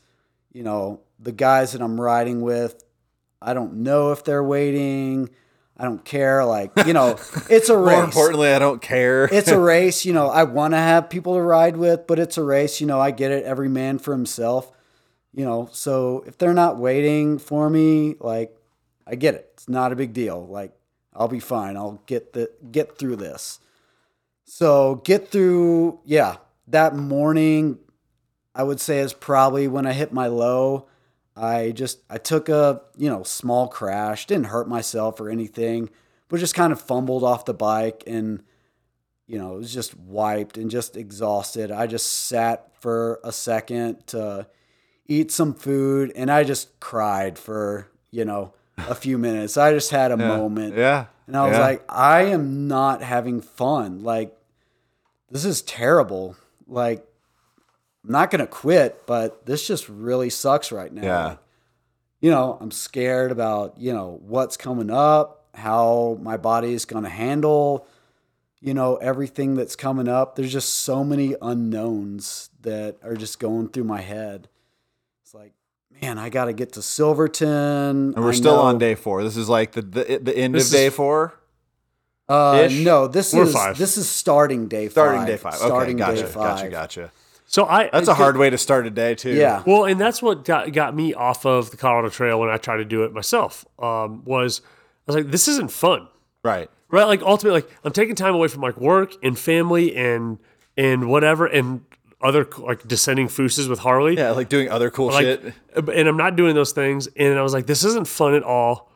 you 0.53 0.63
know 0.63 1.01
the 1.19 1.31
guys 1.31 1.73
that 1.73 1.81
i'm 1.81 1.99
riding 1.99 2.41
with 2.41 2.83
i 3.41 3.53
don't 3.53 3.75
know 3.75 4.11
if 4.11 4.23
they're 4.23 4.43
waiting. 4.43 5.29
I 5.81 5.85
don't 5.85 6.03
care. 6.03 6.43
Like 6.43 6.71
you 6.85 6.93
know 6.93 7.11
it's 7.49 7.69
a 7.69 7.77
race. 7.77 7.95
More 7.95 8.03
importantly, 8.03 8.49
I 8.49 8.59
don't 8.59 8.81
care. 8.81 9.25
it's 9.31 9.47
a 9.49 9.59
race 9.73 10.03
you 10.05 10.13
know 10.13 10.27
i 10.27 10.43
want 10.43 10.73
to 10.73 10.77
have 10.77 11.09
people 11.09 11.35
to 11.35 11.41
ride 11.41 11.77
with 11.77 12.05
but 12.05 12.19
it's 12.19 12.37
a 12.37 12.43
race 12.43 12.81
you 12.81 12.87
know 12.87 12.99
i 12.99 13.11
get 13.11 13.31
it 13.31 13.45
every 13.45 13.69
man 13.69 13.97
for 13.97 14.11
himself 14.11 14.71
you 15.33 15.45
know. 15.45 15.69
So 15.71 16.23
if 16.27 16.37
they're 16.37 16.53
not 16.53 16.77
waiting 16.77 17.37
for 17.37 17.69
me 17.69 18.15
like 18.19 18.55
i 19.09 19.15
get 19.15 19.35
it. 19.35 19.49
It's 19.53 19.69
not 19.69 19.91
a 19.91 19.95
big 19.95 20.13
deal. 20.13 20.45
Like 20.45 20.73
i'll 21.13 21.27
be 21.27 21.39
fine. 21.39 21.77
I'll 21.77 22.01
get 22.05 22.33
the 22.33 22.51
get 22.71 22.97
through 22.97 23.17
this. 23.17 23.59
So 24.45 24.95
get 25.03 25.29
through 25.29 25.99
yeah 26.05 26.37
that 26.67 26.95
morning 26.95 27.79
i 28.53 28.61
would 28.61 28.79
say 28.79 28.99
is 28.99 29.11
probably 29.11 29.67
when 29.67 29.85
i 29.85 29.93
hit 29.93 30.13
my 30.13 30.27
low. 30.27 30.87
I 31.35 31.71
just 31.71 31.99
i 32.09 32.17
took 32.17 32.49
a 32.49 32.81
you 32.97 33.09
know 33.09 33.23
small 33.23 33.67
crash. 33.67 34.27
Didn't 34.27 34.47
hurt 34.47 34.67
myself 34.67 35.19
or 35.19 35.29
anything 35.29 35.89
but 36.29 36.39
just 36.39 36.55
kind 36.55 36.71
of 36.71 36.79
fumbled 36.79 37.23
off 37.23 37.45
the 37.45 37.53
bike 37.53 38.03
and 38.07 38.43
you 39.29 39.37
know, 39.37 39.53
was 39.53 39.71
just 39.71 39.95
wiped 39.95 40.57
and 40.57 40.71
just 40.71 40.97
exhausted. 40.97 41.71
I 41.71 41.85
just 41.85 42.07
sat 42.11 42.71
for 42.81 43.19
a 43.23 43.31
second 43.31 44.07
to 44.07 44.47
eat 45.05 45.31
some 45.31 45.53
food 45.53 46.11
and 46.15 46.31
I 46.31 46.43
just 46.43 46.79
cried 46.79 47.37
for, 47.37 47.91
you 48.09 48.25
know, 48.25 48.55
a 48.87 48.95
few 48.95 49.17
minutes. 49.17 49.57
I 49.57 49.73
just 49.73 49.91
had 49.91 50.11
a 50.11 50.17
moment. 50.17 50.75
yeah. 50.77 51.05
And 51.27 51.35
I 51.37 51.45
was 51.47 51.57
Yeah. 51.57 51.61
like, 51.61 51.83
I 51.89 52.21
am 52.23 52.67
not 52.67 53.01
having 53.03 53.41
fun. 53.41 54.03
Like, 54.03 54.35
this 55.29 55.45
is 55.45 55.61
terrible. 55.61 56.35
Like, 56.67 57.05
I'm 58.03 58.11
not 58.11 58.31
going 58.31 58.39
to 58.41 58.47
quit, 58.47 59.05
but 59.05 59.45
this 59.45 59.67
just 59.67 59.87
really 59.89 60.29
sucks 60.29 60.71
right 60.71 60.91
now. 60.91 61.03
Yeah. 61.03 61.35
You 62.21 62.31
know, 62.31 62.57
I'm 62.59 62.71
scared 62.71 63.31
about, 63.31 63.77
you 63.77 63.93
know, 63.93 64.19
what's 64.23 64.57
coming 64.57 64.89
up, 64.89 65.45
how 65.53 66.17
my 66.21 66.35
body 66.37 66.73
is 66.73 66.85
going 66.85 67.03
to 67.03 67.09
handle, 67.09 67.85
you 68.59 68.73
know, 68.73 68.95
everything 68.97 69.55
that's 69.55 69.75
coming 69.75 70.07
up. 70.07 70.35
There's 70.35 70.51
just 70.51 70.73
so 70.79 71.03
many 71.03 71.35
unknowns 71.41 72.49
that 72.61 72.97
are 73.03 73.15
just 73.15 73.39
going 73.39 73.69
through 73.69 73.85
my 73.85 74.01
head. 74.01 74.49
It's 75.23 75.33
like, 75.33 75.53
man, 76.01 76.17
I 76.17 76.29
got 76.29 76.45
to 76.45 76.53
get 76.53 76.73
to 76.73 76.81
Silverton. 76.81 77.47
and 78.15 78.15
we're 78.23 78.29
I 78.29 78.33
still 78.33 78.55
know- 78.55 78.61
on 78.63 78.77
day 78.77 78.95
four. 78.95 79.23
This 79.23 79.37
is 79.37 79.49
like 79.49 79.73
the 79.73 79.81
the, 79.81 80.19
the 80.21 80.37
end 80.37 80.55
This 80.55 80.63
of 80.69 80.73
is- 80.75 80.79
day 80.81 80.89
four. 80.89 81.33
Uh, 82.27 82.63
Ish? 82.67 82.79
no, 82.81 83.07
this 83.07 83.33
We're 83.33 83.43
is 83.45 83.53
five. 83.53 83.77
this 83.79 83.97
is 83.97 84.07
starting 84.07 84.67
day 84.67 84.85
five. 84.87 84.91
Starting 84.91 85.25
day 85.25 85.37
five. 85.37 85.55
Starting 85.55 85.99
okay, 85.99 86.11
gotcha, 86.13 86.21
day 86.21 86.27
five. 86.31 86.57
gotcha, 86.57 86.69
gotcha. 86.69 87.11
So 87.47 87.65
I 87.65 87.89
That's 87.91 88.07
a 88.07 88.13
hard 88.13 88.37
way 88.37 88.51
to 88.51 88.57
start 88.59 88.85
a 88.85 88.91
day 88.91 89.15
too. 89.15 89.31
Yeah. 89.33 89.63
Well, 89.65 89.85
and 89.85 89.99
that's 89.99 90.21
what 90.21 90.45
got 90.45 90.71
got 90.71 90.95
me 90.95 91.15
off 91.15 91.43
of 91.47 91.71
the 91.71 91.77
Colorado 91.77 92.09
Trail 92.09 92.39
when 92.39 92.49
I 92.51 92.57
tried 92.57 92.77
to 92.77 92.85
do 92.85 93.03
it 93.03 93.13
myself. 93.13 93.65
Um, 93.79 94.23
was 94.25 94.61
I 95.07 95.11
was 95.11 95.15
like, 95.15 95.31
this 95.31 95.47
isn't 95.47 95.71
fun, 95.71 96.07
Right. 96.43 96.69
right? 96.91 97.05
Like 97.05 97.23
ultimately, 97.23 97.61
like 97.61 97.71
I'm 97.83 97.93
taking 97.93 98.13
time 98.13 98.35
away 98.35 98.47
from 98.47 98.61
like 98.61 98.77
work 98.77 99.13
and 99.23 99.35
family 99.37 99.95
and 99.95 100.37
and 100.77 101.09
whatever 101.09 101.47
and 101.47 101.81
other 102.21 102.47
like 102.57 102.87
descending 102.87 103.27
fooses 103.27 103.67
with 103.67 103.79
Harley. 103.79 104.15
Yeah, 104.17 104.31
like 104.31 104.49
doing 104.49 104.69
other 104.69 104.89
cool 104.89 105.07
like, 105.07 105.23
shit. 105.23 105.53
and 105.75 106.07
I'm 106.07 106.17
not 106.17 106.35
doing 106.35 106.55
those 106.55 106.71
things. 106.73 107.07
And 107.15 107.37
I 107.39 107.41
was 107.41 107.53
like, 107.53 107.65
this 107.65 107.83
isn't 107.85 108.07
fun 108.07 108.33
at 108.35 108.43
all. 108.43 108.91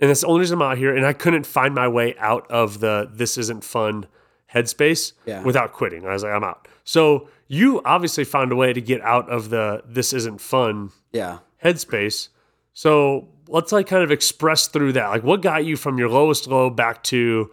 And 0.00 0.08
that's 0.10 0.22
the 0.22 0.26
only 0.26 0.40
reason 0.40 0.60
I'm 0.60 0.62
out 0.62 0.78
here. 0.78 0.96
And 0.96 1.06
I 1.06 1.12
couldn't 1.12 1.46
find 1.46 1.74
my 1.74 1.86
way 1.88 2.16
out 2.18 2.50
of 2.50 2.80
the 2.80 3.10
this 3.12 3.36
isn't 3.38 3.62
fun 3.62 4.06
headspace 4.52 5.12
Yeah. 5.26 5.42
without 5.42 5.72
quitting. 5.72 6.06
I 6.06 6.12
was 6.12 6.22
like, 6.22 6.32
I'm 6.32 6.44
out. 6.44 6.66
So 6.84 7.28
you 7.48 7.80
obviously 7.84 8.24
found 8.24 8.52
a 8.52 8.56
way 8.56 8.72
to 8.72 8.80
get 8.80 9.00
out 9.02 9.28
of 9.30 9.50
the 9.50 9.82
this 9.86 10.12
isn't 10.12 10.40
fun 10.40 10.90
Yeah. 11.12 11.38
headspace. 11.64 12.28
So 12.72 13.28
let's 13.48 13.70
like 13.70 13.86
kind 13.86 14.02
of 14.02 14.10
express 14.10 14.66
through 14.66 14.92
that. 14.94 15.08
Like, 15.08 15.22
what 15.22 15.42
got 15.42 15.64
you 15.64 15.76
from 15.76 15.98
your 15.98 16.08
lowest 16.08 16.46
low 16.48 16.70
back 16.70 17.02
to 17.04 17.50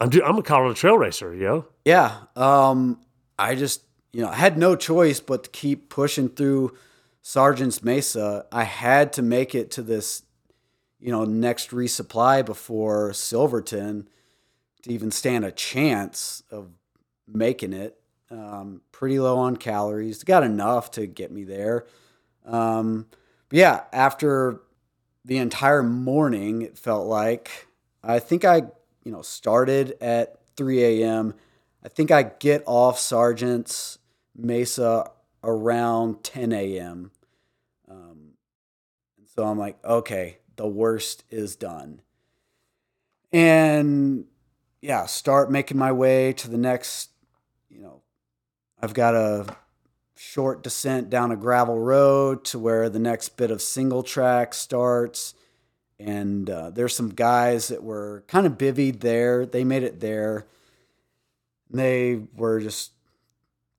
I'm 0.00 0.10
I'm 0.24 0.38
a 0.38 0.42
Colorado 0.42 0.74
Trail 0.74 0.98
racer, 0.98 1.34
you 1.34 1.44
know? 1.44 1.64
Yeah. 1.84 2.16
Um, 2.36 3.00
I 3.38 3.54
just, 3.54 3.82
you 4.16 4.22
know, 4.22 4.30
I 4.30 4.36
had 4.36 4.56
no 4.56 4.76
choice 4.76 5.20
but 5.20 5.44
to 5.44 5.50
keep 5.50 5.90
pushing 5.90 6.30
through 6.30 6.74
Sargents 7.22 7.84
Mesa. 7.84 8.46
I 8.50 8.64
had 8.64 9.12
to 9.12 9.22
make 9.22 9.54
it 9.54 9.70
to 9.72 9.82
this, 9.82 10.22
you 10.98 11.12
know, 11.12 11.26
next 11.26 11.68
resupply 11.68 12.42
before 12.42 13.12
Silverton 13.12 14.08
to 14.84 14.90
even 14.90 15.10
stand 15.10 15.44
a 15.44 15.52
chance 15.52 16.42
of 16.50 16.70
making 17.28 17.74
it. 17.74 18.00
Um, 18.30 18.80
pretty 18.90 19.20
low 19.20 19.36
on 19.36 19.58
calories. 19.58 20.24
Got 20.24 20.44
enough 20.44 20.92
to 20.92 21.06
get 21.06 21.30
me 21.30 21.44
there. 21.44 21.84
Um, 22.46 23.08
but 23.50 23.58
yeah, 23.58 23.82
after 23.92 24.62
the 25.26 25.36
entire 25.36 25.82
morning, 25.82 26.62
it 26.62 26.78
felt 26.78 27.06
like 27.06 27.66
I 28.02 28.18
think 28.18 28.46
I, 28.46 28.62
you 29.04 29.12
know, 29.12 29.20
started 29.20 29.94
at 30.00 30.38
3 30.56 31.02
a.m. 31.02 31.34
I 31.84 31.88
think 31.88 32.10
I 32.10 32.22
get 32.22 32.62
off 32.64 32.98
Sergeant's 32.98 33.98
Mesa 34.36 35.10
around 35.42 36.22
10 36.22 36.52
a.m. 36.52 37.10
Um, 37.88 38.32
and 39.18 39.28
so 39.34 39.44
I'm 39.44 39.58
like, 39.58 39.82
okay, 39.84 40.38
the 40.56 40.66
worst 40.66 41.24
is 41.30 41.56
done. 41.56 42.02
And 43.32 44.24
yeah, 44.80 45.06
start 45.06 45.50
making 45.50 45.78
my 45.78 45.92
way 45.92 46.32
to 46.34 46.50
the 46.50 46.58
next, 46.58 47.10
you 47.68 47.80
know, 47.80 48.02
I've 48.80 48.94
got 48.94 49.14
a 49.14 49.46
short 50.16 50.62
descent 50.62 51.10
down 51.10 51.30
a 51.30 51.36
gravel 51.36 51.78
road 51.78 52.44
to 52.46 52.58
where 52.58 52.88
the 52.88 52.98
next 52.98 53.36
bit 53.36 53.50
of 53.50 53.60
single 53.60 54.02
track 54.02 54.54
starts. 54.54 55.34
And 55.98 56.48
uh, 56.50 56.70
there's 56.70 56.94
some 56.94 57.10
guys 57.10 57.68
that 57.68 57.82
were 57.82 58.24
kind 58.26 58.46
of 58.46 58.52
bivvied 58.52 59.00
there. 59.00 59.46
They 59.46 59.64
made 59.64 59.82
it 59.82 60.00
there. 60.00 60.46
They 61.70 62.20
were 62.34 62.60
just 62.60 62.92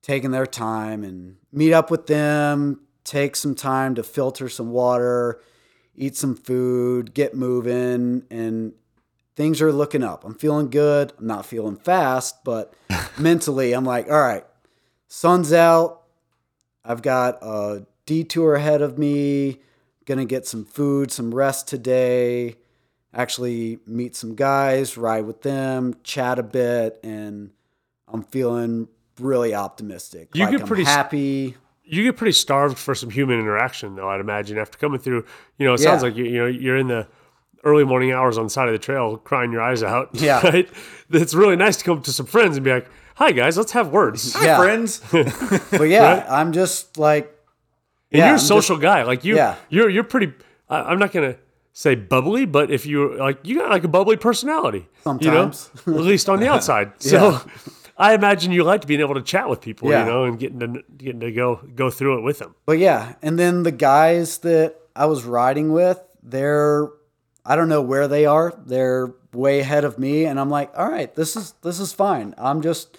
taking 0.08 0.30
their 0.30 0.46
time 0.46 1.04
and 1.04 1.36
meet 1.52 1.74
up 1.74 1.90
with 1.90 2.06
them, 2.06 2.80
take 3.04 3.36
some 3.36 3.54
time 3.54 3.94
to 3.94 4.02
filter 4.02 4.48
some 4.48 4.70
water, 4.70 5.38
eat 5.94 6.16
some 6.16 6.34
food, 6.34 7.12
get 7.12 7.34
moving, 7.34 8.22
and 8.30 8.72
things 9.36 9.60
are 9.60 9.70
looking 9.70 10.02
up. 10.02 10.24
I'm 10.24 10.34
feeling 10.34 10.70
good. 10.70 11.12
I'm 11.18 11.26
not 11.26 11.44
feeling 11.44 11.76
fast, 11.76 12.42
but 12.42 12.72
mentally, 13.18 13.74
I'm 13.74 13.84
like, 13.84 14.10
all 14.10 14.18
right, 14.18 14.44
sun's 15.08 15.52
out. 15.52 16.04
I've 16.82 17.02
got 17.02 17.42
a 17.42 17.84
detour 18.06 18.54
ahead 18.54 18.80
of 18.80 18.96
me. 18.96 19.60
Gonna 20.06 20.24
get 20.24 20.46
some 20.46 20.64
food, 20.64 21.12
some 21.12 21.34
rest 21.34 21.68
today. 21.68 22.56
Actually, 23.12 23.80
meet 23.86 24.16
some 24.16 24.34
guys, 24.34 24.96
ride 24.96 25.26
with 25.26 25.42
them, 25.42 25.96
chat 26.02 26.38
a 26.38 26.42
bit, 26.42 26.98
and 27.02 27.50
I'm 28.10 28.22
feeling 28.22 28.88
really 29.20 29.54
optimistic. 29.54 30.30
You 30.34 30.44
like 30.44 30.52
get 30.52 30.60
I'm 30.62 30.66
pretty 30.66 30.84
happy. 30.84 31.56
you 31.84 32.04
get 32.04 32.16
pretty 32.16 32.32
starved 32.32 32.78
for 32.78 32.94
some 32.94 33.10
human 33.10 33.38
interaction 33.40 33.96
though 33.96 34.08
i'd 34.10 34.20
imagine 34.20 34.58
after 34.58 34.76
coming 34.78 35.00
through 35.00 35.24
you 35.58 35.66
know 35.66 35.72
it 35.74 35.78
sounds 35.78 36.02
Yeah. 36.02 36.08
like 36.08 36.16
you, 36.16 36.24
you 36.24 36.38
know 36.38 36.46
you're 36.46 36.76
in 36.76 36.88
the 36.88 37.06
early 37.64 37.84
morning 37.84 38.12
hours 38.12 38.36
on 38.38 38.44
the 38.44 38.50
side 38.50 38.68
of 38.68 38.72
the 38.72 38.78
trail 38.78 39.16
crying 39.16 39.52
your 39.52 39.62
eyes 39.62 39.82
out 39.82 40.10
Yeah. 40.12 40.40
right 40.46 40.68
it's 41.10 41.34
really 41.34 41.56
nice 41.56 41.76
to 41.78 41.84
come 41.84 41.98
up 41.98 42.04
to 42.04 42.12
some 42.12 42.26
friends 42.26 42.56
and 42.56 42.64
be 42.64 42.72
like 42.72 42.88
hi 43.16 43.32
guys 43.32 43.56
let's 43.56 43.72
have 43.72 43.88
words 43.88 44.34
and 44.34 44.44
Yeah. 44.50 44.58
Friends. 44.58 45.00
But 45.70 45.88
yeah, 45.88 46.26
I'm 46.28 46.52
just 46.52 46.98
like, 46.98 47.34
yeah, 48.10 48.18
you're 48.18 48.26
a 48.28 48.32
I'm 48.32 48.38
social 48.38 48.76
guy 48.76 49.02
like 49.04 49.24
you 49.24 49.36
Yeah. 49.36 49.56
you're 49.70 49.88
you're 49.88 50.04
pretty 50.04 50.32
I, 50.68 50.80
i'm 50.92 50.98
not 50.98 51.12
gonna 51.12 51.36
say 51.72 51.94
bubbly 51.94 52.44
but 52.44 52.70
if 52.70 52.84
you 52.86 53.16
like 53.16 53.38
you 53.44 53.56
got 53.58 53.70
like 53.70 53.84
a 53.84 53.88
bubbly 53.88 54.16
personality 54.18 54.86
Sometimes. 55.04 55.70
you 55.86 55.92
know? 55.94 55.98
at 56.00 56.04
least 56.04 56.28
on 56.28 56.38
the 56.40 56.48
outside 56.48 56.92
so 56.98 57.40
I 57.98 58.14
imagine 58.14 58.52
you 58.52 58.62
liked 58.62 58.86
being 58.86 59.00
able 59.00 59.14
to 59.14 59.22
chat 59.22 59.48
with 59.48 59.60
people, 59.60 59.90
Yeah. 59.90 60.04
you 60.04 60.10
know, 60.10 60.24
and 60.24 60.38
getting 60.38 60.60
to 60.60 60.82
getting 60.96 61.20
to 61.20 61.32
go 61.32 61.56
go 61.74 61.90
through 61.90 62.18
it 62.18 62.22
with 62.22 62.38
them. 62.38 62.54
But 62.64 62.78
yeah, 62.78 63.14
and 63.22 63.38
then 63.38 63.64
the 63.64 63.72
guys 63.72 64.38
that 64.38 64.76
I 64.94 65.06
was 65.06 65.24
riding 65.24 65.72
with, 65.72 66.00
they're 66.22 66.88
I 67.44 67.56
don't 67.56 67.68
know 67.68 67.82
where 67.82 68.06
they 68.08 68.26
are. 68.26 68.52
They're 68.64 69.14
way 69.32 69.60
ahead 69.60 69.84
of 69.84 69.98
me 69.98 70.24
and 70.26 70.38
I'm 70.38 70.50
like, 70.50 70.70
"All 70.78 70.88
right, 70.90 71.12
this 71.14 71.34
is 71.36 71.54
this 71.62 71.80
is 71.80 71.92
fine. 71.92 72.34
I'm 72.38 72.62
just 72.62 72.96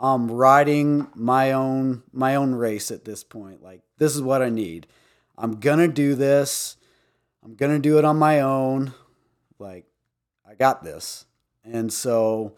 um 0.00 0.30
riding 0.30 1.08
my 1.14 1.52
own 1.52 2.02
my 2.12 2.34
own 2.34 2.54
race 2.54 2.90
at 2.90 3.04
this 3.04 3.24
point. 3.24 3.62
Like 3.62 3.80
this 3.98 4.14
is 4.14 4.20
what 4.22 4.42
I 4.42 4.50
need. 4.50 4.86
I'm 5.38 5.60
going 5.60 5.78
to 5.78 5.88
do 5.88 6.14
this. 6.14 6.76
I'm 7.44 7.54
going 7.54 7.72
to 7.72 7.78
do 7.78 7.98
it 7.98 8.04
on 8.04 8.18
my 8.18 8.40
own. 8.40 8.92
Like 9.58 9.86
I 10.46 10.54
got 10.54 10.84
this." 10.84 11.24
And 11.64 11.92
so 11.92 12.56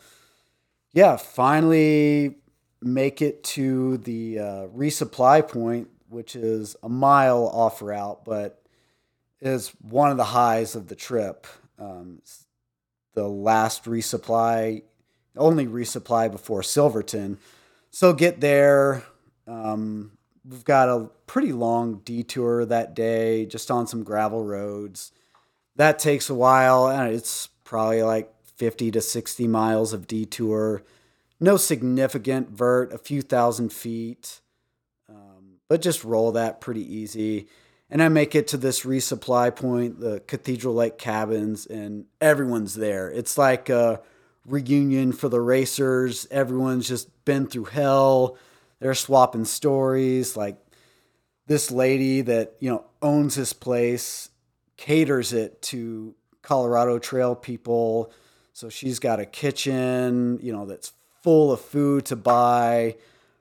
yeah, 0.94 1.16
finally 1.16 2.36
make 2.80 3.20
it 3.20 3.42
to 3.42 3.98
the 3.98 4.38
uh, 4.38 4.66
resupply 4.68 5.46
point, 5.46 5.88
which 6.08 6.36
is 6.36 6.76
a 6.82 6.88
mile 6.88 7.48
off 7.48 7.82
route, 7.82 8.24
but 8.24 8.62
is 9.40 9.70
one 9.80 10.10
of 10.10 10.16
the 10.16 10.24
highs 10.24 10.76
of 10.76 10.86
the 10.86 10.94
trip. 10.94 11.46
Um, 11.78 12.22
the 13.14 13.28
last 13.28 13.84
resupply, 13.84 14.82
only 15.36 15.66
resupply 15.66 16.30
before 16.30 16.62
Silverton. 16.62 17.38
So 17.90 18.12
get 18.12 18.40
there. 18.40 19.02
Um, 19.46 20.12
we've 20.48 20.64
got 20.64 20.88
a 20.88 21.10
pretty 21.26 21.52
long 21.52 22.02
detour 22.04 22.64
that 22.66 22.94
day, 22.94 23.46
just 23.46 23.70
on 23.70 23.86
some 23.86 24.04
gravel 24.04 24.44
roads. 24.44 25.10
That 25.76 25.98
takes 25.98 26.30
a 26.30 26.34
while, 26.34 26.88
and 26.88 27.12
it's 27.12 27.48
probably 27.64 28.02
like 28.02 28.32
50 28.56 28.90
to 28.92 29.00
60 29.00 29.48
miles 29.48 29.92
of 29.92 30.06
detour. 30.06 30.82
No 31.40 31.56
significant 31.56 32.50
vert, 32.50 32.92
a 32.92 32.98
few 32.98 33.20
thousand 33.20 33.72
feet, 33.72 34.40
um, 35.08 35.58
but 35.68 35.82
just 35.82 36.04
roll 36.04 36.32
that 36.32 36.60
pretty 36.60 36.82
easy. 36.82 37.48
And 37.90 38.02
I 38.02 38.08
make 38.08 38.34
it 38.34 38.48
to 38.48 38.56
this 38.56 38.84
resupply 38.84 39.54
point, 39.54 40.00
the 40.00 40.20
Cathedral 40.20 40.74
Lake 40.74 40.98
Cabins, 40.98 41.66
and 41.66 42.06
everyone's 42.20 42.74
there. 42.74 43.10
It's 43.10 43.36
like 43.36 43.68
a 43.68 44.00
reunion 44.46 45.12
for 45.12 45.28
the 45.28 45.40
racers. 45.40 46.26
Everyone's 46.30 46.88
just 46.88 47.24
been 47.24 47.46
through 47.46 47.64
hell. 47.64 48.36
They're 48.80 48.94
swapping 48.94 49.44
stories. 49.44 50.36
Like 50.36 50.56
this 51.46 51.70
lady 51.70 52.22
that, 52.22 52.54
you 52.58 52.70
know, 52.70 52.84
owns 53.02 53.34
this 53.34 53.52
place 53.52 54.30
caters 54.76 55.32
it 55.32 55.60
to 55.62 56.14
Colorado 56.42 56.98
Trail 56.98 57.34
people. 57.34 58.12
So 58.54 58.68
she's 58.68 59.00
got 59.00 59.18
a 59.18 59.26
kitchen, 59.26 60.38
you 60.40 60.52
know, 60.52 60.64
that's 60.64 60.92
full 61.24 61.50
of 61.50 61.60
food 61.60 62.04
to 62.06 62.14
buy, 62.14 62.94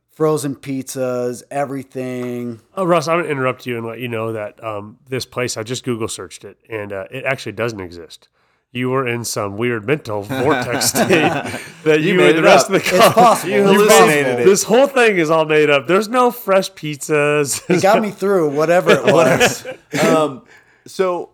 frozen 0.10 0.56
pizzas, 0.56 1.44
everything. 1.52 2.62
Oh, 2.74 2.84
Russ, 2.84 3.08
I'm 3.08 3.18
going 3.18 3.26
to 3.26 3.32
interrupt 3.32 3.68
you 3.68 3.78
and 3.78 3.86
let 3.86 4.00
you 4.00 4.08
know 4.08 4.34
that 4.34 4.62
um, 4.64 4.98
this 5.08 5.28
place, 5.28 5.56
I 5.56 5.62
just 5.62 5.84
Google 5.84 6.08
searched 6.08 6.44
it 6.44 6.58
and 6.68 6.92
uh, 6.92 7.06
it 7.12 7.26
actually 7.26 7.52
doesn't 7.52 7.80
exist. 7.80 8.28
You 8.72 8.90
were 8.90 9.08
in 9.08 9.24
some 9.24 9.56
weird 9.56 9.86
mental 9.86 10.22
vortex 10.24 10.88
state 10.88 11.06
that 11.84 12.02
you, 12.02 12.16
made 12.16 12.30
and 12.36 12.40
the 12.40 12.42
rest 12.42 12.72
up. 12.72 12.78
of 12.78 12.84
the 12.84 12.96
It's 12.96 13.14
possible. 13.14 13.54
You 13.54 13.62
It's 13.62 13.72
hallucinated 13.72 14.40
it. 14.40 14.46
This 14.46 14.64
whole 14.64 14.88
thing 14.88 15.18
is 15.20 15.30
all 15.30 15.46
made 15.46 15.70
up. 15.70 15.86
There's 15.86 16.10
no 16.10 16.32
fresh 16.32 16.72
pizzas. 16.72 17.62
It 17.70 17.84
got 17.84 18.02
me 18.02 18.10
through 18.10 18.50
whatever 18.50 18.90
it 18.90 19.06
was. 19.14 19.68
um, 20.04 20.44
so 20.88 21.30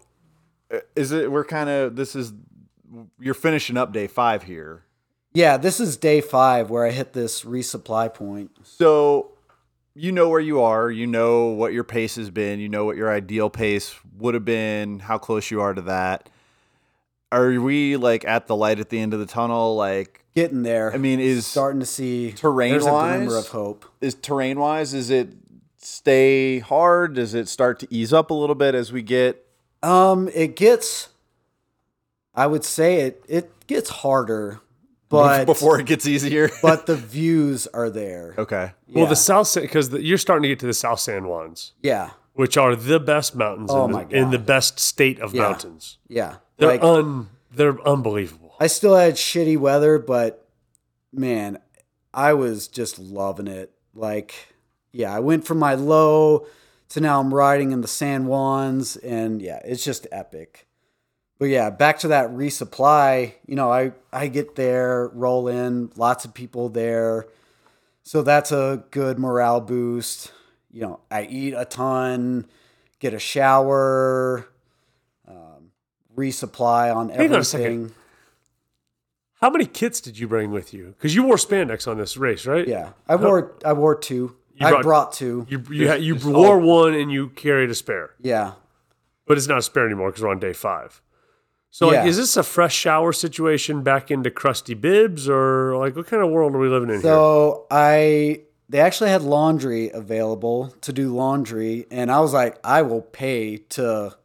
uh, 0.69 0.79
is 0.97 1.13
it? 1.13 1.31
We're 1.31 1.45
kind 1.45 1.69
of. 1.69 1.95
This 1.95 2.13
is. 2.13 2.33
You're 3.19 3.33
finishing 3.33 3.77
up 3.77 3.91
day 3.93 4.07
five 4.07 4.43
here. 4.43 4.83
yeah, 5.33 5.57
this 5.57 5.79
is 5.79 5.97
day 5.97 6.21
five 6.21 6.69
where 6.69 6.85
I 6.85 6.91
hit 6.91 7.13
this 7.13 7.43
resupply 7.43 8.13
point. 8.13 8.51
So 8.63 9.31
you 9.95 10.11
know 10.11 10.29
where 10.29 10.39
you 10.39 10.61
are. 10.61 10.89
You 10.89 11.05
know 11.07 11.47
what 11.47 11.73
your 11.73 11.83
pace 11.83 12.15
has 12.15 12.29
been. 12.29 12.59
You 12.59 12.69
know 12.69 12.85
what 12.85 12.95
your 12.97 13.11
ideal 13.11 13.49
pace 13.49 13.93
would 14.17 14.33
have 14.33 14.45
been. 14.45 14.99
How 14.99 15.17
close 15.17 15.51
you 15.51 15.61
are 15.61 15.73
to 15.73 15.81
that. 15.83 16.29
Are 17.31 17.49
we 17.59 17.95
like 17.95 18.25
at 18.25 18.47
the 18.47 18.55
light 18.55 18.79
at 18.79 18.89
the 18.89 18.99
end 18.99 19.13
of 19.13 19.19
the 19.19 19.25
tunnel? 19.27 19.75
Like, 19.75 20.23
Getting 20.35 20.63
there. 20.63 20.91
I 20.93 20.97
mean, 20.97 21.19
is 21.19 21.45
starting 21.45 21.79
to 21.79 21.85
see 21.85 22.31
terrain 22.31 22.71
there's 22.71 22.85
a 22.85 22.89
glimmer 22.91 23.35
of 23.35 23.49
hope. 23.49 23.85
is 24.01 24.15
terrain 24.15 24.59
wise? 24.59 24.93
Is 24.93 25.09
it 25.09 25.29
stay 25.77 26.59
hard? 26.59 27.15
Does 27.15 27.33
it 27.33 27.47
start 27.47 27.79
to 27.81 27.87
ease 27.93 28.13
up 28.13 28.31
a 28.31 28.33
little 28.33 28.55
bit 28.55 28.73
as 28.73 28.91
we 28.91 29.01
get? 29.01 29.45
Um, 29.83 30.29
it 30.33 30.55
gets. 30.55 31.08
I 32.43 32.47
would 32.47 32.63
say 32.63 33.01
it 33.07 33.23
it 33.27 33.45
gets 33.67 33.89
harder, 33.89 34.59
but 35.09 35.45
before 35.45 35.79
it 35.79 35.85
gets 35.85 36.05
easier. 36.07 36.49
but 36.61 36.85
the 36.85 36.95
views 36.95 37.67
are 37.67 37.89
there. 37.89 38.35
okay. 38.37 38.71
Well, 38.87 39.05
the 39.07 39.15
South 39.15 39.53
because 39.55 39.89
you're 39.91 40.17
starting 40.17 40.43
to 40.43 40.49
get 40.49 40.59
to 40.59 40.67
the 40.67 40.73
South 40.85 40.99
San 40.99 41.23
Juans, 41.23 41.73
Yeah, 41.81 42.11
which 42.33 42.55
are 42.57 42.75
the 42.75 42.99
best 42.99 43.35
mountains 43.35 43.71
Oh 43.73 43.85
in, 43.85 43.91
my 43.91 44.03
the, 44.05 44.15
in 44.15 44.31
the 44.31 44.39
best 44.39 44.79
state 44.79 45.19
of 45.19 45.33
Yeah. 45.33 45.41
mountains. 45.41 45.97
yeah. 46.07 46.35
They're 46.57 46.69
like 46.69 46.83
un 46.83 47.29
they're 47.51 47.79
unbelievable. 47.87 48.55
I 48.59 48.67
still 48.67 48.95
had 48.95 49.15
shitty 49.15 49.57
weather, 49.57 49.99
but 49.99 50.47
man, 51.11 51.59
I 52.13 52.33
was 52.33 52.67
just 52.67 52.99
loving 52.99 53.47
it. 53.47 53.71
Like, 53.93 54.33
yeah, 54.91 55.13
I 55.15 55.19
went 55.19 55.45
from 55.45 55.57
my 55.59 55.73
low 55.75 56.45
to 56.89 56.99
now 57.01 57.19
I'm 57.19 57.33
riding 57.33 57.71
in 57.71 57.81
the 57.81 57.87
San 57.87 58.25
Juans, 58.25 58.97
and 58.97 59.41
yeah, 59.41 59.59
it's 59.65 59.83
just 59.83 60.07
epic. 60.11 60.67
But 61.39 61.45
yeah, 61.45 61.69
back 61.69 61.99
to 61.99 62.09
that 62.09 62.29
resupply. 62.31 63.33
You 63.47 63.55
know, 63.55 63.71
I 63.71 63.93
I 64.11 64.27
get 64.27 64.55
there, 64.55 65.07
roll 65.13 65.47
in, 65.47 65.89
lots 65.95 66.25
of 66.25 66.33
people 66.33 66.67
there, 66.69 67.27
so 68.03 68.21
that's 68.21 68.51
a 68.51 68.83
good 68.91 69.17
morale 69.17 69.61
boost. 69.61 70.33
You 70.71 70.81
know, 70.81 70.99
I 71.09 71.23
eat 71.23 71.53
a 71.55 71.63
ton, 71.65 72.45
get 72.99 73.13
a 73.13 73.19
shower, 73.19 74.47
um, 75.27 75.71
resupply 76.15 76.93
on 76.93 77.09
everything. 77.09 77.91
How 79.41 79.49
many 79.49 79.65
kits 79.65 80.01
did 80.01 80.19
you 80.19 80.27
bring 80.27 80.51
with 80.51 80.73
you? 80.73 80.87
Because 80.97 81.15
you 81.15 81.23
wore 81.23 81.37
spandex 81.37 81.87
on 81.87 81.97
this 81.97 82.17
race, 82.17 82.45
right? 82.45 82.67
Yeah, 82.67 82.89
I 83.07 83.15
wore 83.15 83.53
I 83.63 83.71
wore 83.71 83.95
two. 83.95 84.35
You 84.55 84.67
I 84.67 84.71
brought- 84.71 84.83
brought 84.83 85.13
two. 85.13 85.45
You 85.49 85.63
you, 85.71 85.87
had, 85.87 86.03
you 86.03 86.15
wore 86.15 86.59
one 86.59 86.93
and 86.93 87.09
you 87.09 87.29
carried 87.29 87.69
a 87.69 87.75
spare, 87.75 88.11
Yeah, 88.19 88.55
but 89.25 89.37
it's 89.37 89.47
not 89.47 89.59
a 89.59 89.61
spare 89.61 89.85
anymore 89.85 90.09
because 90.09 90.21
we're 90.23 90.31
on 90.31 90.39
day 90.39 90.51
five. 90.51 91.01
So 91.71 91.87
like, 91.87 91.95
Yeah. 91.95 92.05
is 92.07 92.17
this 92.17 92.35
a 92.37 92.43
fresh 92.43 92.75
shower 92.75 93.13
situation 93.13 93.83
back 93.83 94.09
into 94.11 94.31
crusty 94.31 94.73
bibs 94.73 95.29
or 95.29 95.77
like 95.77 95.95
what 95.95 96.07
kind 96.07 96.23
of 96.23 96.29
world 96.29 96.55
are 96.55 96.59
we 96.59 96.67
living 96.67 96.89
in 96.89 96.95
here? 96.95 97.01
So 97.01 97.65
I 97.69 98.41
they 98.69 98.79
actually 98.79 99.09
had 99.09 99.23
laundry 99.23 99.89
available 99.89 100.73
to 100.81 100.93
do 100.93 101.13
laundry, 101.13 101.87
and 101.89 102.11
I 102.11 102.19
was 102.19 102.33
like, 102.33 102.59
I 102.63 102.83
will 102.83 103.01
pay 103.01 103.57
to 103.69 104.15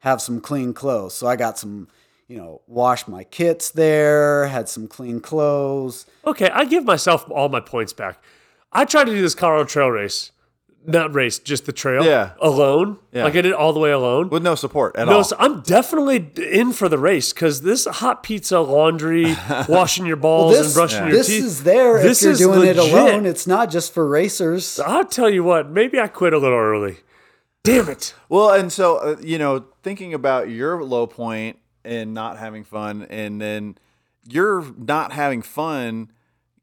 have 0.00 0.20
some 0.20 0.42
clean 0.42 0.74
clothes. 0.74 1.14
So 1.14 1.26
I 1.26 1.36
got 1.36 1.58
some, 1.58 1.88
you 2.28 2.36
know, 2.36 2.60
washed 2.66 3.08
my 3.08 3.24
kits 3.24 3.70
there, 3.70 4.46
had 4.48 4.68
some 4.68 4.86
clean 4.88 5.20
clothes. 5.20 6.04
Okay, 6.26 6.50
I 6.50 6.66
give 6.66 6.84
myself 6.84 7.30
all 7.30 7.48
my 7.48 7.60
points 7.60 7.94
back. 7.94 8.22
I 8.72 8.84
tried 8.84 9.04
to 9.04 9.12
do 9.12 9.22
this 9.22 9.34
Colorado 9.34 9.64
Trail 9.64 9.88
race, 9.88 10.32
not 10.86 11.14
race, 11.14 11.38
just 11.38 11.66
the 11.66 11.72
trail, 11.72 12.04
Yeah. 12.04 12.30
alone. 12.40 12.98
Yeah. 13.12 13.24
Like 13.24 13.32
I 13.32 13.42
did 13.42 13.46
it 13.46 13.52
all 13.54 13.72
the 13.72 13.80
way 13.80 13.90
alone. 13.90 14.28
With 14.28 14.42
no 14.42 14.54
support 14.54 14.96
at 14.96 15.06
No, 15.06 15.16
all. 15.18 15.24
so 15.24 15.36
I'm 15.38 15.60
definitely 15.62 16.30
in 16.50 16.72
for 16.72 16.88
the 16.88 16.98
race 16.98 17.32
because 17.32 17.62
this 17.62 17.86
hot 17.86 18.22
pizza, 18.22 18.60
laundry, 18.60 19.34
washing 19.68 20.04
your 20.06 20.16
balls 20.16 20.56
and 20.56 20.64
This 20.66 20.74
brushing 20.74 21.04
your 21.06 21.12
this 21.16 21.26
teeth. 21.28 21.44
is 21.44 21.62
there 21.64 22.02
This 22.02 22.22
if 22.22 22.24
you're 22.24 22.32
is 22.32 22.38
doing 22.38 22.68
it 22.68 22.76
alone. 22.78 23.26
It's 23.26 23.46
not 23.46 23.70
just 23.70 23.92
for 23.94 24.06
racers. 24.06 24.78
I'll 24.80 25.04
tell 25.04 25.30
you 25.30 25.42
what, 25.44 25.70
maybe 25.70 25.98
I 26.00 26.06
quit 26.08 26.32
a 26.32 26.38
little 26.38 26.58
early. 26.58 26.98
Damn 27.62 27.88
it. 27.88 28.14
Well, 28.28 28.50
and 28.50 28.70
so 28.70 28.96
uh, 28.98 29.16
you 29.22 29.38
know, 29.38 29.64
thinking 29.82 30.12
about 30.12 30.50
your 30.50 30.84
low 30.84 31.06
point 31.06 31.58
and 31.84 32.12
not 32.12 32.36
having 32.38 32.62
fun, 32.64 33.06
and 33.08 33.40
then 33.40 33.78
your 34.28 34.64
not 34.76 35.12
having 35.12 35.40
fun 35.40 36.10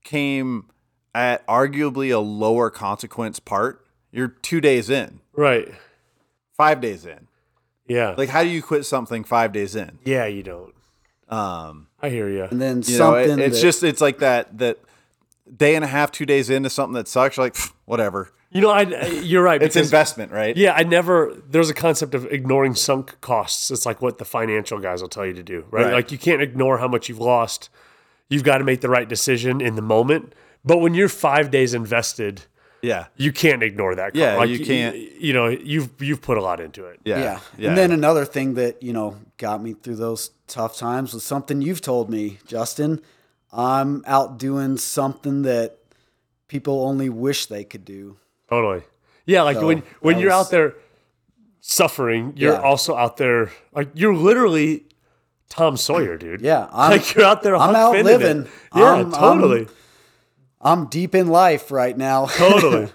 came 0.03 0.65
at 1.14 1.45
arguably 1.48 2.14
a 2.14 2.19
lower 2.19 2.69
consequence 2.69 3.39
part. 3.39 3.80
You're 4.11 4.27
two 4.29 4.59
days 4.61 4.89
in, 4.89 5.19
Right. 5.33 5.71
five 6.57 6.81
days 6.81 7.05
in. 7.05 7.27
Yeah. 7.88 8.13
Like, 8.17 8.29
how 8.29 8.43
do 8.43 8.49
you 8.49 8.61
quit 8.61 8.85
something 8.85 9.23
five 9.23 9.51
days 9.51 9.75
in? 9.75 9.99
yeah, 10.03 10.25
you 10.25 10.43
don't. 10.43 10.73
Um, 11.29 11.88
I 12.01 12.09
hear 12.09 12.27
you. 12.29 12.43
And 12.43 12.61
then 12.61 12.81
you 12.85 12.97
know, 12.97 13.13
something 13.13 13.39
it, 13.39 13.45
it's 13.45 13.57
that- 13.57 13.61
just 13.61 13.83
it's 13.83 14.01
like 14.01 14.19
that 14.19 14.57
that 14.57 14.79
day 15.55 15.75
and 15.75 15.83
a 15.85 15.88
half, 15.88 16.11
two 16.11 16.25
days 16.25 16.49
into 16.49 16.69
something 16.69 16.93
that 16.95 17.07
sucks. 17.07 17.38
You're 17.38 17.45
like, 17.45 17.53
"Pfft, 17.53 17.71
whatever. 17.85 18.31
You 18.49 18.59
know, 18.59 18.69
I, 18.69 18.81
you're 19.21 19.41
right. 19.41 19.63
It's 19.63 19.75
because- 19.75 19.88
investment, 19.88 20.33
right? 20.33 20.57
Yeah, 20.57 20.73
I 20.75 20.83
never. 20.83 21.33
There's 21.49 21.69
a 21.69 21.73
concept 21.73 22.13
of 22.15 22.25
ignoring 22.25 22.75
sunk 22.75 23.21
costs. 23.21 23.71
It's 23.71 23.85
like 23.85 24.01
what 24.01 24.17
the 24.17 24.25
financial 24.25 24.77
guys 24.79 25.01
will 25.01 25.07
tell 25.07 25.25
you 25.25 25.33
to 25.33 25.43
do, 25.43 25.63
right? 25.71 25.85
Right. 25.85 25.93
Like 25.93 26.11
you 26.11 26.17
can't 26.17 26.41
ignore 26.41 26.79
how 26.79 26.89
much 26.89 27.07
you've 27.07 27.19
lost. 27.19 27.69
You've 28.27 28.43
got 28.43 28.57
to 28.57 28.65
make 28.65 28.81
the 28.81 28.89
right 28.89 29.07
decision 29.07 29.61
in 29.61 29.75
the 29.75 29.81
moment. 29.81 30.33
But 30.65 30.79
when 30.79 30.93
you're 30.93 31.07
five 31.09 31.49
days 31.49 31.73
invested, 31.73 32.41
Yeah. 32.81 33.05
you 33.17 33.31
can't 33.31 33.61
ignore 33.63 33.95
that. 33.95 34.15
Yeah, 34.15 34.35
Like, 34.37 34.49
you 34.49 34.65
can't- 34.65 34.95
You 34.95 35.33
know, 35.33 35.47
you've 35.47 35.89
you've 36.01 36.21
put 36.21 36.37
a 36.37 36.41
lot 36.41 36.59
into 36.59 36.85
it. 36.85 36.99
Yeah. 37.03 37.39
yeah. 37.57 37.69
And 37.69 37.77
then 37.77 37.91
another 37.91 38.25
thing 38.25 38.55
that, 38.55 38.81
you 38.81 38.91
know, 38.93 39.17
got 39.37 39.61
me 39.61 39.73
through 39.73 39.97
those 39.97 40.31
tough 40.47 40.75
times 40.77 41.13
was 41.13 41.23
something 41.23 41.61
you've 41.61 41.81
told 41.81 42.09
me, 42.09 42.39
Justin. 42.47 43.01
I'm 43.53 44.03
out 44.07 44.37
doing 44.39 44.77
something 44.77 45.41
that 45.43 45.77
people 46.47 46.83
only 46.85 47.09
wish 47.09 47.45
they 47.47 47.63
could 47.63 47.85
do. 47.85 48.17
Totally. 48.49 48.83
Yeah, 49.25 49.43
like 49.43 49.57
So, 49.57 49.67
when 49.67 49.83
when 50.01 50.15
that 50.15 50.21
you're 50.21 50.31
was- 50.31 50.47
out 50.47 50.51
there 50.51 50.73
suffering, 51.61 52.33
you're 52.35 52.53
Yeah. 52.53 52.61
also 52.61 52.95
out 52.95 53.17
there 53.17 53.51
like 53.73 53.89
you're 53.93 54.15
literally 54.15 54.85
Tom 55.49 55.77
Sawyer, 55.77 56.17
dude. 56.17 56.41
Yeah, 56.41 56.67
I'm- 56.71 56.91
like 56.91 57.13
you're 57.13 57.25
out 57.25 57.43
there. 57.43 57.55
I'm 57.55 57.75
out 57.75 57.91
Finn 57.93 58.07
in 58.07 58.07
it. 58.07 58.17
living. 58.19 58.47
Yeah, 58.75 58.83
I'm- 58.85 59.13
I'm- 59.13 59.37
totally. 59.39 59.61
I'm 59.61 59.67
deep 60.89 61.15
in 61.15 61.27
life 61.27 61.71
right 61.71 61.97
now. 61.97 62.25
totally. 62.38 62.91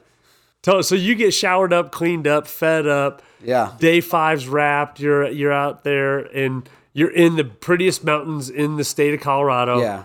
To- 0.62 0.82
So 0.82 0.94
you 0.94 1.14
get 1.14 1.32
showered 1.32 1.72
up, 1.72 1.92
cleaned 1.92 2.26
up, 2.26 2.46
fed 2.46 2.86
up. 2.86 3.22
yeah. 3.42 3.72
Day 3.78 4.00
five's 4.00 4.48
wrapped. 4.48 5.00
You're 5.00 5.28
you're 5.28 5.52
out 5.52 5.84
there 5.84 6.18
and 6.18 6.68
you're 6.92 7.10
in 7.12 7.36
the 7.36 7.44
prettiest 7.44 8.04
mountains 8.04 8.48
in 8.50 8.76
the 8.76 8.84
state 8.84 9.14
of 9.14 9.20
Colorado. 9.20 9.80
Yeah. 9.80 10.04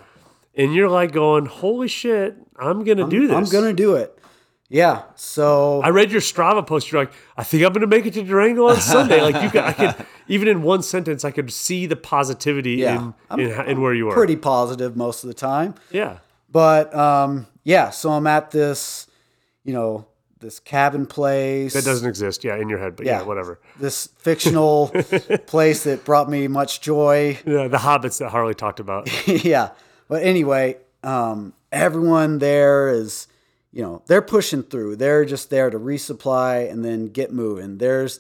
and 0.56 0.74
you're 0.76 0.90
like 0.90 1.12
going, 1.14 1.46
"Holy 1.46 1.88
shit, 1.88 2.36
I'm 2.60 2.84
gonna 2.84 3.08
do 3.10 3.28
this." 3.28 3.36
I'm 3.38 3.46
gonna 3.46 3.74
do 3.74 3.96
it. 3.96 4.18
Yeah. 4.70 5.04
So 5.16 5.82
I 5.84 5.90
read 5.90 6.12
your 6.12 6.22
Strava 6.22 6.66
post. 6.66 6.92
You're 6.92 7.02
like, 7.02 7.12
I 7.36 7.44
think 7.44 7.64
I'm 7.66 7.74
going 7.74 7.82
to 7.82 7.88
make 7.88 8.06
it 8.06 8.14
to 8.14 8.24
Durango 8.24 8.70
on 8.70 8.78
Sunday. 8.80 9.22
Like 9.22 9.36
you 9.44 9.50
could, 9.50 9.62
I 9.64 9.74
could, 9.74 10.06
even 10.30 10.48
in 10.48 10.64
one 10.64 10.82
sentence, 10.82 11.26
I 11.26 11.32
could 11.32 11.52
see 11.52 11.88
the 11.88 11.98
positivity 11.98 12.76
Yeah. 12.76 13.12
in, 13.34 13.40
in, 13.42 13.52
in 13.70 13.82
where 13.82 13.94
you 13.94 14.08
are. 14.08 14.14
pretty 14.14 14.38
positive 14.38 14.96
most 14.96 15.26
of 15.26 15.28
the 15.28 15.34
time. 15.34 15.76
Yeah. 15.92 16.20
But 16.50 16.96
um, 16.96 17.48
yeah, 17.64 17.90
so 17.90 18.12
I'm 18.12 18.28
at 18.28 18.52
this, 18.52 19.08
you 19.64 19.74
know, 19.74 20.08
this 20.40 20.60
cabin 20.60 21.06
place. 21.06 21.74
That 21.74 21.86
doesn't 21.86 22.08
exist. 22.08 22.44
Yeah. 22.44 22.58
In 22.58 22.68
your 22.70 22.80
head, 22.80 22.96
but 22.96 23.06
yeah, 23.06 23.20
Yeah. 23.20 23.26
whatever. 23.28 23.60
This 23.80 24.08
fictional 24.18 24.88
place 25.46 25.84
that 25.84 26.04
brought 26.04 26.30
me 26.30 26.48
much 26.48 26.82
joy. 26.82 27.38
Yeah. 27.46 27.68
The 27.68 27.78
hobbits 27.78 28.18
that 28.20 28.30
Harley 28.30 28.56
talked 28.56 28.80
about. 28.80 29.08
yeah. 29.28 29.70
But 30.08 30.24
anyway, 30.24 30.78
um, 31.04 31.54
everyone 31.72 32.40
there 32.40 32.90
is, 32.90 33.28
you 33.72 33.84
know, 33.84 34.02
they're 34.08 34.22
pushing 34.24 34.64
through. 34.64 34.96
They're 34.96 35.26
just 35.26 35.50
there 35.52 35.70
to 35.70 35.78
resupply 35.80 36.70
and 36.72 36.84
then 36.84 37.06
get 37.06 37.32
moving. 37.32 37.78
There's 37.78 38.20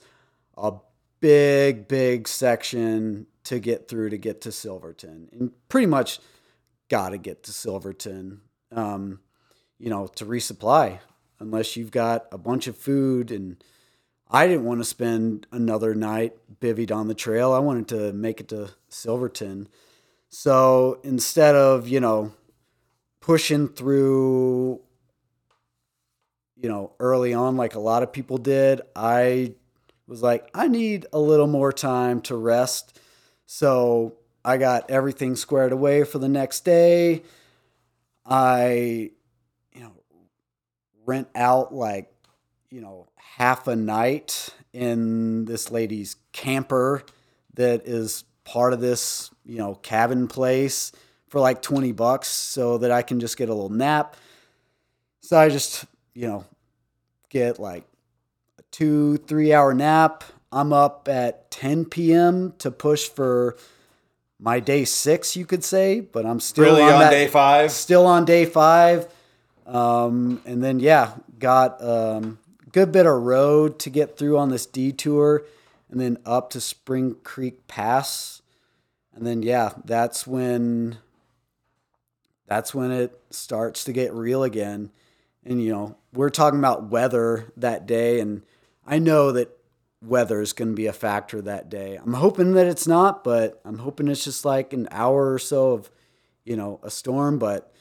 a 0.55 0.73
big, 1.21 1.87
big 1.87 2.27
section 2.27 3.25
to 3.45 3.59
get 3.59 3.87
through 3.87 4.11
to 4.11 4.17
get 4.17 4.41
to 4.41 4.51
Silverton, 4.51 5.27
and 5.33 5.51
pretty 5.67 5.87
much 5.87 6.19
got 6.89 7.09
to 7.09 7.17
get 7.17 7.41
to 7.43 7.51
Silverton, 7.51 8.41
um, 8.71 9.19
you 9.81 9.89
know, 9.89 10.05
to 10.05 10.25
resupply, 10.25 10.99
unless 11.39 11.75
you've 11.75 11.89
got 11.89 12.27
a 12.31 12.37
bunch 12.37 12.67
of 12.67 12.77
food. 12.77 13.31
And 13.31 13.61
I 14.29 14.45
didn't 14.45 14.65
want 14.65 14.79
to 14.79 14.85
spend 14.85 15.47
another 15.51 15.95
night 15.95 16.37
bivvied 16.61 16.95
on 16.95 17.07
the 17.07 17.15
trail. 17.15 17.51
I 17.51 17.59
wanted 17.59 17.87
to 17.87 18.13
make 18.13 18.39
it 18.39 18.49
to 18.49 18.69
Silverton. 18.89 19.67
So 20.29 20.99
instead 21.03 21.55
of, 21.55 21.87
you 21.87 21.99
know, 21.99 22.31
pushing 23.21 23.67
through, 23.67 24.81
you 26.55 26.69
know, 26.69 26.93
early 26.99 27.33
on 27.33 27.57
like 27.57 27.73
a 27.73 27.79
lot 27.79 28.03
of 28.03 28.13
people 28.13 28.37
did, 28.37 28.81
I 28.95 29.55
was 30.05 30.21
like, 30.21 30.47
I 30.53 30.67
need 30.67 31.07
a 31.11 31.19
little 31.19 31.47
more 31.47 31.73
time 31.73 32.21
to 32.21 32.35
rest. 32.35 32.99
So 33.47 34.13
I 34.45 34.57
got 34.57 34.91
everything 34.91 35.35
squared 35.35 35.71
away 35.71 36.03
for 36.03 36.19
the 36.19 36.29
next 36.29 36.65
day. 36.65 37.23
I, 38.23 39.11
rent 41.11 41.27
out 41.35 41.73
like, 41.73 42.09
you 42.69 42.79
know, 42.81 43.07
half 43.17 43.67
a 43.67 43.75
night 43.75 44.49
in 44.73 45.43
this 45.45 45.69
lady's 45.71 46.15
camper 46.31 47.03
that 47.55 47.85
is 47.85 48.23
part 48.45 48.71
of 48.71 48.79
this, 48.79 49.29
you 49.45 49.57
know, 49.57 49.75
cabin 49.75 50.27
place 50.27 50.91
for 51.27 51.39
like 51.41 51.61
20 51.61 51.91
bucks 51.91 52.27
so 52.29 52.77
that 52.77 52.91
I 52.91 53.01
can 53.01 53.19
just 53.19 53.35
get 53.37 53.49
a 53.49 53.53
little 53.53 53.69
nap. 53.69 54.15
So 55.19 55.37
I 55.37 55.49
just, 55.49 55.85
you 56.13 56.27
know, 56.27 56.45
get 57.29 57.59
like 57.59 57.83
a 58.57 58.63
two, 58.71 59.17
three 59.17 59.53
hour 59.53 59.73
nap. 59.73 60.23
I'm 60.51 60.71
up 60.73 61.07
at 61.09 61.51
10 61.51 61.85
p.m. 61.85 62.53
to 62.59 62.71
push 62.71 63.07
for 63.07 63.57
my 64.39 64.59
day 64.59 64.85
six, 64.85 65.35
you 65.35 65.45
could 65.45 65.63
say, 65.63 65.99
but 65.99 66.25
I'm 66.25 66.39
still 66.39 66.63
Really 66.65 66.81
on, 66.83 66.93
on 66.93 66.99
that- 67.01 67.11
day 67.11 67.27
five? 67.27 67.71
Still 67.71 68.07
on 68.07 68.23
day 68.25 68.45
five. 68.45 69.07
Um, 69.71 70.41
and 70.45 70.61
then, 70.61 70.79
yeah, 70.79 71.13
got 71.39 71.81
um, 71.83 72.39
good 72.73 72.91
bit 72.91 73.05
of 73.05 73.21
road 73.21 73.79
to 73.79 73.89
get 73.89 74.17
through 74.17 74.37
on 74.37 74.49
this 74.49 74.65
detour 74.65 75.43
and 75.89 75.99
then 75.99 76.17
up 76.25 76.49
to 76.51 76.61
Spring 76.61 77.15
Creek 77.23 77.67
Pass. 77.67 78.41
And 79.13 79.25
then, 79.25 79.43
yeah, 79.43 79.71
that's 79.85 80.27
when 80.27 80.97
that's 82.47 82.75
when 82.75 82.91
it 82.91 83.17
starts 83.29 83.85
to 83.85 83.93
get 83.93 84.13
real 84.13 84.43
again. 84.43 84.91
And 85.45 85.63
you 85.63 85.71
know, 85.71 85.95
we're 86.13 86.29
talking 86.29 86.59
about 86.59 86.89
weather 86.89 87.51
that 87.55 87.85
day, 87.85 88.19
and 88.19 88.43
I 88.85 88.99
know 88.99 89.31
that 89.31 89.57
weather 90.01 90.41
is 90.41 90.51
going 90.51 90.69
to 90.69 90.75
be 90.75 90.87
a 90.87 90.93
factor 90.93 91.41
that 91.41 91.69
day. 91.69 91.95
I'm 91.95 92.13
hoping 92.13 92.53
that 92.53 92.67
it's 92.67 92.87
not, 92.87 93.23
but 93.23 93.61
I'm 93.63 93.77
hoping 93.77 94.09
it's 94.09 94.25
just 94.25 94.43
like 94.43 94.73
an 94.73 94.89
hour 94.91 95.33
or 95.33 95.39
so 95.39 95.71
of, 95.71 95.89
you 96.43 96.57
know, 96.57 96.79
a 96.83 96.89
storm. 96.89 97.39
But 97.39 97.73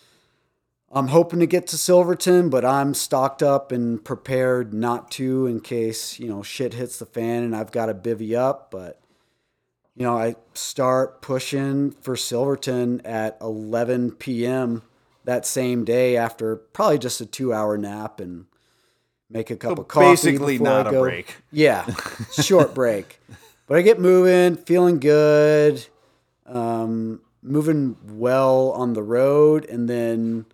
I'm 0.92 1.08
hoping 1.08 1.38
to 1.38 1.46
get 1.46 1.68
to 1.68 1.78
Silverton, 1.78 2.50
but 2.50 2.64
I'm 2.64 2.94
stocked 2.94 3.42
up 3.42 3.70
and 3.70 4.04
prepared 4.04 4.74
not 4.74 5.10
to 5.12 5.46
in 5.46 5.60
case 5.60 6.18
you 6.18 6.28
know 6.28 6.42
shit 6.42 6.74
hits 6.74 6.98
the 6.98 7.06
fan 7.06 7.44
and 7.44 7.54
I've 7.54 7.70
got 7.70 7.86
to 7.86 7.94
bivvy 7.94 8.36
up. 8.36 8.70
But 8.70 9.00
you 9.94 10.04
know, 10.04 10.16
I 10.16 10.36
start 10.54 11.22
pushing 11.22 11.92
for 11.92 12.16
Silverton 12.16 13.02
at 13.04 13.36
11 13.40 14.12
p.m. 14.12 14.82
that 15.24 15.46
same 15.46 15.84
day 15.84 16.16
after 16.16 16.56
probably 16.56 16.98
just 16.98 17.20
a 17.20 17.26
two 17.26 17.52
hour 17.52 17.78
nap 17.78 18.18
and 18.18 18.46
make 19.28 19.50
a 19.50 19.56
cup 19.56 19.78
of 19.78 19.86
coffee. 19.86 20.06
basically 20.10 20.58
not 20.58 20.86
I 20.86 20.90
a 20.90 20.92
go. 20.92 21.02
break. 21.02 21.36
Yeah, 21.52 21.86
short 22.32 22.74
break. 22.74 23.20
But 23.68 23.78
I 23.78 23.82
get 23.82 24.00
moving, 24.00 24.56
feeling 24.56 24.98
good, 24.98 25.86
um, 26.46 27.20
moving 27.42 27.96
well 28.08 28.72
on 28.72 28.94
the 28.94 29.02
road, 29.04 29.64
and 29.66 29.88
then 29.88 30.46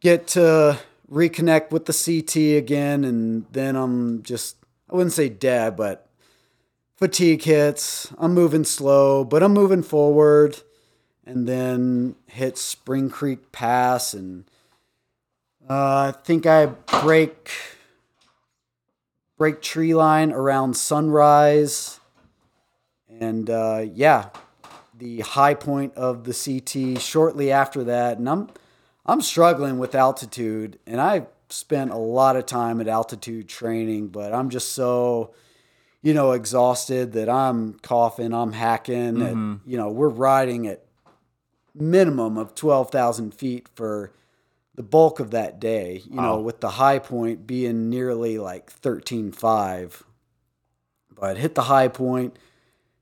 get 0.00 0.26
to 0.28 0.78
reconnect 1.10 1.70
with 1.70 1.86
the 1.86 1.92
CT 1.92 2.58
again. 2.58 3.04
And 3.04 3.46
then 3.52 3.76
I'm 3.76 4.22
just, 4.22 4.56
I 4.90 4.96
wouldn't 4.96 5.12
say 5.12 5.28
dead, 5.28 5.76
but 5.76 6.08
fatigue 6.96 7.42
hits. 7.42 8.12
I'm 8.18 8.34
moving 8.34 8.64
slow, 8.64 9.24
but 9.24 9.42
I'm 9.42 9.52
moving 9.52 9.82
forward. 9.82 10.60
And 11.24 11.46
then 11.46 12.16
hit 12.26 12.58
Spring 12.58 13.08
Creek 13.08 13.52
Pass, 13.52 14.14
and 14.14 14.50
uh, 15.68 16.12
I 16.12 16.14
think 16.24 16.44
I 16.44 16.66
break 16.66 17.52
break 19.36 19.62
tree 19.62 19.94
line 19.94 20.32
around 20.32 20.76
sunrise. 20.76 22.00
And 23.08 23.48
uh, 23.48 23.84
yeah, 23.94 24.30
the 24.98 25.20
high 25.20 25.54
point 25.54 25.94
of 25.94 26.24
the 26.24 26.34
CT 26.34 27.00
shortly 27.00 27.52
after 27.52 27.84
that. 27.84 28.18
And 28.18 28.28
I'm 28.28 28.48
I'm 29.10 29.20
struggling 29.20 29.80
with 29.80 29.96
altitude, 29.96 30.78
and 30.86 31.00
I've 31.00 31.26
spent 31.48 31.90
a 31.90 31.96
lot 31.96 32.36
of 32.36 32.46
time 32.46 32.80
at 32.80 32.86
altitude 32.86 33.48
training, 33.48 34.08
but 34.08 34.32
I'm 34.32 34.50
just 34.50 34.72
so 34.72 35.34
you 36.00 36.14
know 36.14 36.30
exhausted 36.30 37.10
that 37.14 37.28
I'm 37.28 37.74
coughing, 37.80 38.32
I'm 38.32 38.52
hacking. 38.52 39.20
and 39.20 39.20
mm-hmm. 39.20 39.70
you 39.70 39.76
know, 39.76 39.90
we're 39.90 40.08
riding 40.08 40.68
at 40.68 40.84
minimum 41.74 42.38
of 42.38 42.54
twelve 42.54 42.92
thousand 42.92 43.34
feet 43.34 43.66
for 43.74 44.12
the 44.76 44.84
bulk 44.84 45.18
of 45.18 45.32
that 45.32 45.58
day. 45.58 46.02
You 46.08 46.20
know, 46.20 46.38
with 46.38 46.60
the 46.60 46.70
high 46.70 47.00
point 47.00 47.48
being 47.48 47.90
nearly 47.90 48.38
like 48.38 48.70
thirteen 48.70 49.32
five. 49.32 50.04
But 51.12 51.36
hit 51.36 51.56
the 51.56 51.62
high 51.62 51.88
point, 51.88 52.38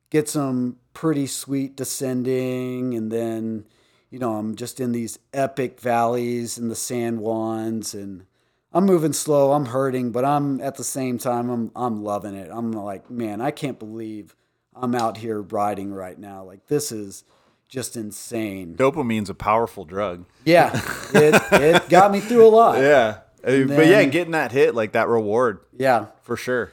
get 0.08 0.26
some 0.26 0.78
pretty 0.94 1.26
sweet 1.26 1.76
descending, 1.76 2.94
and 2.94 3.12
then 3.12 3.66
you 4.10 4.18
know 4.18 4.36
I'm 4.36 4.54
just 4.56 4.80
in 4.80 4.92
these 4.92 5.18
epic 5.32 5.80
valleys 5.80 6.58
in 6.58 6.68
the 6.68 6.76
San 6.76 7.18
Juans, 7.18 7.94
and 7.94 8.24
I'm 8.72 8.84
moving 8.86 9.12
slow. 9.12 9.52
I'm 9.52 9.66
hurting, 9.66 10.12
but 10.12 10.24
I'm 10.24 10.60
at 10.60 10.76
the 10.76 10.84
same 10.84 11.18
time 11.18 11.50
I'm 11.50 11.70
I'm 11.76 12.02
loving 12.02 12.34
it. 12.34 12.50
I'm 12.52 12.72
like, 12.72 13.10
man, 13.10 13.40
I 13.40 13.50
can't 13.50 13.78
believe 13.78 14.34
I'm 14.74 14.94
out 14.94 15.16
here 15.18 15.40
riding 15.42 15.92
right 15.92 16.18
now. 16.18 16.44
Like 16.44 16.66
this 16.68 16.92
is 16.92 17.24
just 17.68 17.96
insane. 17.96 18.74
Dopamine's 18.76 19.28
a 19.30 19.34
powerful 19.34 19.84
drug. 19.84 20.24
Yeah, 20.44 20.70
it 21.14 21.42
it 21.52 21.88
got 21.88 22.10
me 22.12 22.20
through 22.20 22.46
a 22.46 22.48
lot. 22.48 22.78
Yeah. 22.78 23.18
Uh, 23.44 23.64
but 23.64 23.86
yeah, 23.86 24.00
then- 24.00 24.10
getting 24.10 24.32
that 24.32 24.50
hit, 24.52 24.74
like 24.74 24.92
that 24.92 25.06
reward, 25.08 25.60
Yeah. 25.76 26.06
for 26.22 26.36
sure. 26.36 26.72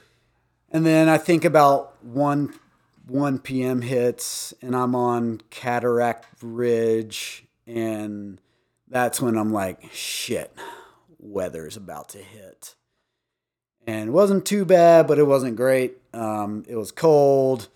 And 0.72 0.84
then 0.86 1.08
I 1.08 1.18
think 1.20 1.46
about 1.46 1.94
one 2.04 2.54
one 3.08 3.40
p.m. 3.40 3.82
hits, 3.82 4.54
and 4.62 4.76
I'm 4.76 4.96
on 4.96 5.42
Cataract 5.50 6.26
Ridge, 6.42 7.46
and 7.68 8.40
that's 8.88 9.22
when 9.22 9.38
I'm 9.38 9.54
like, 9.54 9.92
shit, 9.92 10.56
weather's 11.20 11.78
about 11.78 12.10
to 12.10 12.20
hit. 12.20 12.76
And 13.88 14.10
it 14.10 14.12
wasn't 14.12 14.46
too 14.46 14.66
bad, 14.66 15.08
but 15.08 15.20
it 15.20 15.28
wasn't 15.28 15.56
great. 15.56 15.98
Um, 16.14 16.64
it 16.68 16.76
was 16.76 16.92
cold, 16.92 17.68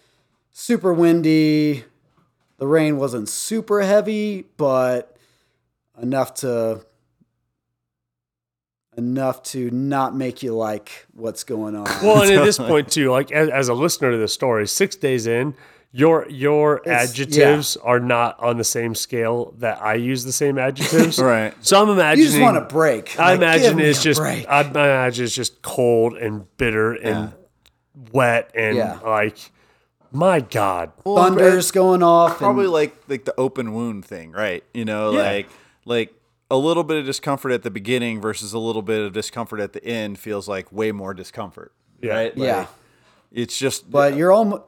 super 0.51 0.93
windy. 0.93 1.83
The 2.57 2.67
rain 2.67 2.97
wasn't 2.97 3.29
super 3.29 3.81
heavy, 3.81 4.45
but 4.57 5.15
enough 6.01 6.33
to 6.35 6.85
enough 8.99 9.41
to 9.43 9.71
not 9.71 10.15
make 10.15 10.43
you 10.43 10.53
like 10.55 11.07
what's 11.13 11.43
going 11.43 11.75
on. 11.75 11.85
Well, 12.03 12.21
and 12.21 12.31
at 12.31 12.45
this 12.45 12.57
point 12.71 12.91
too, 12.91 13.09
like 13.11 13.31
as, 13.31 13.49
as 13.49 13.67
a 13.69 13.73
listener 13.73 14.11
to 14.11 14.17
the 14.17 14.27
story, 14.27 14.67
six 14.67 14.95
days 14.95 15.25
in, 15.25 15.55
your 15.91 16.27
your 16.29 16.77
It's- 16.81 17.09
adjectives 17.09 17.75
are 17.77 17.99
not 17.99 18.39
on 18.39 18.57
the 18.57 18.63
same 18.63 18.93
scale 18.93 19.55
that 19.57 19.81
I 19.81 19.95
use 19.95 20.23
the 20.23 20.31
same 20.31 20.59
adjectives. 20.59 21.17
Right. 21.21 21.53
So 21.61 21.81
I'm 21.81 21.89
imagining. 21.89 22.25
You 22.25 22.31
just 22.31 22.41
want 22.41 22.57
a 22.57 22.61
break. 22.61 23.19
I 23.19 23.31
Like, 23.31 23.37
imagine 23.39 23.79
it's 23.79 24.03
just. 24.03 24.19
break. 24.21 24.45
I 24.47 24.61
imagine 24.61 25.25
it's 25.25 25.33
just 25.33 25.63
cold 25.63 26.13
and 26.15 26.45
bitter 26.57 26.93
and 26.93 27.33
wet 28.11 28.51
and 28.53 28.77
Yeah. 28.77 28.99
like 29.03 29.37
My 30.11 30.39
God. 30.41 30.91
thunders 31.03 31.71
going 31.71 32.03
off. 32.03 32.37
probably 32.37 32.65
and, 32.65 32.73
like 32.73 32.95
like 33.07 33.25
the 33.25 33.33
open 33.39 33.73
wound 33.73 34.05
thing, 34.05 34.31
right? 34.31 34.63
You 34.73 34.85
know, 34.85 35.11
Yeah. 35.13 35.21
like 35.23 35.49
like 35.85 36.13
a 36.51 36.57
little 36.57 36.83
bit 36.83 36.97
of 36.97 37.05
discomfort 37.05 37.51
at 37.51 37.63
the 37.63 37.71
beginning 37.71 38.19
versus 38.21 38.53
a 38.53 38.59
little 38.59 38.81
bit 38.81 39.01
of 39.01 39.13
discomfort 39.13 39.59
at 39.59 39.73
the 39.73 39.83
end 39.83 40.17
feels 40.17 40.47
like 40.47 40.71
way 40.71 40.91
more 40.91 41.13
discomfort. 41.13 41.73
Yeah. 42.01 42.13
Right? 42.13 42.37
Like, 42.37 42.47
yeah, 42.47 42.67
It's 43.31 43.57
just 43.57 43.89
but 43.89 44.15
you're 44.15 44.31
almost 44.31 44.63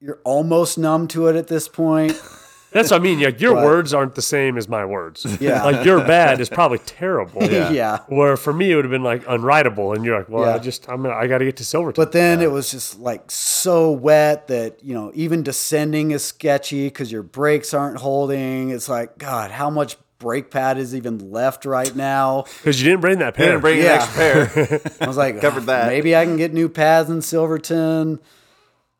you're 0.00 0.20
almost 0.24 0.76
numb 0.76 1.08
to 1.08 1.28
it 1.28 1.36
at 1.36 1.48
this 1.48 1.68
point. 1.68 2.12
That's 2.72 2.90
what 2.90 3.00
I 3.00 3.04
mean. 3.04 3.20
Like 3.20 3.40
your 3.40 3.54
words 3.54 3.94
aren't 3.94 4.16
the 4.16 4.22
same 4.22 4.58
as 4.58 4.68
my 4.68 4.84
words. 4.84 5.24
Yeah. 5.40 5.62
Like 5.62 5.84
your 5.84 6.00
bad 6.00 6.40
is 6.40 6.48
probably 6.48 6.78
terrible. 6.78 7.44
yeah. 7.72 8.00
Where 8.08 8.36
for 8.36 8.52
me 8.52 8.72
it 8.72 8.74
would 8.74 8.84
have 8.84 8.90
been 8.90 9.04
like 9.04 9.24
unwritable, 9.26 9.94
and 9.94 10.04
you're 10.04 10.18
like, 10.18 10.28
well, 10.28 10.52
I 10.52 10.58
just 10.58 10.88
I'm 10.88 11.02
gonna 11.02 11.14
I 11.14 11.28
got 11.28 11.38
to 11.38 11.44
get 11.44 11.56
to 11.58 11.64
Silverton. 11.64 12.02
But 12.02 12.10
then 12.10 12.40
it 12.40 12.50
was 12.50 12.72
just 12.72 12.98
like 12.98 13.30
so 13.30 13.92
wet 13.92 14.48
that 14.48 14.82
you 14.82 14.94
know 14.94 15.12
even 15.14 15.44
descending 15.44 16.10
is 16.10 16.24
sketchy 16.24 16.86
because 16.86 17.12
your 17.12 17.22
brakes 17.22 17.72
aren't 17.72 17.98
holding. 17.98 18.70
It's 18.70 18.88
like 18.88 19.18
God, 19.18 19.52
how 19.52 19.70
much 19.70 19.96
brake 20.18 20.50
pad 20.50 20.78
is 20.78 20.94
even 20.94 21.30
left 21.32 21.64
right 21.64 21.94
now? 21.94 22.44
because 22.58 22.80
you 22.82 22.88
didn't 22.88 23.00
bring 23.00 23.18
that 23.18 23.34
pair. 23.34 23.46
didn't 23.48 23.60
bring 23.60 23.78
an 23.80 23.84
Yeah. 23.84 23.92
extra 23.94 24.46
pair. 24.78 24.80
I 25.00 25.06
was 25.06 25.16
like, 25.16 25.40
Covered 25.40 25.62
"Ah, 25.64 25.66
that." 25.66 25.86
Maybe 25.88 26.14
I 26.16 26.24
can 26.24 26.36
get 26.36 26.52
new 26.52 26.68
pads 26.68 27.10
in 27.10 27.20
Silverton. 27.22 28.20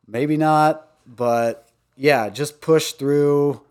Maybe 0.07 0.37
not, 0.37 0.87
but 1.07 1.67
yeah, 1.95 2.29
just 2.29 2.61
push 2.61 2.91
through. 2.93 3.61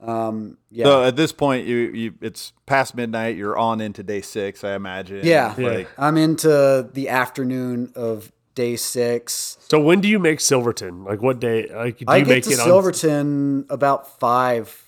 Um, 0.00 0.58
yeah, 0.70 0.84
So 0.84 1.04
at 1.04 1.16
this 1.16 1.32
point, 1.32 1.66
you 1.66 1.76
you 1.76 2.14
it's 2.20 2.52
past 2.66 2.94
midnight. 2.94 3.36
You're 3.36 3.58
on 3.58 3.80
into 3.80 4.02
day 4.02 4.20
six, 4.20 4.62
I 4.64 4.74
imagine. 4.74 5.20
yeah. 5.24 5.54
Like 5.58 5.88
I'm 5.98 6.16
into 6.16 6.88
the 6.92 7.08
afternoon 7.08 7.92
of 7.94 8.30
day 8.54 8.76
six. 8.76 9.58
so 9.68 9.80
when 9.80 10.00
do 10.00 10.08
you 10.08 10.18
make 10.18 10.40
Silverton? 10.40 11.04
Like 11.04 11.20
what 11.22 11.40
day? 11.40 11.66
Like 11.74 11.98
do 11.98 12.04
you 12.08 12.12
I 12.12 12.20
get 12.20 12.28
make 12.28 12.44
to 12.44 12.50
it 12.50 12.58
on? 12.60 12.64
Silverton 12.66 13.66
about 13.68 14.18
five 14.20 14.85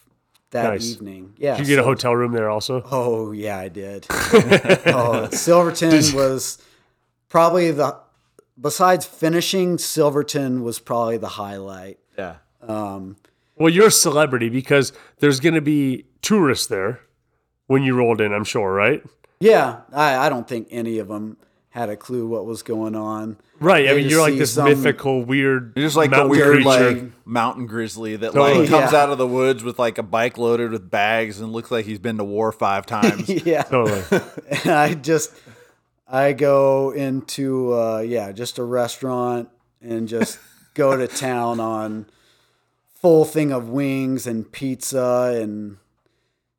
that 0.50 0.70
Nice. 0.70 0.90
evening. 0.92 1.34
Yeah. 1.36 1.56
Did 1.56 1.66
you 1.68 1.76
get 1.76 1.80
a 1.82 1.86
hotel 1.86 2.14
room 2.16 2.32
there 2.32 2.48
also? 2.50 2.82
Oh 2.90 3.32
yeah, 3.32 3.58
I 3.58 3.68
did. 3.68 4.06
oh, 4.10 5.28
Silverton 5.32 5.90
was 6.14 6.58
probably 7.28 7.70
the 7.70 7.96
besides 8.60 9.04
finishing. 9.06 9.78
Silverton 9.78 10.62
was 10.62 10.78
probably 10.78 11.16
the 11.18 11.28
highlight. 11.28 11.98
yeah. 12.18 12.36
Um, 12.66 13.16
well, 13.56 13.68
you're 13.72 13.86
a 13.88 13.90
celebrity 13.90 14.48
because 14.48 14.92
there's 15.18 15.38
going 15.40 15.54
to 15.54 15.60
be 15.60 16.06
tourists 16.22 16.66
there 16.66 17.00
when 17.66 17.82
you 17.82 17.94
rolled 17.94 18.20
in. 18.20 18.32
I'm 18.32 18.44
sure, 18.44 18.72
right? 18.72 19.02
Yeah, 19.40 19.80
I, 19.92 20.16
I 20.26 20.28
don't 20.28 20.46
think 20.48 20.68
any 20.70 20.98
of 20.98 21.08
them 21.08 21.36
had 21.70 21.90
a 21.90 21.96
clue 21.96 22.26
what 22.26 22.46
was 22.46 22.62
going 22.62 22.94
on. 22.94 23.36
Right. 23.60 23.88
I 23.88 23.94
mean, 23.94 24.08
you're 24.08 24.20
like 24.22 24.36
this 24.38 24.54
some- 24.54 24.68
mythical, 24.68 25.22
weird. 25.24 25.72
You're 25.76 25.86
just 25.86 25.96
like 25.96 26.10
the 26.10 26.26
weird 26.26 26.62
creature. 26.62 26.92
like 26.92 27.26
mountain 27.26 27.66
grizzly 27.66 28.16
that 28.16 28.32
Totally. 28.32 28.60
like 28.60 28.68
comes 28.70 28.92
Yeah. 28.92 29.02
out 29.02 29.10
of 29.10 29.18
the 29.18 29.26
woods 29.26 29.62
with 29.62 29.78
like 29.78 29.98
a 29.98 30.02
bike 30.02 30.38
loaded 30.38 30.70
with 30.72 30.90
bags 30.90 31.40
and 31.40 31.52
looks 31.52 31.70
like 31.70 31.84
he's 31.84 31.98
been 31.98 32.16
to 32.18 32.24
war 32.24 32.52
five 32.52 32.86
times. 32.96 33.28
Yeah, 33.28 33.62
Totally. 33.64 34.02
and 34.64 34.70
I 34.72 34.94
just 34.94 35.32
I 36.08 36.32
go 36.32 36.90
into 36.92 37.74
uh, 37.74 37.98
yeah 37.98 38.32
just 38.32 38.58
a 38.58 38.64
restaurant 38.64 39.50
and 39.82 40.08
just 40.08 40.38
go 40.74 40.96
to 40.96 41.06
town 41.06 41.60
on 41.60 42.06
full 42.94 43.24
thing 43.26 43.52
of 43.52 43.68
wings 43.68 44.26
and 44.26 44.50
pizza 44.50 45.38
and 45.40 45.76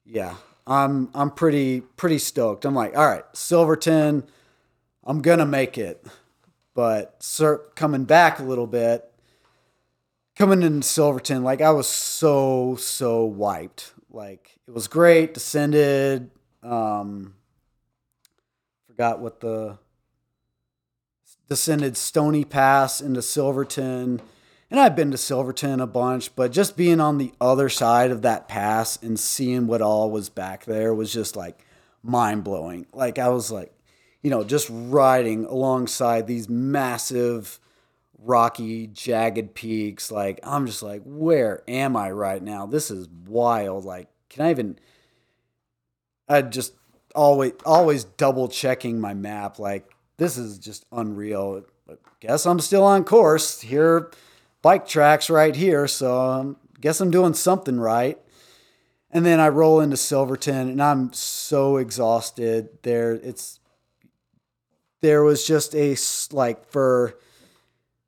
yeah 0.06 0.36
I'm 0.68 1.10
I'm 1.15 1.31
pretty 1.31 1.81
pretty 1.81 2.19
stoked. 2.19 2.64
I'm 2.64 2.76
like 2.76 2.95
all 2.95 3.07
right 3.07 3.23
Silverton, 3.34 4.23
I'm 5.10 5.23
gonna 5.23 5.48
make 5.48 5.80
it, 5.80 6.06
but 6.76 7.15
sir, 7.18 7.57
coming 7.73 8.03
back 8.03 8.38
a 8.38 8.44
little 8.44 8.68
bit. 8.68 9.11
Coming 10.36 10.61
into 10.61 10.88
Silverton, 10.88 11.44
like 11.44 11.61
I 11.61 11.72
was 11.72 11.88
so 11.88 12.76
so 12.76 13.26
wiped. 13.26 13.94
Like 14.11 14.60
it 14.68 14.72
was 14.72 14.88
great, 14.88 15.34
descended. 15.34 16.30
Um, 16.61 17.34
forgot 18.86 19.19
what 19.19 19.40
the 19.40 19.80
descended 21.49 21.98
Stony 21.98 22.45
Pass 22.45 23.02
into 23.02 23.23
Silverton. 23.23 24.22
And 24.69 24.80
I've 24.80 24.95
been 24.95 25.10
to 25.10 25.18
Silverton 25.18 25.80
a 25.80 25.88
bunch, 25.88 26.36
but 26.36 26.52
just 26.52 26.77
being 26.77 26.99
on 26.99 27.18
the 27.18 27.34
other 27.41 27.68
side 27.68 28.11
of 28.11 28.22
that 28.22 28.48
pass 28.48 29.02
and 29.02 29.19
seeing 29.19 29.65
what 29.65 29.81
all 29.81 30.11
was 30.11 30.30
back 30.30 30.65
there 30.65 30.94
was 30.94 31.11
just 31.11 31.36
like 31.36 31.65
mind 32.03 32.44
blowing. 32.44 32.86
Like 32.94 33.18
I 33.18 33.30
was 33.30 33.49
like, 33.49 33.73
you 34.22 34.30
know, 34.30 34.44
just 34.44 34.68
riding 34.70 35.46
alongside 35.46 36.28
these 36.28 36.50
massive 36.50 37.60
rocky 38.22 38.88
jagged 38.88 39.54
peaks. 39.56 40.12
Like 40.12 40.40
i'm 40.44 40.66
just 40.66 40.84
like 40.84 41.02
where 41.06 41.64
am 41.68 41.96
i 41.96 42.12
right 42.12 42.41
now? 42.41 42.66
This 42.66 42.91
is 42.91 43.08
wild. 43.28 43.86
Like 43.86 44.10
can 44.30 44.46
i 44.46 44.52
even 44.52 44.78
i 46.28 46.41
just 46.41 46.74
always 47.16 47.54
always 47.66 48.04
double 48.04 48.48
checking 48.48 49.00
my 49.00 49.14
map. 49.14 49.60
Like 49.60 49.90
this 50.18 50.38
is 50.38 50.60
just 50.60 50.86
unreal. 50.91 51.64
But 51.88 52.00
guess 52.20 52.46
i'm 52.46 52.60
still 52.60 52.84
on 52.84 53.04
course. 53.04 53.62
Here 53.62 54.12
bike 54.62 54.88
tracks 54.88 55.30
right 55.30 55.56
here. 55.56 55.88
So 55.88 56.20
um, 56.20 56.58
guess 56.82 57.00
i'm 57.00 57.12
doing 57.12 57.34
something 57.34 57.80
right. 57.80 58.18
And 59.12 59.26
then 59.26 59.40
i 59.40 59.48
roll 59.48 59.80
into 59.80 59.98
silverton 59.98 60.70
and 60.70 60.84
i'm 60.84 61.14
so 61.14 61.78
exhausted 61.78 62.70
there. 62.84 63.14
It's 63.14 63.59
there 65.02 65.24
was 65.24 65.46
just 65.46 65.76
a 65.76 65.96
like 66.32 66.66
for 66.70 67.16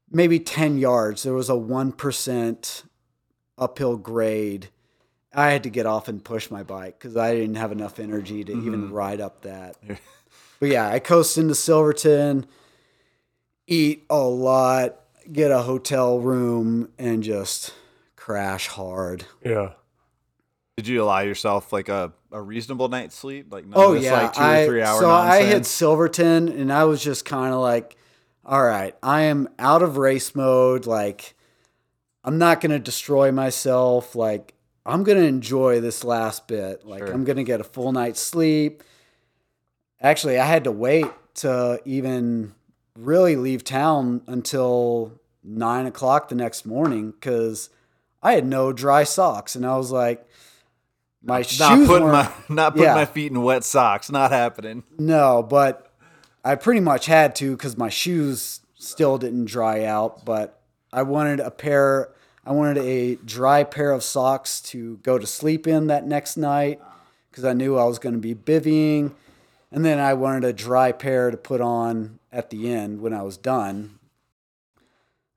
maybe 0.09 0.39
10 0.39 0.77
yards 0.77 1.23
there 1.23 1.33
was 1.33 1.49
a 1.49 1.53
1% 1.53 2.83
uphill 3.57 3.97
grade. 3.97 4.69
I 5.33 5.51
had 5.51 5.63
to 5.63 5.69
get 5.69 5.85
off 5.85 6.07
and 6.07 6.23
push 6.23 6.51
my 6.51 6.63
bike 6.63 6.97
because 6.99 7.15
i 7.15 7.33
didn't 7.33 7.55
have 7.55 7.71
enough 7.71 7.99
energy 7.99 8.43
to 8.43 8.51
even 8.51 8.83
mm-hmm. 8.83 8.93
ride 8.93 9.21
up 9.21 9.41
that. 9.41 9.77
But 10.59 10.69
yeah 10.69 10.87
i 10.87 10.99
coast 10.99 11.37
into 11.37 11.55
silverton 11.55 12.45
eat 13.67 14.03
a 14.09 14.19
lot 14.19 15.01
get 15.31 15.51
a 15.51 15.59
hotel 15.59 16.19
room 16.19 16.89
and 16.97 17.23
just 17.23 17.73
crash 18.15 18.67
hard. 18.67 19.25
Yeah. 19.43 19.73
Did 20.77 20.87
you 20.87 21.03
allow 21.03 21.19
yourself 21.19 21.71
like 21.71 21.89
a, 21.89 22.13
a 22.31 22.41
reasonable 22.41 22.87
night's 22.89 23.15
sleep? 23.15 23.51
Like 23.51 23.65
Oh 23.73 23.93
yeah, 23.93 24.13
like 24.13 24.33
two 24.33 24.41
I, 24.41 24.61
or 24.61 24.65
three 24.67 24.81
hour 24.81 24.99
so 24.99 25.09
I 25.09 25.43
hit? 25.43 25.65
Silverton, 25.65 26.49
and 26.49 26.71
I 26.71 26.85
was 26.85 27.03
just 27.03 27.25
kind 27.25 27.53
of 27.53 27.59
like, 27.59 27.95
"All 28.45 28.63
right, 28.63 28.95
I 29.03 29.21
am 29.23 29.49
out 29.59 29.81
of 29.81 29.97
race 29.97 30.35
mode. 30.35 30.85
Like, 30.85 31.35
I'm 32.23 32.37
not 32.37 32.61
gonna 32.61 32.79
destroy 32.79 33.31
myself. 33.31 34.15
Like, 34.15 34.53
I'm 34.85 35.03
gonna 35.03 35.21
enjoy 35.21 35.81
this 35.81 36.03
last 36.03 36.47
bit. 36.47 36.85
Like, 36.85 36.99
Sure. 36.99 37.11
I'm 37.11 37.23
gonna 37.23 37.43
get 37.43 37.61
a 37.61 37.65
full 37.65 37.91
night's 37.91 38.21
sleep." 38.21 38.83
Actually, 39.99 40.39
I 40.39 40.45
had 40.45 40.63
to 40.63 40.71
wait 40.71 41.05
to 41.35 41.79
even 41.85 42.55
really 42.97 43.35
leave 43.35 43.63
town 43.63 44.21
until 44.27 45.13
nine 45.43 45.85
o'clock 45.85 46.29
the 46.29 46.35
next 46.35 46.65
morning 46.65 47.11
because 47.11 47.69
I 48.21 48.33
had 48.33 48.45
no 48.45 48.71
dry 48.73 49.03
socks, 49.03 49.55
and 49.55 49.65
I 49.65 49.77
was 49.77 49.91
like, 49.91 50.27
my 51.23 51.37
not 51.39 51.45
shoes 51.45 51.87
putting 51.87 52.07
my 52.07 52.31
not 52.49 52.71
putting 52.73 52.85
Yeah. 52.87 52.95
my 52.95 53.05
feet 53.05 53.31
in 53.31 53.41
wet 53.43 53.63
socks. 53.63 54.09
Not 54.11 54.31
happening. 54.31 54.83
No, 54.97 55.43
but 55.43 55.91
I 56.43 56.55
pretty 56.55 56.79
much 56.79 57.05
had 57.05 57.35
to 57.35 57.51
because 57.55 57.77
my 57.77 57.89
shoes 57.89 58.61
still 58.75 59.17
didn't 59.17 59.45
dry 59.45 59.83
out. 59.85 60.25
But 60.25 60.59
I 60.91 61.03
wanted 61.03 61.39
a 61.39 61.51
pair. 61.51 62.09
I 62.45 62.51
wanted 62.53 62.79
a 62.79 63.15
dry 63.17 63.63
pair 63.63 63.91
of 63.91 64.03
socks 64.03 64.59
to 64.61 64.97
go 65.03 65.19
to 65.19 65.27
sleep 65.27 65.67
in 65.67 65.87
that 65.87 66.07
next 66.07 66.37
night 66.37 66.81
because 67.29 67.45
I 67.45 67.53
knew 67.53 67.77
I 67.77 67.83
was 67.85 67.99
going 67.99 68.13
to 68.15 68.19
be 68.19 68.33
bivvying, 68.33 69.13
and 69.71 69.85
then 69.85 69.99
I 69.99 70.15
wanted 70.15 70.43
a 70.43 70.51
dry 70.53 70.91
pair 70.91 71.29
to 71.29 71.37
put 71.37 71.61
on 71.61 72.17
at 72.31 72.49
the 72.49 72.73
end 72.73 73.01
when 73.01 73.13
I 73.13 73.21
was 73.21 73.37
done. 73.37 73.99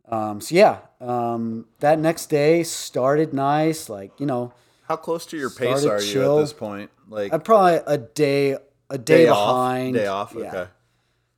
Um, 0.09 0.40
so 0.40 0.55
yeah, 0.55 0.78
um, 1.01 1.66
that 1.81 1.98
next 1.98 2.27
day 2.27 2.62
started 2.62 3.32
nice. 3.35 3.89
Like 3.89 4.12
you 4.19 4.27
know, 4.27 4.52
How 4.86 4.97
close 4.97 5.27
to 5.27 5.36
your 5.36 5.51
pace 5.51 5.85
are 5.85 6.02
you 6.02 6.39
at 6.39 6.40
this 6.40 6.52
point? 6.52 6.90
Like 7.09 7.32
I'm 7.32 7.40
probably 7.40 7.81
a 7.86 7.98
day 7.98 8.56
a 8.90 8.98
day, 8.98 9.28
off? 9.28 9.48
behind. 9.48 9.94
Day 9.94 10.06
off. 10.06 10.35
Yeah. 10.36 10.44
Okay. 10.44 10.66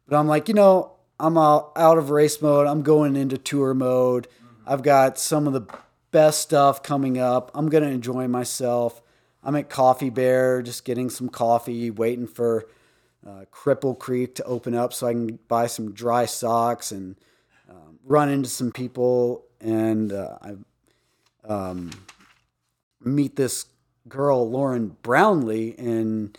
But 0.09 0.16
I'm 0.16 0.27
like, 0.27 0.48
you 0.48 0.55
know, 0.55 0.93
I'm 1.18 1.39
out, 1.39 1.73
out 1.77 1.98
of 1.98 2.10
race 2.10 2.40
mode. 2.43 2.66
I'm 2.66 2.82
going 2.82 3.16
into 3.16 3.39
tour 3.39 3.74
mode. 3.74 4.28
I've 4.66 4.82
got 4.82 5.18
some 5.18 5.47
of 5.47 5.52
the 5.52 5.66
best 6.10 6.40
stuff 6.40 6.82
coming 6.82 7.18
up. 7.18 7.51
I'm 7.55 7.68
going 7.68 7.85
to 7.85 7.90
enjoy 7.90 8.28
myself. 8.28 9.01
I'm 9.43 9.55
at 9.56 9.70
Coffee 9.70 10.10
Bear, 10.10 10.62
just 10.62 10.85
getting 10.85 11.09
some 11.09 11.28
coffee, 11.28 11.90
waiting 11.90 12.27
for 12.27 12.66
uh, 13.27 13.44
Cripple 13.52 13.98
Creek 13.98 14.35
to 14.36 14.44
open 14.44 14.74
up 14.74 14.93
so 14.93 15.06
I 15.06 15.12
can 15.12 15.39
buy 15.48 15.66
some 15.66 15.93
dry 15.93 16.27
socks 16.27 16.90
and 16.90 17.16
um, 17.70 17.98
run 18.05 18.28
into 18.28 18.48
some 18.48 18.73
people. 18.73 19.44
And 19.60 20.12
uh, 20.12 20.39
I 20.43 20.55
um, 21.52 21.90
meet 23.06 23.36
this 23.36 23.66
girl, 24.08 24.48
Lauren 24.48 24.96
Brownlee, 25.02 25.74
and 25.78 26.36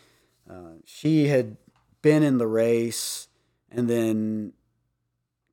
uh, 0.50 0.76
she 0.86 1.28
had 1.28 1.58
been 2.02 2.24
in 2.24 2.38
the 2.38 2.48
race 2.48 3.28
and 3.72 3.90
then 3.90 4.54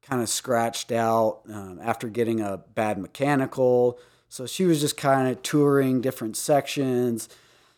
kind 0.03 0.21
of 0.21 0.29
scratched 0.29 0.93
out 0.93 1.41
um, 1.49 1.81
after 1.83 2.09
getting 2.09 2.41
a 2.41 2.59
bad 2.75 2.99
mechanical. 2.99 3.99
So 4.29 4.47
she 4.47 4.65
was 4.65 4.81
just 4.81 4.97
kind 4.97 5.29
of 5.29 5.43
touring 5.43 6.01
different 6.01 6.37
sections. 6.37 7.29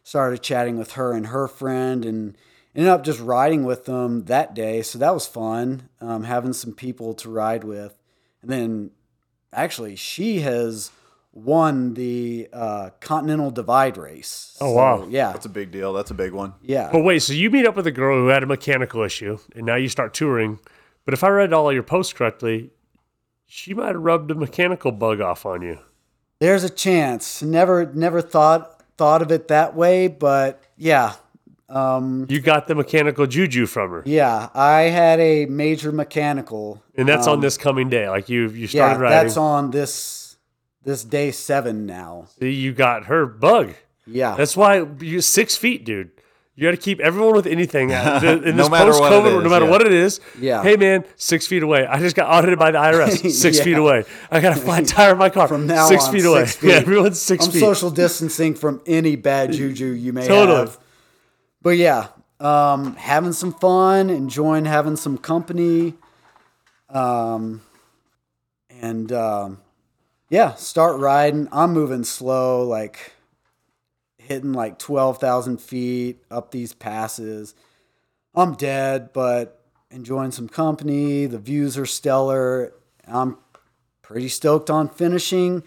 Started 0.02 0.42
chatting 0.42 0.78
with 0.78 0.92
her 0.92 1.12
and 1.12 1.28
her 1.28 1.48
friend, 1.48 2.04
and 2.04 2.38
ended 2.74 2.90
up 2.90 3.04
just 3.04 3.20
riding 3.20 3.64
with 3.64 3.86
them 3.86 4.26
that 4.26 4.54
day. 4.54 4.82
So 4.82 4.98
that 4.98 5.12
was 5.12 5.26
fun, 5.26 5.88
um, 6.00 6.22
having 6.22 6.52
some 6.52 6.74
people 6.74 7.12
to 7.14 7.28
ride 7.28 7.64
with. 7.64 7.98
And 8.40 8.50
then 8.50 8.90
actually, 9.52 9.96
she 9.96 10.40
has 10.40 10.92
won 11.36 11.94
the 11.94 12.48
uh, 12.52 12.90
Continental 13.00 13.50
Divide 13.50 13.96
race. 13.98 14.56
Oh, 14.60 14.72
wow. 14.72 15.06
Yeah. 15.08 15.32
That's 15.32 15.44
a 15.46 15.50
big 15.50 15.70
deal. 15.70 15.92
That's 15.92 16.10
a 16.10 16.14
big 16.14 16.32
one. 16.32 16.54
Yeah. 16.62 16.88
But 16.90 17.00
wait, 17.04 17.20
so 17.20 17.32
you 17.34 17.50
meet 17.50 17.66
up 17.66 17.76
with 17.76 17.86
a 17.86 17.92
girl 17.92 18.16
who 18.16 18.28
had 18.28 18.42
a 18.42 18.46
mechanical 18.46 19.02
issue, 19.02 19.38
and 19.54 19.66
now 19.66 19.76
you 19.76 19.88
start 19.88 20.14
touring. 20.14 20.58
But 21.04 21.12
if 21.14 21.22
I 21.22 21.28
read 21.28 21.52
all 21.52 21.72
your 21.72 21.82
posts 21.82 22.12
correctly, 22.12 22.70
she 23.46 23.74
might 23.74 23.88
have 23.94 24.02
rubbed 24.02 24.30
a 24.30 24.34
mechanical 24.34 24.92
bug 24.92 25.20
off 25.20 25.44
on 25.46 25.62
you. 25.62 25.78
There's 26.40 26.64
a 26.64 26.70
chance. 26.70 27.42
Never, 27.42 27.86
never 27.94 28.20
thought 28.20 28.82
thought 28.96 29.20
of 29.20 29.30
it 29.30 29.48
that 29.48 29.76
way, 29.76 30.08
but 30.08 30.62
yeah, 30.78 31.12
Um, 31.68 32.24
You 32.30 32.40
got 32.40 32.66
the 32.66 32.74
mechanical 32.74 33.26
juju 33.26 33.66
from 33.66 33.90
her, 33.90 34.02
yeah. 34.06 34.48
I 34.54 34.82
had 34.84 35.20
a 35.20 35.44
major 35.46 35.92
mechanical. 35.92 36.82
and 36.96 37.06
that's 37.06 37.26
on 37.26 37.40
this 37.40 37.58
coming 37.58 37.90
day. 37.90 38.08
Like 38.08 38.30
you, 38.30 38.48
you 38.48 38.66
started 38.66 38.94
Yeah, 38.96 39.00
riding. 39.02 39.18
that's 39.26 39.36
on 39.36 39.70
this 39.70 40.26
this 40.86 41.04
day 41.04 41.30
seven 41.32 41.84
now. 41.84 42.28
You 42.40 42.72
got 42.72 43.06
her 43.06 43.26
bug. 43.26 43.74
Yeah, 44.06 44.36
That's 44.36 44.56
why 44.56 44.86
you 45.00 45.20
six 45.20 45.56
feet, 45.56 45.84
dude. 45.84 46.12
You 46.54 46.62
got 46.66 46.70
to 46.70 46.76
keep 46.78 47.00
everyone 47.00 47.34
with 47.34 47.46
anything 47.46 47.92
uh, 47.92 48.20
in 48.22 48.56
No 48.56 48.62
this 48.62 48.70
matter 48.70 48.92
post 48.92 49.02
COVID, 49.02 49.42
no 49.42 49.50
matter 49.50 49.64
yeah. 49.66 49.70
what 49.70 49.82
it 49.82 49.92
is. 49.92 50.20
Yeah. 50.40 50.62
Hey 50.62 50.76
man, 50.76 51.04
six 51.16 51.46
feet 51.46 51.62
away. 51.64 51.84
I 51.86 51.98
just 51.98 52.14
got 52.16 52.30
audited 52.30 52.56
by 52.58 52.70
the 52.70 52.78
IRS. 52.78 53.30
Six 53.32 53.58
Yeah. 53.58 53.64
feet 53.64 53.76
away. 53.76 54.04
I 54.30 54.40
got 54.40 54.56
a 54.56 54.60
flat 54.60 54.86
tire 54.94 55.12
in 55.12 55.18
my 55.18 55.28
car. 55.28 55.48
From 55.48 55.66
now 55.66 55.86
six 55.88 56.04
on, 56.04 56.12
feet 56.14 56.24
away. 56.24 56.44
six 56.46 56.56
feet. 56.56 56.68
Yeah, 56.70 56.76
everyone's 56.76 57.20
6 57.20 57.44
I'm 57.46 57.52
feet. 57.52 57.60
social 57.60 57.90
distancing 57.90 58.54
from 58.54 58.80
any 58.86 59.16
bad 59.16 59.52
juju 59.52 59.86
you 59.86 60.12
may 60.14 60.26
Totally. 60.26 60.56
have. 60.60 60.78
But 61.60 61.76
yeah, 61.78 62.06
um, 62.40 62.94
having 62.96 63.32
some 63.32 63.52
fun, 63.52 64.08
enjoying 64.08 64.64
having 64.66 64.96
some 64.96 65.18
company, 65.18 65.94
um, 66.88 67.60
and 68.70 69.10
um, 69.12 69.58
yeah, 70.28 70.55
start 70.55 70.98
riding. 71.01 71.48
I'm 71.53 71.73
moving 71.73 72.05
slow, 72.05 72.62
like 72.62 73.12
hitting 74.19 74.53
like 74.53 74.78
twelve 74.78 75.19
thousand 75.19 75.61
feet 75.61 76.23
up 76.31 76.51
these 76.51 76.73
passes. 76.73 77.55
I'm 78.35 78.55
dead, 78.55 79.12
but 79.12 79.62
enjoying 79.90 80.32
some 80.32 80.48
company. 80.48 81.27
The 81.27 81.39
views 81.39 81.78
are 81.78 81.86
stellar. 81.86 82.73
I'm 83.07 83.39
pretty 84.03 84.28
stoked 84.28 84.69
on 84.69 84.89
finishing. 84.89 85.62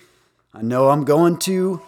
I 0.53 0.61
know 0.61 0.89
I'm 0.89 1.03
going 1.03 1.37
to. 1.39 1.81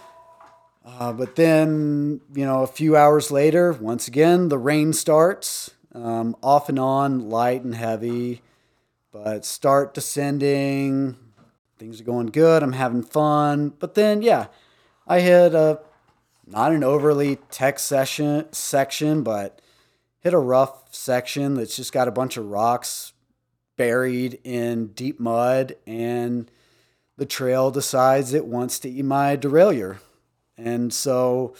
Uh, 0.84 1.14
but 1.14 1.36
then, 1.36 2.22
you 2.34 2.46
know, 2.46 2.64
a 2.64 2.68
few 2.68 2.98
hours 2.98 3.30
later, 3.30 3.74
once 3.74 4.08
again, 4.08 4.50
the 4.50 4.58
rain 4.58 4.94
starts, 4.94 5.72
um, 5.94 6.36
off 6.42 6.70
and 6.70 6.80
on, 6.80 7.30
light 7.30 7.64
and 7.64 7.76
heavy, 7.76 8.42
but 9.12 9.46
start 9.46 9.94
descending. 9.94 11.18
Things 11.82 12.00
are 12.00 12.04
going 12.04 12.28
good. 12.28 12.62
I'm 12.62 12.74
having 12.74 13.02
fun. 13.02 13.70
But 13.80 13.96
then, 13.96 14.22
yeah, 14.22 14.48
I 15.08 15.20
hit 15.20 15.56
a 15.56 15.80
not 16.46 16.74
an 16.74 16.84
overly 16.84 17.38
tech 17.50 17.80
session 17.80 18.46
section, 18.54 19.24
but 19.24 19.60
hit 20.20 20.32
a 20.36 20.38
rough 20.38 20.94
section 20.94 21.56
that's 21.56 21.76
just 21.76 21.92
got 21.92 22.08
a 22.08 22.12
bunch 22.12 22.38
of 22.38 22.46
rocks 22.46 23.14
buried 23.78 24.40
in 24.44 24.90
deep 24.90 25.20
mud, 25.20 25.76
and 25.88 26.52
the 27.18 27.26
trail 27.26 27.72
decides 27.72 28.32
it 28.36 28.46
wants 28.46 28.78
to 28.78 28.88
eat 28.90 29.04
my 29.06 29.36
derailleur. 29.36 29.98
And 30.56 30.94
so, 30.94 31.56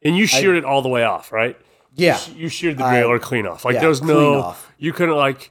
and 0.00 0.16
you 0.16 0.26
sheared 0.26 0.56
it 0.56 0.64
all 0.64 0.80
the 0.80 0.88
way 0.88 1.04
off, 1.04 1.30
right? 1.30 1.58
yeah, 1.94 2.18
You 2.34 2.48
sheared 2.48 2.78
the 2.78 2.84
I- 2.84 3.18
clean 3.18 3.46
off. 3.46 3.66
Like 3.66 3.74
yeah, 3.74 3.80
there's 3.82 4.00
no 4.00 4.40
off. 4.40 4.72
you 4.78 4.94
couldn't 4.94 5.16
like 5.16 5.50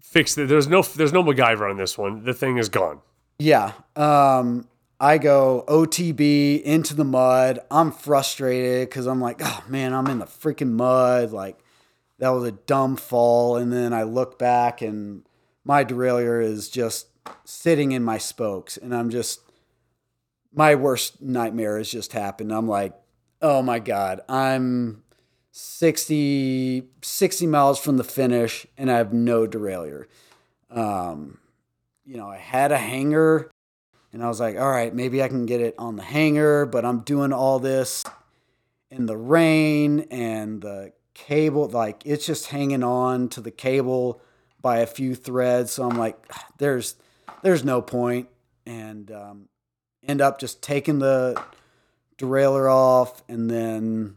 fix 0.00 0.38
it. 0.38 0.48
There's 0.48 0.68
no 0.68 0.80
there's 0.80 1.12
no 1.12 1.22
MacGyver 1.22 1.68
on 1.68 1.76
this 1.76 1.98
one. 1.98 2.24
The 2.24 2.32
thing 2.32 2.56
is 2.56 2.70
gone. 2.70 3.02
Yeah. 3.40 3.72
Um, 3.96 4.68
I 5.00 5.16
go 5.18 5.64
OTB 5.66 6.62
into 6.62 6.94
the 6.94 7.04
mud. 7.04 7.58
I'm 7.70 7.90
frustrated 7.90 8.88
because 8.88 9.06
I'm 9.06 9.20
like, 9.20 9.40
oh 9.42 9.64
man, 9.66 9.94
I'm 9.94 10.06
in 10.08 10.18
the 10.18 10.26
freaking 10.26 10.72
mud. 10.72 11.32
Like, 11.32 11.58
that 12.18 12.28
was 12.28 12.44
a 12.44 12.52
dumb 12.52 12.96
fall. 12.96 13.56
And 13.56 13.72
then 13.72 13.94
I 13.94 14.02
look 14.02 14.38
back 14.38 14.82
and 14.82 15.22
my 15.64 15.84
derailleur 15.84 16.42
is 16.42 16.68
just 16.68 17.06
sitting 17.44 17.92
in 17.92 18.04
my 18.04 18.18
spokes. 18.18 18.76
And 18.76 18.94
I'm 18.94 19.08
just, 19.08 19.40
my 20.54 20.74
worst 20.74 21.22
nightmare 21.22 21.78
has 21.78 21.90
just 21.90 22.12
happened. 22.12 22.52
I'm 22.52 22.68
like, 22.68 22.92
oh 23.40 23.62
my 23.62 23.78
God, 23.78 24.20
I'm 24.28 25.02
60, 25.52 26.88
60 27.00 27.46
miles 27.46 27.78
from 27.78 27.96
the 27.96 28.04
finish 28.04 28.66
and 28.76 28.90
I 28.90 28.98
have 28.98 29.14
no 29.14 29.46
derailleur. 29.46 30.04
Um, 30.70 31.39
you 32.10 32.16
know, 32.16 32.28
I 32.28 32.38
had 32.38 32.72
a 32.72 32.76
hanger 32.76 33.48
and 34.12 34.20
I 34.20 34.26
was 34.26 34.40
like, 34.40 34.58
all 34.58 34.68
right, 34.68 34.92
maybe 34.92 35.22
I 35.22 35.28
can 35.28 35.46
get 35.46 35.60
it 35.60 35.76
on 35.78 35.94
the 35.94 36.02
hanger, 36.02 36.66
but 36.66 36.84
I'm 36.84 37.02
doing 37.02 37.32
all 37.32 37.60
this 37.60 38.02
in 38.90 39.06
the 39.06 39.16
rain 39.16 40.00
and 40.10 40.60
the 40.60 40.92
cable, 41.14 41.68
like 41.68 42.02
it's 42.04 42.26
just 42.26 42.48
hanging 42.48 42.82
on 42.82 43.28
to 43.28 43.40
the 43.40 43.52
cable 43.52 44.20
by 44.60 44.78
a 44.78 44.88
few 44.88 45.14
threads. 45.14 45.70
So 45.70 45.88
I'm 45.88 45.96
like, 45.96 46.18
"Ah, 46.32 46.48
there's, 46.58 46.96
there's 47.42 47.62
no 47.64 47.80
point. 47.80 48.26
point, 48.26 48.28
and 48.66 49.12
um, 49.12 49.48
end 50.02 50.20
up 50.20 50.40
just 50.40 50.64
taking 50.64 50.98
the 50.98 51.40
derailleur 52.18 52.74
off 52.74 53.22
and 53.28 53.48
then 53.48 54.16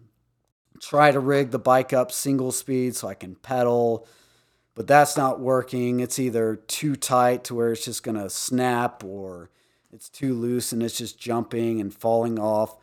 try 0.81 1.11
to 1.11 1.19
rig 1.19 1.51
the 1.51 1.59
bike 1.59 1.93
up 1.93 2.11
single 2.11 2.51
speed 2.51 2.95
so 2.95 3.07
I 3.07 3.13
can 3.13 3.35
pedal. 3.35 4.07
But 4.75 4.87
that's 4.87 5.15
not 5.15 5.39
working. 5.39 5.99
It's 5.99 6.17
either 6.17 6.55
too 6.55 6.95
tight 6.95 7.43
to 7.45 7.55
where 7.55 7.71
it's 7.71 7.85
just 7.85 8.03
going 8.03 8.17
to 8.17 8.29
snap 8.29 9.03
or 9.03 9.49
it's 9.91 10.09
too 10.09 10.33
loose 10.33 10.71
and 10.71 10.81
it's 10.81 10.97
just 10.97 11.19
jumping 11.19 11.79
and 11.79 11.93
falling 11.93 12.39
off. 12.39 12.75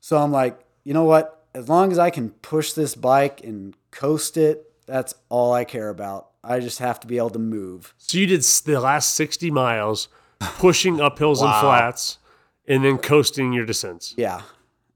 So 0.00 0.16
I'm 0.16 0.32
like, 0.32 0.58
you 0.84 0.94
know 0.94 1.04
what? 1.04 1.44
As 1.54 1.68
long 1.68 1.92
as 1.92 1.98
I 1.98 2.10
can 2.10 2.30
push 2.30 2.72
this 2.72 2.94
bike 2.94 3.42
and 3.44 3.74
coast 3.90 4.36
it, 4.36 4.72
that's 4.86 5.14
all 5.28 5.52
I 5.52 5.64
care 5.64 5.90
about. 5.90 6.28
I 6.42 6.60
just 6.60 6.78
have 6.78 6.98
to 7.00 7.06
be 7.06 7.18
able 7.18 7.30
to 7.30 7.38
move. 7.38 7.94
So 7.98 8.16
you 8.16 8.26
did 8.26 8.42
the 8.42 8.80
last 8.80 9.14
60 9.14 9.50
miles 9.50 10.08
pushing 10.40 11.00
up 11.00 11.18
hills 11.18 11.42
and 11.42 11.52
flats 11.60 12.18
and 12.66 12.84
then 12.84 12.96
coasting 12.96 13.52
your 13.52 13.66
descents. 13.66 14.14
Yeah. 14.16 14.42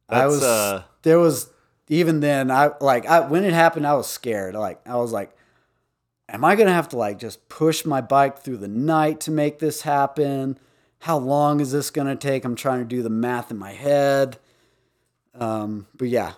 I 0.09 0.27
was 0.27 0.43
uh, 0.43 0.83
there 1.03 1.19
was 1.19 1.51
even 1.89 2.21
then 2.21 2.51
I 2.51 2.71
like 2.81 3.07
I 3.07 3.21
when 3.21 3.45
it 3.45 3.53
happened 3.53 3.87
I 3.87 3.95
was 3.95 4.07
scared. 4.07 4.55
Like 4.55 4.87
I 4.87 4.97
was 4.97 5.11
like 5.13 5.35
am 6.33 6.45
I 6.45 6.57
going 6.57 6.67
to 6.67 6.73
have 6.73 6.89
to 6.89 6.97
like 6.97 7.19
just 7.19 7.49
push 7.49 7.85
my 7.85 8.01
bike 8.01 8.39
through 8.39 8.57
the 8.57 8.69
night 8.69 9.21
to 9.21 9.31
make 9.31 9.59
this 9.61 9.83
happen? 9.83 10.59
How 11.01 11.19
long 11.19 11.61
is 11.61 11.71
this 11.73 11.91
going 11.91 12.07
to 12.09 12.17
take? 12.17 12.45
I'm 12.45 12.57
trying 12.57 12.79
to 12.81 12.85
do 12.85 13.03
the 13.03 13.11
math 13.11 13.51
in 13.51 13.59
my 13.59 13.73
head. 13.73 14.39
Um 15.35 15.87
but 15.97 16.09
yeah. 16.09 16.33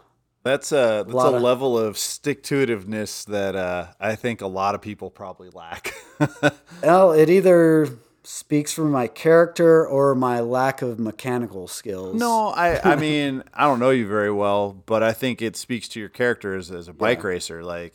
That's 0.44 0.72
a 0.72 1.04
that's 1.06 1.12
a, 1.12 1.16
lot 1.16 1.34
of- 1.34 1.42
level 1.42 1.78
of 1.78 1.96
stick 1.98 2.42
to 2.44 2.66
itiveness 2.66 3.24
that 3.26 3.56
uh, 3.56 3.86
I 3.98 4.14
think 4.14 4.40
a 4.42 4.46
lot 4.46 4.74
of 4.74 4.82
people 4.82 5.10
probably 5.10 5.50
lack. 5.50 5.94
Well, 6.82 7.12
it 7.12 7.28
either 7.30 7.88
speaks 8.24 8.72
for 8.72 8.84
my 8.84 9.06
character 9.06 9.86
or 9.86 10.14
my 10.14 10.40
lack 10.40 10.80
of 10.82 10.98
mechanical 10.98 11.66
skills. 11.66 12.14
no, 12.20 12.48
I 12.48 12.92
I 12.92 12.96
mean 13.08 13.42
I 13.54 13.64
don't 13.64 13.80
know 13.80 13.90
you 13.90 14.06
very 14.06 14.30
well, 14.30 14.72
but 14.86 15.02
I 15.02 15.12
think 15.12 15.40
it 15.42 15.56
speaks 15.56 15.88
to 15.88 16.00
your 16.00 16.08
character 16.10 16.54
as, 16.54 16.70
as 16.70 16.88
a 16.88 16.92
bike 16.92 17.24
racer. 17.24 17.64
Like 17.64 17.94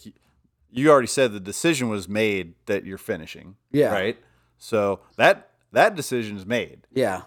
you 0.72 0.90
already 0.92 1.08
said, 1.08 1.32
the 1.34 1.40
decision 1.40 1.90
was 1.90 2.08
made 2.08 2.54
that 2.68 2.86
you're 2.86 2.98
finishing. 2.98 3.56
Yeah. 3.72 3.92
Right. 3.92 4.18
So 4.58 5.00
that 5.18 5.50
that 5.72 5.96
decision 5.96 6.38
is 6.38 6.46
made. 6.46 6.82
Yeah. 6.94 7.22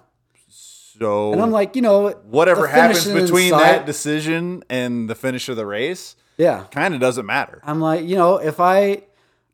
So 0.48 1.32
And 1.32 1.40
I'm 1.40 1.50
like, 1.50 1.74
you 1.74 1.82
know, 1.82 2.10
whatever 2.24 2.66
happens 2.66 3.06
between 3.06 3.46
inside- 3.52 3.60
that 3.62 3.86
decision 3.86 4.62
and 4.68 5.08
the 5.08 5.14
finish 5.14 5.48
of 5.48 5.56
the 5.56 5.66
race, 5.66 6.16
Yeah. 6.36 6.64
kind 6.70 6.94
of 6.94 7.00
doesn't 7.00 7.24
matter. 7.26 7.60
I'm 7.64 7.80
like, 7.80 8.04
you 8.04 8.16
know, 8.16 8.36
if 8.36 8.60
I 8.60 9.04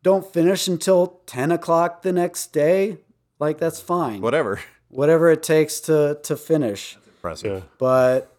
don't 0.02 0.26
finish 0.32 0.66
until 0.68 1.20
10 1.26 1.52
o'clock 1.52 2.02
the 2.02 2.12
next 2.12 2.52
day, 2.52 2.98
like 3.38 3.58
that's 3.58 3.80
fine. 3.80 4.20
Whatever. 4.20 4.60
Whatever 4.88 5.30
it 5.30 5.42
takes 5.42 5.80
to 5.80 6.18
to 6.24 6.36
finish. 6.36 6.96
Impressive. 7.16 7.52
Yeah. 7.62 7.68
But 7.78 8.34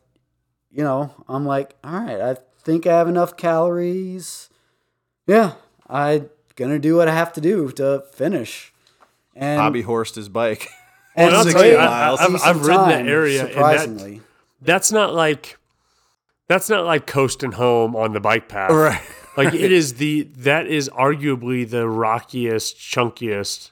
you 0.71 0.83
know, 0.83 1.11
I'm 1.27 1.45
like, 1.45 1.75
all 1.83 1.99
right, 2.01 2.19
I 2.21 2.35
think 2.63 2.85
I 2.85 2.97
have 2.97 3.07
enough 3.07 3.37
calories. 3.37 4.48
Yeah, 5.29 5.53
I 5.87 6.23
gonna 6.55 6.79
do 6.79 6.95
what 6.95 7.07
I 7.07 7.13
have 7.13 7.31
to 7.33 7.41
do 7.41 7.71
to 7.73 8.03
finish. 8.13 8.73
And 9.35 9.59
Hobby 9.61 9.83
horsed 9.83 10.15
his 10.15 10.27
bike. 10.27 10.67
and 11.15 11.31
Well, 11.31 11.47
I'll 11.47 11.53
tell 11.53 11.65
you, 11.65 11.77
I, 11.77 12.13
I've, 12.13 12.35
I've 12.43 12.61
ridden 12.65 12.87
that 12.89 12.97
time, 12.97 13.07
area, 13.07 13.41
and 13.41 13.49
that- 13.49 13.53
surprisingly. 13.53 14.21
That's 14.61 14.91
not 14.91 15.13
like 15.13 15.57
that's 16.47 16.67
not 16.69 16.83
like 16.83 17.05
coasting 17.05 17.53
home 17.53 17.95
on 17.95 18.13
the 18.13 18.19
bike 18.19 18.47
path. 18.49 18.71
Right. 18.71 19.01
Like 19.37 19.53
it 19.53 19.71
is 19.81 19.93
the 19.93 20.23
that 20.37 20.67
is 20.67 20.89
arguably 20.89 21.69
the 21.69 21.87
rockiest, 21.87 22.75
chunkiest 22.75 23.71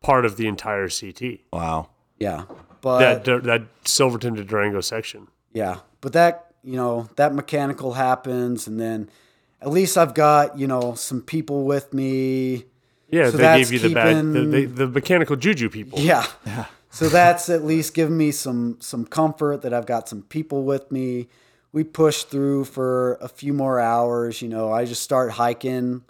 part 0.00 0.24
of 0.24 0.36
the 0.36 0.46
entire 0.46 0.88
CT. 0.88 1.40
Wow. 1.52 1.90
Yeah, 2.18 2.44
but 2.80 3.24
That 3.24 3.42
that 3.44 3.62
Silverton 3.84 4.36
to 4.36 4.44
Durango 4.44 4.80
section. 4.80 5.28
Yeah, 5.52 5.80
but 6.00 6.14
that 6.14 6.54
you 6.62 6.76
know 6.76 7.08
that 7.16 7.34
mechanical 7.34 7.94
happens, 7.94 8.66
and 8.66 8.80
then 8.80 9.10
at 9.60 9.70
least 9.70 9.96
I've 9.96 10.14
got 10.14 10.58
you 10.58 10.66
know 10.66 10.94
some 10.94 11.22
people 11.22 11.64
with 11.64 11.92
me. 11.92 12.64
Yeah, 13.10 13.30
So 13.30 13.38
they 13.38 13.58
gave 13.58 13.72
you 13.72 13.78
the 13.78 13.94
bad 13.94 14.16
the, 14.16 14.44
the, 14.44 14.64
the 14.66 14.86
mechanical 14.86 15.34
juju 15.36 15.70
people. 15.70 15.98
Yeah. 15.98 16.26
So 16.90 17.08
that's 17.08 17.48
at 17.48 17.64
least 17.64 17.94
giving 17.94 18.16
me 18.16 18.30
some 18.30 18.78
some 18.80 19.04
comfort 19.04 19.62
that 19.62 19.74
I've 19.74 19.86
got 19.86 20.08
some 20.08 20.22
people 20.22 20.64
with 20.64 20.90
me. 20.90 21.28
We 21.70 21.84
push 21.84 22.22
through 22.22 22.64
for 22.64 23.14
a 23.20 23.28
few 23.28 23.52
more 23.52 23.78
hours. 23.78 24.40
You 24.40 24.48
know, 24.48 24.72
I 24.72 24.84
just 24.84 25.02
start 25.02 25.32
hiking, 25.32 26.02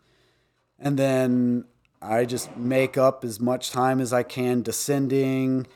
and 0.79 0.97
then 0.97 1.65
I 2.01 2.25
just 2.25 2.57
make 2.57 2.97
up 2.97 3.25
as 3.25 3.41
much 3.41 3.71
time 3.71 4.01
as 4.01 4.13
I 4.13 4.23
can 4.23 4.63
descending, 4.63 5.67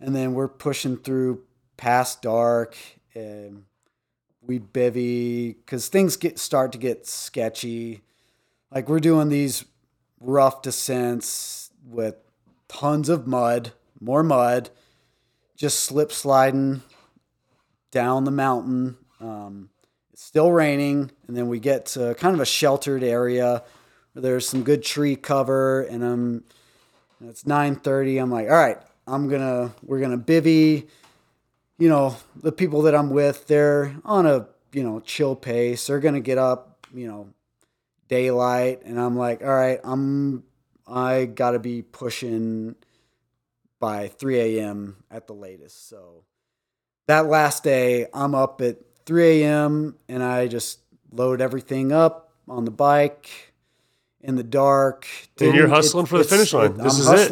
and 0.00 0.14
then 0.14 0.34
we're 0.34 0.48
pushing 0.48 0.96
through 0.96 1.42
past 1.76 2.22
dark. 2.22 2.76
And 3.14 3.64
we 4.48 4.58
bivy 4.58 5.54
because 5.54 5.86
things 5.86 6.16
get 6.16 6.38
start 6.38 6.72
to 6.72 6.78
get 6.78 7.06
sketchy. 7.06 8.00
Like 8.74 8.88
we're 8.88 8.98
doing 8.98 9.28
these 9.28 9.64
rough 10.20 10.62
descents 10.62 11.70
with 11.86 12.16
tons 12.66 13.08
of 13.08 13.26
mud, 13.26 13.72
more 14.00 14.22
mud, 14.24 14.70
just 15.56 15.80
slip 15.80 16.10
sliding 16.10 16.82
down 17.90 18.24
the 18.24 18.30
mountain. 18.30 18.96
Um, 19.20 19.70
it's 20.12 20.24
still 20.24 20.50
raining, 20.50 21.10
and 21.28 21.36
then 21.36 21.48
we 21.48 21.60
get 21.60 21.86
to 21.86 22.14
kind 22.14 22.34
of 22.34 22.40
a 22.40 22.46
sheltered 22.46 23.02
area 23.02 23.62
where 24.12 24.22
there's 24.22 24.48
some 24.48 24.62
good 24.64 24.82
tree 24.82 25.14
cover, 25.14 25.82
and 25.82 26.02
I'm. 26.02 26.44
It's 27.24 27.46
nine 27.46 27.74
thirty. 27.74 28.18
I'm 28.18 28.30
like, 28.30 28.46
all 28.46 28.54
right, 28.54 28.78
I'm 29.06 29.28
gonna 29.28 29.74
we're 29.82 30.00
gonna 30.00 30.18
bivy. 30.18 30.86
You 31.78 31.88
know, 31.88 32.16
the 32.36 32.52
people 32.52 32.82
that 32.82 32.94
I'm 32.94 33.10
with, 33.10 33.46
they're 33.46 33.94
on 34.04 34.26
a 34.26 34.48
you 34.72 34.82
know 34.82 35.00
chill 35.00 35.36
pace. 35.36 35.86
They're 35.86 36.00
gonna 36.00 36.20
get 36.20 36.38
up, 36.38 36.86
you 36.92 37.06
know, 37.08 37.28
daylight, 38.08 38.82
and 38.84 39.00
I'm 39.00 39.16
like, 39.16 39.42
all 39.42 39.48
right, 39.54 39.80
I'm 39.84 40.42
I 40.86 41.26
gotta 41.26 41.58
be 41.58 41.82
pushing 41.82 42.74
by 43.80 44.08
3 44.08 44.40
a.m. 44.58 44.96
at 45.10 45.26
the 45.28 45.34
latest. 45.34 45.88
So 45.88 46.24
that 47.06 47.26
last 47.26 47.62
day, 47.62 48.06
I'm 48.12 48.34
up 48.34 48.60
at 48.60 48.78
3 49.06 49.42
a.m. 49.42 49.96
and 50.08 50.22
I 50.22 50.48
just 50.48 50.80
load 51.12 51.40
everything 51.40 51.92
up 51.92 52.32
on 52.48 52.64
the 52.64 52.70
bike 52.72 53.52
in 54.20 54.34
the 54.34 54.42
dark. 54.42 55.06
And 55.40 55.54
you're 55.54 55.68
hustling 55.68 56.06
for 56.06 56.18
the 56.18 56.24
finish 56.24 56.52
line. 56.52 56.72
it- 56.72 56.78
This 56.82 56.94
I'm 57.08 57.14
is 57.14 57.20
it. 57.20 57.30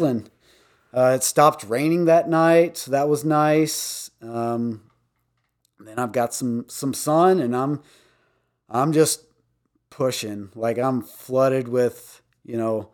Uh, 0.97 1.13
it 1.13 1.21
stopped 1.21 1.63
raining 1.63 2.05
that 2.05 2.27
night, 2.27 2.75
so 2.75 2.89
that 2.89 3.07
was 3.07 3.23
nice. 3.23 4.09
Um, 4.19 4.81
then 5.79 5.99
I've 5.99 6.11
got 6.11 6.33
some 6.33 6.65
some 6.69 6.91
sun, 6.95 7.39
and 7.39 7.55
I'm 7.55 7.83
I'm 8.67 8.93
just 8.93 9.21
pushing. 9.91 10.49
Like 10.55 10.79
I'm 10.79 11.03
flooded 11.03 11.67
with 11.67 12.23
you 12.43 12.57
know 12.57 12.89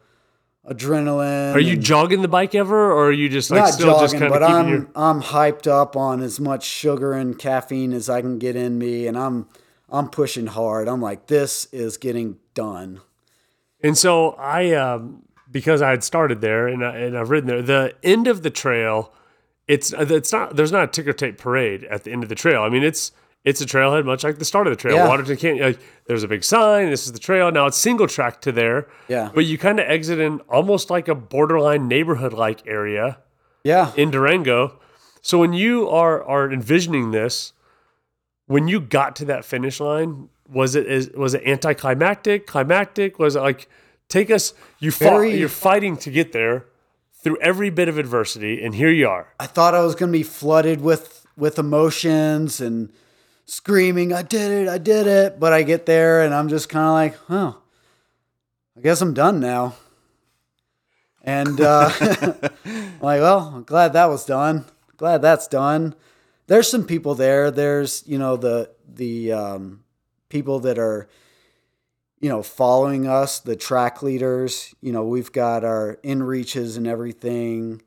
adrenaline. 0.70 1.56
Are 1.56 1.62
you 1.62 1.78
jogging 1.78 2.22
the 2.22 2.28
bike 2.28 2.54
ever, 2.56 2.92
or 2.92 3.08
are 3.08 3.12
you 3.14 3.30
just 3.30 3.50
like 3.50 3.62
not 3.62 3.74
still 3.74 3.98
jogging, 3.98 4.20
just 4.20 4.34
but 4.34 4.44
I'm 4.44 4.68
your? 4.68 4.90
I'm 4.98 5.22
hyped 5.22 5.68
up 5.68 5.96
on 5.96 6.22
as 6.22 6.42
much 6.42 6.66
sugar 6.66 7.14
and 7.14 7.40
caffeine 7.40 7.94
as 7.94 8.10
I 8.10 8.20
can 8.20 8.38
get 8.38 8.58
in 8.58 8.78
me, 8.78 9.08
and 9.08 9.18
I'm 9.18 9.48
I'm 9.90 10.10
pushing 10.10 10.48
hard. 10.48 10.90
I'm 10.90 11.02
like, 11.02 11.28
this 11.28 11.68
is 11.72 11.96
getting 11.96 12.40
done. 12.54 13.00
And 13.82 13.98
so 13.98 14.32
I, 14.32 14.72
um, 14.74 15.23
because 15.54 15.82
I 15.82 15.92
had 15.92 16.04
started 16.04 16.42
there 16.42 16.68
and 16.68 16.84
I, 16.84 16.98
and 16.98 17.18
I've 17.18 17.30
ridden 17.30 17.48
there. 17.48 17.62
The 17.62 17.96
end 18.04 18.28
of 18.28 18.44
the 18.44 18.50
trail, 18.50 19.14
it's 19.68 19.94
it's 19.94 20.34
not 20.34 20.58
there's 20.58 20.72
not 20.74 20.84
a 20.84 20.88
ticker 20.88 21.14
tape 21.14 21.38
parade 21.38 21.86
at 21.86 22.04
the 22.04 22.12
end 22.12 22.24
of 22.24 22.30
the 22.30 22.36
trail. 22.36 22.64
I 22.64 22.70
mean, 22.70 22.84
it's 22.84 23.14
it's 23.46 23.62
a 23.62 23.66
trailhead 23.66 24.06
much 24.06 24.24
like 24.24 24.40
the 24.40 24.46
start 24.46 24.68
of 24.68 24.72
the 24.72 24.78
trail. 24.78 24.96
Yeah. 24.96 25.08
Waterton 25.08 25.38
can't 25.38 25.62
like 25.62 25.80
there's 26.08 26.24
a 26.24 26.28
big 26.28 26.44
sign. 26.44 26.90
This 26.90 27.06
is 27.06 27.14
the 27.14 27.20
trail. 27.20 27.52
Now 27.52 27.68
it's 27.68 27.78
single 27.78 28.08
track 28.08 28.42
to 28.42 28.52
there. 28.52 28.88
Yeah. 29.08 29.32
But 29.34 29.46
you 29.46 29.58
kind 29.58 29.80
of 29.80 29.88
exit 29.88 30.20
in 30.20 30.40
almost 30.50 30.90
like 30.90 31.08
a 31.08 31.16
borderline 31.16 31.88
neighborhood 31.88 32.34
like 32.34 32.66
area 32.68 33.20
Yeah, 33.64 33.94
in 33.96 34.12
Durango. 34.12 34.80
So 35.22 35.38
when 35.38 35.54
you 35.54 35.88
are 35.88 36.22
are 36.24 36.52
envisioning 36.52 37.12
this, 37.12 37.54
when 38.48 38.68
you 38.68 38.82
got 38.82 39.16
to 39.18 39.26
that 39.26 39.46
finish 39.46 39.80
line, 39.80 40.30
was 40.50 40.76
it 40.76 40.88
is 40.88 41.12
was 41.12 41.34
it 41.34 41.44
anticlimactic, 41.46 42.48
climactic? 42.48 43.20
Was 43.20 43.36
it 43.36 43.42
like 43.42 43.70
take 44.10 44.30
us 44.30 44.54
you 44.80 44.92
fought, 44.92 45.22
you're 45.22 45.50
fighting 45.50 45.98
to 45.98 46.12
get 46.12 46.32
there 46.32 46.66
through 47.22 47.40
every 47.40 47.70
bit 47.70 47.88
of 47.88 47.98
adversity 47.98 48.64
and 48.64 48.76
here 48.76 48.90
you 48.90 49.08
are. 49.08 49.28
I 49.40 49.48
thought 49.48 49.74
I 49.74 49.84
was 49.84 49.96
gonna 49.96 50.12
be 50.12 50.24
flooded 50.24 50.82
with 50.82 51.26
with 51.36 51.58
emotions 51.58 52.62
and 52.62 52.92
screaming, 53.46 54.14
"I 54.14 54.22
did 54.22 54.52
it! 54.52 54.68
I 54.68 54.78
did 54.78 55.08
it!" 55.08 55.40
But 55.40 55.54
I 55.54 55.64
get 55.64 55.86
there 55.86 56.22
and 56.22 56.34
I'm 56.34 56.50
just 56.50 56.70
kind 56.70 56.86
of 56.86 56.94
like, 56.94 57.20
"Oh, 57.30 57.62
I 58.78 58.82
guess 58.82 59.02
I'm 59.02 59.14
done 59.14 59.40
now." 59.40 59.76
And 61.24 61.62
uh, 61.62 61.90
I'm 62.66 63.00
like, 63.02 63.22
well, 63.22 63.54
I'm 63.56 63.64
glad 63.64 63.94
that 63.94 64.10
was 64.10 64.26
done. 64.26 64.66
Glad 64.98 65.22
that's 65.22 65.48
done. 65.48 65.96
There's 66.48 66.70
some 66.70 66.86
people 66.86 67.16
there. 67.16 67.50
There's 67.50 68.04
you 68.06 68.18
know 68.18 68.36
the 68.36 68.72
the 68.88 69.32
um, 69.32 69.84
people 70.30 70.60
that 70.62 70.78
are 70.78 71.08
you 72.24 72.30
know 72.30 72.42
following 72.42 73.06
us, 73.08 73.40
the 73.40 73.56
track 73.56 74.02
leaders. 74.02 74.74
You 74.82 74.92
know 74.92 75.04
we've 75.04 75.32
got 75.32 75.64
our 75.64 76.00
inReaches 76.04 76.78
and 76.78 76.88
everything 76.88 77.84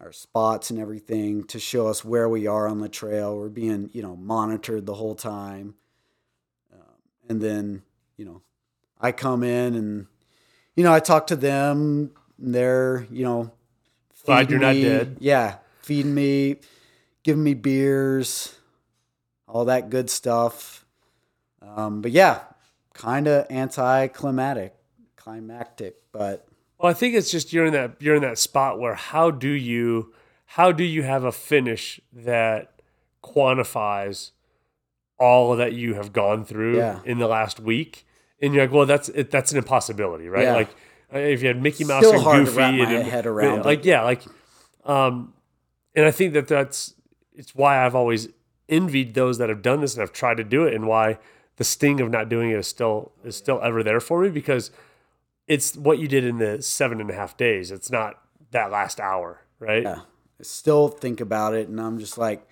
our 0.00 0.12
spots 0.12 0.70
and 0.70 0.78
everything 0.78 1.44
to 1.44 1.58
show 1.58 1.86
us 1.86 2.04
where 2.04 2.28
we 2.28 2.46
are 2.46 2.66
on 2.66 2.80
the 2.80 2.88
trail. 2.88 3.36
We're 3.36 3.48
being, 3.48 3.90
you 3.92 4.02
know, 4.02 4.16
monitored 4.16 4.86
the 4.86 4.94
whole 4.94 5.14
time. 5.14 5.74
Um, 6.72 6.80
and 7.28 7.40
then, 7.40 7.82
you 8.16 8.24
know, 8.24 8.42
I 8.98 9.12
come 9.12 9.42
in 9.42 9.74
and, 9.74 10.06
you 10.74 10.84
know, 10.84 10.92
I 10.92 11.00
talk 11.00 11.26
to 11.28 11.36
them. 11.36 12.12
And 12.42 12.54
they're, 12.54 13.06
you 13.10 13.24
know, 13.24 13.52
Glad 14.24 14.46
feeding 14.46 14.50
you're 14.52 14.60
not 14.60 14.76
me- 14.76 14.82
dead. 14.82 15.16
Yeah, 15.20 15.56
feeding 15.82 16.14
me, 16.14 16.56
giving 17.22 17.44
me 17.44 17.52
beers, 17.52 18.54
all 19.46 19.66
that 19.66 19.90
good 19.90 20.08
stuff. 20.08 20.86
Um, 21.60 22.00
but 22.00 22.10
yeah, 22.10 22.40
kind 23.00 23.26
of 23.26 23.46
anticlimactic, 23.50 24.74
climactic, 25.16 25.96
but 26.12 26.46
Well, 26.78 26.90
I 26.90 26.94
think 26.94 27.14
it's 27.14 27.30
just 27.30 27.52
you're 27.52 27.66
in 27.66 27.72
that 27.72 27.96
you're 28.00 28.14
in 28.14 28.22
that 28.22 28.38
spot 28.38 28.78
where 28.78 28.94
how 28.94 29.30
do 29.30 29.48
you 29.48 30.12
how 30.44 30.72
do 30.72 30.84
you 30.84 31.02
have 31.02 31.24
a 31.24 31.32
finish 31.32 32.00
that 32.12 32.80
quantifies 33.22 34.30
all 35.18 35.56
that 35.56 35.72
you 35.74 35.94
have 35.94 36.12
gone 36.12 36.44
through 36.44 36.76
Yeah. 36.78 37.00
in 37.04 37.18
the 37.18 37.26
last 37.28 37.60
week? 37.60 38.06
And 38.42 38.54
you're 38.54 38.64
like, 38.64 38.72
well, 38.72 38.86
that's 38.86 39.08
it, 39.10 39.30
that's 39.30 39.52
an 39.52 39.58
impossibility, 39.58 40.28
right? 40.28 40.44
Yeah. 40.44 40.54
Like 40.54 40.70
uh, 41.14 41.18
if 41.18 41.42
you 41.42 41.48
had 41.48 41.60
Mickey 41.62 41.84
Mouse 41.84 42.04
Still 42.04 42.14
and 42.14 42.22
hard 42.22 42.38
to 42.38 42.44
Goofy, 42.44 42.56
wrap 42.58 42.74
my 42.74 42.92
and, 42.94 43.06
head 43.08 43.26
around 43.26 43.60
it. 43.60 43.64
like 43.66 43.84
yeah, 43.84 44.02
like, 44.02 44.22
um, 44.84 45.34
and 45.94 46.06
I 46.06 46.10
think 46.10 46.32
that 46.34 46.48
that's 46.48 46.94
it's 47.34 47.54
why 47.54 47.84
I've 47.84 47.94
always 47.94 48.28
envied 48.68 49.14
those 49.14 49.38
that 49.38 49.48
have 49.48 49.62
done 49.62 49.80
this 49.80 49.94
and 49.94 50.00
have 50.00 50.12
tried 50.12 50.36
to 50.38 50.44
do 50.44 50.64
it, 50.64 50.74
and 50.74 50.86
why 50.86 51.18
the 51.60 51.64
sting 51.64 52.00
of 52.00 52.08
not 52.10 52.30
doing 52.30 52.50
it 52.50 52.56
is 52.56 52.66
still 52.66 53.12
is 53.22 53.36
still 53.36 53.60
ever 53.62 53.82
there 53.82 54.00
for 54.00 54.22
me 54.22 54.30
because 54.30 54.70
it's 55.46 55.76
what 55.76 55.98
you 55.98 56.08
did 56.08 56.24
in 56.24 56.38
the 56.38 56.62
seven 56.62 57.02
and 57.02 57.10
a 57.10 57.14
half 57.14 57.36
days. 57.36 57.70
It's 57.70 57.90
not 57.90 58.18
that 58.52 58.70
last 58.70 58.98
hour, 58.98 59.42
right? 59.58 59.82
Yeah. 59.82 59.98
I 60.00 60.42
still 60.42 60.88
think 60.88 61.20
about 61.20 61.52
it 61.52 61.68
and 61.68 61.78
I'm 61.78 61.98
just 61.98 62.16
like, 62.16 62.48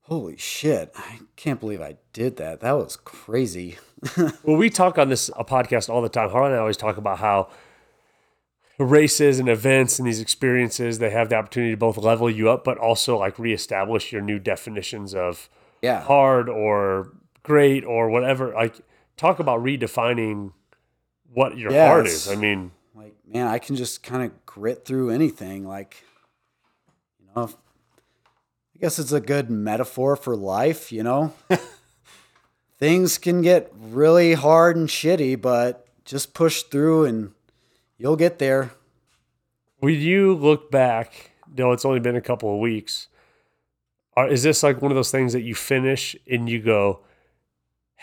holy 0.00 0.36
shit, 0.36 0.90
I 0.96 1.20
can't 1.36 1.60
believe 1.60 1.80
I 1.80 1.98
did 2.12 2.36
that. 2.38 2.60
That 2.62 2.72
was 2.72 2.96
crazy. 2.96 3.78
Well, 4.42 4.56
we 4.56 4.68
talk 4.70 4.98
on 4.98 5.08
this 5.08 5.30
a 5.36 5.44
podcast 5.44 5.88
all 5.88 6.02
the 6.02 6.08
time. 6.10 6.30
Harlan 6.30 6.50
and 6.50 6.58
I 6.58 6.60
always 6.60 6.76
talk 6.76 6.96
about 6.98 7.20
how 7.20 7.48
races 8.78 9.38
and 9.38 9.48
events 9.48 9.98
and 10.00 10.06
these 10.08 10.20
experiences 10.20 10.98
they 10.98 11.10
have 11.10 11.28
the 11.28 11.36
opportunity 11.36 11.72
to 11.72 11.76
both 11.76 11.96
level 11.96 12.28
you 12.28 12.50
up, 12.50 12.64
but 12.64 12.76
also 12.76 13.16
like 13.16 13.38
reestablish 13.38 14.12
your 14.12 14.20
new 14.20 14.38
definitions 14.40 15.14
of 15.14 15.48
Yeah. 15.80 16.02
hard 16.02 16.48
or 16.48 17.12
great 17.44 17.84
or 17.84 18.10
whatever. 18.10 18.52
Like 18.52 18.80
talk 19.16 19.38
about 19.38 19.60
redefining 19.62 20.52
what 21.32 21.56
your 21.56 21.70
Yeah, 21.70 21.86
heart 21.86 22.06
is. 22.08 22.28
I 22.28 22.34
mean, 22.34 22.72
Like, 22.94 23.14
man, 23.26 23.46
I 23.46 23.58
can 23.60 23.76
just 23.76 24.02
kind 24.02 24.24
of 24.24 24.44
grit 24.46 24.84
through 24.84 25.10
anything. 25.10 25.66
Like, 25.66 26.02
you 27.20 27.26
know, 27.36 27.50
I 28.74 28.78
guess 28.80 28.98
it's 28.98 29.12
a 29.12 29.20
good 29.20 29.50
metaphor 29.50 30.16
for 30.16 30.34
life, 30.34 30.90
you 30.90 31.04
know? 31.04 31.32
Things 32.78 33.18
can 33.18 33.40
get 33.40 33.72
really 33.76 34.34
hard 34.34 34.76
and 34.76 34.88
shitty, 34.88 35.40
but 35.40 35.86
just 36.04 36.34
push 36.34 36.62
through 36.62 37.04
and 37.04 37.32
you'll 37.98 38.16
get 38.16 38.38
there. 38.38 38.72
When 39.78 39.94
you 39.94 40.34
look 40.34 40.70
back, 40.70 41.30
no, 41.56 41.72
it's 41.72 41.84
only 41.84 42.00
been 42.00 42.16
a 42.16 42.20
couple 42.20 42.52
of 42.52 42.60
weeks. 42.60 43.08
Are, 44.16 44.28
is 44.28 44.42
this 44.42 44.62
like 44.62 44.82
one 44.82 44.90
of 44.90 44.96
those 44.96 45.10
things 45.10 45.32
that 45.32 45.42
you 45.42 45.54
finish 45.54 46.16
and 46.30 46.48
you 46.48 46.60
go, 46.60 47.00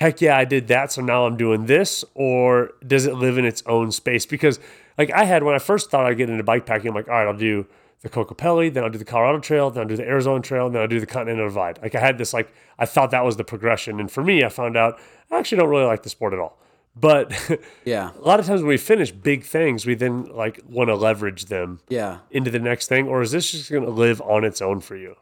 heck 0.02 0.19
yeah, 0.19 0.36
I 0.38 0.45
did 0.45 0.68
that, 0.68 0.91
so 0.91 1.02
now 1.02 1.26
I'm 1.26 1.38
doing 1.38 1.68
this, 1.68 2.03
or 2.15 2.72
does 2.86 3.06
it 3.06 3.14
live 3.15 3.38
in 3.38 3.45
its 3.45 3.61
own 3.65 3.91
space? 3.91 4.26
Because 4.26 4.60
like 4.98 5.11
I 5.11 5.23
had 5.26 5.44
when 5.44 5.56
I 5.56 5.60
first 5.60 5.90
thought 5.91 6.06
I'd 6.06 6.18
get 6.18 6.30
into 6.30 6.44
bike 6.44 6.65
packing, 6.65 6.90
I'm 6.90 6.95
like, 6.95 7.07
all 7.07 7.14
right, 7.15 7.28
I'll 7.28 7.38
do 7.38 7.65
the 8.02 8.10
Kokopelli, 8.10 8.73
then 8.73 8.84
I'll 8.84 8.90
do 8.90 8.98
the 8.98 9.06
Colorado 9.06 9.40
Trail, 9.40 9.69
then 9.69 9.84
I'll 9.84 9.88
do 9.88 9.95
the 9.95 10.07
Arizona 10.07 10.41
Trail, 10.41 10.65
and 10.65 10.73
then 10.76 10.82
I'll 10.82 10.88
do 10.88 10.99
the 10.99 11.06
Continental 11.06 11.48
Divide. 11.48 11.80
Like 11.82 11.94
I 11.95 11.99
had 11.99 12.18
this 12.18 12.34
like 12.34 12.52
I 12.80 12.86
thought 12.86 13.11
that 13.11 13.23
was 13.23 13.38
the 13.38 13.44
progression, 13.44 13.99
and 13.99 14.11
for 14.11 14.23
me, 14.23 14.44
I 14.44 14.49
found 14.49 14.76
out 14.76 14.99
I 15.30 15.38
actually 15.38 15.60
don't 15.60 15.69
really 15.69 15.86
like 15.86 16.02
the 16.03 16.10
sport 16.10 16.34
at 16.34 16.40
all. 16.40 16.57
But 16.95 17.32
Yeah. 17.86 18.10
a 18.19 18.28
lot 18.28 18.40
of 18.40 18.45
times 18.48 18.61
when 18.61 18.69
we 18.69 18.78
finish 18.78 19.11
big 19.11 19.44
things, 19.45 19.86
we 19.86 19.94
then 19.95 20.26
like 20.26 20.60
want 20.68 20.90
to 20.90 20.95
leverage 20.95 21.45
them 21.45 21.80
Yeah. 21.90 22.18
into 22.32 22.49
the 22.49 22.60
next 22.60 22.88
thing, 22.88 23.07
or 23.07 23.22
is 23.22 23.32
this 23.32 23.52
just 23.52 23.72
going 23.72 23.86
to 23.86 23.91
live 23.91 24.19
on 24.22 24.44
its 24.44 24.61
own 24.64 24.82
for 24.82 24.95
you? 24.98 25.15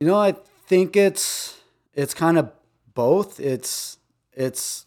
You 0.00 0.08
know, 0.08 0.16
I 0.16 0.34
think 0.66 0.96
it's 0.96 1.58
it's 1.94 2.12
kind 2.12 2.36
of 2.38 2.50
both. 2.94 3.38
It's 3.38 3.98
it's 4.32 4.86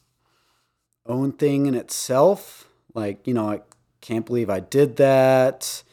own 1.06 1.34
thing 1.34 1.66
in 1.66 1.76
itself. 1.76 2.70
Like, 2.94 3.28
you 3.28 3.34
know, 3.34 3.50
I 3.50 3.62
can't 4.02 4.26
believe 4.26 4.50
I 4.50 4.60
did 4.60 4.98
that. 4.98 5.84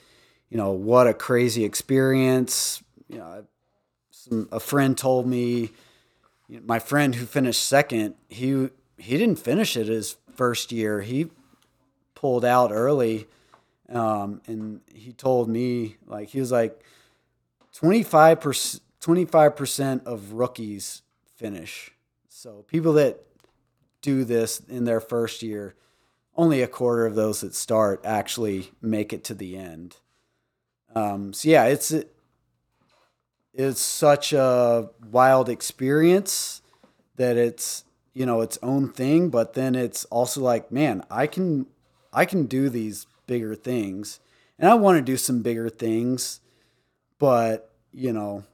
You 0.49 0.57
know, 0.57 0.73
what 0.73 1.07
a 1.07 1.15
crazy 1.15 1.65
experience. 1.65 2.83
You 3.09 3.19
know, 3.19 3.47
some, 4.11 4.49
a 4.53 4.61
friend 4.61 4.97
told 4.97 5.27
me, 5.27 5.71
you 6.49 6.57
know, 6.57 6.63
my 6.67 6.79
friend 6.79 7.15
who 7.15 7.27
finished 7.27 7.63
second, 7.63 8.15
he 8.29 8.69
he 8.99 9.17
didn't 9.17 9.39
finish 9.39 9.77
it 9.77 9.87
his 9.87 10.17
first 10.35 10.73
year. 10.73 11.01
He 11.01 11.31
pulled 12.15 12.45
out 12.45 12.71
early, 12.73 13.27
um, 13.89 14.43
and 14.47 14.81
he 14.93 15.13
told 15.13 15.49
me 15.49 15.97
like 16.07 16.29
he 16.29 16.41
was 16.41 16.53
like, 16.53 16.83
25 17.73 18.41
percent 18.41 18.83
25% 19.01 20.05
of 20.05 20.33
rookies 20.33 21.03
finish. 21.37 21.93
So 22.29 22.65
people 22.69 22.93
that 22.95 23.25
do 24.03 24.25
this 24.25 24.61
in 24.61 24.85
their 24.85 25.01
first 25.01 25.43
year, 25.43 25.75
only 26.37 26.63
a 26.63 26.69
quarter 26.69 27.07
of 27.07 27.15
those 27.15 27.41
that 27.41 27.55
start 27.55 28.01
actually 28.05 28.71
make 28.81 29.13
it 29.13 29.25
to 29.25 29.35
the 29.35 29.57
end. 29.57 29.97
Um, 30.95 31.33
so 31.33 31.49
yeah, 31.49 31.65
it's 31.67 31.95
it's 33.53 33.81
such 33.81 34.33
a 34.33 34.91
wild 35.11 35.49
experience 35.49 36.63
that 37.17 37.37
it's 37.37 37.85
you 38.15 38.27
know 38.27 38.41
its 38.41 38.59
own 38.63 38.89
thing, 38.89 39.29
but 39.29 39.55
then 39.55 39.75
it's 39.75 40.05
also 40.07 40.41
like, 40.41 40.73
man, 40.73 41.05
I 41.11 41.27
can 41.27 41.67
I 42.13 42.25
can 42.25 42.47
do 42.47 42.69
these 42.69 43.07
bigger 43.27 43.55
things, 43.55 44.21
and 44.59 44.69
I 44.69 44.75
want 44.75 44.99
to 44.99 45.03
do 45.03 45.17
some 45.17 45.43
bigger 45.43 45.69
things, 45.69 46.41
but 47.19 47.73
you 47.93 48.13
know, 48.13 48.45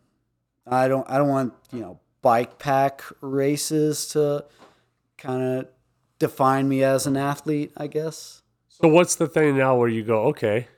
I 0.67 0.89
don't 0.89 1.09
I 1.09 1.19
don't 1.19 1.29
want 1.29 1.55
you 1.73 1.81
know 1.81 2.01
bike 2.21 2.59
pack 2.59 3.03
races 3.21 4.09
to 4.09 4.45
kind 5.19 5.43
of 5.43 5.69
define 6.19 6.69
me 6.69 6.83
as 6.83 7.07
an 7.07 7.17
athlete. 7.17 7.73
I 7.77 7.87
guess. 7.87 8.43
So 8.69 8.89
what's 8.89 9.15
the 9.15 9.27
thing 9.27 9.57
now 9.57 9.77
where 9.77 9.89
you 9.89 10.05
go, 10.05 10.25
okay, 10.27 10.69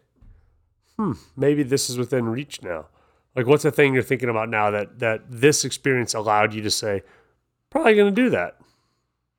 hmm, 0.96 1.12
maybe 1.36 1.64
this 1.64 1.90
is 1.90 1.98
within 1.98 2.28
reach 2.28 2.62
now? 2.62 2.86
Like 3.34 3.46
what's 3.46 3.62
the 3.62 3.70
thing 3.70 3.94
you're 3.94 4.02
thinking 4.02 4.28
about 4.28 4.48
now 4.48 4.70
that 4.70 4.98
that 5.00 5.22
this 5.28 5.64
experience 5.64 6.14
allowed 6.14 6.54
you 6.54 6.62
to 6.62 6.70
say, 6.70 7.02
probably 7.70 7.94
going 7.94 8.14
to 8.14 8.22
do 8.22 8.30
that? 8.30 8.58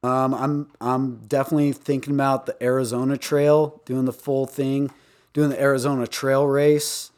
Um, 0.04 0.34
I'm 0.34 0.72
I'm 0.80 1.18
definitely 1.28 1.74
thinking 1.74 2.14
about 2.14 2.46
the 2.46 2.62
Arizona 2.64 3.18
Trail, 3.18 3.82
doing 3.86 4.06
the 4.06 4.14
full 4.14 4.46
thing, 4.46 4.92
doing 5.34 5.50
the 5.50 5.62
Arizona 5.62 6.08
Trail 6.08 6.46
race 6.48 7.12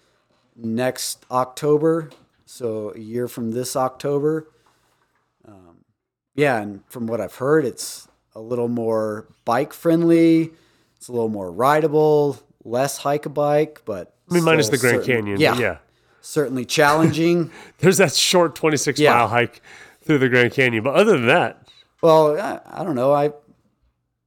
next 0.55 1.25
October. 1.29 2.09
So 2.45 2.91
a 2.95 2.99
year 2.99 3.27
from 3.27 3.51
this 3.51 3.75
October. 3.75 4.47
Yeah, 6.35 6.59
and 6.61 6.81
from 6.87 7.07
what 7.07 7.19
I've 7.21 7.35
heard, 7.35 7.65
it's 7.65 8.07
a 8.35 8.39
little 8.41 8.67
more 8.67 9.27
bike 9.45 9.73
friendly. 9.73 10.51
It's 10.95 11.07
a 11.07 11.11
little 11.11 11.29
more 11.29 11.51
rideable, 11.51 12.37
less 12.63 12.97
hike 12.97 13.25
a 13.25 13.29
bike, 13.29 13.81
but 13.85 14.13
I 14.29 14.35
mean, 14.35 14.43
minus 14.43 14.69
the 14.69 14.77
Grand 14.77 15.03
certain- 15.03 15.15
Canyon. 15.25 15.39
Yeah, 15.41 15.57
yeah. 15.57 15.77
certainly 16.21 16.63
challenging. 16.65 17.51
There's 17.79 17.97
that 17.97 18.13
short 18.13 18.55
26 18.55 18.99
Yeah. 18.99 19.13
mile 19.15 19.27
hike 19.27 19.61
through 20.03 20.19
the 20.19 20.29
Grand 20.29 20.53
Canyon. 20.53 20.83
But 20.83 20.95
other 20.95 21.13
than 21.17 21.27
that, 21.27 21.67
well, 22.01 22.39
I, 22.39 22.59
I 22.65 22.83
don't 22.83 22.95
know. 22.95 23.11
I 23.13 23.31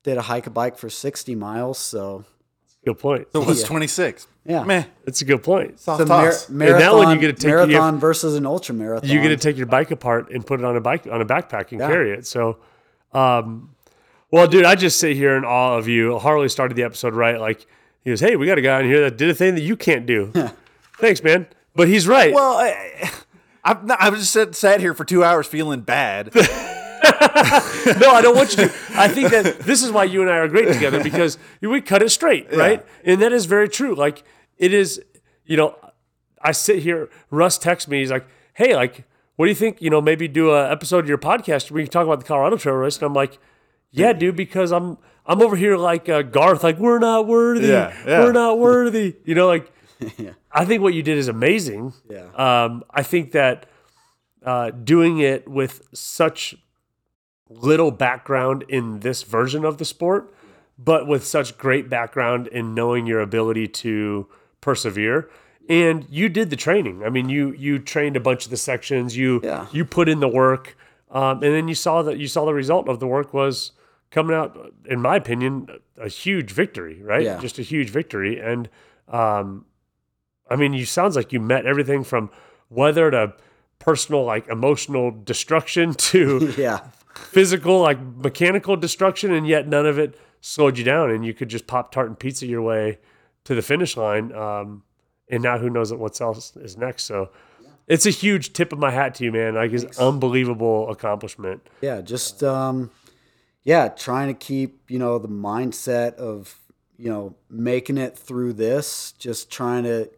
did 0.02 0.18
a 0.18 0.22
hike 0.22 0.46
a 0.46 0.50
bike 0.50 0.76
for 0.76 0.90
60 0.90 1.34
miles, 1.34 1.78
so 1.78 2.24
good 2.84 2.98
point. 2.98 3.28
So 3.32 3.40
what's 3.40 3.62
Yeah. 3.62 3.66
26? 3.68 4.26
Yeah. 4.44 4.64
Meh. 4.64 4.84
That's 5.04 5.20
a 5.22 5.24
good 5.24 5.42
point. 5.42 5.80
Soft 5.80 6.00
It's 6.02 6.10
a 6.10 6.12
mar- 6.12 6.32
marathon, 6.50 6.80
that 6.80 6.94
one 6.94 7.14
you 7.14 7.20
get 7.20 7.36
to 7.36 7.42
take- 7.42 7.50
you 7.50 7.56
have- 7.58 7.68
marathon 7.68 7.98
versus 8.00 8.34
an 8.36 8.46
ultra 8.46 8.74
marathon. 8.74 9.08
You 9.08 9.20
get 9.22 9.28
to 9.28 9.36
take 9.36 9.56
your 9.56 9.66
bike 9.66 9.90
apart 9.90 10.30
and 10.30 10.46
put 10.46 10.60
it 10.60 10.64
on 10.66 10.76
a 10.76 10.80
bike 10.80 11.06
on 11.10 11.20
a 11.20 11.24
backpack 11.26 11.70
and 11.72 11.80
Yeah. 11.80 11.88
carry 11.88 12.12
it. 12.12 12.26
So, 12.26 12.58
um, 13.12 13.70
well, 14.30 14.46
dude, 14.46 14.64
I 14.64 14.74
just 14.74 14.98
sit 14.98 15.16
here 15.16 15.36
in 15.36 15.44
awe 15.44 15.76
of 15.78 15.88
you. 15.88 16.18
Harley 16.18 16.48
started 16.48 16.74
the 16.76 16.82
episode 16.82 17.14
right, 17.14 17.40
like 17.40 17.66
he 18.02 18.10
goes, 18.10 18.20
"Hey, 18.20 18.36
we 18.36 18.46
got 18.46 18.58
a 18.58 18.62
guy 18.62 18.80
in 18.80 18.86
here 18.86 19.00
that 19.02 19.16
did 19.16 19.30
a 19.30 19.34
thing 19.34 19.54
that 19.54 19.62
you 19.62 19.76
can't 19.76 20.06
do." 20.06 20.32
Thanks, 20.98 21.22
man. 21.22 21.46
But 21.76 21.88
he's 21.88 22.06
right. 22.06 22.32
Well, 22.34 22.56
I, 22.58 23.10
I've, 23.64 23.84
not, 23.84 23.98
I've 24.00 24.14
just 24.14 24.30
sat, 24.32 24.54
sat 24.54 24.80
here 24.80 24.94
for 24.94 25.04
two 25.04 25.24
hours 25.24 25.46
feeling 25.46 25.80
bad. 25.80 26.30
no, 28.00 28.10
I 28.10 28.20
don't 28.22 28.36
want 28.36 28.56
you 28.56 28.68
to. 28.68 28.72
I 28.94 29.08
think 29.08 29.30
that 29.30 29.60
this 29.60 29.82
is 29.82 29.92
why 29.92 30.04
you 30.04 30.22
and 30.22 30.30
I 30.30 30.38
are 30.38 30.48
great 30.48 30.72
together 30.72 31.02
because 31.02 31.38
we 31.60 31.80
cut 31.80 32.02
it 32.02 32.10
straight, 32.10 32.52
right? 32.54 32.84
And 33.04 33.20
that 33.22 33.32
is 33.32 33.46
very 33.46 33.68
true. 33.68 33.94
Like 33.94 34.24
it 34.56 34.72
is, 34.72 35.00
you 35.44 35.56
know, 35.56 35.76
I 36.40 36.52
sit 36.52 36.82
here. 36.82 37.10
Russ 37.30 37.58
texts 37.58 37.88
me. 37.88 38.00
He's 38.00 38.10
like, 38.10 38.26
"Hey, 38.54 38.74
like, 38.74 39.04
what 39.36 39.46
do 39.46 39.50
you 39.50 39.54
think? 39.56 39.82
You 39.82 39.90
know, 39.90 40.00
maybe 40.00 40.28
do 40.28 40.50
a 40.50 40.70
episode 40.70 41.00
of 41.00 41.08
your 41.08 41.18
podcast 41.18 41.70
where 41.70 41.80
you 41.80 41.86
can 41.86 41.92
talk 41.92 42.06
about 42.06 42.20
the 42.20 42.26
Colorado 42.26 42.56
Trail 42.56 42.76
race." 42.76 42.96
And 42.96 43.04
I'm 43.04 43.14
like, 43.14 43.38
"Yeah, 43.90 44.12
dude, 44.12 44.36
because 44.36 44.72
I'm 44.72 44.98
I'm 45.26 45.42
over 45.42 45.56
here 45.56 45.76
like 45.76 46.08
uh, 46.08 46.22
Garth, 46.22 46.62
like 46.62 46.78
we're 46.78 46.98
not 46.98 47.26
worthy. 47.26 47.68
Yeah, 47.68 47.94
yeah. 48.06 48.24
We're 48.24 48.32
not 48.32 48.58
worthy. 48.58 49.16
You 49.24 49.34
know, 49.34 49.46
like." 49.46 49.70
I 50.52 50.64
think 50.64 50.82
what 50.82 50.94
you 50.94 51.02
did 51.02 51.18
is 51.18 51.28
amazing. 51.28 51.94
Yeah. 52.08 52.28
Um, 52.34 52.84
I 52.90 53.02
think 53.02 53.32
that 53.32 53.66
uh, 54.44 54.70
doing 54.70 55.18
it 55.18 55.48
with 55.48 55.82
such 55.92 56.54
little 57.48 57.90
background 57.90 58.64
in 58.68 59.00
this 59.00 59.22
version 59.22 59.64
of 59.64 59.78
the 59.78 59.84
sport, 59.84 60.34
but 60.78 61.06
with 61.06 61.24
such 61.24 61.56
great 61.58 61.88
background 61.88 62.46
in 62.48 62.74
knowing 62.74 63.06
your 63.06 63.20
ability 63.20 63.68
to 63.68 64.26
persevere. 64.60 65.28
And 65.68 66.06
you 66.10 66.28
did 66.28 66.50
the 66.50 66.56
training. 66.56 67.02
I 67.04 67.08
mean, 67.10 67.28
you 67.28 67.52
you 67.52 67.78
trained 67.78 68.16
a 68.16 68.20
bunch 68.20 68.44
of 68.44 68.50
the 68.50 68.56
sections. 68.56 69.16
You 69.16 69.40
Yeah. 69.42 69.66
you 69.72 69.84
put 69.84 70.08
in 70.08 70.20
the 70.20 70.28
work, 70.28 70.76
um, 71.10 71.42
and 71.42 71.54
then 71.54 71.68
you 71.68 71.74
saw 71.74 72.02
that 72.02 72.18
you 72.18 72.26
saw 72.28 72.44
the 72.44 72.52
result 72.54 72.88
of 72.88 73.00
the 73.00 73.06
work 73.06 73.32
was 73.32 73.72
coming 74.10 74.36
out. 74.36 74.72
In 74.84 75.00
my 75.00 75.16
opinion, 75.16 75.68
a 75.96 76.08
huge 76.08 76.50
victory. 76.52 77.02
Right? 77.02 77.22
Yeah. 77.22 77.38
Just 77.40 77.58
a 77.58 77.62
huge 77.62 77.88
victory. 77.88 78.38
And 78.38 78.68
um, 79.08 79.64
I 80.50 80.56
mean, 80.56 80.74
you 80.74 80.84
sounds 80.84 81.16
like 81.16 81.32
you 81.32 81.40
met 81.40 81.64
everything 81.64 82.04
from 82.04 82.30
weather 82.68 83.10
to 83.10 83.32
personal, 83.78 84.22
like 84.24 84.46
emotional 84.48 85.10
destruction 85.24 85.94
to 86.10 86.52
yeah, 86.58 86.80
physical, 87.18 87.80
like 87.80 87.98
mechanical 88.00 88.76
destruction, 88.76 89.32
and 89.32 89.46
yet 89.46 89.66
none 89.68 89.86
of 89.86 89.98
it 89.98 90.18
slowed 90.40 90.78
you 90.78 90.84
down, 90.84 91.10
and 91.10 91.24
you 91.24 91.34
could 91.34 91.48
just 91.48 91.66
pop 91.66 91.92
tart 91.92 92.08
and 92.08 92.18
pizza 92.18 92.46
your 92.46 92.62
way 92.62 92.98
to 93.44 93.54
the 93.54 93.62
finish 93.62 93.96
line. 93.96 94.32
Um, 94.32 94.82
and 95.28 95.42
now 95.42 95.58
who 95.58 95.70
knows 95.70 95.92
what 95.92 96.20
else 96.20 96.56
is 96.56 96.76
next? 96.76 97.04
So 97.04 97.30
it's 97.86 98.06
a 98.06 98.10
huge 98.10 98.52
tip 98.52 98.72
of 98.72 98.78
my 98.78 98.90
hat 98.90 99.14
to 99.16 99.24
you, 99.24 99.32
man. 99.32 99.54
Like 99.54 99.72
it's 99.72 99.98
unbelievable 99.98 100.90
accomplishment. 100.90 101.66
yeah. 101.80 102.00
Just 102.00 102.42
um, 102.42 102.90
yeah, 103.62 103.88
trying 103.88 104.28
to 104.28 104.34
keep 104.34 104.90
you 104.90 104.98
know 104.98 105.18
the 105.18 105.28
mindset 105.28 106.14
of 106.14 106.58
you 106.98 107.10
know 107.10 107.36
making 107.48 107.98
it 107.98 108.16
through 108.16 108.54
this. 108.54 109.12
Just 109.12 109.50
trying 109.50 109.84
to 109.84 110.10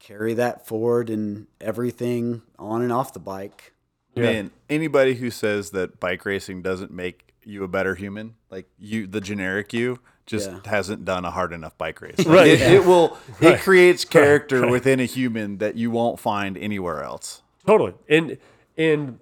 carry 0.00 0.34
that 0.34 0.66
forward 0.66 1.10
in 1.10 1.46
everything 1.60 2.42
on 2.58 2.82
and 2.82 2.92
off 2.92 3.12
the 3.12 3.18
bike. 3.20 3.72
I 4.16 4.20
mean, 4.20 4.50
anybody 4.70 5.14
who 5.14 5.30
says 5.30 5.70
that 5.70 6.00
bike 6.00 6.24
racing 6.24 6.62
doesn't 6.62 6.90
make 6.90 7.34
you 7.44 7.64
a 7.64 7.68
better 7.68 7.94
human, 7.94 8.34
like 8.50 8.66
you, 8.78 9.06
the 9.06 9.20
generic 9.20 9.72
you, 9.72 9.98
just 10.24 10.50
Yeah. 10.50 10.58
hasn't 10.64 11.04
done 11.04 11.24
a 11.24 11.30
hard 11.30 11.52
enough 11.52 11.76
bike 11.78 12.00
race. 12.00 12.14
Like, 12.18 12.26
Right. 12.28 12.46
It, 12.48 12.60
it 12.62 12.84
will. 12.86 13.16
It 13.40 13.60
creates 13.60 14.04
character 14.04 14.66
within 14.68 15.00
a 15.00 15.04
human 15.04 15.58
that 15.58 15.76
you 15.76 15.90
won't 15.90 16.18
find 16.18 16.56
anywhere 16.58 17.02
else. 17.04 17.42
Totally. 17.66 17.94
And 18.08 18.38
and 18.76 19.20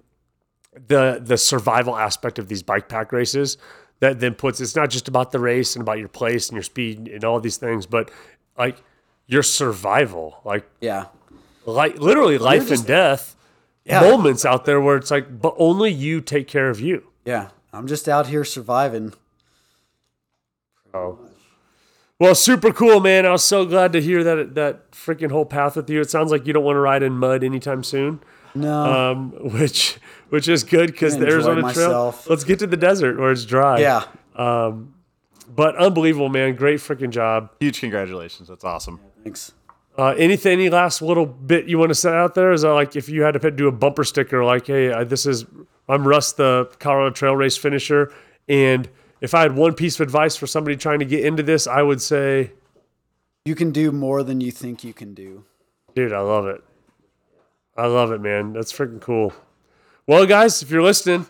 the 0.87 1.19
the 1.23 1.37
survival 1.37 1.95
aspect 1.95 2.39
of 2.39 2.47
these 2.47 2.63
bike 2.63 2.89
pack 2.89 3.11
races 3.11 3.57
that 3.99 4.19
then 4.19 4.33
puts 4.33 4.59
it's 4.59 4.75
not 4.75 4.89
just 4.89 5.07
about 5.07 5.31
the 5.31 5.39
race 5.39 5.75
and 5.75 5.81
about 5.81 5.99
your 5.99 6.09
place 6.09 6.49
and 6.49 6.55
your 6.55 6.63
speed 6.63 7.07
and 7.07 7.23
all 7.23 7.39
these 7.39 7.57
things, 7.57 7.85
but 7.85 8.11
like 8.57 8.81
your 9.27 9.43
survival, 9.43 10.41
like 10.43 10.67
Yeah, 10.81 11.05
like 11.65 11.97
literally 11.99 12.37
life 12.37 12.71
and 12.71 12.85
death 12.85 13.34
Yeah. 13.85 14.01
moments 14.01 14.45
out 14.45 14.65
there 14.65 14.81
where 14.81 14.97
it's 14.97 15.11
like, 15.11 15.39
but 15.39 15.53
only 15.57 15.91
you 15.91 16.19
take 16.21 16.47
care 16.47 16.69
of 16.69 16.79
you. 16.81 17.07
yeah. 17.25 17.49
I'm 17.73 17.87
just 17.87 18.07
out 18.07 18.27
here 18.27 18.45
surviving. 18.45 19.11
Oh. 20.93 21.19
Well, 22.19 22.33
super 22.33 22.71
cool, 22.71 23.01
man. 23.01 23.25
I 23.25 23.31
was 23.31 23.43
so 23.43 23.65
glad 23.65 23.91
to 23.91 24.01
hear 24.01 24.23
that 24.23 24.55
that 24.55 24.91
freaking 24.91 25.29
whole 25.29 25.45
path 25.45 25.75
with 25.75 25.89
you. 25.89 25.99
It 25.99 26.09
sounds 26.09 26.31
like 26.31 26.47
you 26.47 26.53
don't 26.53 26.63
want 26.63 26.77
to 26.77 26.79
ride 26.79 27.03
in 27.03 27.17
mud 27.17 27.43
anytime 27.43 27.83
soon. 27.83 28.21
No, 28.53 29.11
um, 29.11 29.31
which 29.59 29.97
which 30.29 30.47
is 30.47 30.63
good 30.63 30.87
because 30.93 31.17
the 31.17 31.25
Enjoy 31.25 31.33
Arizona 31.33 31.73
Trail. 31.73 32.15
Let's 32.29 32.45
get 32.45 32.59
to 32.59 32.67
the 32.67 32.77
desert 32.77 33.19
where 33.19 33.33
it's 33.33 33.43
dry. 33.43 33.79
Yeah. 33.79 34.05
Um, 34.37 34.93
but 35.53 35.75
unbelievable, 35.75 36.29
man. 36.29 36.55
Great 36.55 36.79
freaking 36.79 37.09
job. 37.09 37.49
Huge 37.59 37.81
congratulations. 37.81 38.47
That's 38.47 38.63
awesome. 38.63 39.01
Thanks. 39.21 39.51
Uh, 39.97 40.13
anything, 40.17 40.53
any 40.53 40.69
last 40.69 41.01
little 41.01 41.25
bit 41.25 41.67
you 41.67 41.77
want 41.77 41.89
to 41.89 41.95
set 41.95 42.13
out 42.13 42.35
there? 42.35 42.51
Is 42.51 42.63
that 42.63 42.73
like 42.73 42.95
if 42.95 43.07
you 43.07 43.23
had 43.23 43.39
to 43.39 43.51
do 43.51 43.67
a 43.67 43.71
bumper 43.71 44.03
sticker, 44.03 44.43
like, 44.43 44.67
hey, 44.67 44.91
uh, 44.91 45.03
this 45.05 45.25
is, 45.25 45.45
I'm 45.87 46.05
Russ, 46.07 46.33
the 46.33 46.69
Colorado 46.79 47.11
Trail 47.11 47.35
Race 47.35 47.55
finisher. 47.55 48.11
And 48.49 48.89
if 49.21 49.33
I 49.33 49.41
had 49.41 49.55
one 49.55 49.73
piece 49.73 49.95
of 49.95 50.01
advice 50.01 50.35
for 50.35 50.47
somebody 50.47 50.75
trying 50.75 50.99
to 50.99 51.05
get 51.05 51.23
into 51.23 51.43
this, 51.43 51.65
I 51.65 51.81
would 51.81 52.01
say, 52.01 52.51
You 53.45 53.55
can 53.55 53.71
do 53.71 53.91
more 53.91 54.21
than 54.23 54.41
you 54.41 54.51
think 54.51 54.83
you 54.83 54.93
can 54.93 55.13
do. 55.13 55.45
dude, 55.93 56.11
I 56.11 56.19
love 56.19 56.45
it. 56.47 56.61
I 57.77 57.87
love 57.87 58.11
it, 58.11 58.21
man. 58.21 58.53
That's 58.53 58.71
freaking 58.73 59.01
cool. 59.01 59.33
Well, 60.07 60.25
guys, 60.25 60.61
if 60.61 60.69
you're 60.69 60.83
listening 60.83 61.25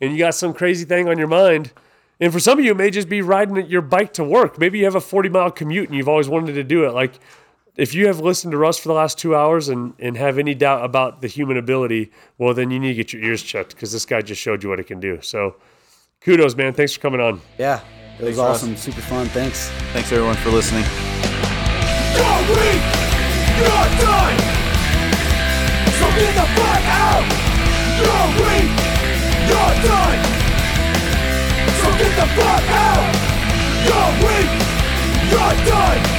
and 0.00 0.12
you 0.12 0.18
got 0.18 0.34
some 0.34 0.52
crazy 0.54 0.84
thing 0.84 1.08
on 1.08 1.18
your 1.18 1.28
mind, 1.28 1.72
and 2.20 2.32
for 2.32 2.40
some 2.40 2.58
of 2.58 2.64
you, 2.64 2.72
it 2.72 2.76
may 2.76 2.90
just 2.90 3.08
be 3.08 3.22
riding 3.22 3.64
your 3.66 3.82
bike 3.82 4.12
to 4.14 4.24
work. 4.24 4.58
Maybe 4.58 4.78
you 4.78 4.84
have 4.84 4.94
a 4.96 5.00
40 5.00 5.28
mile 5.28 5.50
commute 5.50 5.88
and 5.88 5.96
you've 5.96 6.08
always 6.08 6.28
wanted 6.28 6.54
to 6.54 6.64
do 6.64 6.84
it. 6.84 6.90
Like, 6.92 7.20
if 7.78 7.94
you 7.94 8.08
have 8.08 8.18
listened 8.18 8.50
to 8.50 8.58
Russ 8.58 8.76
for 8.76 8.88
the 8.88 8.94
last 8.94 9.18
two 9.18 9.36
hours 9.36 9.68
and, 9.68 9.94
and 10.00 10.16
have 10.16 10.36
any 10.36 10.52
doubt 10.52 10.84
about 10.84 11.22
the 11.22 11.28
human 11.28 11.56
ability, 11.56 12.10
well, 12.36 12.52
then 12.52 12.72
you 12.72 12.80
need 12.80 12.88
to 12.88 12.94
get 12.94 13.12
your 13.12 13.22
ears 13.22 13.40
checked 13.40 13.70
because 13.74 13.92
this 13.92 14.04
guy 14.04 14.20
just 14.20 14.40
showed 14.40 14.64
you 14.64 14.68
what 14.68 14.80
it 14.80 14.88
can 14.88 14.98
do. 14.98 15.20
So, 15.22 15.54
kudos, 16.20 16.56
man. 16.56 16.74
Thanks 16.74 16.94
for 16.94 17.00
coming 17.00 17.20
on. 17.20 17.40
Yeah. 17.56 17.80
It 18.18 18.24
was 18.24 18.36
Russ. 18.36 18.62
awesome. 18.62 18.76
Super 18.76 19.00
fun. 19.02 19.28
Thanks. 19.28 19.68
Thanks 19.92 20.10
everyone 20.10 20.34
for 20.36 20.50
listening. 20.50 20.82
You're 20.82 22.42
weak, 22.50 22.82
you're 23.62 23.88
done. 24.02 24.36
So 25.94 26.06
get 26.18 26.34
the 26.34 26.46
fuck 26.58 26.84
out. 26.98 27.24
You're 27.94 28.28
weak, 28.42 28.74
you're 29.46 29.74
done. 29.86 30.18
So 31.78 31.86
get 31.94 32.12
the 32.18 32.26
fuck 32.34 32.66
out. 32.74 33.06
You're 33.86 34.12
weak, 34.26 34.50
you're 35.30 35.64
done. 35.64 36.17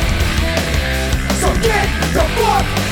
So 1.39 1.47
get 1.61 1.87
the 2.11 2.19
fuck 2.35 2.88